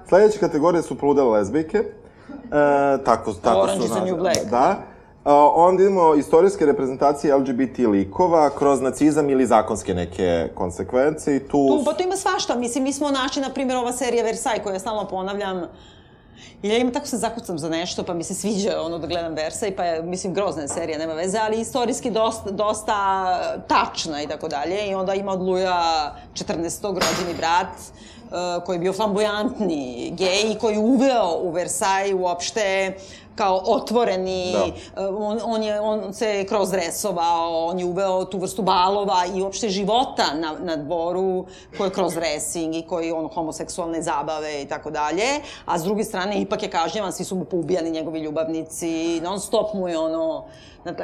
Sledeća 0.08 0.38
kategorija 0.38 0.82
su 0.82 0.98
poludele 0.98 1.30
lezbijke. 1.30 1.78
E, 1.78 1.84
tako, 3.04 3.32
tako 3.32 3.60
Orange 3.60 3.80
su 3.80 3.86
is 3.86 3.92
the 3.92 4.04
new 4.04 4.16
black. 4.16 4.44
Da. 4.50 4.76
A, 5.24 5.50
onda 5.54 5.82
imamo 5.82 6.14
istorijske 6.14 6.66
reprezentacije 6.66 7.36
LGBT 7.36 7.78
likova 7.78 8.50
kroz 8.50 8.80
nacizam 8.80 9.30
ili 9.30 9.46
zakonske 9.46 9.94
neke 9.94 10.48
konsekvence 10.54 11.36
i 11.36 11.40
tu... 11.40 11.48
Tu, 11.48 11.82
pa 11.84 11.92
to 11.92 12.02
ima 12.02 12.16
svašta. 12.16 12.56
Mislim, 12.56 12.84
mi 12.84 12.92
smo 12.92 13.10
našli, 13.10 13.42
na 13.42 13.50
primjer, 13.50 13.76
ova 13.78 13.92
serija 13.92 14.24
Versailles, 14.24 14.62
koju 14.62 14.72
ja 14.72 14.78
stalno 14.78 15.08
ponavljam, 15.08 15.62
I 16.62 16.68
ja 16.68 16.76
imam 16.76 16.92
tako 16.92 17.06
se 17.06 17.16
zakucam 17.16 17.58
za 17.58 17.68
nešto, 17.68 18.02
pa 18.02 18.14
mi 18.14 18.24
se 18.24 18.34
sviđa 18.34 18.82
ono 18.82 18.98
da 18.98 19.06
gledam 19.06 19.34
Versailles, 19.34 19.76
pa 19.76 19.84
je, 19.84 20.02
mislim, 20.02 20.34
grozna 20.34 20.62
je 20.62 20.68
serija, 20.68 20.98
nema 20.98 21.12
veze, 21.12 21.38
ali 21.38 21.60
istorijski 21.60 22.10
dosta, 22.10 22.50
dosta 22.50 22.94
tačna 23.68 24.22
i 24.22 24.26
tako 24.26 24.48
dalje. 24.48 24.88
I 24.88 24.94
onda 24.94 25.14
ima 25.14 25.32
od 25.32 25.40
Luja 25.40 26.14
14. 26.34 26.84
rođeni 26.84 27.34
brat, 27.36 27.68
koji 28.66 28.76
je 28.76 28.80
bio 28.80 28.92
flamboyantni 28.92 30.14
gej 30.16 30.52
i 30.52 30.58
koji 30.58 30.74
je 30.74 30.78
uveo 30.78 31.38
u 31.42 31.50
Versailles 31.50 32.20
uopšte 32.20 32.94
kao 33.38 33.62
otvoreni, 33.64 34.52
Da. 34.52 35.08
uh, 35.08 35.16
on, 35.20 35.38
on, 35.44 35.62
je, 35.62 35.80
on 35.80 36.14
se 36.14 36.44
kroz 36.48 36.70
dresovao, 36.70 37.66
on 37.66 37.78
je 37.78 37.84
uveo 37.84 38.24
tu 38.24 38.38
vrstu 38.38 38.62
balova 38.62 39.22
i 39.34 39.42
uopšte 39.42 39.68
života 39.68 40.34
na, 40.34 40.54
na 40.60 40.76
dvoru 40.76 41.46
koji 41.76 41.88
je 41.88 41.92
kroz 41.92 42.14
dresing 42.14 42.74
i 42.74 42.82
koji 42.82 43.12
on 43.12 43.28
homoseksualne 43.34 44.02
zabave 44.02 44.62
i 44.62 44.66
tako 44.66 44.90
dalje, 44.90 45.24
a 45.64 45.78
s 45.78 45.82
druge 45.82 46.04
strane 46.04 46.40
ipak 46.40 46.62
je 46.62 46.70
kažnjavan, 46.70 47.12
svi 47.12 47.24
su 47.24 47.36
mu 47.36 47.44
poubijani 47.44 47.90
njegovi 47.90 48.20
ljubavnici, 48.20 49.20
non 49.20 49.40
stop 49.40 49.74
mu 49.74 49.88
je 49.88 49.98
ono, 49.98 50.44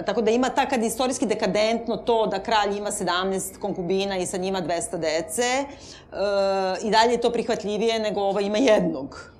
tako 0.06 0.23
da 0.23 0.31
ima 0.31 0.48
ta 0.48 0.66
kad 0.69 0.81
je 0.81 0.86
istorijski 0.86 1.27
dekadentno 1.27 1.97
to 1.97 2.27
da 2.27 2.43
kralj 2.43 2.77
ima 2.78 2.90
17 2.90 3.59
konkubina 3.59 4.16
i 4.19 4.27
sa 4.27 4.36
njima 4.36 4.62
200 4.62 4.97
dece, 4.98 5.65
uh, 5.65 6.89
i 6.89 6.90
dalje 6.90 7.12
je 7.12 7.20
to 7.20 7.31
prihvatljivije 7.31 7.98
nego 7.98 8.20
ova 8.20 8.40
ima 8.40 8.59
jednog. 8.59 9.31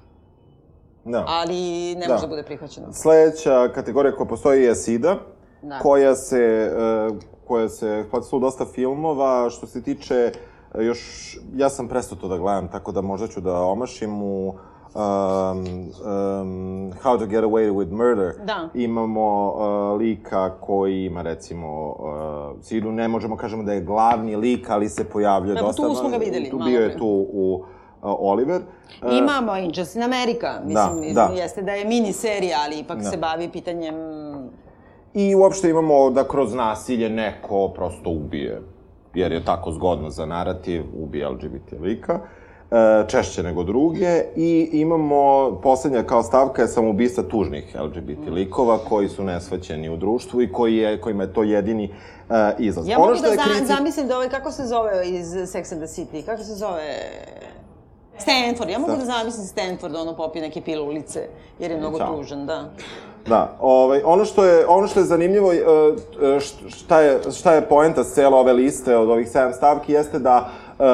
Da. 1.05 1.25
Ali 1.29 1.95
ne 1.95 2.07
Da. 2.07 2.12
može 2.12 2.27
da 2.27 2.31
bude 2.31 2.43
prihvaćeno. 2.43 2.93
Sledeća 2.93 3.69
kategorija 3.75 4.16
koja 4.16 4.27
postoji 4.29 4.62
je 4.62 4.75
SIDA, 4.75 5.16
Da. 5.62 5.79
koja 5.79 6.15
se, 6.15 6.41
e, 6.41 7.09
koja 7.47 7.69
se 7.69 7.89
eksploatisala 8.01 8.39
u 8.39 8.41
dosta 8.41 8.65
filmova, 8.75 9.51
što 9.51 9.66
se 9.66 9.83
tiče 9.83 10.33
e, 10.75 10.85
još, 10.85 10.99
ja 11.57 11.69
sam 11.71 11.89
prestao 11.89 12.19
to 12.19 12.29
da 12.29 12.39
gledam, 12.39 12.69
tako 12.69 12.93
da 12.93 13.01
možda 13.01 13.27
ću 13.29 13.41
da 13.41 13.61
omašim 13.61 14.23
u 14.23 14.55
um, 14.95 15.59
um, 16.03 16.93
How 17.03 17.19
to 17.19 17.27
Get 17.27 17.45
Away 17.45 17.71
with 17.71 17.91
Murder. 17.93 18.35
Da. 18.45 18.69
Imamo 18.75 19.53
uh, 19.53 20.01
lika 20.01 20.51
koji 20.61 21.05
ima, 21.05 21.23
recimo, 21.23 21.89
uh, 21.89 22.62
Sidu, 22.62 22.93
ne 22.93 23.09
možemo 23.09 23.37
kažemo 23.37 23.62
da 23.62 23.73
je 23.73 23.81
glavni 23.81 24.37
lik, 24.37 24.71
ali 24.71 24.89
se 24.89 25.05
pojavljuje 25.05 25.55
Da, 25.55 25.61
dosta. 25.61 25.83
tu 25.83 25.95
smo 25.95 26.09
ga 26.09 26.16
videli 26.16 26.51
Tu 26.51 26.59
bio 26.59 26.81
je 26.81 26.99
tu 26.99 27.07
u 27.33 27.55
uh, 27.55 27.65
Oliver. 28.03 28.62
Uh, 29.03 29.19
Imamo 29.19 29.53
Angels 29.53 29.95
in 29.95 30.03
America, 30.03 30.49
mislim, 30.65 31.15
da. 31.15 31.31
jeste 31.35 31.62
da 31.62 31.73
je 31.73 31.85
mini 31.85 32.12
serija, 32.12 32.57
ali 32.65 32.79
ipak 32.79 32.99
Da. 32.99 33.11
se 33.11 33.16
bavi 33.16 33.49
pitanjem... 33.49 33.95
I 35.15 35.35
uopšte 35.35 35.71
imamo 35.71 36.11
da 36.11 36.29
kroz 36.29 36.55
nasilje 36.55 37.09
neko 37.11 37.69
prosto 37.69 38.11
ubije, 38.11 38.62
jer 39.15 39.33
je 39.33 39.45
tako 39.45 39.73
zgodno 39.73 40.11
za 40.11 40.27
narativ, 40.27 40.85
ubije 41.03 41.29
LGBT 41.29 41.73
lika, 41.81 42.12
e, 42.12 42.19
češće 43.09 43.43
nego 43.43 43.62
druge, 43.62 44.23
i 44.36 44.69
imamo, 44.73 45.53
poslednja 45.62 46.03
kao 46.03 46.23
stavka 46.23 46.62
je 46.62 46.69
samoubistva 46.69 47.23
tužnih 47.23 47.77
LGBT 47.81 48.28
likova 48.28 48.78
koji 48.78 49.09
su 49.09 49.24
nesvaćeni 49.24 49.89
u 49.89 49.97
društvu 49.97 50.43
i 50.43 50.53
koji 50.53 50.77
je, 50.77 51.01
kojima 51.01 51.23
je 51.23 51.32
to 51.32 51.43
jedini 51.43 51.85
e, 52.31 52.53
izlaz. 52.59 52.89
Ja 52.89 52.99
mogu 52.99 53.15
što 53.15 53.23
da 53.23 53.32
je 53.32 53.39
kritik- 53.39 53.66
zamislim 53.66 54.09
da 54.09 54.16
ovaj, 54.16 54.28
kako 54.28 54.51
se 54.51 54.66
zove 54.66 55.09
iz 55.09 55.27
Sex 55.27 55.73
and 55.73 55.82
the 55.82 56.03
City, 56.03 56.24
kako 56.24 56.43
se 56.43 56.55
zove... 56.55 56.82
Stanford, 58.19 58.70
ja 58.70 58.78
mogu 58.78 58.93
da 58.97 59.05
zamislim 59.05 59.47
Stanford 59.47 59.93
da 59.93 60.01
ono 60.01 60.16
popije 60.16 60.43
neke 60.43 60.61
pilulice, 60.61 61.28
jer 61.59 61.70
je 61.70 61.77
mnogo 61.77 61.99
Ćao. 61.99 62.16
tužan, 62.16 62.47
da. 62.47 62.70
Da, 63.27 63.57
ovaj, 63.61 64.01
ono 64.05 64.24
što 64.24 64.45
je, 64.45 64.66
ono 64.66 64.86
što 64.86 65.01
je 65.01 65.07
zanimljivo, 65.07 65.53
e, 65.53 65.57
e, 65.57 66.41
šta 66.69 67.01
je, 67.01 67.20
šta 67.32 67.55
je 67.55 67.69
poenta 67.69 68.05
s 68.05 68.15
cele 68.15 68.36
ove 68.36 68.53
liste 68.53 68.97
od 68.97 69.11
ovih 69.11 69.31
sedam 69.31 69.53
stavki, 69.53 69.93
jeste 69.93 70.19
da 70.19 70.51
e, 70.78 70.85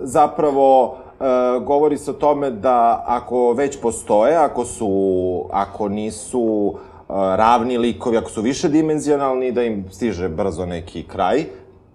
zapravo 0.00 0.96
e, 1.20 1.24
govori 1.64 1.98
se 1.98 2.10
o 2.10 2.14
tome 2.14 2.50
da 2.50 3.04
ako 3.06 3.52
već 3.52 3.80
postoje, 3.80 4.36
ako 4.36 4.64
su, 4.64 5.44
ako 5.52 5.88
nisu 5.88 6.74
e, 6.74 6.78
ravni 7.12 7.78
likovi, 7.78 8.16
ako 8.16 8.30
su 8.30 8.42
više 8.42 8.68
dimenzionalni, 8.68 9.52
da 9.52 9.62
im 9.62 9.84
stiže 9.90 10.28
brzo 10.28 10.66
neki 10.66 11.02
kraj, 11.02 11.44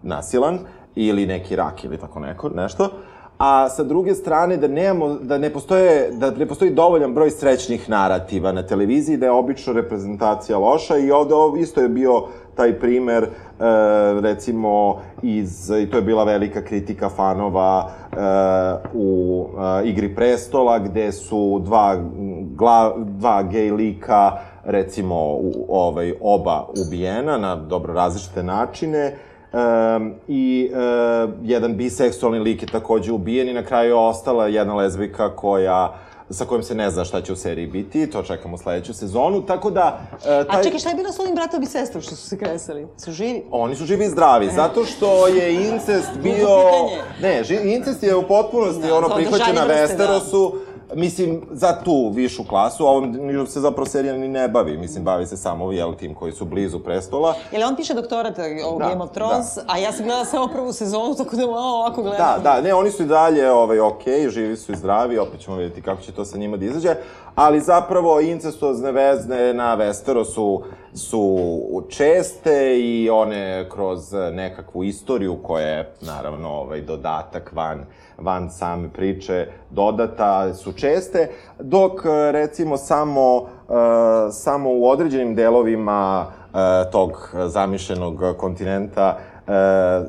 nasilan, 0.03 0.59
ili 0.95 1.25
neki 1.25 1.55
rak 1.55 1.83
ili 1.83 1.97
tako 1.97 2.19
neko, 2.19 2.49
nešto 2.49 2.89
a 3.39 3.69
sa 3.69 3.83
druge 3.83 4.15
strane 4.15 4.57
da 4.57 4.67
nemamo, 4.67 5.15
da 5.15 5.37
ne 5.37 5.49
postoje, 5.49 6.11
da 6.11 6.31
ne 6.31 6.45
postoji 6.45 6.71
dovoljan 6.71 7.13
broj 7.13 7.31
srećnih 7.31 7.89
narativa 7.89 8.51
na 8.51 8.63
televiziji, 8.63 9.17
da 9.17 9.25
je 9.25 9.31
obično 9.31 9.73
reprezentacija 9.73 10.57
loša 10.57 10.97
i 10.97 11.11
ovde 11.11 11.61
isto 11.61 11.81
je 11.81 11.89
bio 11.89 12.23
taj 12.55 12.79
primer, 12.79 13.23
e, 13.23 13.27
recimo, 14.21 14.99
iz, 15.21 15.69
i 15.69 15.89
to 15.89 15.97
je 15.97 16.01
bila 16.01 16.23
velika 16.23 16.61
kritika 16.61 17.09
fanova 17.09 17.89
e, 18.11 18.15
u 18.93 19.45
e, 19.83 19.87
Igri 19.87 20.15
prestola, 20.15 20.79
gde 20.79 21.11
su 21.11 21.61
dva, 21.63 21.97
gla, 22.55 22.93
dva 22.97 23.43
gej 23.43 23.71
lika, 23.71 24.31
recimo, 24.63 25.15
u, 25.15 25.65
ovaj, 25.69 26.13
oba 26.21 26.67
ubijena 26.87 27.37
na 27.37 27.55
dobro 27.55 27.93
različite 27.93 28.43
načine, 28.43 29.15
Um, 29.53 30.13
I 30.27 30.71
uh, 30.71 31.29
jedan 31.43 31.77
biseksualni 31.77 32.39
lik 32.39 32.61
je 32.61 32.67
takođe 32.67 33.11
ubijen 33.11 33.49
i 33.49 33.53
na 33.53 33.65
kraju 33.65 33.89
je 33.89 33.95
ostala 33.95 34.47
jedna 34.47 34.75
lezbijka 34.75 35.35
koja 35.35 35.99
sa 36.29 36.45
kojom 36.45 36.63
se 36.63 36.75
ne 36.75 36.89
zna 36.89 37.05
šta 37.05 37.21
će 37.21 37.33
u 37.33 37.35
seriji 37.35 37.67
biti, 37.67 38.09
to 38.09 38.23
čekamo 38.23 38.57
sledeću 38.57 38.93
sezonu, 38.93 39.45
tako 39.45 39.71
da... 39.71 39.99
Uh, 40.13 40.19
taj... 40.21 40.59
A 40.59 40.63
čekaj, 40.63 40.79
šta 40.79 40.89
je 40.89 40.95
bilo 40.95 41.11
s 41.11 41.19
ovim 41.19 41.35
bratom 41.35 41.63
i 41.63 41.65
sestrom 41.65 42.01
što 42.01 42.15
su 42.15 42.29
se 42.29 42.37
kresali? 42.37 42.87
Su 42.97 43.11
živi? 43.11 43.43
Oni 43.51 43.75
su 43.75 43.85
živi 43.85 44.05
i 44.05 44.09
zdravi, 44.09 44.49
zato 44.55 44.85
što 44.85 45.27
je 45.27 45.53
incest 45.53 46.09
bio... 46.23 46.49
Ne, 47.21 47.43
ži, 47.43 47.55
incest 47.63 48.03
je 48.03 48.15
u 48.15 48.27
potpunosti 48.27 48.87
Da, 48.87 48.95
ono 48.95 49.07
za 49.07 49.15
prihvaćen 49.15 49.55
na 49.55 49.63
vrste, 49.63 49.97
da. 49.97 50.21
Mislim, 50.93 51.41
za 51.51 51.73
tu 51.75 52.09
višu 52.09 52.43
klasu, 52.43 52.85
a 52.85 52.89
ovom 52.89 53.11
ni- 53.11 53.47
se 53.47 53.59
zapravo 53.59 53.85
serija 53.85 54.13
ni 54.13 54.27
ne 54.27 54.47
bavi, 54.47 54.77
mislim, 54.77 55.03
bavi 55.03 55.25
se 55.25 55.37
samo, 55.37 55.71
jel, 55.71 55.93
tim 55.95 56.15
koji 56.15 56.31
su 56.31 56.45
blizu 56.45 56.79
prestola. 56.79 57.35
Jel 57.51 57.67
on 57.67 57.75
piše 57.75 57.93
doktorat 57.93 58.39
o 58.65 58.77
Da, 58.77 58.89
Game 58.89 59.03
of 59.03 59.11
Thrones, 59.11 59.57
a 59.67 59.77
ja 59.77 59.91
sam 59.91 60.05
gledala 60.05 60.25
samo 60.25 60.47
prvu 60.47 60.73
sezonu, 60.73 61.15
tako 61.15 61.35
da 61.35 61.45
malo 61.45 61.77
ovako 61.77 62.01
gledam. 62.01 62.17
Da, 62.17 62.51
da, 62.51 62.61
ne, 62.61 62.73
oni 62.73 62.91
su 62.91 63.03
i 63.03 63.07
dalje, 63.07 63.51
ovaj, 63.51 63.79
okej, 63.79 64.29
živi 64.29 64.57
su 64.57 64.71
i 64.71 64.75
zdravi, 64.75 65.17
opet 65.17 65.39
ćemo 65.39 65.57
vidjeti 65.57 65.81
kako 65.81 66.01
će 66.01 66.11
to 66.11 66.25
sa 66.25 66.37
njima 66.37 66.57
da 66.57 66.65
izađe, 66.65 66.95
ali 67.35 67.61
zapravo 67.61 68.19
incestuozne 68.19 68.91
vezne 68.91 69.53
na 69.53 69.77
Westerosu 69.77 70.61
su 70.93 71.59
česte 71.89 72.79
i 72.79 73.09
one 73.09 73.69
kroz 73.69 74.13
nekakvu 74.33 74.83
istoriju 74.83 75.37
koja 75.43 75.67
je, 75.67 75.93
naravno, 76.01 76.49
ovaj, 76.49 76.81
dodatak 76.81 77.51
van, 77.53 77.85
van 78.17 78.49
same 78.49 78.89
priče 78.89 79.47
dodata 79.69 80.53
su 80.53 80.73
česte, 80.73 81.29
dok, 81.59 82.01
recimo, 82.31 82.77
samo, 82.77 83.35
uh, 83.35 83.47
samo 84.31 84.69
u 84.69 84.89
određenim 84.89 85.35
delovima 85.35 86.25
tog 86.91 87.35
zamišljenog 87.47 88.37
kontinenta 88.37 89.17
e, 89.17 89.51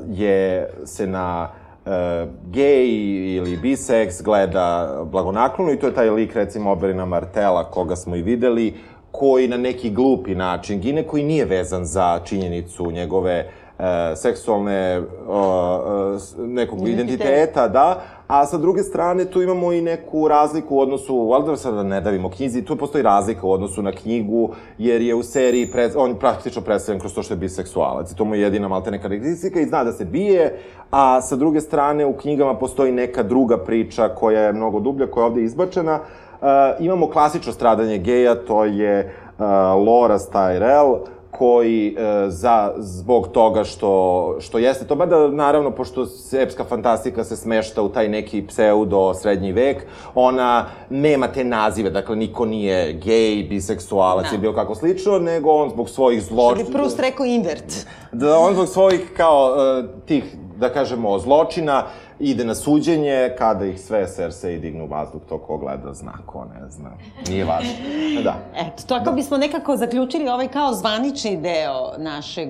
je 0.07 0.69
se 0.85 1.07
na 1.07 1.49
e, 1.85 2.27
gej 2.51 2.87
ili 3.35 3.57
biseks 3.57 4.21
gleda 4.21 4.97
blagonaklono 5.11 5.71
i 5.71 5.79
to 5.79 5.87
je 5.87 5.93
taj 5.93 6.09
lik 6.09 6.35
recimo 6.35 6.71
Oberina 6.71 7.05
Martela 7.05 7.63
koga 7.63 7.95
smo 7.95 8.15
i 8.15 8.21
videli 8.21 8.73
koji 9.11 9.47
na 9.47 9.57
neki 9.57 9.89
glupi 9.89 10.35
način 10.35 10.79
gine 10.79 11.03
koji 11.03 11.23
nije 11.23 11.45
vezan 11.45 11.85
za 11.85 12.19
činjenicu 12.19 12.91
njegove 12.91 13.31
e, 13.79 13.83
seksualne 14.15 15.01
o, 15.27 15.79
s- 16.19 16.35
nekog 16.37 16.79
identiteta, 16.89 17.67
da, 17.67 18.01
a 18.27 18.45
sa 18.45 18.57
druge 18.57 18.83
strane 18.83 19.25
tu 19.25 19.41
imamo 19.41 19.73
i 19.73 19.81
neku 19.81 20.27
razliku 20.27 20.75
u 20.75 20.79
odnosu, 20.79 21.27
valjda 21.27 21.55
sada 21.57 21.83
ne 21.83 22.01
davimo 22.01 22.29
knjizi, 22.29 22.61
tu 22.61 22.75
postoji 22.75 23.01
razlika 23.01 23.47
u 23.47 23.51
odnosu 23.51 23.81
na 23.81 23.91
knjigu, 23.91 24.49
jer 24.77 25.01
je 25.01 25.15
u 25.15 25.23
seriji, 25.23 25.71
pre, 25.71 25.89
on 25.95 26.15
praktično 26.15 26.61
predstavljen 26.61 26.99
kroz 26.99 27.13
to 27.13 27.23
što 27.23 27.33
je 27.33 27.37
biseksualac 27.37 28.11
i 28.11 28.15
to 28.15 28.25
mu 28.25 28.35
je 28.35 28.41
jedina 28.41 28.67
maltene 28.67 29.01
karakteristika 29.01 29.59
i 29.59 29.65
zna 29.65 29.83
da 29.83 29.91
se 29.91 30.05
bije, 30.05 30.57
a 30.91 31.21
sa 31.21 31.35
druge 31.35 31.61
strane 31.61 32.05
u 32.05 32.13
knjigama 32.13 32.53
postoji 32.55 32.91
neka 32.91 33.23
druga 33.23 33.57
priča 33.57 34.09
koja 34.09 34.41
je 34.41 34.53
mnogo 34.53 34.79
dublja, 34.79 35.07
koja 35.07 35.21
je 35.21 35.27
ovde 35.27 35.43
izbačena. 35.43 35.99
Uh, 36.41 36.47
imamo 36.79 37.07
klasično 37.09 37.53
stradanje 37.53 37.97
geja, 37.97 38.35
to 38.35 38.65
je 38.65 39.15
uh, 39.37 39.45
Loras 39.85 40.29
Tyrell, 40.31 40.97
koji 41.31 41.95
e, 41.97 42.29
za, 42.29 42.73
zbog 42.77 43.27
toga 43.27 43.63
što, 43.63 44.35
što 44.39 44.57
jeste 44.57 44.85
to, 44.85 44.95
mada 44.95 45.27
naravno, 45.27 45.71
pošto 45.71 46.07
epska 46.41 46.63
fantastika 46.63 47.23
se 47.23 47.35
smešta 47.35 47.81
u 47.81 47.89
taj 47.89 48.09
neki 48.09 48.47
pseudo 48.47 49.13
srednji 49.13 49.51
vek, 49.51 49.85
ona 50.15 50.65
nema 50.89 51.27
te 51.27 51.43
nazive, 51.43 51.89
dakle, 51.89 52.15
niko 52.15 52.45
nije 52.45 52.93
gej, 52.93 53.43
biseksualac 53.43 54.29
Da. 54.29 54.35
i 54.35 54.39
bilo 54.39 54.53
kako 54.53 54.75
slično, 54.75 55.19
nego 55.19 55.51
on 55.51 55.69
zbog 55.69 55.89
svojih 55.89 56.21
Što 56.23 56.35
zločina... 56.35 56.67
bi 56.67 56.73
Proust 56.73 56.99
rekao 56.99 57.25
invert. 57.25 57.87
Da 58.11 58.37
on 58.37 58.53
zbog 58.53 58.67
svojih, 58.67 59.13
kao, 59.17 59.55
e, 59.79 59.83
tih, 60.05 60.23
da 60.57 60.69
kažemo, 60.69 61.19
zločina, 61.19 61.83
ide 62.21 62.45
na 62.45 62.55
suđenje, 62.55 63.35
kada 63.37 63.65
ih 63.65 63.81
sve 63.81 64.07
Cersei 64.07 64.59
dignu 64.59 64.83
u 64.83 64.87
vazduh, 64.87 65.21
to 65.29 65.37
ko 65.37 65.57
gleda 65.57 65.93
zna, 65.93 66.13
ko 66.25 66.45
ne 66.45 66.69
zna. 66.69 66.89
Nije 67.29 67.45
važno. 67.45 67.71
Da. 68.23 68.35
Eto, 68.55 68.83
tako 68.87 69.11
bismo 69.11 69.37
nekako 69.37 69.77
zaključili 69.77 70.29
ovaj 70.29 70.47
kao 70.47 70.73
zvanični 70.73 71.37
deo 71.37 71.97
našeg, 71.97 72.49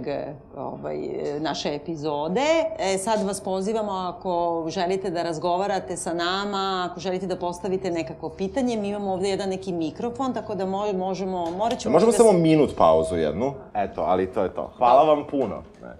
ovaj, 0.57 0.97
naše 1.39 1.75
epizode. 1.75 2.41
E, 2.79 2.97
sad 2.97 3.21
vas 3.23 3.41
pozivamo 3.41 3.91
ako 3.91 4.65
želite 4.69 5.09
da 5.09 5.23
razgovarate 5.23 5.97
sa 5.97 6.13
nama, 6.13 6.89
ako 6.91 6.99
želite 6.99 7.27
da 7.27 7.35
postavite 7.35 7.91
nekako 7.91 8.29
pitanje, 8.29 8.77
mi 8.77 8.87
imamo 8.89 9.13
ovde 9.13 9.29
jedan 9.29 9.49
neki 9.49 9.73
mikrofon, 9.73 10.33
tako 10.33 10.55
da 10.55 10.65
mo 10.65 10.93
možemo, 10.93 11.51
morat 11.51 11.79
ćemo... 11.79 11.93
Možemo 11.93 12.11
da 12.11 12.17
samo 12.17 12.31
se- 12.31 12.37
minut 12.37 12.75
pauzu 12.77 13.15
jednu? 13.15 13.53
Eto, 13.75 14.01
ali 14.01 14.27
to 14.27 14.43
je 14.43 14.53
to. 14.53 14.73
Hvala 14.77 15.03
vam 15.03 15.23
puno. 15.31 15.63
Ne. 15.81 15.95